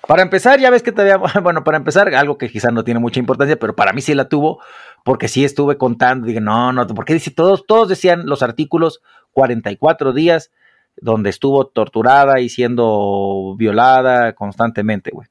Para 0.06 0.22
empezar, 0.22 0.58
ya 0.58 0.70
ves 0.70 0.82
que 0.82 0.92
te 0.92 1.02
había, 1.02 1.16
bueno, 1.42 1.64
para 1.64 1.76
empezar, 1.76 2.12
algo 2.14 2.38
que 2.38 2.50
quizás 2.50 2.72
no 2.72 2.84
tiene 2.84 3.00
mucha 3.00 3.20
importancia, 3.20 3.58
pero 3.58 3.76
para 3.76 3.92
mí 3.92 4.00
sí 4.00 4.14
la 4.14 4.28
tuvo, 4.28 4.60
porque 5.04 5.28
sí 5.28 5.44
estuve 5.44 5.78
contando, 5.78 6.26
dije, 6.26 6.40
no, 6.40 6.72
no, 6.72 6.86
porque 6.88 7.14
dice, 7.14 7.30
todos, 7.30 7.66
todos 7.66 7.88
decían 7.88 8.26
los 8.26 8.42
artículos 8.42 9.00
44 9.32 10.12
días, 10.12 10.50
donde 10.96 11.30
estuvo 11.30 11.66
torturada 11.66 12.40
y 12.40 12.48
siendo 12.48 13.54
violada 13.56 14.34
constantemente, 14.34 15.10
güey. 15.12 15.28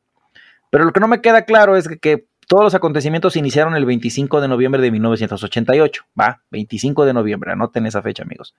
Pero 0.74 0.86
lo 0.86 0.92
que 0.92 1.00
no 1.00 1.08
me 1.08 1.22
queda 1.22 1.46
claro 1.46 1.78
es 1.78 1.88
que, 1.88 2.26
todos 2.48 2.64
los 2.64 2.74
acontecimientos 2.74 3.36
iniciaron 3.36 3.76
el 3.76 3.86
25 3.86 4.42
de 4.42 4.48
noviembre 4.48 4.82
de 4.82 4.90
1988, 4.90 6.06
¿va? 6.20 6.42
25 6.50 7.06
de 7.06 7.14
noviembre, 7.14 7.52
anoten 7.52 7.86
esa 7.86 8.02
fecha, 8.02 8.24
amigos. 8.24 8.56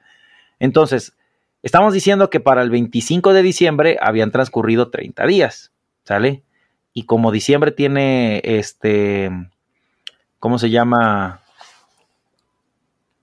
Entonces, 0.60 1.16
estamos 1.64 1.92
diciendo 1.92 2.30
que 2.30 2.38
para 2.38 2.62
el 2.62 2.70
25 2.70 3.32
de 3.32 3.42
diciembre 3.42 3.98
habían 4.00 4.30
transcurrido 4.30 4.90
30 4.90 5.26
días, 5.26 5.72
¿sale? 6.04 6.44
Y 6.92 7.02
como 7.02 7.32
diciembre 7.32 7.72
tiene 7.72 8.40
este, 8.44 9.30
¿cómo 10.38 10.60
se 10.60 10.70
llama? 10.70 11.40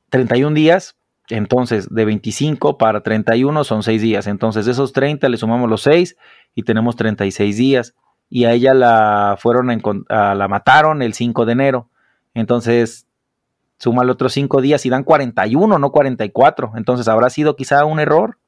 31 0.09 0.53
días, 0.53 0.97
entonces, 1.29 1.87
de 1.89 2.03
25 2.03 2.77
para 2.77 3.03
31 3.03 3.63
son 3.63 3.83
6 3.83 4.01
días. 4.01 4.27
Entonces, 4.27 4.65
de 4.65 4.73
esos 4.73 4.91
30 4.91 5.29
le 5.29 5.37
sumamos 5.37 5.69
los 5.69 5.81
6 5.83 6.17
y 6.55 6.63
tenemos 6.63 6.97
36 6.97 7.55
días. 7.55 7.95
Y 8.31 8.45
a 8.45 8.53
ella 8.53 8.73
la 8.73 9.37
fueron 9.37 9.69
a, 10.09 10.33
la 10.33 10.47
mataron 10.47 11.03
el 11.03 11.13
5 11.13 11.45
de 11.45 11.51
enero. 11.51 11.89
Entonces, 12.33 13.05
suma 13.77 14.03
los 14.03 14.15
otros 14.15 14.33
5 14.33 14.61
días 14.61 14.83
y 14.87 14.89
dan 14.89 15.03
41, 15.03 15.77
no 15.77 15.91
44. 15.91 16.71
Entonces, 16.75 17.07
¿habrá 17.07 17.29
sido 17.29 17.55
quizá 17.55 17.85
un 17.85 17.99
error? 17.99 18.39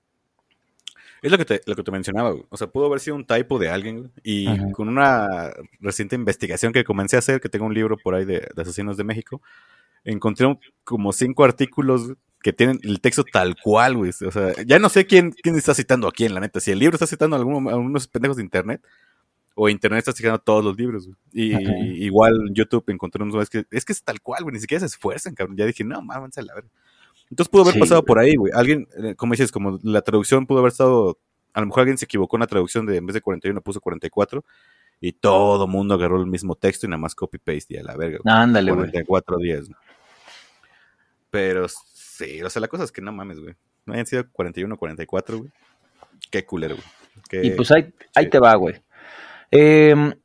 Es 1.21 1.31
lo 1.31 1.37
que 1.37 1.45
te, 1.45 1.61
lo 1.65 1.75
que 1.75 1.83
te 1.83 1.91
mencionaba, 1.91 2.33
o 2.49 2.57
sea, 2.57 2.67
pudo 2.67 2.87
haber 2.87 2.99
sido 2.99 3.15
un 3.15 3.25
typo 3.25 3.59
de 3.59 3.69
alguien 3.69 4.11
y 4.23 4.71
con 4.71 4.89
una 4.89 5.51
reciente 5.79 6.17
investigación 6.17 6.73
que 6.73 6.83
comencé 6.83 7.15
a 7.15 7.19
hacer, 7.19 7.39
que 7.39 7.47
tengo 7.47 7.65
un 7.65 7.73
libro 7.73 7.95
por 7.97 8.15
ahí 8.15 8.25
de, 8.25 8.49
de 8.53 8.61
asesinos 8.61 8.97
de 8.97 9.05
México, 9.05 9.41
encontré 10.03 10.59
como 10.83 11.13
cinco 11.13 11.45
artículos 11.45 12.13
que 12.43 12.53
tienen 12.53 12.79
el 12.83 12.99
texto 12.99 13.23
tal 13.23 13.55
cual, 13.55 13.95
güey. 13.95 14.11
O 14.27 14.31
sea, 14.31 14.53
ya 14.67 14.77
no 14.77 14.89
sé 14.89 15.07
quién, 15.07 15.31
quién 15.31 15.55
está 15.55 15.73
citando 15.73 16.07
a 16.07 16.11
quién, 16.11 16.33
la 16.33 16.41
neta. 16.41 16.59
Si 16.59 16.71
el 16.71 16.77
libro 16.77 16.95
está 16.95 17.07
citando 17.07 17.37
a, 17.37 17.39
algunos 17.39 18.07
pendejos 18.09 18.37
de 18.37 18.43
internet, 18.43 18.81
o 19.55 19.69
internet 19.69 19.99
está 19.99 20.11
citando 20.13 20.39
todos 20.39 20.63
los 20.63 20.77
libros, 20.77 21.05
güey. 21.05 21.17
Y 21.31 22.05
igual 22.05 22.33
YouTube 22.53 22.83
encontré 22.87 23.23
unos, 23.23 23.41
es 23.41 23.49
que, 23.49 23.65
es 23.71 23.85
que 23.85 23.93
es 23.93 24.03
tal 24.03 24.21
cual, 24.21 24.43
güey. 24.43 24.53
Ni 24.53 24.59
siquiera 24.59 24.79
se 24.79 24.87
esfuerzan, 24.87 25.35
cabrón. 25.35 25.57
Ya 25.57 25.65
dije, 25.65 25.83
no, 25.83 26.01
mames, 26.01 26.37
a 26.37 26.41
la 26.41 26.55
verga. 26.55 26.69
Entonces 27.29 27.49
pudo 27.49 27.63
haber 27.63 27.79
pasado 27.79 28.03
por 28.03 28.19
ahí, 28.19 28.35
güey. 28.35 28.51
Alguien, 28.55 28.87
eh, 29.03 29.15
como 29.15 29.33
dices, 29.33 29.51
como 29.51 29.79
la 29.83 30.01
traducción 30.01 30.45
pudo 30.45 30.59
haber 30.59 30.71
estado, 30.71 31.17
a 31.53 31.61
lo 31.61 31.67
mejor 31.67 31.81
alguien 31.81 31.97
se 31.97 32.05
equivocó 32.05 32.35
en 32.35 32.41
la 32.41 32.47
traducción 32.47 32.85
de 32.85 32.97
en 32.97 33.05
vez 33.05 33.13
de 33.13 33.21
41 33.21 33.61
puso 33.61 33.81
44 33.81 34.43
y 35.01 35.13
todo 35.13 35.67
mundo 35.67 35.95
agarró 35.95 36.19
el 36.19 36.27
mismo 36.27 36.55
texto 36.55 36.85
y 36.85 36.89
nada 36.89 36.99
más 36.99 37.15
copy 37.15 37.37
paste 37.37 37.75
y 37.75 37.77
a 37.77 37.83
la 37.83 37.95
verga. 37.95 38.19
Ándale, 38.25 38.71
güey. 38.71 38.89
44 38.91 39.37
días. 39.37 39.69
Pero 41.29 41.67
Sí, 42.13 42.43
o 42.43 42.49
sea, 42.49 42.59
la 42.59 42.67
cosa 42.67 42.83
es 42.83 42.91
que 42.91 43.01
no 43.01 43.11
mames, 43.11 43.39
güey. 43.39 43.55
No 43.87 43.93
hayan 43.93 44.05
sido 44.05 44.23
41 44.31 44.75
o 44.75 44.77
44, 44.77 45.39
güey. 45.39 45.51
Qué 46.29 46.45
culero, 46.45 46.75
güey. 46.75 47.47
Y 47.47 47.51
pues 47.51 47.71
ahí, 47.71 47.91
ahí 48.13 48.29
te 48.29 48.37
va, 48.37 48.53
güey. 48.53 48.75
Em, 49.55 50.15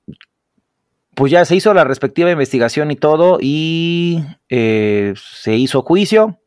pues 1.14 1.30
ya 1.30 1.44
se 1.44 1.54
hizo 1.54 1.74
la 1.74 1.84
respectiva 1.84 2.30
investigación 2.30 2.90
y 2.90 2.96
todo, 2.96 3.36
y 3.42 4.24
eh, 4.48 5.12
se 5.16 5.54
hizo 5.54 5.82
juicio, 5.82 6.38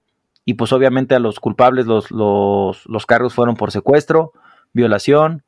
y 0.45 0.55
pues 0.55 0.73
obviamente 0.73 1.13
a 1.13 1.19
los 1.19 1.39
culpables 1.39 1.85
los, 1.85 2.09
los, 2.09 3.05
cargos 3.05 3.35
fueron 3.35 3.55
por 3.55 3.71
secuestro, 3.71 4.33
violación, 4.73 5.43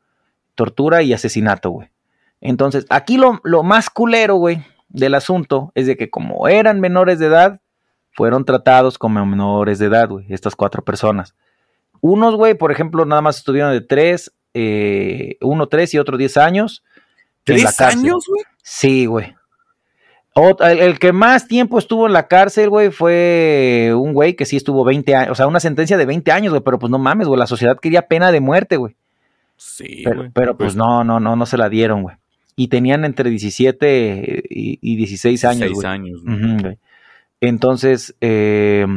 tortura 0.53 1.01
y 1.01 1.11
asesinato, 1.11 1.71
güey. 1.71 1.89
Entonces, 2.39 2.85
aquí 2.91 3.17
lo, 3.17 3.39
lo 3.43 3.63
más 3.63 3.89
culero, 3.89 4.35
güey, 4.35 4.63
del 4.89 5.15
asunto 5.15 5.71
es 5.73 5.87
de 5.87 5.97
que 5.97 6.11
como 6.11 6.47
eran 6.47 6.79
menores 6.79 7.17
de 7.17 7.25
edad, 7.25 7.61
fueron 8.11 8.45
tratados 8.45 8.99
como 8.99 9.25
menores 9.25 9.79
de 9.79 9.87
edad, 9.87 10.07
güey, 10.07 10.27
estas 10.29 10.55
cuatro 10.55 10.83
personas. 10.83 11.33
Unos, 11.99 12.35
güey, 12.35 12.53
por 12.53 12.71
ejemplo, 12.71 13.05
nada 13.05 13.23
más 13.23 13.37
estuvieron 13.37 13.71
de 13.71 13.81
tres, 13.81 14.31
eh, 14.53 15.37
uno 15.41 15.65
tres 15.65 15.95
y 15.95 15.97
otro 15.97 16.15
diez 16.15 16.37
años. 16.37 16.83
¿Tres 17.43 17.81
años, 17.81 18.25
güey? 18.27 18.43
Sí, 18.61 19.05
güey. 19.05 19.35
El, 20.35 20.97
que 20.97 21.13
más 21.13 21.47
tiempo 21.47 21.77
estuvo 21.77 22.07
en 22.07 22.13
la 22.13 22.27
cárcel, 22.27 22.69
güey, 22.69 22.89
fue 22.89 23.91
un 23.95 24.13
güey 24.13 24.35
que 24.35 24.45
sí 24.45 24.55
estuvo 24.55 24.83
20 24.83 25.15
años, 25.15 25.31
o 25.31 25.35
sea, 25.35 25.45
una 25.45 25.59
sentencia 25.59 25.95
de 25.95 26.07
20 26.07 26.31
años, 26.31 26.51
güey, 26.51 26.63
pero 26.63 26.79
pues 26.79 26.89
no 26.89 26.97
mames, 26.97 27.27
güey, 27.27 27.39
la 27.39 27.45
sociedad 27.45 27.77
quería 27.79 28.07
pena 28.07 28.31
de 28.31 28.39
muerte, 28.39 28.77
güey. 28.77 28.95
Sí, 29.57 30.01
pero, 30.03 30.31
pero 30.33 30.57
pues, 30.57 30.69
pues, 30.69 30.75
no, 30.75 31.03
no, 31.03 31.19
no, 31.19 31.35
no 31.35 31.45
se 31.45 31.57
la 31.57 31.69
dieron, 31.69 32.01
güey. 32.01 32.15
Y 32.55 32.67
tenían 32.67 33.05
entre 33.05 33.29
17 33.29 34.43
y, 34.49 34.79
y 34.81 34.95
16 34.95 35.45
años. 35.45 35.59
16 35.59 35.85
años, 35.85 36.21
güey. 36.23 36.77
Entonces, 37.39 38.15
eh, 38.21 38.87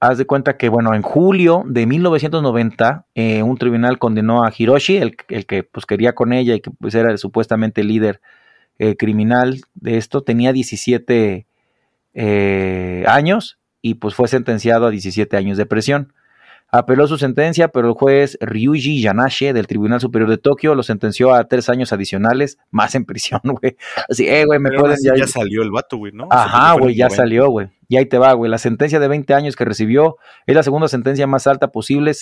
haz 0.00 0.18
de 0.18 0.26
cuenta 0.26 0.56
que, 0.56 0.68
bueno, 0.68 0.94
en 0.94 1.02
julio 1.02 1.64
de 1.66 1.86
1990, 1.86 3.06
eh, 3.14 3.42
un 3.42 3.56
tribunal 3.56 3.98
condenó 3.98 4.44
a 4.44 4.52
Hiroshi, 4.56 4.98
el, 4.98 5.16
que 5.16 5.62
pues 5.62 5.86
quería 5.86 6.14
con 6.14 6.32
ella 6.32 6.54
y 6.54 6.60
que 6.60 6.70
pues 6.70 6.94
era 6.94 7.16
supuestamente 7.16 7.80
el 7.80 7.88
líder 7.88 8.20
eh, 8.78 8.96
criminal 8.96 9.60
de 9.74 9.96
esto, 9.96 10.22
tenía 10.22 10.52
17 10.52 11.46
años 13.06 13.58
y 13.82 13.94
pues 13.94 14.14
fue 14.14 14.26
sentenciado 14.26 14.86
a 14.86 14.90
17 14.90 15.36
años 15.36 15.58
de 15.58 15.66
prisión. 15.66 16.12
Apeló 16.68 17.06
su 17.06 17.16
sentencia, 17.16 17.68
pero 17.68 17.88
el 17.88 17.94
juez 17.94 18.36
Ryuji 18.40 19.00
Yanashe 19.00 19.52
del 19.52 19.68
Tribunal 19.68 20.00
Superior 20.00 20.28
de 20.28 20.38
Tokio 20.38 20.74
lo 20.74 20.82
sentenció 20.82 21.32
a 21.32 21.44
tres 21.44 21.68
años 21.68 21.92
adicionales 21.92 22.58
más 22.70 22.94
en 22.96 23.04
prisión, 23.04 23.40
güey. 23.44 23.76
Así, 24.08 24.28
eh, 24.28 24.44
güey, 24.44 24.58
me 24.58 24.72
pueden... 24.72 24.96
Ya, 25.02 25.14
ya 25.14 25.26
salió 25.26 25.62
el 25.62 25.70
vato, 25.70 25.96
güey, 25.96 26.12
¿no? 26.12 26.26
Ajá, 26.30 26.72
güey, 26.72 26.96
ya 26.96 27.08
salió, 27.08 27.48
güey. 27.48 27.68
Y 27.88 27.96
ahí 27.96 28.06
te 28.06 28.18
va, 28.18 28.32
güey. 28.32 28.50
La 28.50 28.58
sentencia 28.58 28.98
de 28.98 29.06
20 29.06 29.32
años 29.34 29.54
que 29.54 29.64
recibió 29.64 30.16
es 30.46 30.56
la 30.56 30.64
segunda 30.64 30.88
sentencia 30.88 31.26
más 31.28 31.46
alta 31.46 31.70
posible 31.70 32.12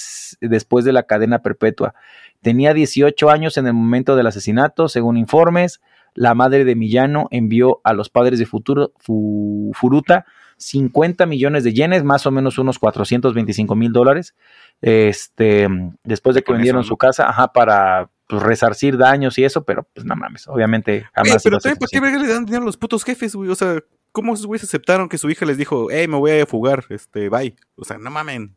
después 0.41 0.85
de 0.85 0.93
la 0.93 1.05
cadena 1.05 1.41
perpetua. 1.41 1.95
Tenía 2.43 2.75
18 2.75 3.31
años 3.31 3.57
en 3.57 3.67
el 3.67 3.73
momento 3.73 4.15
del 4.15 4.27
asesinato, 4.27 4.89
según 4.89 5.17
informes. 5.17 5.81
La 6.13 6.35
madre 6.35 6.65
de 6.67 6.77
Millano 6.77 7.29
envió 7.31 7.81
a 7.83 7.95
los 7.95 8.11
padres 8.11 8.39
de 8.39 8.47
Futuro, 8.47 8.93
Furuta 8.99 10.27
50 10.57 11.27
millones 11.27 11.65
de 11.65 11.73
yenes, 11.73 12.05
más 12.05 12.27
o 12.27 12.31
menos 12.31 12.59
unos 12.59 12.79
425 12.79 13.75
mil 13.75 13.93
dólares, 13.93 14.35
este, 14.81 15.69
después 16.05 16.35
de 16.35 16.43
que 16.43 16.53
vendieron 16.53 16.85
su 16.85 16.97
casa, 16.97 17.29
ajá, 17.29 17.53
para 17.53 18.11
pues, 18.29 18.43
resarcir 18.43 18.97
daños 18.97 19.39
y 19.39 19.45
eso, 19.45 19.65
pero 19.65 19.87
pues 19.93 20.05
no 20.07 20.17
mames, 20.17 20.49
obviamente 20.49 21.07
jamás. 21.13 21.43
pero 21.43 21.59
también, 21.59 21.79
¿por 21.79 21.89
qué 21.89 22.01
le 22.01 22.29
dan 22.29 22.45
dinero 22.45 22.63
a 22.63 22.67
los 22.67 22.77
putos 22.77 23.05
jefes, 23.05 23.35
güey? 23.35 23.51
O 23.51 23.55
sea, 23.55 23.81
¿cómo 24.13 24.35
esos 24.35 24.47
güeyes 24.47 24.65
aceptaron 24.65 25.09
que 25.09 25.19
su 25.19 25.29
hija 25.31 25.45
les 25.45 25.59
dijo, 25.59 25.89
hey, 25.91 26.09
me 26.09 26.17
voy 26.17 26.33
a 26.33 26.47
fugar, 26.47 26.85
este, 26.91 27.29
bye? 27.29 27.55
O 27.77 27.85
sea, 27.85 27.99
no 27.99 28.11
mamen. 28.11 28.57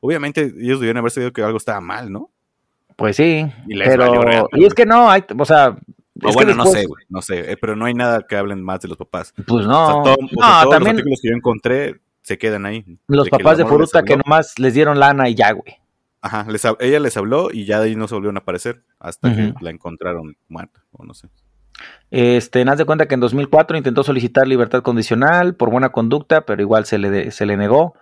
Obviamente 0.00 0.52
ellos 0.60 0.80
debían 0.80 0.98
haber 0.98 1.10
sabido 1.10 1.32
que 1.32 1.42
algo 1.42 1.58
estaba 1.58 1.80
mal, 1.80 2.12
¿no? 2.12 2.30
Pues 2.94 3.16
sí, 3.16 3.46
pero... 3.84 4.48
y 4.52 4.64
es 4.64 4.74
que 4.74 4.84
no, 4.84 5.08
hay, 5.10 5.24
o 5.36 5.44
sea, 5.44 5.76
bueno, 6.20 6.54
no 6.54 6.66
sé, 6.66 6.86
güey, 6.86 7.04
no 7.08 7.22
sé, 7.22 7.52
eh, 7.52 7.56
pero 7.56 7.76
no 7.76 7.84
hay 7.86 7.94
nada 7.94 8.26
que 8.26 8.36
hablen 8.36 8.62
más 8.62 8.80
de 8.80 8.88
los 8.88 8.96
papás. 8.96 9.32
Pues 9.46 9.66
no. 9.66 10.00
O 10.00 10.04
sea, 10.04 10.14
todos 10.14 10.70
también, 10.70 10.80
los 10.80 10.86
artículos 10.86 11.20
que 11.22 11.28
yo 11.28 11.34
encontré 11.34 12.00
se 12.22 12.38
quedan 12.38 12.66
ahí. 12.66 12.84
Los 13.06 13.28
papás 13.28 13.58
de 13.58 13.64
Furuta 13.64 14.02
que 14.02 14.16
nomás 14.16 14.58
les 14.58 14.74
dieron 14.74 14.98
lana 14.98 15.28
y 15.28 15.34
ya, 15.34 15.52
güey. 15.52 15.76
Ajá, 16.20 16.46
ella 16.80 17.00
les 17.00 17.16
habló 17.16 17.48
y 17.52 17.64
ya 17.64 17.78
de 17.78 17.86
ahí 17.86 17.96
no 17.96 18.08
se 18.08 18.14
volvieron 18.14 18.36
a 18.36 18.40
aparecer 18.40 18.82
hasta 18.98 19.34
que 19.34 19.54
la 19.60 19.70
encontraron 19.70 20.36
muerta, 20.48 20.82
o 20.92 21.04
no 21.04 21.14
sé. 21.14 21.28
Este, 22.10 22.62
haz 22.62 22.78
de 22.78 22.84
cuenta 22.84 23.06
que 23.06 23.14
en 23.14 23.20
2004 23.20 23.76
intentó 23.76 24.02
solicitar 24.02 24.48
libertad 24.48 24.82
condicional 24.82 25.54
por 25.54 25.70
buena 25.70 25.90
conducta, 25.90 26.40
pero 26.42 26.60
igual 26.60 26.86
se 26.86 26.98
le, 26.98 27.30
se 27.30 27.46
le 27.46 27.56
negó. 27.56 27.94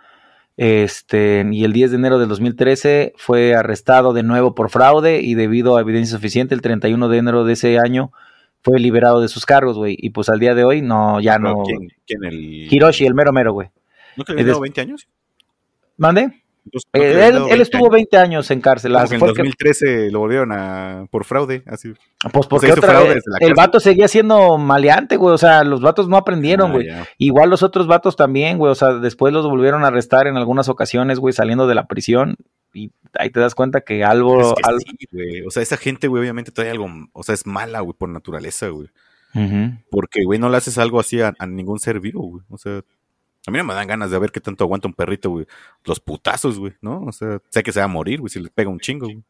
Este, 0.57 1.47
y 1.53 1.65
el 1.65 1.73
10 1.73 1.91
de 1.91 1.97
enero 1.97 2.19
del 2.19 2.29
2013 2.29 3.13
fue 3.17 3.55
arrestado 3.55 4.13
de 4.15 4.23
nuevo 4.23 4.55
por 4.55 4.71
fraude 4.71 5.21
y 5.21 5.35
debido 5.35 5.77
a 5.77 5.83
evidencia 5.83 6.17
suficiente, 6.17 6.55
el 6.55 6.63
31 6.63 7.09
de 7.09 7.19
enero 7.19 7.45
de 7.45 7.53
ese 7.53 7.79
año 7.79 8.11
fue 8.63 8.81
liberado 8.81 9.21
de 9.21 9.29
sus 9.29 9.47
cargos, 9.47 9.77
güey. 9.77 9.97
Y 9.99 10.11
pues 10.11 10.29
al 10.29 10.41
día 10.41 10.55
de 10.55 10.65
hoy, 10.65 10.83
no, 10.83 11.21
ya 11.21 11.39
no. 11.39 11.63
¿Quién, 12.07 12.25
el... 12.25 12.73
Hiroshi, 12.73 13.07
el 13.07 13.15
mero 13.15 13.33
mero, 13.33 13.53
güey. 13.53 13.69
¿No 14.17 14.25
te 14.25 14.33
había 14.33 14.59
20 14.59 14.81
años? 14.81 15.09
¿Mande? 15.97 16.43
Eh, 16.93 17.31
él, 17.51 17.61
estuvo 17.61 17.89
20 17.89 18.17
años 18.17 18.51
en 18.51 18.61
cárcel. 18.61 18.93
Como 18.93 19.14
en 19.14 19.21
2013 19.21 20.11
lo 20.11 20.21
volvieron 20.21 20.53
a 20.53 21.07
por 21.11 21.25
fraude, 21.25 21.62
así. 21.67 21.93
Pues 22.33 22.47
porque 22.47 22.73
otra 22.73 23.01
vez, 23.01 23.23
el 23.41 23.55
vato 23.55 23.81
seguía 23.81 24.09
siendo 24.09 24.59
maleante, 24.59 25.17
güey. 25.17 25.35
O 25.35 25.39
sea, 25.39 25.64
los 25.64 25.81
vatos 25.81 26.09
no 26.09 26.17
aprendieron, 26.17 26.71
ah, 26.71 26.75
güey. 26.75 26.89
Igual 27.19 27.51
los 27.51 27.62
otros 27.62 27.87
vatos 27.87 28.17
también, 28.17 28.59
güey. 28.59 28.73
O 28.73 28.75
sea, 28.75 28.95
después 28.95 29.33
los 29.33 29.47
volvieron 29.47 29.85
a 29.85 29.89
arrestar 29.89 30.27
en 30.27 30.37
algunas 30.37 30.69
ocasiones, 30.69 31.19
güey, 31.19 31.33
saliendo 31.33 31.67
de 31.67 31.75
la 31.75 31.87
prisión. 31.87 32.37
Y 32.75 32.93
ahí 33.14 33.31
te 33.31 33.41
das 33.41 33.55
cuenta 33.55 33.83
que 33.83 34.05
algo. 34.05 34.55
O 35.47 35.51
sea, 35.51 35.62
esa 35.62 35.77
gente, 35.77 36.09
güey, 36.09 36.23
obviamente 36.23 36.53
trae 36.53 36.71
algo. 36.71 36.89
O 37.12 37.23
sea, 37.23 37.35
es 37.35 37.47
mala, 37.47 37.81
güey, 37.81 37.97
por 37.97 38.09
naturaleza, 38.09 38.69
güey. 38.69 38.89
Porque, 39.91 40.25
güey, 40.25 40.39
no 40.39 40.49
le 40.49 40.57
haces 40.57 40.79
algo 40.79 40.99
así 40.99 41.21
a, 41.21 41.35
a 41.39 41.47
ningún 41.47 41.79
ser 41.79 42.01
vivo, 42.01 42.23
güey. 42.23 42.45
O 42.49 42.57
sea, 42.57 42.81
a 43.47 43.51
mí 43.51 43.59
no 43.59 43.65
me 43.65 43.75
dan 43.75 43.87
ganas 43.87 44.11
de 44.11 44.19
ver 44.19 44.33
qué 44.33 44.41
tanto 44.41 44.65
aguanta 44.65 44.89
un 44.89 44.95
perrito, 44.95 45.31
güey. 45.31 45.47
Los 45.85 46.01
putazos, 46.01 46.59
güey, 46.59 46.75
¿no? 46.81 47.03
O 47.03 47.13
sea, 47.13 47.39
sé 47.49 47.63
que 47.63 47.73
se 47.73 47.81
va 47.81 47.85
a 47.85 47.89
morir, 47.89 48.21
güey, 48.21 48.31
si 48.31 48.41
le 48.41 48.51
pega 48.51 48.71
un 48.71 48.81
chingo, 48.81 49.07
güey. 49.07 49.23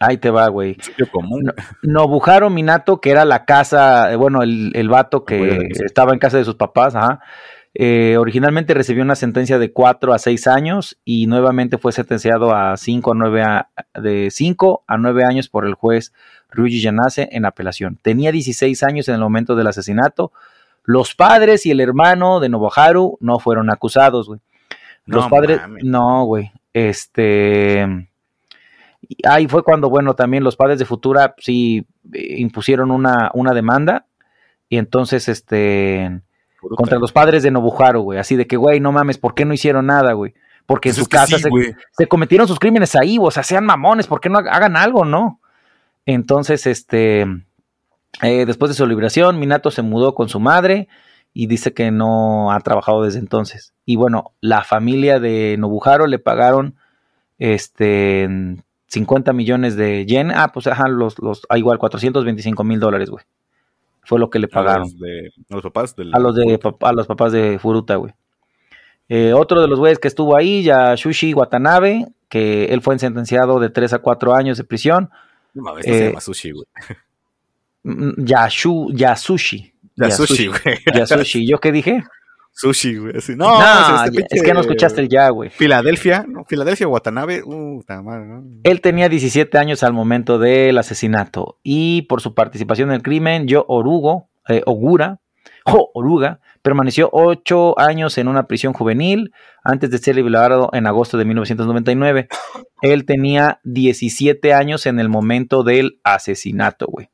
Ahí 0.00 0.18
te 0.18 0.30
va, 0.30 0.48
güey. 0.48 0.76
No, 1.14 1.52
Nobuharo 1.82 2.50
Minato, 2.50 3.00
que 3.00 3.10
era 3.10 3.24
la 3.24 3.44
casa, 3.44 4.12
eh, 4.12 4.16
bueno, 4.16 4.42
el, 4.42 4.72
el 4.74 4.88
vato 4.88 5.24
que 5.24 5.68
estaba 5.84 6.12
en 6.12 6.18
casa 6.18 6.38
de 6.38 6.44
sus 6.44 6.56
papás, 6.56 6.96
ajá. 6.96 7.20
Eh, 7.74 8.18
originalmente 8.18 8.74
recibió 8.74 9.02
una 9.02 9.14
sentencia 9.14 9.58
de 9.58 9.72
4 9.72 10.12
a 10.12 10.18
6 10.18 10.46
años 10.46 10.98
y 11.06 11.26
nuevamente 11.26 11.78
fue 11.78 11.92
sentenciado 11.92 12.54
a 12.54 12.76
5 12.76 13.12
a 13.12 13.14
9 13.14 13.44
de 13.94 14.30
5 14.30 14.84
a 14.86 14.98
9 14.98 15.24
años 15.24 15.48
por 15.48 15.66
el 15.66 15.72
juez 15.72 16.12
Ryuji 16.50 16.82
Yanase 16.82 17.30
en 17.32 17.46
apelación. 17.46 17.98
Tenía 18.02 18.30
16 18.30 18.82
años 18.82 19.08
en 19.08 19.14
el 19.14 19.20
momento 19.22 19.56
del 19.56 19.68
asesinato, 19.68 20.32
los 20.84 21.14
padres 21.14 21.64
y 21.66 21.70
el 21.70 21.80
hermano 21.80 22.40
de 22.40 22.48
Nobuharu 22.48 23.18
no 23.20 23.38
fueron 23.38 23.70
acusados, 23.70 24.26
güey. 24.26 24.40
Los 25.04 25.28
padres, 25.28 25.60
no, 25.82 26.24
güey. 26.24 26.52
Este. 26.72 28.08
Ahí 29.24 29.48
fue 29.48 29.62
cuando, 29.62 29.90
bueno, 29.90 30.14
también 30.14 30.44
los 30.44 30.56
padres 30.56 30.78
de 30.78 30.84
Futura 30.84 31.34
sí 31.38 31.86
impusieron 32.12 32.90
una, 32.90 33.30
una 33.34 33.52
demanda. 33.52 34.06
Y 34.68 34.78
entonces, 34.78 35.28
este. 35.28 36.20
Contra 36.76 36.98
los 36.98 37.10
padres 37.10 37.42
de 37.42 37.50
Nobuharu, 37.50 38.02
güey. 38.02 38.18
Así 38.20 38.36
de 38.36 38.46
que, 38.46 38.56
güey, 38.56 38.78
no 38.78 38.92
mames, 38.92 39.18
¿por 39.18 39.34
qué 39.34 39.44
no 39.44 39.52
hicieron 39.52 39.86
nada, 39.86 40.12
güey? 40.12 40.34
Porque 40.64 40.90
en 40.90 40.94
pues 40.94 41.04
su 41.04 41.10
casa 41.10 41.38
se, 41.38 41.50
se, 41.90 42.06
cometieron 42.06 42.46
sus 42.46 42.60
crímenes 42.60 42.94
ahí, 42.94 43.18
o 43.20 43.32
sea, 43.32 43.42
sean 43.42 43.66
mamones, 43.66 44.06
¿por 44.06 44.20
qué 44.20 44.28
no 44.28 44.38
hagan 44.38 44.76
algo, 44.76 45.04
no? 45.04 45.40
Entonces, 46.06 46.68
este 46.68 47.26
eh, 48.20 48.44
después 48.44 48.70
de 48.70 48.74
su 48.74 48.86
liberación, 48.86 49.38
Minato 49.38 49.70
se 49.70 49.82
mudó 49.82 50.14
con 50.14 50.28
su 50.28 50.38
madre 50.38 50.88
y 51.32 51.46
dice 51.46 51.72
que 51.72 51.90
no 51.90 52.52
ha 52.52 52.60
trabajado 52.60 53.02
desde 53.02 53.18
entonces. 53.18 53.72
Y 53.86 53.96
bueno, 53.96 54.32
la 54.40 54.64
familia 54.64 55.18
de 55.18 55.56
Nobuharo 55.58 56.06
le 56.06 56.18
pagaron 56.18 56.76
este 57.38 58.28
50 58.88 59.32
millones 59.32 59.76
de 59.76 60.04
yen. 60.04 60.30
Ah, 60.30 60.50
pues 60.52 60.66
ajá, 60.66 60.88
los, 60.88 61.18
los, 61.18 61.46
ah, 61.48 61.56
igual 61.56 61.78
425 61.78 62.64
mil 62.64 62.78
dólares, 62.78 63.08
güey. 63.08 63.24
Fue 64.04 64.18
lo 64.18 64.28
que 64.30 64.38
le 64.38 64.48
pagaron. 64.48 64.88
A 65.50 65.54
los, 65.54 65.62
papás 65.62 65.94
a 66.12 66.18
los 66.18 66.34
de 66.34 66.60
a 66.80 66.92
los 66.92 67.06
papás 67.06 67.32
de 67.32 67.58
Furuta, 67.58 67.96
güey. 67.96 68.12
Eh, 69.08 69.32
otro 69.32 69.60
de 69.60 69.68
los 69.68 69.78
güeyes 69.78 69.98
que 69.98 70.08
estuvo 70.08 70.36
ahí, 70.36 70.62
Yashushi 70.62 71.34
Watanabe, 71.34 72.08
que 72.28 72.66
él 72.66 72.80
fue 72.82 72.98
sentenciado 72.98 73.60
de 73.60 73.70
3 73.70 73.94
a 73.94 73.98
4 74.00 74.34
años 74.34 74.58
de 74.58 74.64
prisión. 74.64 75.10
No 75.54 75.74
se 75.80 75.90
eh, 75.90 76.08
llama 76.08 76.20
sushi, 76.20 76.50
güey. 76.52 76.66
Mm, 77.82 78.24
Yashu, 78.24 78.90
Yasushi. 78.92 79.72
Yasushi, 79.96 80.46
güey. 80.48 80.78
Yasushi. 80.94 81.46
¿Yo 81.46 81.58
qué 81.58 81.72
dije? 81.72 82.04
Sushi, 82.54 82.96
güey. 82.96 83.14
No, 83.36 84.04
es 84.04 84.42
que 84.42 84.52
no 84.52 84.60
escuchaste 84.60 85.00
el 85.00 85.08
ya, 85.08 85.30
güey. 85.30 85.50
Filadelfia, 85.50 86.24
¿no? 86.28 86.44
Filadelfia, 86.44 86.86
Watanabe. 86.86 87.42
Uh, 87.42 87.82
Él 88.62 88.80
tenía 88.82 89.08
17 89.08 89.56
años 89.56 89.82
al 89.82 89.94
momento 89.94 90.38
del 90.38 90.76
asesinato. 90.76 91.58
Y 91.62 92.02
por 92.02 92.20
su 92.20 92.34
participación 92.34 92.90
en 92.90 92.96
el 92.96 93.02
crimen, 93.02 93.46
yo 93.46 93.64
Orugo, 93.68 94.28
eh, 94.48 94.62
Ogura, 94.66 95.20
Jo 95.64 95.90
Oruga, 95.94 96.40
permaneció 96.60 97.08
8 97.12 97.78
años 97.78 98.18
en 98.18 98.28
una 98.28 98.46
prisión 98.46 98.74
juvenil 98.74 99.32
antes 99.64 99.90
de 99.90 99.98
ser 99.98 100.16
liberado 100.16 100.70
en 100.72 100.86
agosto 100.86 101.16
de 101.16 101.24
1999. 101.24 102.28
Él 102.82 103.06
tenía 103.06 103.60
17 103.64 104.52
años 104.52 104.86
en 104.86 105.00
el 105.00 105.08
momento 105.08 105.62
del 105.62 106.00
asesinato, 106.04 106.86
güey. 106.86 107.08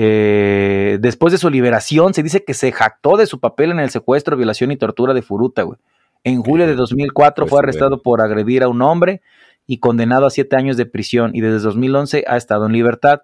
Eh, 0.00 0.98
después 1.00 1.32
de 1.32 1.38
su 1.38 1.50
liberación, 1.50 2.14
se 2.14 2.22
dice 2.22 2.44
que 2.44 2.54
se 2.54 2.70
jactó 2.70 3.16
de 3.16 3.26
su 3.26 3.40
papel 3.40 3.72
en 3.72 3.80
el 3.80 3.90
secuestro, 3.90 4.36
violación 4.36 4.70
y 4.70 4.76
tortura 4.76 5.12
de 5.12 5.22
Furuta, 5.22 5.62
güey. 5.62 5.76
En 6.22 6.40
julio 6.40 6.68
de 6.68 6.76
2004 6.76 7.44
pues 7.44 7.50
fue 7.50 7.58
arrestado 7.58 8.00
por 8.00 8.20
agredir 8.20 8.62
a 8.62 8.68
un 8.68 8.80
hombre 8.80 9.22
y 9.66 9.78
condenado 9.78 10.26
a 10.26 10.30
siete 10.30 10.54
años 10.56 10.76
de 10.76 10.86
prisión 10.86 11.32
y 11.34 11.40
desde 11.40 11.58
2011 11.58 12.22
ha 12.28 12.36
estado 12.36 12.66
en 12.66 12.74
libertad. 12.74 13.22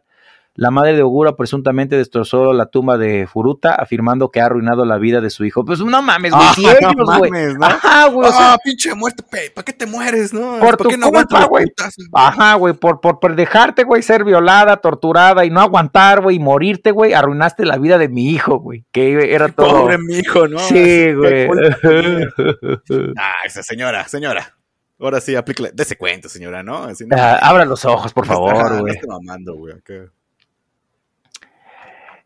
La 0.57 0.70
madre 0.70 0.94
de 0.94 1.02
Ogura 1.02 1.34
presuntamente 1.34 1.96
destrozó 1.96 2.52
la 2.52 2.66
tumba 2.66 2.96
de 2.96 3.26
Furuta, 3.26 3.74
afirmando 3.74 4.30
que 4.30 4.40
ha 4.40 4.46
arruinado 4.46 4.84
la 4.84 4.98
vida 4.98 5.20
de 5.20 5.28
su 5.30 5.44
hijo. 5.44 5.64
Pues 5.64 5.80
no 5.80 6.00
mames, 6.00 6.30
güey. 6.30 6.44
Ah, 6.80 6.92
no 6.96 7.05
mames, 7.05 7.59
¿no? 7.59 7.66
Ajá, 7.66 8.07
güey. 8.07 8.30
Ah, 8.32 8.57
pinche 8.62 8.94
muerte, 8.94 9.24
¿para 9.52 9.64
qué 9.64 9.72
te 9.72 9.84
mueres, 9.86 10.32
no? 10.32 10.61
Por, 10.61 10.88
qué 10.88 10.96
no 10.96 11.11
culpa, 11.11 11.46
güey? 11.46 11.66
Ajá, 12.12 12.55
güey. 12.55 12.72
Por, 12.74 13.00
por, 13.00 13.34
dejarte, 13.34 13.82
güey, 13.82 14.02
ser 14.02 14.22
violada, 14.22 14.76
torturada 14.76 15.44
y 15.44 15.50
no 15.50 15.61
aguantar, 15.61 16.22
güey, 16.22 16.36
y 16.36 16.38
morirte, 16.38 16.92
güey, 16.92 17.14
arruinaste 17.14 17.64
la 17.64 17.76
vida 17.76 17.98
de 17.98 18.09
mi 18.09 18.30
hijo, 18.30 18.61
güey. 18.61 18.84
Que 18.92 19.34
era 19.34 19.48
todo. 19.48 19.82
Pobre 19.82 19.98
mi 19.98 20.18
hijo, 20.18 20.46
¿no? 20.46 20.61
Sí, 20.61 21.12
güey. 21.14 21.48
ah, 23.18 23.34
esa 23.44 23.64
señora, 23.64 24.07
señora. 24.07 24.57
Ahora 25.00 25.20
sí, 25.20 25.34
aplícale. 25.34 25.72
Dese 25.74 25.96
cuento, 25.96 26.28
señora, 26.28 26.62
¿no? 26.62 26.86
Ah, 27.11 27.38
abra 27.42 27.64
los 27.64 27.84
ojos, 27.84 28.12
por 28.12 28.26
favor, 28.26 28.82
güey. 28.82 29.00
Mamando, 29.09 29.57
güey. 29.57 29.74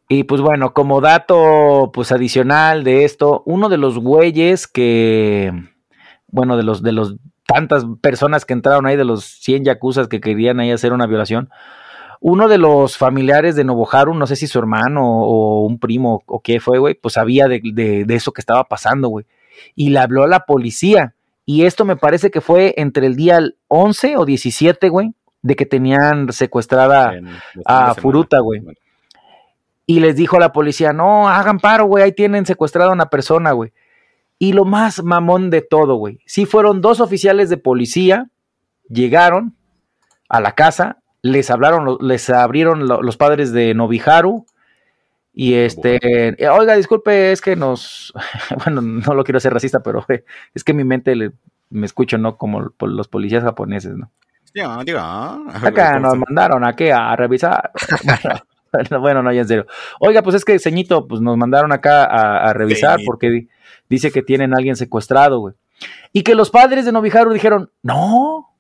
Y 0.09 0.25
pues 0.25 0.41
bueno, 0.41 0.73
como 0.73 1.03
dato 1.03 1.91
pues 1.93 2.13
adicional 2.13 2.83
de 2.83 3.05
esto, 3.05 3.43
uno 3.45 3.69
de 3.69 3.77
los 3.77 3.99
güeyes 3.99 4.67
que, 4.67 5.53
bueno, 6.29 6.57
de 6.57 6.63
los, 6.63 6.83
de 6.83 6.93
los 6.93 7.17
tantas 7.47 7.85
personas 8.01 8.47
que 8.47 8.55
entraron 8.55 8.87
ahí, 8.87 8.97
de 8.97 9.05
los 9.05 9.25
100 9.25 9.65
yacuzas 9.65 10.09
que 10.09 10.21
querían 10.21 10.61
ahí 10.61 10.71
hacer 10.71 10.95
una 10.95 11.07
violación, 11.07 11.51
uno 12.21 12.49
de 12.49 12.57
los 12.57 12.97
familiares 12.97 13.55
de 13.55 13.65
Nobuharu, 13.65 14.15
no 14.15 14.27
sé 14.27 14.35
si 14.35 14.47
su 14.47 14.59
hermano 14.59 15.03
o 15.05 15.67
un 15.67 15.79
primo 15.79 16.23
o 16.27 16.41
qué 16.41 16.59
fue, 16.59 16.79
güey, 16.79 16.95
pues 16.95 17.15
sabía 17.15 17.47
de, 17.47 17.61
de, 17.63 18.15
eso 18.15 18.33
que 18.33 18.41
estaba 18.41 18.65
pasando, 18.65 19.09
güey. 19.09 19.27
Y 19.75 19.91
le 19.91 19.99
habló 20.01 20.25
a 20.25 20.29
la 20.29 20.41
policía. 20.41 21.15
Y 21.45 21.65
esto 21.65 21.85
me 21.85 21.97
parece 21.97 22.31
que 22.31 22.41
fue 22.41 22.75
entre 22.77 23.07
el 23.07 23.15
día 23.15 23.41
11 23.69 24.17
o 24.17 24.25
17, 24.25 24.89
güey, 24.89 25.15
de 25.43 25.55
que 25.55 25.65
tenían 25.65 26.33
secuestrada 26.33 27.13
a 27.65 27.95
Furuta, 27.95 28.41
güey 28.41 28.63
y 29.89 30.01
les 30.01 30.17
dijo 30.17 30.37
a 30.37 30.41
la 30.41 30.53
policía, 30.53 30.93
no, 30.93 31.31
hagan 31.31 31.61
paro, 31.61 31.87
güey, 31.87 32.05
ahí 32.05 32.13
tienen 32.13 32.45
secuestrado 32.45 32.91
a 32.91 32.93
una 32.93 33.09
persona, 33.09 33.53
güey. 33.53 33.73
Y 34.39 34.53
lo 34.53 34.67
más 34.67 35.03
mamón 35.03 35.49
de 35.49 35.63
todo, 35.63 35.95
güey, 35.95 36.21
sí 36.27 36.45
fueron 36.45 36.83
dos 36.83 37.01
oficiales 37.01 37.49
de 37.49 37.57
policía, 37.57 38.29
llegaron 38.91 39.57
a 40.29 40.43
la 40.43 40.53
casa, 40.53 40.99
les 41.23 41.51
hablaron, 41.51 41.97
les 42.03 42.29
abrieron 42.29 42.87
los 42.87 43.17
padres 43.17 43.51
de 43.53 43.73
Noviharu, 43.73 44.45
y 45.33 45.55
este, 45.55 46.37
oiga, 46.51 46.77
disculpe, 46.77 47.33
es 47.33 47.41
que 47.41 47.57
nos, 47.57 48.13
bueno, 48.63 48.83
no 48.83 49.15
lo 49.15 49.25
quiero 49.25 49.39
hacer 49.39 49.55
racista, 49.55 49.81
pero 49.83 50.05
es 50.53 50.65
que 50.65 50.75
mi 50.75 50.85
mente 50.85 51.17
me 51.71 51.87
escucho, 51.87 52.19
¿no? 52.19 52.37
Como 52.37 52.75
los 52.79 53.09
policías 53.09 53.43
japoneses, 53.43 53.97
¿no? 53.97 54.11
Acá 55.49 55.99
nos 55.99 56.15
mandaron 56.19 56.63
a 56.63 56.77
qué, 56.77 56.93
a 56.93 57.17
revisar. 57.17 57.73
bueno, 59.01 59.23
no, 59.23 59.33
ya 59.33 59.43
en 59.43 59.49
serio. 59.49 59.67
Oiga, 60.01 60.23
pues 60.23 60.37
es 60.37 60.45
que 60.45 60.59
ceñito, 60.59 61.07
pues 61.07 61.21
nos 61.21 61.37
mandaron 61.37 61.73
acá 61.73 62.05
a, 62.05 62.53
revisar 62.53 63.01
porque 63.05 63.49
dice 63.89 64.11
que 64.11 64.23
tienen 64.23 64.55
a 64.55 64.57
alguien 64.57 64.77
secuestrado, 64.77 65.41
güey. 65.41 65.55
Y 66.13 66.23
que 66.23 66.35
los 66.35 66.51
padres 66.51 66.85
de 66.85 66.93
Novijaru 66.93 67.33
dijeron, 67.33 67.71
no, 67.83 68.53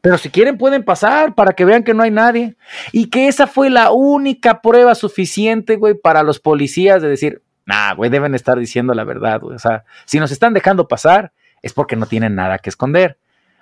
pero 0.00 0.18
si 0.18 0.30
quieren 0.30 0.58
pueden 0.58 0.84
pasar 0.84 1.34
para 1.34 1.52
que 1.52 1.64
vean 1.64 1.82
que 1.82 1.94
no 1.94 2.02
hay 2.02 2.10
nadie. 2.10 2.56
Y 2.92 3.10
que 3.10 3.28
esa 3.28 3.46
fue 3.46 3.70
la 3.70 3.90
única 3.90 4.60
prueba 4.60 4.94
suficiente, 4.94 5.76
güey, 5.76 5.94
para 5.94 6.22
los 6.22 6.38
policías 6.38 7.02
de 7.02 7.08
decir, 7.08 7.42
nah, 7.64 7.94
güey, 7.94 8.10
deben 8.10 8.34
estar 8.34 8.58
diciendo 8.58 8.94
la 8.94 9.04
verdad, 9.04 9.40
güey. 9.40 9.56
O 9.56 9.58
sea, 9.58 9.84
si 10.04 10.20
nos 10.20 10.30
están 10.30 10.54
dejando 10.54 10.86
pasar 10.88 11.32
es 11.62 11.72
porque 11.72 11.96
no 11.96 12.06
tienen 12.06 12.34
nada 12.34 12.58
que 12.58 12.70
esconder. 12.70 13.18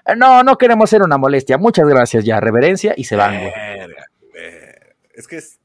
Eh, 0.07 0.15
no, 0.17 0.43
no 0.43 0.59
queremos 0.59 0.91
ser 0.91 1.03
una 1.03 1.17
molestia. 1.17 1.59
Muchas 1.59 1.89
gracias 1.89 2.25
ya, 2.25 2.39
reverencia 2.41 2.93
y 2.97 3.05
se 3.05 3.17
van, 3.17 3.39
güey. 3.39 3.53
Es 5.15 5.27
que 5.27 5.37
es. 5.37 5.61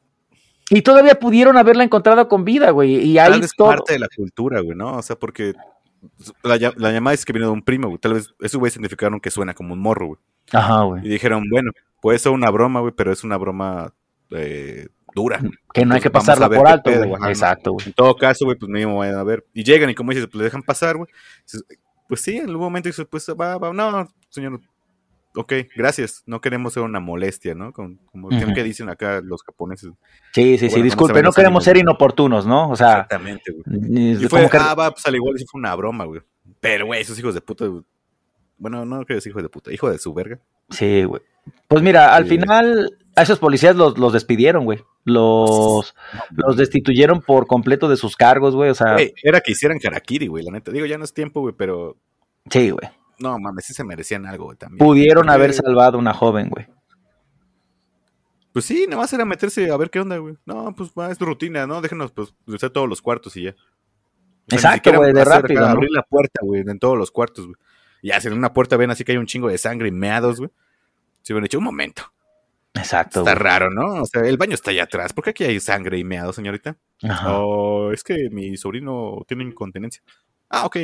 Y 0.70 0.82
todavía 0.82 1.16
pudieron 1.16 1.58
haberla 1.58 1.84
encontrado 1.84 2.28
con 2.28 2.46
vida, 2.46 2.70
güey. 2.72 2.96
Y 2.96 3.18
ahí 3.18 3.32
Tal 3.32 3.42
vez 3.42 3.54
parte 3.56 3.94
de 3.94 4.00
la 4.00 4.08
cultura, 4.16 4.62
güey, 4.62 4.78
¿no? 4.78 4.98
O 4.98 5.02
sea, 5.02 5.18
porque 5.18 5.54
la, 6.44 6.58
la 6.76 6.92
llamada 6.92 7.14
es 7.14 7.26
que 7.26 7.34
viene 7.34 7.48
de 7.48 7.54
un 7.54 7.64
primo, 7.64 7.88
güey. 7.88 8.00
Tal 8.00 8.14
vez 8.14 8.34
eso, 8.40 8.60
güey, 8.60 8.72
significaron 8.72 9.20
que 9.20 9.32
suena 9.32 9.54
como 9.54 9.74
un 9.74 9.80
morro, 9.80 10.08
güey. 10.08 10.20
Ajá, 10.52 10.84
güey. 10.84 11.06
Y 11.06 11.10
dijeron, 11.10 11.44
bueno, 11.50 11.72
puede 12.02 12.20
ser 12.20 12.32
una 12.32 12.50
broma, 12.52 12.82
güey, 12.82 12.94
pero 12.96 13.12
es 13.12 13.24
una 13.24 13.38
broma 13.38 13.94
eh, 14.32 14.88
dura. 15.16 15.42
Que 15.74 15.86
no 15.86 15.96
hay 15.96 16.02
que 16.02 16.10
pasarla 16.10 16.50
por 16.50 16.68
alto, 16.68 16.92
güey. 16.92 17.30
Exacto, 17.30 17.74
güey. 17.74 17.88
En 17.88 17.94
todo 17.94 18.16
caso, 18.16 18.46
güey, 18.46 18.58
pues 18.58 18.70
mínimo 18.70 18.98
vayan 18.98 19.16
a 19.16 19.24
ver. 19.24 19.46
Y 19.54 19.64
llegan 19.64 19.90
y 19.90 19.96
como 19.96 20.12
dices, 20.12 20.28
pues 20.28 20.38
le 20.38 20.44
dejan 20.46 20.64
pasar, 20.64 20.98
güey. 20.98 21.10
Pues 22.08 22.22
sí, 22.22 22.38
en 22.38 22.50
algún 22.50 22.66
momento 22.66 22.90
dices, 22.90 23.06
pues 23.10 23.28
va, 23.30 23.58
va, 23.58 23.74
no, 23.74 24.08
señor, 24.30 24.60
ok, 25.40 25.54
gracias, 25.74 26.24
no 26.26 26.42
queremos 26.42 26.74
ser 26.74 26.84
una 26.84 27.00
molestia, 27.00 27.56
¿no? 27.56 27.72
Como, 27.72 27.98
como 28.12 28.30
que 28.30 28.64
dicen 28.64 28.90
acá 28.90 29.22
los 29.22 29.42
japoneses. 29.42 29.92
Sí, 30.34 30.58
sí, 30.58 30.70
sí, 30.70 30.82
disculpe, 30.82 31.24
no, 31.24 31.32
queremos 31.32 31.64
ser 31.64 31.78
inoportunos, 31.78 32.46
¿no? 32.46 32.70
O 32.70 32.76
sea. 32.76 32.92
Exactamente, 32.92 33.52
güey. 33.52 34.16
Y 34.22 34.28
fue, 34.28 34.50
ah, 34.52 34.76
va, 34.76 34.92
pues 34.92 35.06
al 35.06 35.16
igual 35.16 35.38
sí 35.38 35.46
fue 35.50 35.60
una 35.60 35.74
broma, 35.76 36.04
güey. 36.04 36.22
Pero, 36.60 36.88
güey, 36.88 37.02
esos 37.02 37.18
hijos 37.18 37.34
de 37.34 37.40
puta, 37.40 37.66
bueno, 38.58 38.84
no 38.86 38.98
creo 39.06 39.06
que 39.06 39.18
es 39.20 39.28
hijo 39.28 39.42
de 39.42 39.48
puta, 39.48 39.72
hijo 39.72 39.90
de 39.90 39.98
su 39.98 40.14
verga. 40.14 40.40
Sí, 40.72 41.06
güey. 41.06 41.22
Pues 41.70 41.82
mira, 41.82 42.16
al 42.16 42.26
final 42.26 42.98
a 43.16 43.22
esos 43.22 43.40
policías 43.40 43.78
los, 43.78 43.98
los 43.98 44.12
despidieron, 44.12 44.66
güey. 44.66 44.80
Los, 45.06 45.96
los 46.32 46.58
destituyeron 46.58 47.22
por 47.22 47.48
completo 47.48 47.88
de 47.88 47.96
sus 47.96 48.18
cargos, 48.18 48.56
güey. 48.56 48.70
O 48.70 48.76
sea. 48.76 48.98
era 49.24 49.40
que 49.40 49.54
hicieran 49.54 49.80
Karakiri, 49.80 50.28
güey, 50.28 50.44
la 50.44 50.52
neta. 50.52 50.72
Digo, 50.72 50.86
ya 50.86 50.98
no 50.98 51.06
es 51.06 51.14
tiempo, 51.14 51.40
güey, 51.40 51.56
pero. 51.58 51.96
Sí, 52.50 52.72
güey. 52.72 52.90
No, 53.20 53.38
mames, 53.38 53.66
sí 53.66 53.74
se 53.74 53.84
merecían 53.84 54.26
algo, 54.26 54.46
güey, 54.46 54.58
también. 54.58 54.80
Pudieron 54.80 55.30
haber 55.30 55.54
salvado 55.54 55.98
a 55.98 56.00
una 56.00 56.14
joven, 56.14 56.50
güey. 56.50 56.68
Pues 58.54 58.66
sí, 58.66 58.86
nada 58.88 59.02
más 59.02 59.14
era 59.14 59.26
meterse 59.26 59.72
a 59.72 59.78
ver 59.78 59.90
qué 59.90 60.00
onda, 60.00 60.18
güey. 60.18 60.38
No, 60.46 60.74
pues 60.76 60.92
va, 60.98 61.12
es 61.12 61.20
rutina, 61.20 61.68
¿no? 61.68 61.82
Déjenos, 61.82 62.12
pues, 62.12 62.34
usar 62.48 62.72
todos 62.72 62.90
los 62.90 63.02
cuartos 63.02 63.36
y 63.38 63.44
ya. 63.44 63.56
Exacto, 64.50 64.94
güey, 64.94 65.14
de 65.14 65.24
rápido. 65.24 65.66
Abrir 65.66 65.92
la 65.92 66.02
puerta, 66.02 66.40
güey, 66.44 66.64
en 66.66 66.80
todos 66.80 66.98
los 66.98 67.12
cuartos, 67.12 67.46
güey. 67.46 67.58
Y 68.02 68.12
hacen 68.12 68.34
una 68.34 68.54
puerta 68.54 68.78
ven 68.78 68.92
así 68.92 69.04
que 69.04 69.12
hay 69.12 69.18
un 69.18 69.26
chingo 69.26 69.50
de 69.50 69.58
sangre 69.58 69.90
y 69.90 69.92
meados, 69.92 70.38
güey. 70.40 70.50
Se 71.22 71.34
hubieran 71.34 71.46
hecho 71.46 71.58
un 71.60 71.66
momento. 71.66 72.12
Exacto. 72.74 73.20
Está 73.20 73.36
raro, 73.36 73.70
¿no? 73.70 74.02
O 74.02 74.06
sea, 74.06 74.22
el 74.22 74.38
baño 74.38 74.54
está 74.54 74.72
allá 74.72 74.84
atrás. 74.84 75.14
¿Por 75.14 75.24
qué 75.24 75.32
aquí 75.32 75.44
hay 75.44 75.60
sangre 75.60 75.98
y 75.98 76.04
meados, 76.04 76.36
señorita? 76.36 76.78
Ajá. 77.04 77.38
O 77.38 77.92
es 77.92 78.04
que 78.04 78.30
mi 78.32 78.56
sobrino 78.58 79.24
tiene 79.28 79.44
incontinencia. 79.44 80.02
Ah, 80.50 80.66
ok. 80.66 80.78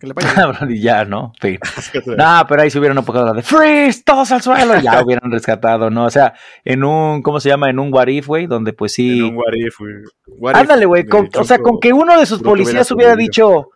Que 0.00 0.06
le 0.06 0.14
vaya. 0.14 0.58
y 0.68 0.80
ya, 0.80 1.04
¿no? 1.04 1.32
no, 2.16 2.46
pero 2.48 2.62
ahí 2.62 2.70
se 2.70 2.78
hubieran 2.78 2.96
la 2.96 3.32
de 3.34 3.42
freeze, 3.42 4.02
todos 4.02 4.32
al 4.32 4.40
suelo. 4.40 4.80
Ya 4.80 5.02
hubieran 5.04 5.30
rescatado, 5.30 5.90
¿no? 5.90 6.06
O 6.06 6.10
sea, 6.10 6.34
en 6.64 6.82
un, 6.82 7.22
¿cómo 7.22 7.38
se 7.38 7.50
llama? 7.50 7.68
En 7.68 7.78
un 7.78 7.92
what 7.92 8.08
if, 8.08 8.26
güey, 8.26 8.46
donde 8.46 8.72
pues 8.72 8.94
sí. 8.94 9.18
En 9.18 9.24
un 9.26 9.36
what 9.36 9.52
if, 9.54 9.78
güey. 9.78 10.54
Ándale, 10.54 10.86
güey. 10.86 11.04
O 11.36 11.44
sea, 11.44 11.58
con 11.58 11.78
que 11.78 11.92
uno 11.92 12.18
de 12.18 12.24
sus 12.24 12.42
policías 12.42 12.90
hubiera 12.90 13.14
dicho 13.14 13.68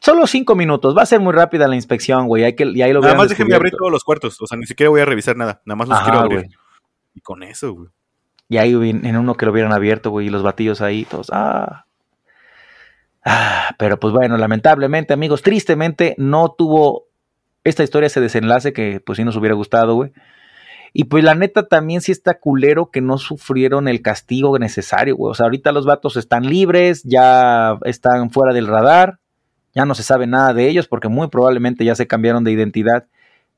Solo 0.00 0.26
cinco 0.26 0.54
minutos, 0.54 0.96
va 0.96 1.02
a 1.02 1.06
ser 1.06 1.20
muy 1.20 1.32
rápida 1.34 1.68
la 1.68 1.74
inspección, 1.74 2.26
güey. 2.26 2.44
Hay 2.44 2.56
que, 2.56 2.64
y 2.64 2.80
ahí 2.80 2.92
lo 2.92 3.02
Nada 3.02 3.14
más 3.14 3.28
déjenme 3.28 3.54
abrir 3.54 3.74
todos 3.76 3.92
los 3.92 4.02
cuartos, 4.02 4.40
o 4.40 4.46
sea, 4.46 4.56
ni 4.56 4.64
siquiera 4.64 4.88
voy 4.88 5.02
a 5.02 5.04
revisar 5.04 5.36
nada, 5.36 5.60
nada 5.66 5.76
más 5.76 5.88
los 5.88 6.00
quiero 6.00 6.20
abrir. 6.20 6.46
Y 7.14 7.20
con 7.20 7.42
eso, 7.42 7.74
güey. 7.74 7.88
Y 8.48 8.56
ahí 8.56 8.72
en 8.72 9.16
uno 9.16 9.34
que 9.34 9.44
lo 9.44 9.52
hubieran 9.52 9.72
abierto, 9.72 10.10
güey, 10.10 10.28
y 10.28 10.30
los 10.30 10.42
batillos 10.42 10.80
ahí, 10.80 11.04
todos, 11.04 11.28
ah. 11.32 11.84
Ah, 13.24 13.74
pero 13.78 14.00
pues 14.00 14.12
bueno, 14.12 14.36
lamentablemente, 14.36 15.12
amigos, 15.12 15.42
tristemente 15.42 16.14
no 16.18 16.54
tuvo 16.56 17.06
esta 17.64 17.82
historia 17.82 18.06
ese 18.06 18.20
desenlace 18.20 18.72
que 18.72 19.00
pues 19.00 19.16
sí 19.16 19.24
nos 19.24 19.36
hubiera 19.36 19.54
gustado, 19.54 19.94
güey. 19.94 20.12
Y 20.92 21.04
pues 21.04 21.22
la 21.22 21.34
neta 21.34 21.68
también 21.68 22.00
sí 22.00 22.10
está 22.10 22.40
culero 22.40 22.90
que 22.90 23.00
no 23.00 23.18
sufrieron 23.18 23.86
el 23.86 24.02
castigo 24.02 24.58
necesario, 24.58 25.16
güey. 25.16 25.30
O 25.30 25.34
sea, 25.34 25.44
ahorita 25.44 25.70
los 25.70 25.86
vatos 25.86 26.16
están 26.16 26.46
libres, 26.46 27.02
ya 27.04 27.78
están 27.84 28.30
fuera 28.30 28.52
del 28.52 28.66
radar 28.66 29.20
ya 29.74 29.84
no 29.84 29.94
se 29.94 30.02
sabe 30.02 30.26
nada 30.26 30.52
de 30.52 30.68
ellos 30.68 30.88
porque 30.88 31.08
muy 31.08 31.28
probablemente 31.28 31.84
ya 31.84 31.94
se 31.94 32.06
cambiaron 32.06 32.44
de 32.44 32.52
identidad 32.52 33.06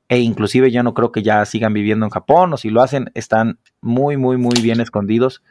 e 0.09 0.19
inclusive 0.19 0.69
ya 0.71 0.83
no 0.83 0.93
creo 0.93 1.11
que 1.11 1.23
ya 1.23 1.45
sigan 1.45 1.73
viviendo 1.73 2.05
en 2.05 2.11
Japón 2.11 2.53
o 2.53 2.57
si 2.57 2.69
lo 2.69 2.81
hacen 2.81 3.11
están 3.13 3.57
muy, 3.81 4.17
muy, 4.17 4.37
muy 4.37 4.59
bien 4.61 4.79
escondidos. 4.79 5.41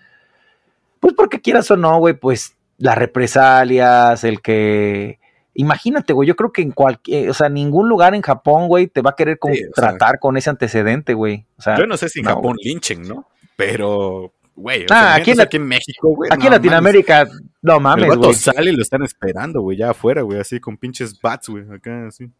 Pues 1.01 1.15
porque 1.15 1.41
quieras 1.41 1.71
o 1.71 1.77
no, 1.77 1.99
güey, 1.99 2.15
pues 2.15 2.57
las 2.83 2.99
represalias, 2.99 4.25
el 4.25 4.43
que... 4.43 5.21
Imagínate, 5.55 6.15
güey, 6.15 6.27
yo 6.27 6.35
creo 6.35 6.51
que 6.51 6.63
en 6.63 6.73
cualquier, 6.73 7.29
o 7.29 7.35
sea, 7.35 7.51
ningún 7.51 7.89
lugar 7.89 8.15
en 8.15 8.23
Japón, 8.23 8.69
güey, 8.69 8.87
te 8.87 9.03
va 9.03 9.11
a 9.11 9.17
querer 9.17 9.39
tratar 9.75 10.19
con 10.19 10.39
ese 10.39 10.49
antecedente, 10.49 11.13
güey. 11.13 11.45
O 11.59 11.63
sea, 11.63 11.77
yo 11.77 11.87
no 11.87 11.99
sé 11.99 12.09
si 12.09 12.21
en 12.21 12.27
Japón 12.27 12.57
linchen, 12.63 13.03
¿no? 13.03 13.29
Pero 13.55 14.33
güey. 14.57 14.87
Ah, 14.91 15.15
aquí, 15.15 15.33
en 15.33 15.67
México, 15.67 16.15
güey. 16.15 16.31
Aquí 16.33 16.47
en 16.47 16.53
Latinoamérica, 16.53 17.29
no 17.61 17.81
mames, 17.81 18.17
güey. 18.17 18.35
sale 18.35 18.71
y 18.71 18.77
lo 18.77 18.83
están 18.83 19.03
esperando, 19.03 19.61
güey, 19.61 19.77
ya 19.77 19.91
afuera, 19.91 20.23
güey, 20.23 20.41
así 20.41 20.59
con 20.59 20.77
pinches 20.77 21.21
bats, 21.21 21.49
güey, 21.49 21.65
acá 21.71 22.07
así. 22.07 22.31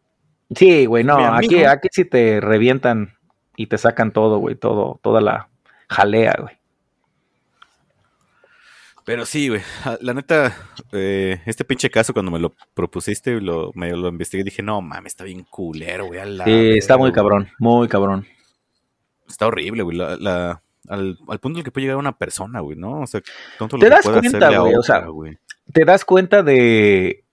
Sí, 0.55 0.85
güey, 0.85 1.03
no, 1.03 1.17
aquí, 1.33 1.63
aquí 1.63 1.87
sí 1.91 2.05
te 2.05 2.41
revientan 2.41 3.13
y 3.55 3.67
te 3.67 3.77
sacan 3.77 4.11
todo, 4.11 4.39
güey, 4.39 4.55
todo, 4.55 4.99
toda 5.03 5.21
la 5.21 5.49
jalea, 5.87 6.35
güey. 6.39 6.55
Pero 9.05 9.25
sí, 9.25 9.49
güey, 9.49 9.61
la 10.01 10.13
neta, 10.13 10.55
eh, 10.91 11.41
este 11.45 11.65
pinche 11.65 11.89
caso 11.89 12.13
cuando 12.13 12.31
me 12.31 12.39
lo 12.39 12.53
propusiste, 12.73 13.39
lo, 13.41 13.71
me 13.75 13.91
lo 13.91 14.07
investigué, 14.07 14.43
dije, 14.43 14.63
no 14.63 14.81
mames, 14.81 15.13
está 15.13 15.23
bien 15.23 15.45
culero, 15.49 16.07
güey. 16.07 16.19
Sí, 16.45 16.77
está 16.77 16.97
muy 16.97 17.11
cabrón, 17.11 17.49
muy 17.59 17.87
cabrón. 17.87 18.25
Está 19.27 19.47
horrible, 19.47 19.83
güey, 19.83 19.97
la, 19.97 20.61
al, 20.87 21.17
punto 21.41 21.59
en 21.59 21.63
que 21.63 21.71
puede 21.71 21.85
llegar 21.85 21.97
una 21.97 22.17
persona, 22.17 22.59
güey, 22.59 22.77
¿no? 22.77 23.01
O 23.01 23.07
sea, 23.07 23.21
te 23.79 23.89
das 23.89 24.05
cuenta, 24.05 24.59
güey, 24.59 24.75
o 24.75 24.83
sea, 24.83 25.05
te 25.71 25.85
das 25.85 26.05
cuenta 26.05 26.43
de 26.43 27.23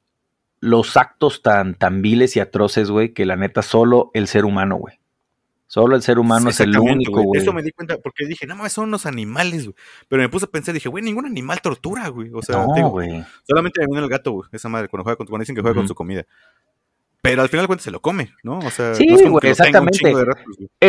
los 0.61 0.97
actos 0.97 1.43
tan, 1.43 1.75
tan 1.75 2.03
viles 2.03 2.37
y 2.37 2.41
atroces, 2.41 2.91
güey, 2.91 3.13
que 3.13 3.27
la 3.27 3.37
neta 3.37 3.63
solo 3.63 4.11
el 4.15 4.29
ser 4.29 4.45
humano, 4.45 4.77
güey. 4.77 5.00
Solo 5.71 5.95
el 5.95 6.03
ser 6.03 6.19
humano 6.19 6.51
es 6.51 6.59
el 6.59 6.77
único, 6.77 7.23
güey. 7.23 7.41
Eso 7.41 7.53
me 7.53 7.63
di 7.63 7.71
cuenta 7.71 7.97
porque 7.99 8.27
dije, 8.27 8.45
no 8.45 8.57
mames, 8.57 8.73
son 8.73 8.89
unos 8.89 9.07
animales, 9.07 9.67
güey. 9.67 9.77
Pero 10.09 10.21
me 10.21 10.29
puse 10.29 10.47
a 10.47 10.49
pensar, 10.49 10.75
dije, 10.75 10.89
güey, 10.89 11.05
ningún 11.05 11.27
animal 11.27 11.61
tortura, 11.61 12.09
güey. 12.09 12.29
O 12.35 12.43
sea, 12.43 12.67
no, 12.67 12.89
güey. 12.91 13.25
solamente 13.47 13.81
me 13.83 13.87
viene 13.87 14.03
el 14.03 14.11
gato, 14.11 14.33
güey, 14.33 14.49
esa 14.51 14.69
madre, 14.69 14.89
cuando, 14.89 15.05
juega 15.05 15.17
con, 15.17 15.29
cuando 15.29 15.43
dicen 15.43 15.55
que 15.55 15.61
juega 15.61 15.77
con 15.77 15.87
su 15.87 15.95
comida. 15.95 16.27
Pero 17.23 17.43
al 17.43 17.49
final 17.49 17.63
de 17.63 17.67
cuentas 17.69 17.85
se 17.85 17.93
lo 17.93 18.01
come, 18.01 18.35
¿no? 18.43 18.59
O 18.59 18.71
sea, 18.73 18.97
sí, 18.97 19.07
güey, 19.29 19.49
exactamente. 19.49 20.13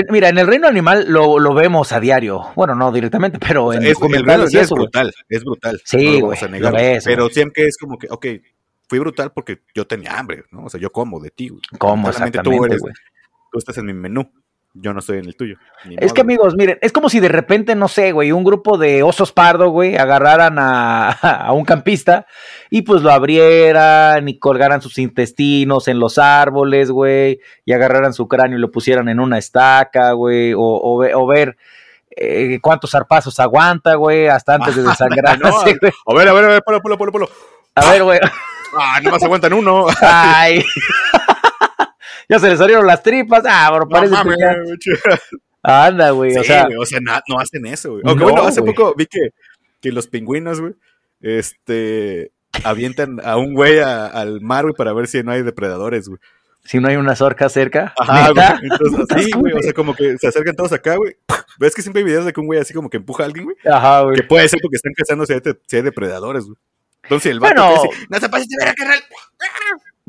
mira, 0.10 0.30
en 0.30 0.40
el 0.40 0.48
reino 0.48 0.68
animal 0.68 1.06
lo, 1.08 1.38
lo, 1.38 1.54
vemos 1.54 1.92
a 1.92 2.00
diario. 2.00 2.48
Bueno, 2.56 2.74
no 2.74 2.92
directamente, 2.92 3.38
pero 3.38 3.74
en 3.74 3.84
es, 3.84 3.94
documentales 3.94 4.52
es 4.52 4.72
brutal, 4.72 5.14
es 5.30 5.44
brutal. 5.44 5.80
Sí, 5.86 6.22
güey. 6.22 6.40
Pero 7.06 7.30
siempre 7.30 7.68
es 7.68 7.78
como 7.78 8.00
que, 8.00 8.08
ok, 8.10 8.26
fui 8.90 8.98
brutal 8.98 9.32
porque 9.32 9.62
yo 9.76 9.86
tenía 9.86 10.18
hambre, 10.18 10.46
¿no? 10.50 10.66
O 10.66 10.70
sea, 10.70 10.80
yo 10.80 10.92
como 10.92 11.20
de 11.20 11.30
ti, 11.30 11.50
güey. 11.50 11.62
Como, 11.78 12.10
exactamente, 12.10 12.42
tú, 12.42 12.66
eres, 12.66 12.82
tú 13.52 13.60
estás 13.60 13.78
en 13.78 13.86
mi 13.86 13.94
menú 13.94 14.32
yo 14.74 14.94
no 14.94 15.00
estoy 15.00 15.18
en 15.18 15.26
el 15.26 15.36
tuyo. 15.36 15.58
Es 15.98 16.14
que 16.14 16.22
amigos, 16.22 16.56
miren, 16.56 16.78
es 16.82 16.94
como 16.94 17.10
si 17.10 17.20
de 17.20 17.28
repente, 17.28 17.76
no 17.76 17.90
sé, 17.90 18.14
güey, 18.14 18.32
un 18.32 18.44
grupo 18.44 18.78
de 18.78 19.04
osos 19.04 19.34
pardo, 19.34 19.70
güey, 19.70 19.98
agarraran 19.98 20.56
a, 20.60 21.52
un 21.52 21.66
campista 21.66 22.26
y 22.70 22.84
pues 22.84 23.02
lo 23.02 23.12
abrieran 23.12 24.30
y 24.30 24.40
colgaran 24.40 24.82
sus 24.82 24.98
intestinos 24.98 25.88
en 25.88 26.00
los 26.00 26.18
árboles, 26.18 26.90
güey, 26.90 27.42
y 27.66 27.74
agarraran 27.74 28.14
su 28.14 28.28
cráneo 28.28 28.58
y 28.58 28.62
lo 28.62 28.72
pusieran 28.72 29.10
en 29.10 29.20
una 29.20 29.38
estaca, 29.38 30.14
güey, 30.14 30.54
o, 30.54 30.60
o, 30.60 31.28
ver 31.28 31.58
eh, 32.16 32.60
cuántos 32.62 32.92
zarpazos 32.92 33.40
aguanta, 33.40 33.96
güey, 33.96 34.28
hasta 34.28 34.56
antes 34.56 34.76
de 34.76 34.84
desangrarse, 34.90 35.78
A 36.06 36.14
ver, 36.14 36.28
a 36.30 36.34
ver, 36.34 36.46
a 36.46 36.48
ver, 36.48 36.64
polo, 36.64 36.82
polo, 36.82 36.98
polo, 36.98 37.12
polo. 37.12 37.30
A 37.76 37.92
ver, 37.92 38.04
güey. 38.04 38.20
Ah, 38.78 39.00
más 39.04 39.24
aguantan 39.24 39.54
uno. 39.54 39.88
Ay. 40.02 40.64
ya 42.32 42.40
se 42.40 42.50
les 42.50 42.58
salieron 42.58 42.88
las 42.88 43.04
tripas. 43.04 43.44
Ah, 43.46 43.70
pero 43.74 43.90
parece 43.90 44.16
que 44.16 44.96
Anda, 45.62 46.12
güey, 46.12 46.36
o 46.38 46.44
sea. 46.44 46.66
o 46.80 46.86
sea, 46.86 47.00
no, 47.02 47.40
hacen 47.40 47.66
eso, 47.66 47.92
güey. 47.92 48.04
Aunque 48.06 48.24
bueno, 48.24 48.44
hace 48.44 48.64
poco 48.64 48.96
vi 48.96 49.06
que, 49.06 49.32
que 49.82 49.92
los 49.92 50.08
pingüinos, 50.08 50.62
güey, 50.62 50.74
este, 51.20 52.32
avientan 52.64 53.20
a 53.24 53.36
un 53.36 53.54
güey 53.54 53.80
al 53.80 54.40
mar, 54.40 54.64
güey, 54.64 54.74
para 54.76 54.94
ver 54.94 55.08
si 55.08 55.22
no 55.24 55.34
hay 55.34 55.44
depredadores, 55.44 56.08
güey. 56.08 56.22
Si 56.64 56.80
no 56.80 56.88
hay 56.88 56.96
una 56.96 57.18
zorca 57.18 57.50
cerca. 57.50 57.94
Ajá, 57.98 58.32
güey. 58.32 58.72
Entonces, 58.72 59.06
así, 59.10 59.32
güey. 59.32 59.54
O 59.54 59.62
sea, 59.62 59.74
como 59.74 59.94
que 59.94 60.18
se 60.18 60.28
acercan 60.28 60.56
todos 60.56 60.72
acá, 60.72 60.96
güey. 60.96 61.18
¿Ves 61.60 61.76
que 61.76 61.82
siempre 61.82 62.00
hay 62.00 62.06
videos 62.06 62.24
de 62.24 62.32
que 62.32 62.40
un 62.40 62.46
güey 62.46 62.60
así 62.60 62.74
como 62.74 62.90
que 62.90 62.98
empuja 62.98 63.24
a 63.24 63.26
alguien, 63.26 63.44
güey? 63.46 63.58
Ajá, 63.66 64.04
güey. 64.04 64.16
Que 64.16 64.24
puede 64.24 64.48
ser 64.48 64.60
porque 64.62 64.78
están 64.78 64.94
cazando 64.96 65.26
si 65.26 65.34
hay, 65.34 65.82
depredadores, 65.82 66.46
güey. 66.46 66.56
Entonces 67.04 67.32
el 67.32 67.40
vato 67.40 67.62
bueno, 67.62 67.84
dice, 67.84 68.06
no 68.10 68.20
se 68.20 68.30
pases 68.30 68.48
de 68.48 68.56
ver 68.58 68.70
a 68.70 68.74
carnal 68.74 69.00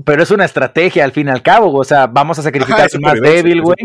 pero 0.04 0.22
es 0.22 0.30
una 0.30 0.44
estrategia 0.44 1.04
al 1.04 1.12
fin 1.12 1.28
y 1.28 1.30
al 1.30 1.42
cabo, 1.42 1.72
o 1.74 1.84
sea, 1.84 2.06
vamos 2.06 2.38
a 2.38 2.42
sacrificar 2.42 2.88
al 2.92 3.00
más 3.00 3.20
débil, 3.20 3.60
güey. 3.62 3.76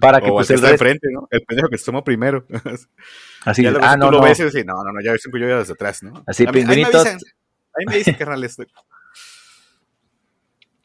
Para 0.00 0.20
que 0.20 0.28
pues 0.28 0.50
el 0.50 0.56
está 0.56 0.76
frente, 0.76 1.08
¿no? 1.10 1.26
El 1.30 1.42
pendejo 1.42 1.68
que 1.68 1.78
se 1.78 1.84
tomó 1.86 2.04
primero. 2.04 2.46
Así 3.44 3.62
ya 3.62 3.72
ah, 3.80 3.96
no, 3.96 4.06
tú 4.06 4.12
lo 4.12 4.22
ves 4.22 4.38
y 4.40 4.64
no, 4.64 4.74
no, 4.84 4.92
no, 4.92 5.00
ya 5.02 5.16
siempre 5.16 5.40
yo 5.40 5.48
ya 5.48 5.58
desde 5.58 5.72
atrás, 5.72 6.02
¿no? 6.02 6.22
Así, 6.26 6.46
pingüinitos. 6.46 7.06
Ahí 7.06 7.86
me 7.86 7.96
dicen, 7.96 8.14
carnal, 8.14 8.42
esto. 8.44 8.64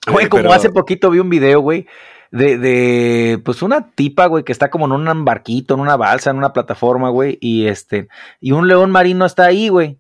Güey, 0.08 0.28
como 0.28 0.52
hace 0.54 0.70
poquito 0.70 1.12
vi 1.12 1.20
un 1.20 1.30
video, 1.30 1.60
güey, 1.60 1.86
de, 2.32 2.58
de, 2.58 3.42
pues 3.44 3.62
una 3.62 3.92
tipa, 3.92 4.26
güey, 4.26 4.44
que 4.44 4.52
está 4.52 4.72
como 4.72 4.86
en 4.86 4.94
un 4.94 5.26
barquito, 5.26 5.76
en 5.76 5.82
una 5.82 5.98
balsa, 5.98 6.32
en 6.32 6.38
una 6.38 6.54
plataforma, 6.54 7.10
güey, 7.10 7.38
y 7.42 7.68
este, 7.68 8.08
y 8.40 8.54
un 8.54 8.68
león 8.68 8.90
marino 8.90 9.26
está 9.26 9.46
ahí, 9.46 9.70
güey. 9.70 9.99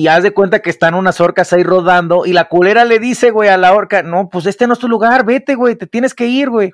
Y 0.00 0.08
haz 0.08 0.22
de 0.22 0.30
cuenta 0.30 0.60
que 0.60 0.70
están 0.70 0.94
unas 0.94 1.20
orcas 1.20 1.52
ahí 1.52 1.62
rodando, 1.62 2.24
y 2.24 2.32
la 2.32 2.48
culera 2.48 2.86
le 2.86 2.98
dice, 2.98 3.32
güey, 3.32 3.50
a 3.50 3.58
la 3.58 3.74
orca, 3.74 4.02
no, 4.02 4.30
pues 4.30 4.46
este 4.46 4.66
no 4.66 4.72
es 4.72 4.78
tu 4.78 4.88
lugar, 4.88 5.26
vete, 5.26 5.56
güey, 5.56 5.76
te 5.76 5.86
tienes 5.86 6.14
que 6.14 6.26
ir, 6.26 6.48
güey. 6.48 6.72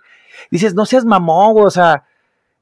Dices, 0.49 0.77
no 0.77 0.87
seas 0.87 1.05
mamón, 1.05 1.55
güey, 1.55 1.67
o 1.67 1.71
sea, 1.71 2.05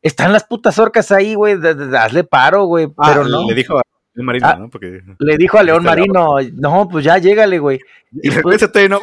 están 0.01 0.33
las 0.33 0.45
putas 0.45 0.79
orcas 0.79 1.13
ahí, 1.13 1.35
güey, 1.35 1.59
hazle 1.99 2.25
paro, 2.25 2.65
güey, 2.65 2.89
ah, 2.97 3.13
pero 3.13 3.29
no. 3.29 3.47
Le 3.47 3.55
dijo 3.55 3.77
a 3.77 3.83
León 4.15 4.25
Marino, 4.25 4.47
ah, 4.49 4.57
¿no? 4.57 4.71
Porque... 4.71 5.03
Le 5.19 5.37
dijo 5.37 5.59
a 5.59 5.63
León 5.63 5.85
Marino, 5.85 6.37
no, 6.55 6.89
pues 6.89 7.05
ya 7.05 7.19
llégale, 7.19 7.59
güey. 7.59 7.79
Y, 8.11 8.29
y 8.29 8.31
pues, 8.41 8.63
no. 8.89 9.01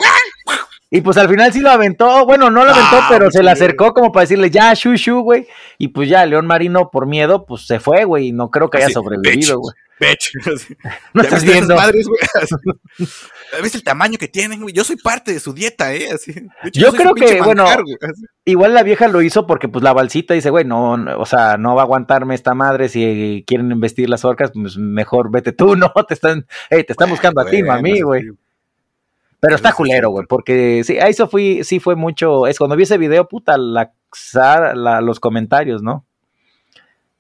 Y 0.94 1.00
pues 1.00 1.16
al 1.16 1.30
final 1.30 1.54
sí 1.54 1.62
lo 1.62 1.72
aventó, 1.72 2.26
bueno, 2.26 2.52
no 2.52 2.66
lo 2.66 2.72
aventó, 2.72 2.98
ah, 2.98 3.08
pero 3.10 3.32
se 3.32 3.42
le 3.42 3.50
acercó 3.50 3.94
como 3.94 4.12
para 4.12 4.24
decirle, 4.24 4.50
ya, 4.50 4.74
shu, 4.74 4.94
shu, 4.96 5.22
güey. 5.22 5.48
Y 5.78 5.88
pues 5.88 6.10
ya, 6.10 6.26
León 6.26 6.46
Marino, 6.46 6.92
por 6.92 7.08
miedo, 7.08 7.46
pues 7.46 7.66
se 7.66 7.80
fue, 7.80 8.04
güey, 8.04 8.28
y 8.28 8.32
no 8.34 8.52
creo 8.52 8.70
que 8.70 8.80
haya 8.80 8.90
sobrevivido, 8.90 9.60
güey. 9.60 9.74
No 11.14 11.22
estás 11.22 11.44
viendo. 11.44 11.76
Madres? 11.76 12.06
¿Ves 13.62 13.76
el 13.76 13.84
tamaño 13.84 14.18
que 14.18 14.28
tienen, 14.28 14.62
güey? 14.62 14.74
Yo 14.74 14.84
soy 14.84 14.96
parte 14.96 15.34
de 15.34 15.40
su 15.40 15.54
dieta, 15.54 15.94
¿eh? 15.94 16.10
Así. 16.12 16.34
yo, 16.74 16.92
creo 16.92 17.14
que, 17.14 17.42
bueno, 17.42 17.66
igual 18.46 18.74
la 18.74 18.84
vieja 18.84 19.08
lo 19.08 19.22
hizo 19.22 19.46
porque, 19.46 19.68
pues, 19.68 19.84
la 19.84 19.94
balsita 19.94 20.34
dice, 20.34 20.50
güey, 20.50 20.66
no, 20.66 20.94
o 21.18 21.26
sea, 21.26 21.58
no 21.58 21.76
va 21.76 21.84
a 21.84 21.86
aguantarme 21.86 22.36
esta 22.36 22.54
madre 22.54 22.90
si 22.90 23.44
quieren 23.46 23.72
investir 23.72 24.10
las 24.10 24.26
orcas, 24.26 24.52
pues 24.54 24.78
mejor 24.78 25.32
vete 25.32 25.52
tú, 25.52 25.76
¿no? 25.78 25.92
Te 26.08 26.14
están, 26.14 26.46
hey, 26.70 26.84
te 26.86 26.94
están 26.94 27.10
buscando 27.10 27.42
a 27.42 27.46
ti, 27.46 27.64
mami, 27.64 28.02
güey. 28.02 28.30
Pero 29.42 29.56
está 29.56 29.74
culero, 29.74 30.12
güey, 30.12 30.28
porque 30.28 30.84
sí, 30.84 30.98
eso 31.00 31.28
fui, 31.28 31.64
sí 31.64 31.80
fue 31.80 31.96
mucho, 31.96 32.46
es 32.46 32.60
cuando 32.60 32.76
vi 32.76 32.84
ese 32.84 33.00
video, 33.00 33.28
puta, 33.28 33.58
la, 33.58 33.92
los 35.02 35.20
comentarios, 35.20 35.82
¿no? 35.82 36.06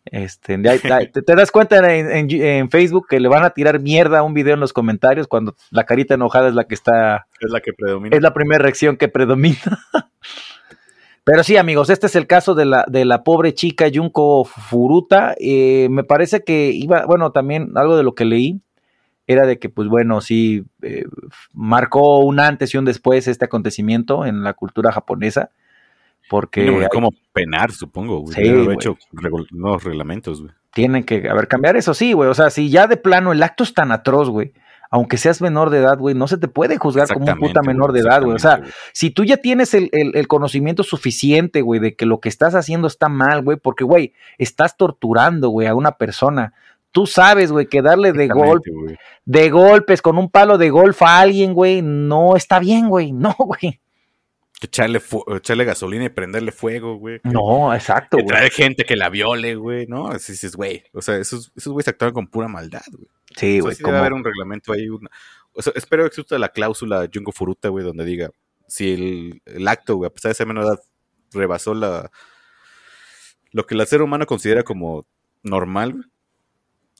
Este, 0.05 0.57
te, 1.25 1.35
das 1.35 1.51
cuenta 1.51 1.79
en, 1.91 2.69
Facebook 2.69 3.07
que 3.09 3.19
le 3.19 3.27
van 3.27 3.43
a 3.43 3.49
tirar 3.49 3.79
mierda 3.79 4.19
a 4.19 4.23
un 4.23 4.35
video 4.35 4.53
en 4.53 4.59
los 4.59 4.71
comentarios 4.71 5.27
cuando 5.27 5.55
la 5.71 5.83
carita 5.83 6.13
enojada 6.13 6.49
es 6.49 6.53
la 6.53 6.65
que 6.65 6.75
está. 6.75 7.27
Es 7.39 7.49
la 7.49 7.59
que 7.59 7.73
predomina. 7.73 8.15
Es 8.15 8.21
la 8.21 8.35
primera 8.35 8.61
reacción 8.61 8.97
que 8.97 9.07
predomina. 9.07 9.57
Pero 11.23 11.43
sí, 11.43 11.57
amigos, 11.57 11.89
este 11.89 12.05
es 12.05 12.15
el 12.15 12.27
caso 12.27 12.53
de 12.53 12.65
la, 12.65 12.85
de 12.87 13.03
la 13.05 13.23
pobre 13.23 13.55
chica 13.55 13.87
Junko 13.91 14.45
Furuta. 14.45 15.33
Eh, 15.39 15.87
me 15.89 16.03
parece 16.03 16.43
que 16.43 16.69
iba, 16.71 17.05
bueno, 17.07 17.31
también 17.31 17.71
algo 17.75 17.97
de 17.97 18.03
lo 18.03 18.13
que 18.13 18.25
leí 18.25 18.61
era 19.31 19.47
de 19.47 19.59
que, 19.59 19.69
pues 19.69 19.87
bueno, 19.87 20.21
sí, 20.21 20.65
eh, 20.81 21.05
marcó 21.53 22.19
un 22.19 22.39
antes 22.39 22.73
y 22.73 22.77
un 22.77 22.85
después 22.85 23.27
este 23.27 23.45
acontecimiento 23.45 24.25
en 24.25 24.43
la 24.43 24.53
cultura 24.53 24.91
japonesa. 24.91 25.51
Porque. 26.29 26.87
como 26.91 27.11
penar, 27.33 27.71
supongo, 27.71 28.19
güey. 28.21 28.35
Sí, 28.35 28.71
hecho 28.71 28.97
nuevos 29.51 29.83
reglamentos, 29.83 30.41
güey. 30.41 30.53
Tienen 30.73 31.03
que, 31.03 31.27
haber 31.29 31.49
cambiar 31.49 31.75
eso, 31.75 31.93
sí, 31.93 32.13
güey. 32.13 32.29
O 32.29 32.33
sea, 32.33 32.49
si 32.49 32.69
ya 32.69 32.87
de 32.87 32.95
plano 32.95 33.33
el 33.33 33.43
acto 33.43 33.63
es 33.63 33.73
tan 33.73 33.91
atroz, 33.91 34.29
güey. 34.29 34.53
Aunque 34.93 35.17
seas 35.17 35.41
menor 35.41 35.69
de 35.69 35.79
edad, 35.79 35.97
güey, 35.97 36.15
no 36.15 36.27
se 36.27 36.37
te 36.37 36.49
puede 36.49 36.77
juzgar 36.77 37.07
como 37.07 37.25
un 37.25 37.39
puta 37.39 37.61
menor 37.61 37.93
de 37.93 38.01
edad, 38.01 38.21
güey. 38.23 38.35
O 38.35 38.39
sea, 38.39 38.61
si 38.93 39.09
tú 39.09 39.23
ya 39.23 39.37
tienes 39.37 39.73
el, 39.73 39.89
el 39.91 40.27
conocimiento 40.27 40.83
suficiente, 40.83 41.61
güey, 41.61 41.79
de 41.79 41.95
que 41.95 42.05
lo 42.05 42.19
que 42.19 42.27
estás 42.27 42.55
haciendo 42.55 42.87
está 42.87 43.07
mal, 43.07 43.41
güey, 43.41 43.57
porque, 43.57 43.85
güey, 43.85 44.13
estás 44.37 44.75
torturando, 44.75 45.49
güey, 45.49 45.67
a 45.67 45.75
una 45.75 45.93
persona 45.93 46.53
tú 46.91 47.07
sabes, 47.07 47.51
güey, 47.51 47.67
que 47.67 47.81
darle 47.81 48.13
de 48.13 48.27
golpe, 48.27 48.71
de 49.25 49.49
golpes 49.49 50.01
con 50.01 50.17
un 50.17 50.29
palo 50.29 50.57
de 50.57 50.69
golf 50.69 51.01
a 51.01 51.19
alguien, 51.19 51.53
güey, 51.53 51.81
no 51.81 52.35
está 52.35 52.59
bien, 52.59 52.89
güey, 52.89 53.11
no, 53.11 53.35
güey. 53.39 53.79
Que 54.59 54.67
echarle, 54.67 55.01
echarle 55.35 55.65
gasolina 55.65 56.05
y 56.05 56.09
prenderle 56.09 56.51
fuego, 56.51 56.95
güey. 56.97 57.19
No, 57.23 57.73
exacto, 57.73 58.17
güey. 58.17 58.27
Que 58.27 58.31
trae 58.31 58.49
gente 58.51 58.85
que 58.85 58.95
la 58.95 59.09
viole, 59.09 59.55
güey, 59.55 59.87
¿no? 59.87 60.09
Así 60.09 60.33
dices, 60.33 60.55
güey. 60.55 60.83
O 60.93 61.01
sea, 61.01 61.17
esos, 61.17 61.51
esos 61.55 61.73
güeyes 61.73 61.87
actuaron 61.87 62.13
con 62.13 62.27
pura 62.27 62.47
maldad, 62.47 62.83
güey. 62.91 63.07
Sí, 63.35 63.59
güey. 63.59 63.73
O 63.73 63.87
debe 63.87 63.97
haber 63.97 64.13
un 64.13 64.23
reglamento 64.23 64.71
ahí. 64.71 64.87
O 65.53 65.61
sea, 65.63 65.73
espero 65.75 66.03
que 66.03 66.07
exista 66.09 66.37
la 66.37 66.49
cláusula 66.49 67.09
Jungo 67.11 67.31
Furuta, 67.31 67.69
güey, 67.69 67.83
donde 67.83 68.05
diga 68.05 68.29
si 68.67 68.93
el, 68.93 69.41
el 69.45 69.67
acto, 69.67 69.95
güey, 69.95 70.07
a 70.07 70.13
pesar 70.13 70.29
de 70.29 70.35
ser 70.35 70.47
menor 70.47 70.65
edad, 70.65 70.79
rebasó 71.33 71.73
la 71.73 72.11
lo 73.51 73.65
que 73.65 73.75
el 73.75 73.85
ser 73.85 74.01
humano 74.01 74.25
considera 74.25 74.63
como 74.63 75.05
normal, 75.43 75.93
güey, 75.93 76.05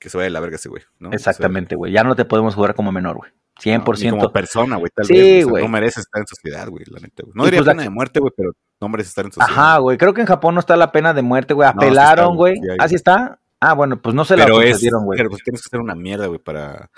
que 0.02 0.10
se 0.10 0.18
vaya 0.18 0.28
a 0.28 0.32
la 0.32 0.40
verga 0.40 0.56
ese 0.56 0.68
güey, 0.68 0.82
¿no? 0.98 1.12
Exactamente, 1.12 1.76
güey. 1.76 1.92
ya 1.92 2.04
no 2.04 2.16
te 2.16 2.26
podemos 2.26 2.56
jugar 2.56 2.74
como 2.74 2.92
menor, 2.92 3.18
güey. 3.18 3.32
100%. 3.62 4.10
No, 4.10 4.18
como 4.18 4.34
persona, 4.34 4.78
güey, 4.78 4.92
tal 4.94 5.06
vez. 5.08 5.46
no 5.46 5.68
mereces 5.68 6.00
estar 6.00 6.22
en 6.22 6.28
sociedad, 6.28 6.68
güey, 6.68 6.84
la 6.88 7.00
neta, 7.00 7.22
güey. 7.22 7.34
No 7.36 7.46
diría 7.46 7.60
pues 7.60 7.70
pena 7.70 7.84
de 7.84 7.92
muerte, 7.92 8.20
güey, 8.20 8.34
pero 8.36 8.54
no 8.80 8.90
mereces 8.90 9.12
estar 9.12 9.26
en 9.26 9.32
sociedad. 9.32 9.52
Ajá, 9.52 9.78
güey. 9.78 10.00
Creo 10.00 10.16
que 10.16 10.22
en 10.22 10.28
Japón 10.28 10.56
no 10.56 10.60
está 10.60 10.76
la 10.76 10.92
pena 10.92 11.14
de 11.14 11.22
muerte, 11.22 11.54
güey. 11.54 11.70
Apelaron, 11.70 12.36
güey. 12.36 12.60
¿Así 12.80 12.96
está? 12.96 13.38
Ah, 13.60 13.76
bueno, 13.76 14.02
pues 14.02 14.16
no 14.16 14.26
se 14.26 14.36
la 14.36 14.50
concedieron, 14.50 15.06
güey. 15.06 15.18
Pero 15.18 15.30
pues 15.30 15.44
tienes 15.44 15.62
que 15.62 15.68
hacer 15.68 15.80
una 15.80 15.94
mierda, 15.94 16.26
güey, 16.26 16.40
para. 16.40 16.90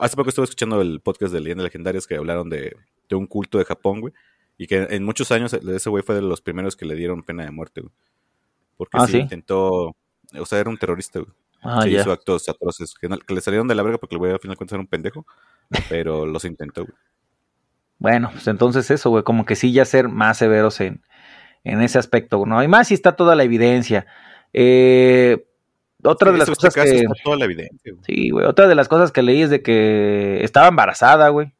Hace 0.00 0.16
poco 0.16 0.30
estuve 0.30 0.44
escuchando 0.44 0.80
el 0.80 1.00
podcast 1.00 1.32
de 1.32 1.40
Leyendas 1.40 1.66
Legendarias 1.66 2.08
que 2.08 2.16
hablaron 2.16 2.50
de, 2.50 2.76
de 3.08 3.14
un 3.14 3.28
culto 3.28 3.58
de 3.58 3.64
Japón, 3.64 4.00
güey. 4.00 4.12
Y 4.58 4.66
que 4.66 4.88
en 4.90 5.04
muchos 5.04 5.30
años 5.30 5.52
ese 5.52 5.90
güey 5.90 6.02
fue 6.02 6.16
de 6.16 6.22
los 6.22 6.40
primeros 6.40 6.74
que 6.74 6.84
le 6.84 6.96
dieron 6.96 7.22
pena 7.22 7.44
de 7.44 7.52
muerte, 7.52 7.82
güey. 7.82 7.92
Porque 8.76 8.98
ah, 8.98 9.06
sí, 9.06 9.18
intentó. 9.18 9.94
O 10.36 10.46
sea, 10.46 10.58
era 10.58 10.70
un 10.70 10.78
terrorista, 10.78 11.20
güey. 11.20 11.30
Ah, 11.64 11.88
hizo 11.88 12.12
actos 12.12 12.48
atroces 12.48 12.94
que, 12.94 13.08
le 13.08 13.40
salieron 13.40 13.66
de 13.66 13.74
la 13.74 13.82
verga 13.82 13.98
porque 13.98 14.14
el 14.14 14.18
güey 14.18 14.32
al 14.32 14.38
final 14.38 14.56
cuentas 14.56 14.74
era 14.74 14.82
un 14.82 14.86
pendejo, 14.86 15.26
pero 15.88 16.26
los 16.26 16.44
intentó, 16.44 16.82
güey. 16.82 16.94
Bueno, 17.98 18.28
pues 18.32 18.46
entonces 18.48 18.90
eso, 18.90 19.08
güey, 19.08 19.24
como 19.24 19.46
que 19.46 19.56
sí 19.56 19.72
ya 19.72 19.84
ser 19.86 20.08
más 20.08 20.36
severos 20.36 20.80
en, 20.80 21.02
en 21.62 21.80
ese 21.80 21.98
aspecto, 21.98 22.44
¿no? 22.44 22.62
Y 22.62 22.68
más 22.68 22.88
si 22.88 22.94
está 22.94 23.16
toda 23.16 23.34
la 23.34 23.44
evidencia. 23.44 24.06
Eh, 24.52 25.46
otra 26.02 26.32
de 26.32 26.38
las 26.38 26.50
cosas 26.50 26.74
que... 26.74 26.82
Está 26.82 27.12
toda 27.22 27.38
la 27.38 27.46
evidencia, 27.46 27.94
Sí, 28.02 28.30
güey, 28.30 28.44
otra 28.44 28.68
de 28.68 28.74
las 28.74 28.88
cosas 28.88 29.10
que 29.10 29.22
leí 29.22 29.42
es 29.42 29.50
de 29.50 29.62
que 29.62 30.44
estaba 30.44 30.68
embarazada, 30.68 31.30
güey. 31.30 31.54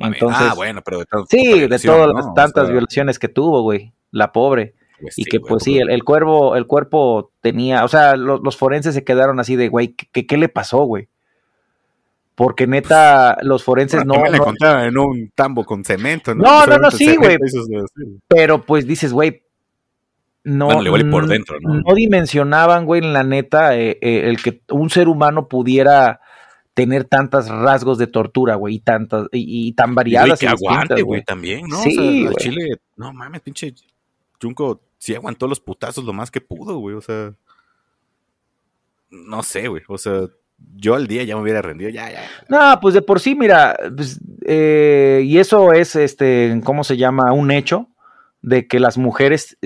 entonces, 0.00 0.48
ah, 0.50 0.54
bueno, 0.54 0.82
pero 0.84 0.98
de 0.98 1.06
Sí, 1.28 1.66
de 1.66 1.78
todas 1.78 2.12
las 2.12 2.34
tantas 2.34 2.68
violaciones 2.68 3.18
que 3.18 3.28
tuvo, 3.28 3.62
güey, 3.62 3.94
la 4.10 4.32
pobre. 4.32 4.74
Pues 5.00 5.18
y 5.18 5.24
que 5.24 5.40
pues 5.40 5.62
sí, 5.62 5.78
el, 5.78 6.04
cuervo, 6.04 6.56
el 6.56 6.66
cuerpo 6.66 7.32
tenía, 7.40 7.84
o 7.84 7.88
sea, 7.88 8.16
los, 8.16 8.56
forenses 8.56 8.94
se 8.94 9.04
quedaron 9.04 9.40
así 9.40 9.56
de, 9.56 9.68
güey, 9.68 9.94
¿qué, 10.12 10.26
¿qué, 10.26 10.36
le 10.36 10.48
pasó, 10.48 10.84
güey? 10.84 11.08
Porque 12.34 12.66
neta, 12.66 13.38
los 13.42 13.64
forenses 13.64 14.04
no. 14.04 14.24
le 14.24 14.38
contaron 14.38 14.84
en 14.84 14.98
un 14.98 15.30
tambo 15.34 15.64
con 15.64 15.84
cemento, 15.84 16.34
¿no? 16.34 16.42
No, 16.42 16.66
no, 16.66 16.78
no, 16.78 16.90
sí, 16.90 17.16
güey. 17.16 17.36
Pero 18.28 18.64
pues 18.64 18.86
dices, 18.86 19.12
güey, 19.12 19.42
no, 20.44 20.68
por 21.10 21.26
dentro, 21.26 21.58
¿no? 21.60 21.80
no 21.80 21.94
dimensionaban, 21.94 22.86
güey, 22.86 23.02
en 23.04 23.12
la 23.12 23.22
neta, 23.24 23.76
eh, 23.76 23.98
eh, 24.00 24.22
el 24.24 24.42
que 24.42 24.62
un 24.70 24.88
ser 24.88 25.08
humano 25.08 25.48
pudiera 25.48 26.20
tener 26.72 27.04
tantos 27.04 27.48
rasgos 27.48 27.98
de 27.98 28.06
tortura, 28.06 28.54
güey, 28.54 28.76
y 28.76 28.80
tantas, 28.80 29.26
y, 29.32 29.72
tan 29.72 29.94
variadas. 29.94 30.42
Y 30.42 30.46
que 30.46 30.50
aguante, 30.50 31.02
güey, 31.02 31.22
también, 31.22 31.66
¿no? 31.68 31.82
Sí, 31.82 32.26
o 32.26 32.30
sea, 32.30 32.38
Chile, 32.38 32.80
no 32.96 33.12
mames, 33.12 33.42
pinche 33.42 33.74
Junco 34.40 34.80
sí 35.00 35.14
aguantó 35.14 35.48
los 35.48 35.58
putazos 35.58 36.04
lo 36.04 36.12
más 36.12 36.30
que 36.30 36.40
pudo, 36.40 36.78
güey. 36.78 36.94
O 36.94 37.00
sea. 37.00 37.34
No 39.10 39.42
sé, 39.42 39.66
güey. 39.66 39.82
O 39.88 39.98
sea, 39.98 40.28
yo 40.76 40.94
al 40.94 41.08
día 41.08 41.24
ya 41.24 41.34
me 41.34 41.42
hubiera 41.42 41.62
rendido, 41.62 41.90
ya, 41.90 42.12
ya. 42.12 42.22
No, 42.48 42.78
pues 42.80 42.94
de 42.94 43.02
por 43.02 43.18
sí, 43.18 43.34
mira, 43.34 43.76
pues, 43.96 44.20
eh, 44.46 45.22
y 45.24 45.38
eso 45.38 45.72
es, 45.72 45.96
este, 45.96 46.60
¿cómo 46.62 46.84
se 46.84 46.96
llama? 46.96 47.32
Un 47.32 47.50
hecho 47.50 47.88
de 48.42 48.68
que 48.68 48.78
las 48.78 48.96
mujeres 48.96 49.58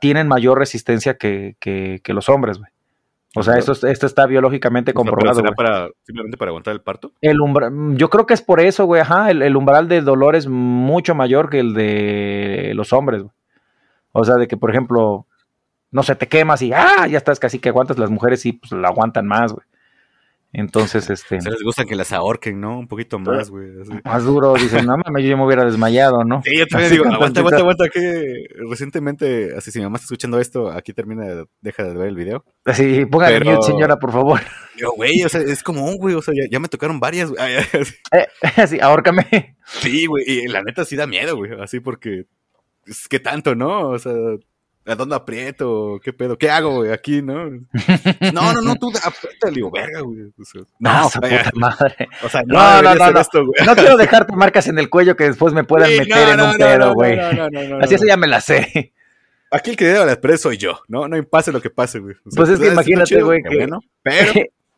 tienen 0.00 0.26
mayor 0.26 0.58
resistencia 0.58 1.16
que, 1.16 1.56
que, 1.60 2.12
los 2.12 2.28
hombres, 2.28 2.58
güey. 2.58 2.70
O 3.36 3.42
sea, 3.42 3.58
esto, 3.58 3.72
esto 3.86 4.06
está 4.06 4.24
biológicamente 4.26 4.94
comprobado. 4.94 5.40
¿Será 5.40 5.52
para, 5.52 5.90
simplemente 6.04 6.38
para 6.38 6.48
aguantar 6.48 6.72
el 6.72 6.80
parto? 6.80 7.12
El 7.20 7.36
yo 7.96 8.08
creo 8.08 8.24
que 8.24 8.32
es 8.32 8.40
por 8.40 8.60
eso, 8.60 8.86
güey, 8.86 9.02
ajá. 9.02 9.30
El, 9.30 9.42
el, 9.42 9.56
umbral 9.56 9.88
del 9.88 10.06
dolor 10.06 10.36
es 10.36 10.46
mucho 10.48 11.14
mayor 11.14 11.50
que 11.50 11.60
el 11.60 11.74
de 11.74 12.72
los 12.74 12.94
hombres, 12.94 13.22
güey. 13.22 13.32
O 14.18 14.24
sea, 14.24 14.36
de 14.36 14.48
que, 14.48 14.56
por 14.56 14.70
ejemplo, 14.70 15.26
no 15.90 16.02
sé, 16.02 16.14
te 16.14 16.28
quemas 16.28 16.62
y 16.62 16.72
¡ah! 16.72 17.06
ya 17.08 17.18
estás 17.18 17.38
casi 17.38 17.58
que 17.58 17.68
aguantas. 17.68 17.98
Las 17.98 18.10
mujeres 18.10 18.40
sí, 18.40 18.52
pues 18.52 18.72
la 18.72 18.88
aguantan 18.88 19.26
más, 19.26 19.52
güey. 19.52 19.66
Entonces, 20.52 21.10
este. 21.10 21.38
Se 21.40 21.50
les 21.50 21.62
gusta 21.62 21.84
que 21.84 21.94
las 21.94 22.12
ahorquen, 22.12 22.58
¿no? 22.58 22.78
Un 22.78 22.88
poquito 22.88 23.18
más, 23.18 23.50
güey. 23.50 23.68
Más 24.04 24.24
duro, 24.24 24.54
dicen, 24.54 24.86
no 24.86 24.96
mames, 24.96 25.22
yo 25.22 25.30
ya 25.30 25.36
me 25.36 25.44
hubiera 25.44 25.64
desmayado, 25.64 26.24
¿no? 26.24 26.40
Sí, 26.42 26.56
yo 26.56 26.66
también 26.66 26.92
digo, 26.92 27.04
aguanta, 27.04 27.40
aguanta, 27.40 27.60
aguanta, 27.60 27.88
que 27.90 28.46
recientemente, 28.70 29.54
así 29.54 29.70
si 29.70 29.80
mi 29.80 29.84
mamá 29.84 29.96
está 29.96 30.04
escuchando 30.04 30.40
esto, 30.40 30.70
aquí 30.70 30.94
termina, 30.94 31.44
deja 31.60 31.82
de 31.82 31.94
ver 31.94 32.08
el 32.08 32.16
video. 32.16 32.42
Sí, 32.72 33.04
póngale 33.04 33.40
mute, 33.40 33.66
señora, 33.66 33.96
por 33.98 34.12
favor. 34.12 34.40
Yo, 34.78 34.92
güey, 34.92 35.22
o 35.24 35.28
sea, 35.28 35.42
es 35.42 35.62
como 35.62 35.84
un 35.84 35.96
güey, 35.96 36.14
o 36.14 36.22
sea, 36.22 36.32
ya, 36.50 36.58
me 36.58 36.68
tocaron 36.68 37.00
varias, 37.00 37.30
güey. 37.30 37.42
Eh, 38.12 38.26
sí, 38.66 38.80
ahórcame. 38.80 39.56
Sí, 39.66 40.06
güey, 40.06 40.24
y 40.26 40.48
la 40.48 40.62
neta 40.62 40.86
sí 40.86 40.96
da 40.96 41.06
miedo, 41.06 41.36
güey, 41.36 41.50
así 41.60 41.80
porque 41.80 42.24
es 42.86 43.08
que 43.08 43.20
tanto, 43.20 43.54
¿no? 43.54 43.90
O 43.90 43.98
sea, 43.98 44.12
¿A 44.88 44.94
dónde 44.94 45.16
aprieto? 45.16 46.00
¿Qué 46.02 46.12
pedo? 46.12 46.38
¿Qué 46.38 46.48
hago, 46.48 46.76
güey? 46.76 46.92
Aquí, 46.92 47.20
¿no? 47.20 47.50
No, 48.32 48.52
no, 48.52 48.62
no, 48.62 48.76
tú 48.76 48.92
aprieta, 49.02 49.50
digo, 49.50 49.68
verga, 49.68 50.00
güey. 50.00 50.32
no, 50.78 51.10
puta 51.10 51.50
madre. 51.54 52.08
O 52.22 52.28
sea, 52.28 52.42
no, 52.46 52.82
no, 52.82 52.94
no, 52.94 53.10
no, 53.10 53.20
esto, 53.20 53.42
no 53.66 53.74
quiero 53.74 53.96
dejarte 53.96 54.36
marcas 54.36 54.68
en 54.68 54.78
el 54.78 54.88
cuello 54.88 55.16
que 55.16 55.24
después 55.24 55.52
me 55.52 55.64
puedan 55.64 55.90
meter 55.90 56.28
en 56.28 56.40
un 56.40 56.56
pedo, 56.56 56.94
güey. 56.94 57.18
Así 57.80 57.96
eso 57.96 58.06
ya 58.06 58.16
me 58.16 58.28
la 58.28 58.40
sé. 58.40 58.92
Aquí 59.50 59.70
el 59.70 59.76
que 59.76 59.86
debe 59.86 60.06
la 60.06 60.12
expresa 60.12 60.44
soy 60.44 60.56
yo, 60.56 60.80
¿no? 60.86 61.08
No 61.08 61.20
pase 61.24 61.50
lo 61.50 61.60
que 61.60 61.70
pase, 61.70 61.98
güey. 61.98 62.14
pues 62.36 62.48
es 62.48 62.60
que 62.60 62.68
imagínate, 62.68 63.22
güey, 63.22 63.42
que, 63.42 63.56
bueno, 63.56 63.80
pero 64.02 64.32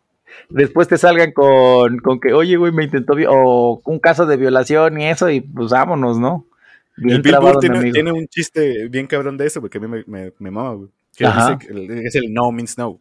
después 0.49 0.89
te 0.89 0.97
salgan 0.97 1.33
con, 1.33 1.99
con 1.99 2.19
que, 2.19 2.33
oye, 2.33 2.57
güey, 2.57 2.73
me 2.73 2.85
intentó, 2.85 3.15
o 3.29 3.83
un 3.85 3.99
caso 3.99 4.25
de 4.25 4.39
violación 4.39 4.99
y 5.01 5.07
eso, 5.09 5.29
y 5.29 5.41
pues 5.41 5.71
vámonos, 5.71 6.19
¿no? 6.19 6.47
El 7.03 7.23
Bill 7.23 7.37
Burr 7.41 7.61
tiene, 7.61 8.12
un 8.12 8.27
chiste 8.29 8.89
bien 8.89 9.07
cabrón 9.07 9.37
de 9.37 9.47
eso, 9.47 9.61
porque 9.61 9.79
a 9.79 9.81
mí 9.81 9.89
me, 9.89 10.05
me, 10.07 10.33
me 10.39 10.51
mama, 10.51 10.75
güey. 10.75 10.89
Que 11.16 11.27
dice 11.27 11.59
que 11.59 12.07
es 12.07 12.15
el 12.15 12.33
no 12.33 12.53
means 12.53 12.79
no. 12.79 13.01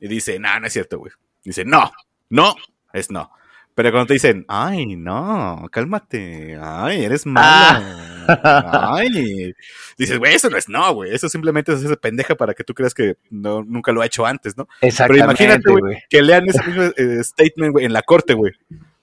Y 0.00 0.08
dice, 0.08 0.38
no, 0.38 0.58
no 0.60 0.66
es 0.66 0.72
cierto, 0.72 0.98
güey. 0.98 1.12
Dice, 1.44 1.64
no, 1.64 1.90
no, 2.30 2.54
es 2.92 3.10
no. 3.10 3.30
Pero 3.74 3.92
cuando 3.92 4.08
te 4.08 4.14
dicen, 4.14 4.44
ay, 4.48 4.96
no, 4.96 5.68
cálmate, 5.70 6.58
ay, 6.60 7.04
eres 7.04 7.24
malo, 7.24 7.86
ah. 8.28 8.96
ay, 8.96 9.54
dices, 9.96 10.18
güey, 10.18 10.34
eso 10.34 10.50
no 10.50 10.56
es 10.56 10.68
no, 10.68 10.92
güey, 10.92 11.14
eso 11.14 11.28
simplemente 11.28 11.72
es 11.72 11.82
esa 11.82 11.96
pendeja 11.96 12.34
para 12.34 12.52
que 12.52 12.64
tú 12.64 12.74
creas 12.74 12.92
que 12.92 13.16
no, 13.30 13.62
nunca 13.62 13.92
lo 13.92 14.02
ha 14.02 14.06
hecho 14.06 14.26
antes, 14.26 14.56
¿no? 14.56 14.68
Exactamente. 14.80 15.24
Pero 15.38 15.54
imagínate, 15.54 15.70
güey, 15.70 16.02
que 16.10 16.20
lean 16.20 16.48
ese 16.48 16.62
mismo 16.64 16.82
eh, 16.96 17.24
statement, 17.24 17.72
güey, 17.72 17.86
en 17.86 17.92
la 17.92 18.02
corte, 18.02 18.34
güey. 18.34 18.52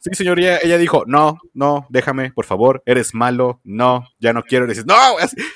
Sí, 0.10 0.16
señoría, 0.16 0.60
ella 0.62 0.78
dijo, 0.78 1.04
no, 1.06 1.40
no, 1.54 1.86
déjame, 1.90 2.32
por 2.32 2.46
favor, 2.46 2.82
eres 2.86 3.14
malo, 3.14 3.60
no, 3.64 4.08
ya 4.20 4.32
no 4.34 4.44
quiero. 4.44 4.66
Y 4.66 4.70
dices, 4.70 4.86
no, 4.86 4.96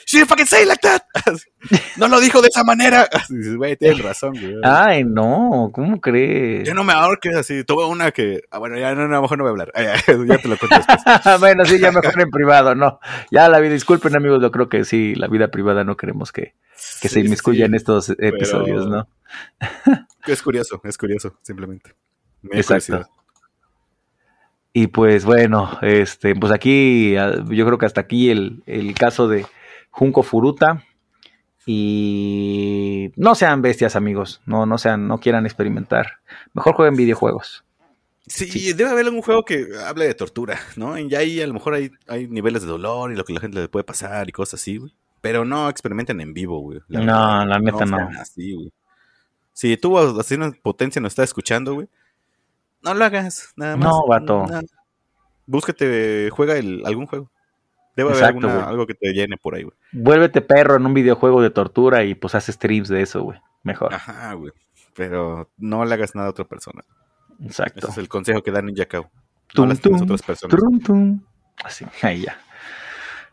she 0.05 0.17
didn't 0.17 0.29
fucking 0.29 0.45
say 0.45 0.65
like 0.65 0.81
that. 0.81 1.01
no 1.97 2.07
lo 2.07 2.19
dijo 2.19 2.41
de 2.41 2.49
esa 2.49 2.63
manera. 2.63 3.07
dices, 3.29 3.55
güey, 3.55 3.77
tienes 3.77 3.99
razón, 4.03 4.33
güey. 4.33 4.55
Ay, 4.63 5.03
no, 5.03 5.69
¿cómo 5.73 6.01
crees? 6.01 6.67
Yo 6.67 6.73
no 6.73 6.83
me 6.83 6.93
ahorques 6.93 7.35
así. 7.35 7.63
Tuve 7.63 7.85
una 7.85 8.11
que, 8.11 8.41
ah, 8.51 8.59
bueno, 8.59 8.77
ya 8.77 8.93
no, 8.93 9.03
a 9.03 9.07
lo 9.07 9.21
mejor 9.21 9.37
no 9.37 9.43
voy 9.43 9.49
a 9.49 9.51
hablar. 9.51 9.71
ya, 9.75 10.37
te 10.37 10.47
lo 10.47 10.57
cuento 10.57 10.75
después. 10.75 10.99
bueno, 11.39 11.65
sí, 11.65 11.79
ya 11.79 11.91
mejor 11.91 12.19
en 12.19 12.29
privado, 12.29 12.75
no. 12.75 12.99
Ya 13.31 13.47
la 13.47 13.59
vida, 13.59 13.73
disculpen 13.73 14.15
amigos, 14.15 14.41
yo 14.41 14.51
creo 14.51 14.69
que 14.69 14.83
sí, 14.85 15.15
la 15.15 15.27
vida 15.27 15.49
privada 15.49 15.83
no 15.83 15.95
queremos 15.95 16.31
que, 16.31 16.55
que 17.01 17.09
se 17.09 17.21
inmiscuya 17.21 17.65
en 17.65 17.75
estos 17.75 18.09
episodios, 18.09 18.87
¿no? 18.87 19.07
es 20.27 20.41
curioso, 20.41 20.81
es 20.83 20.97
curioso, 20.97 21.37
simplemente. 21.41 21.95
Exacto. 22.51 23.07
Y 24.73 24.87
pues 24.87 25.25
bueno, 25.25 25.77
este, 25.81 26.35
pues 26.35 26.51
aquí, 26.51 27.15
ah, 27.17 27.43
yo 27.49 27.65
creo 27.65 27.77
que 27.77 27.85
hasta 27.85 28.01
aquí 28.01 28.29
el, 28.29 28.63
el 28.65 28.93
caso 28.93 29.27
de 29.27 29.45
Junco 29.89 30.23
Furuta. 30.23 30.83
Y 31.65 33.11
no 33.15 33.35
sean 33.35 33.61
bestias, 33.61 33.95
amigos. 33.95 34.41
No, 34.45 34.65
no 34.65 34.77
sean, 34.77 35.07
no 35.07 35.19
quieran 35.19 35.45
experimentar. 35.45 36.19
Mejor 36.53 36.73
jueguen 36.73 36.95
videojuegos. 36.95 37.63
Sí, 38.25 38.73
debe 38.73 38.89
haber 38.89 39.05
algún 39.05 39.21
juego 39.21 39.43
que 39.43 39.67
hable 39.85 40.05
de 40.05 40.13
tortura, 40.13 40.59
¿no? 40.75 40.97
Y 40.97 41.13
ahí 41.15 41.41
a 41.41 41.47
lo 41.47 41.53
mejor 41.53 41.73
hay, 41.73 41.91
hay 42.07 42.27
niveles 42.27 42.61
de 42.61 42.67
dolor 42.67 43.11
y 43.11 43.15
lo 43.15 43.25
que 43.25 43.33
la 43.33 43.41
gente 43.41 43.59
le 43.59 43.67
puede 43.67 43.83
pasar 43.83 44.29
y 44.29 44.31
cosas 44.31 44.61
así, 44.61 44.77
güey. 44.77 44.93
Pero 45.21 45.45
no 45.45 45.69
experimenten 45.69 46.19
en 46.21 46.33
vivo, 46.33 46.59
güey. 46.59 46.79
no, 46.87 47.45
la 47.45 47.59
neta 47.59 47.85
no. 47.85 48.09
Así, 48.19 48.53
güey. 48.53 48.71
Si 49.53 49.75
tú 49.77 49.97
así 49.99 50.35
una 50.35 50.51
potencia 50.51 51.01
nos 51.01 51.11
está 51.11 51.23
escuchando, 51.23 51.75
güey, 51.75 51.89
no 52.83 52.93
lo 52.93 53.05
hagas, 53.05 53.53
nada 53.55 53.77
más. 53.77 53.87
No, 53.87 54.07
vato. 54.07 54.45
Búsquete, 55.45 56.29
juega 56.31 56.57
el, 56.57 56.83
algún 56.85 57.07
juego. 57.07 57.31
Debe 57.95 58.11
haber 58.11 58.23
alguna, 58.23 58.63
algo 58.63 58.87
que 58.87 58.93
te 58.93 59.11
llene 59.11 59.37
por 59.37 59.55
ahí, 59.55 59.63
güey. 59.63 59.75
Vuélvete 59.91 60.41
perro 60.41 60.75
en 60.75 60.85
un 60.85 60.93
videojuego 60.93 61.41
de 61.41 61.49
tortura 61.49 62.03
y 62.03 62.15
pues 62.15 62.35
haces 62.35 62.55
streams 62.55 62.87
de 62.87 63.01
eso, 63.01 63.23
güey. 63.23 63.39
Mejor. 63.63 63.93
Ajá, 63.93 64.33
güey. 64.33 64.53
Pero 64.95 65.49
no 65.57 65.83
le 65.85 65.93
hagas 65.93 66.15
nada 66.15 66.27
a 66.27 66.31
otra 66.31 66.45
persona. 66.45 66.81
Exacto. 67.43 67.79
Ese 67.79 67.91
es 67.91 67.97
el 67.97 68.07
consejo 68.07 68.41
que 68.41 68.51
da 68.51 68.61
Ninja 68.61 68.85
Cow. 68.85 69.09
No 69.55 69.75
tum, 69.75 70.01
otras 70.01 70.21
personas. 70.21 70.57
Así, 71.63 71.85
ahí 72.01 72.21
ya. 72.21 72.39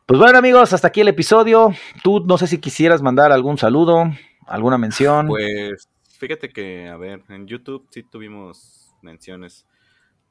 Pues 0.07 0.19
bueno, 0.19 0.39
amigos, 0.39 0.73
hasta 0.73 0.89
aquí 0.89 1.03
el 1.03 1.09
episodio. 1.09 1.73
Tú 2.03 2.25
no 2.27 2.39
sé 2.39 2.47
si 2.47 2.59
quisieras 2.59 3.03
mandar 3.03 3.31
algún 3.31 3.59
saludo, 3.59 4.11
alguna 4.47 4.79
mención. 4.79 5.29
Pues 5.29 5.89
fíjate 6.19 6.49
que, 6.49 6.89
a 6.89 6.97
ver, 6.97 7.23
en 7.29 7.47
YouTube 7.47 7.87
sí 7.91 8.03
tuvimos 8.03 8.78
menciones 9.03 9.67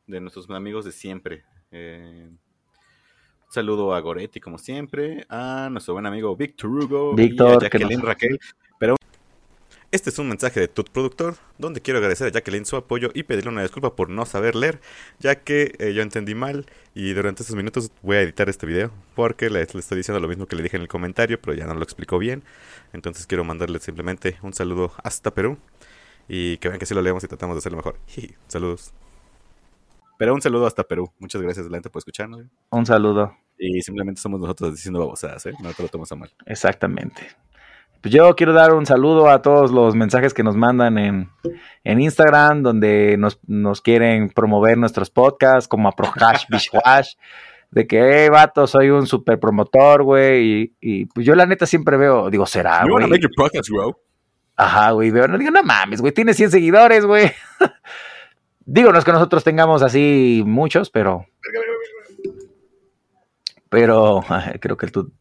de 0.06 0.22
nuestros 0.22 0.50
amigos 0.50 0.86
de 0.86 0.92
siempre. 0.92 1.44
Eh, 1.72 2.30
saludo 3.50 3.94
a 3.94 4.00
Goretti, 4.00 4.40
como 4.40 4.58
siempre, 4.58 5.26
a 5.30 5.70
nuestro 5.72 5.94
buen 5.94 6.06
amigo 6.06 6.36
Víctor 6.36 6.70
Hugo, 6.70 7.14
Víctor, 7.14 7.54
y 7.54 7.56
a 7.56 7.60
Jacqueline 7.70 8.02
Raquel. 8.02 8.40
Pero 8.80 8.96
este 9.90 10.10
es 10.10 10.20
un 10.20 10.28
mensaje 10.28 10.60
de 10.60 10.68
tu 10.68 10.84
productor, 10.84 11.38
donde 11.58 11.82
quiero 11.82 12.00
agradecer 12.00 12.28
a 12.28 12.32
Jacqueline 12.32 12.66
su 12.66 12.76
apoyo 12.76 13.10
y 13.14 13.24
pedirle 13.24 13.52
una 13.52 13.62
disculpa 13.62 13.96
por 13.96 14.10
no 14.10 14.26
saber 14.26 14.56
leer, 14.56 14.82
ya 15.20 15.36
que 15.36 15.76
eh, 15.80 15.94
yo 15.94 16.02
entendí 16.02 16.36
mal 16.36 16.66
y 16.94 17.14
durante 17.14 17.44
estos 17.44 17.56
minutos 17.56 17.92
voy 18.02 18.18
a 18.18 18.22
editar 18.22 18.50
este 18.50 18.66
video, 18.66 18.92
porque 19.16 19.50
le, 19.50 19.60
le, 19.60 19.80
estoy 19.80 19.98
diciendo 19.98 20.20
lo 20.20 20.28
mismo 20.28 20.46
que 20.46 20.58
le 20.58 20.64
dije 20.64 20.76
en 20.76 20.82
el 20.82 20.90
comentario, 20.90 21.40
pero 21.40 21.56
ya 21.56 21.66
no 21.66 21.74
lo 21.74 21.84
explicó 21.84 22.20
bien. 22.20 22.44
Entonces 22.92 23.28
quiero 23.28 23.46
mandarle 23.46 23.80
simplemente 23.80 24.38
un 24.42 24.54
saludo 24.54 24.92
hasta 25.04 25.32
Perú. 25.34 25.58
Y 26.28 26.58
que 26.58 26.68
vean 26.70 26.80
que 26.80 26.86
sí 26.86 26.94
lo 26.94 27.02
leemos 27.02 27.24
y 27.24 27.28
tratamos 27.28 27.56
de 27.56 27.60
hacerlo 27.60 27.78
mejor. 27.78 27.98
Saludos. 28.48 28.94
Pero 30.18 30.34
un 30.34 30.42
saludo 30.42 30.66
hasta 30.66 30.84
Perú. 30.84 31.12
Muchas 31.20 31.42
gracias, 31.42 31.66
Delante, 31.66 31.90
por 31.90 32.00
escucharnos. 32.00 32.46
Un 32.72 32.86
saludo. 32.86 33.36
Y 33.60 33.82
simplemente 33.82 34.20
somos 34.20 34.40
nosotros 34.40 34.72
diciendo 34.74 35.00
babosadas, 35.00 35.46
¿eh? 35.46 35.54
No 35.62 35.72
te 35.74 35.84
lo 35.84 35.90
tomas 35.90 36.12
a 36.12 36.16
mal. 36.16 36.32
Exactamente. 36.46 37.22
Pues 38.02 38.14
yo 38.14 38.36
quiero 38.36 38.54
dar 38.54 38.74
un 38.74 38.86
saludo 38.86 39.30
a 39.30 39.42
todos 39.42 39.72
los 39.72 39.96
mensajes 39.96 40.34
que 40.34 40.44
nos 40.44 40.56
mandan 40.56 40.98
en, 40.98 41.30
en 41.84 42.02
Instagram, 42.02 42.64
donde 42.64 43.16
nos, 43.18 43.40
nos, 43.48 43.82
quieren 43.82 44.30
promover 44.30 44.78
nuestros 44.78 45.10
podcasts, 45.10 45.68
como 45.68 45.88
a 45.88 45.92
Prohash 45.92 46.46
Bishwash, 46.50 47.14
de 47.72 47.88
que, 47.88 48.24
hey, 48.24 48.30
vato, 48.30 48.68
soy 48.68 48.90
un 48.90 49.08
super 49.08 49.40
promotor, 49.40 50.04
güey. 50.04 50.46
Y, 50.46 50.76
y, 50.80 51.06
pues 51.06 51.26
yo 51.26 51.36
la 51.36 51.46
neta 51.46 51.66
siempre 51.66 51.98
veo, 51.98 52.30
digo, 52.30 52.46
será, 52.46 52.84
güey. 52.88 53.10
Ajá, 54.58 54.90
güey, 54.92 55.12
veo, 55.12 55.28
no 55.28 55.38
digo, 55.38 55.52
no 55.52 55.62
mames, 55.62 56.02
güey, 56.02 56.12
tiene 56.12 56.34
100 56.34 56.50
seguidores, 56.50 57.06
güey. 57.06 57.32
digo, 58.66 58.92
no 58.92 58.98
es 58.98 59.06
que 59.06 59.12
nosotros 59.12 59.44
tengamos 59.44 59.84
así 59.84 60.44
muchos, 60.46 60.90
pero... 60.90 61.28
Pero 63.70 64.24
creo 64.60 64.78
que 64.78 64.88
tú 64.88 65.12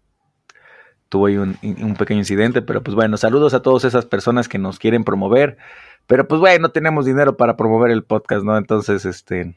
tuvo 1.09 1.27
ahí 1.27 1.37
un, 1.37 1.59
un, 1.63 1.97
pequeño 1.97 2.21
incidente, 2.21 2.63
pero 2.63 2.83
pues 2.83 2.95
bueno, 2.95 3.17
saludos 3.17 3.55
a 3.55 3.63
todas 3.63 3.85
esas 3.85 4.07
personas 4.07 4.49
que 4.49 4.59
nos 4.59 4.79
quieren 4.79 5.05
promover, 5.05 5.59
pero 6.07 6.27
pues 6.27 6.41
bueno, 6.41 6.63
no 6.63 6.71
tenemos 6.71 7.05
dinero 7.05 7.37
para 7.37 7.57
promover 7.57 7.91
el 7.91 8.05
podcast, 8.05 8.45
¿no? 8.45 8.57
Entonces, 8.57 9.05
este, 9.05 9.55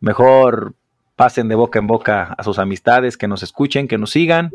mejor 0.00 0.74
pasen 1.16 1.48
de 1.48 1.56
boca 1.56 1.78
en 1.78 1.88
boca 1.88 2.34
a 2.38 2.42
sus 2.44 2.58
amistades, 2.58 3.16
que 3.16 3.28
nos 3.28 3.42
escuchen, 3.42 3.88
que 3.88 3.98
nos 3.98 4.10
sigan 4.10 4.52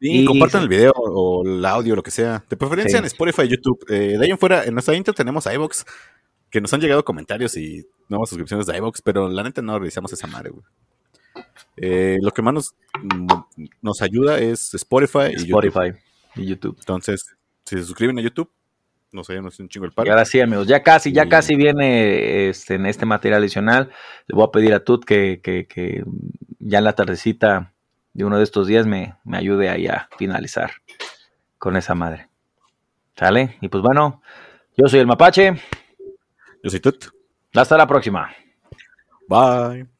y 0.00 0.24
compartan 0.24 0.62
el 0.62 0.68
video 0.68 0.92
o 0.96 1.46
el 1.46 1.64
audio, 1.64 1.94
lo 1.94 2.02
que 2.02 2.10
sea. 2.10 2.42
De 2.48 2.56
preferencia 2.56 2.98
en 2.98 3.04
Spotify 3.04 3.42
y 3.42 3.48
YouTube. 3.48 3.84
Eh, 3.88 4.16
de 4.18 4.24
ahí 4.24 4.30
en 4.30 4.38
fuera, 4.38 4.64
en 4.64 4.72
nuestra 4.72 4.96
intro 4.96 5.12
tenemos 5.12 5.46
iVoox, 5.46 5.84
que 6.50 6.60
nos 6.60 6.72
han 6.72 6.80
llegado 6.80 7.04
comentarios 7.04 7.56
y 7.56 7.86
nuevas 8.08 8.30
suscripciones 8.30 8.66
de 8.66 8.76
iVoox, 8.78 9.02
pero 9.02 9.28
la 9.28 9.42
neta 9.42 9.60
no 9.60 9.78
revisamos 9.78 10.12
esa 10.12 10.26
madre, 10.26 10.50
güey. 10.50 10.64
Eh, 11.76 12.18
lo 12.22 12.30
que 12.32 12.42
más 12.42 12.54
nos, 12.54 12.74
nos 13.80 14.02
ayuda 14.02 14.38
es 14.38 14.74
Spotify, 14.74 15.32
y 15.36 15.46
YouTube. 15.46 15.96
y 16.34 16.46
YouTube. 16.46 16.76
Entonces, 16.78 17.36
si 17.64 17.76
se 17.76 17.84
suscriben 17.84 18.18
a 18.18 18.22
YouTube, 18.22 18.50
nos 19.12 19.28
ayudan 19.28 19.50
un 19.58 19.68
chingo 19.68 19.86
el 19.86 19.92
paro. 19.92 20.06
Y 20.06 20.10
ahora 20.10 20.24
sí, 20.24 20.40
amigos, 20.40 20.66
ya 20.66 20.82
casi, 20.82 21.12
ya 21.12 21.28
casi 21.28 21.56
viene 21.56 22.48
este, 22.48 22.74
en 22.74 22.86
este 22.86 23.06
material 23.06 23.42
adicional. 23.42 23.90
Le 24.26 24.34
voy 24.34 24.44
a 24.44 24.50
pedir 24.50 24.72
a 24.72 24.84
Tut 24.84 25.04
que, 25.04 25.40
que, 25.42 25.66
que 25.66 26.04
ya 26.58 26.78
en 26.78 26.84
la 26.84 26.94
tardecita 26.94 27.74
de 28.12 28.24
uno 28.24 28.38
de 28.38 28.44
estos 28.44 28.66
días 28.66 28.86
me, 28.86 29.16
me 29.24 29.38
ayude 29.38 29.68
ahí 29.68 29.86
a 29.86 30.08
finalizar 30.16 30.72
con 31.58 31.76
esa 31.76 31.94
madre. 31.94 32.28
¿Sale? 33.16 33.56
Y 33.60 33.68
pues 33.68 33.82
bueno, 33.82 34.22
yo 34.76 34.88
soy 34.88 35.00
el 35.00 35.06
Mapache. 35.06 35.54
Yo 36.62 36.70
soy 36.70 36.80
Tut. 36.80 37.06
Hasta 37.54 37.76
la 37.76 37.86
próxima. 37.86 38.30
Bye. 39.28 39.99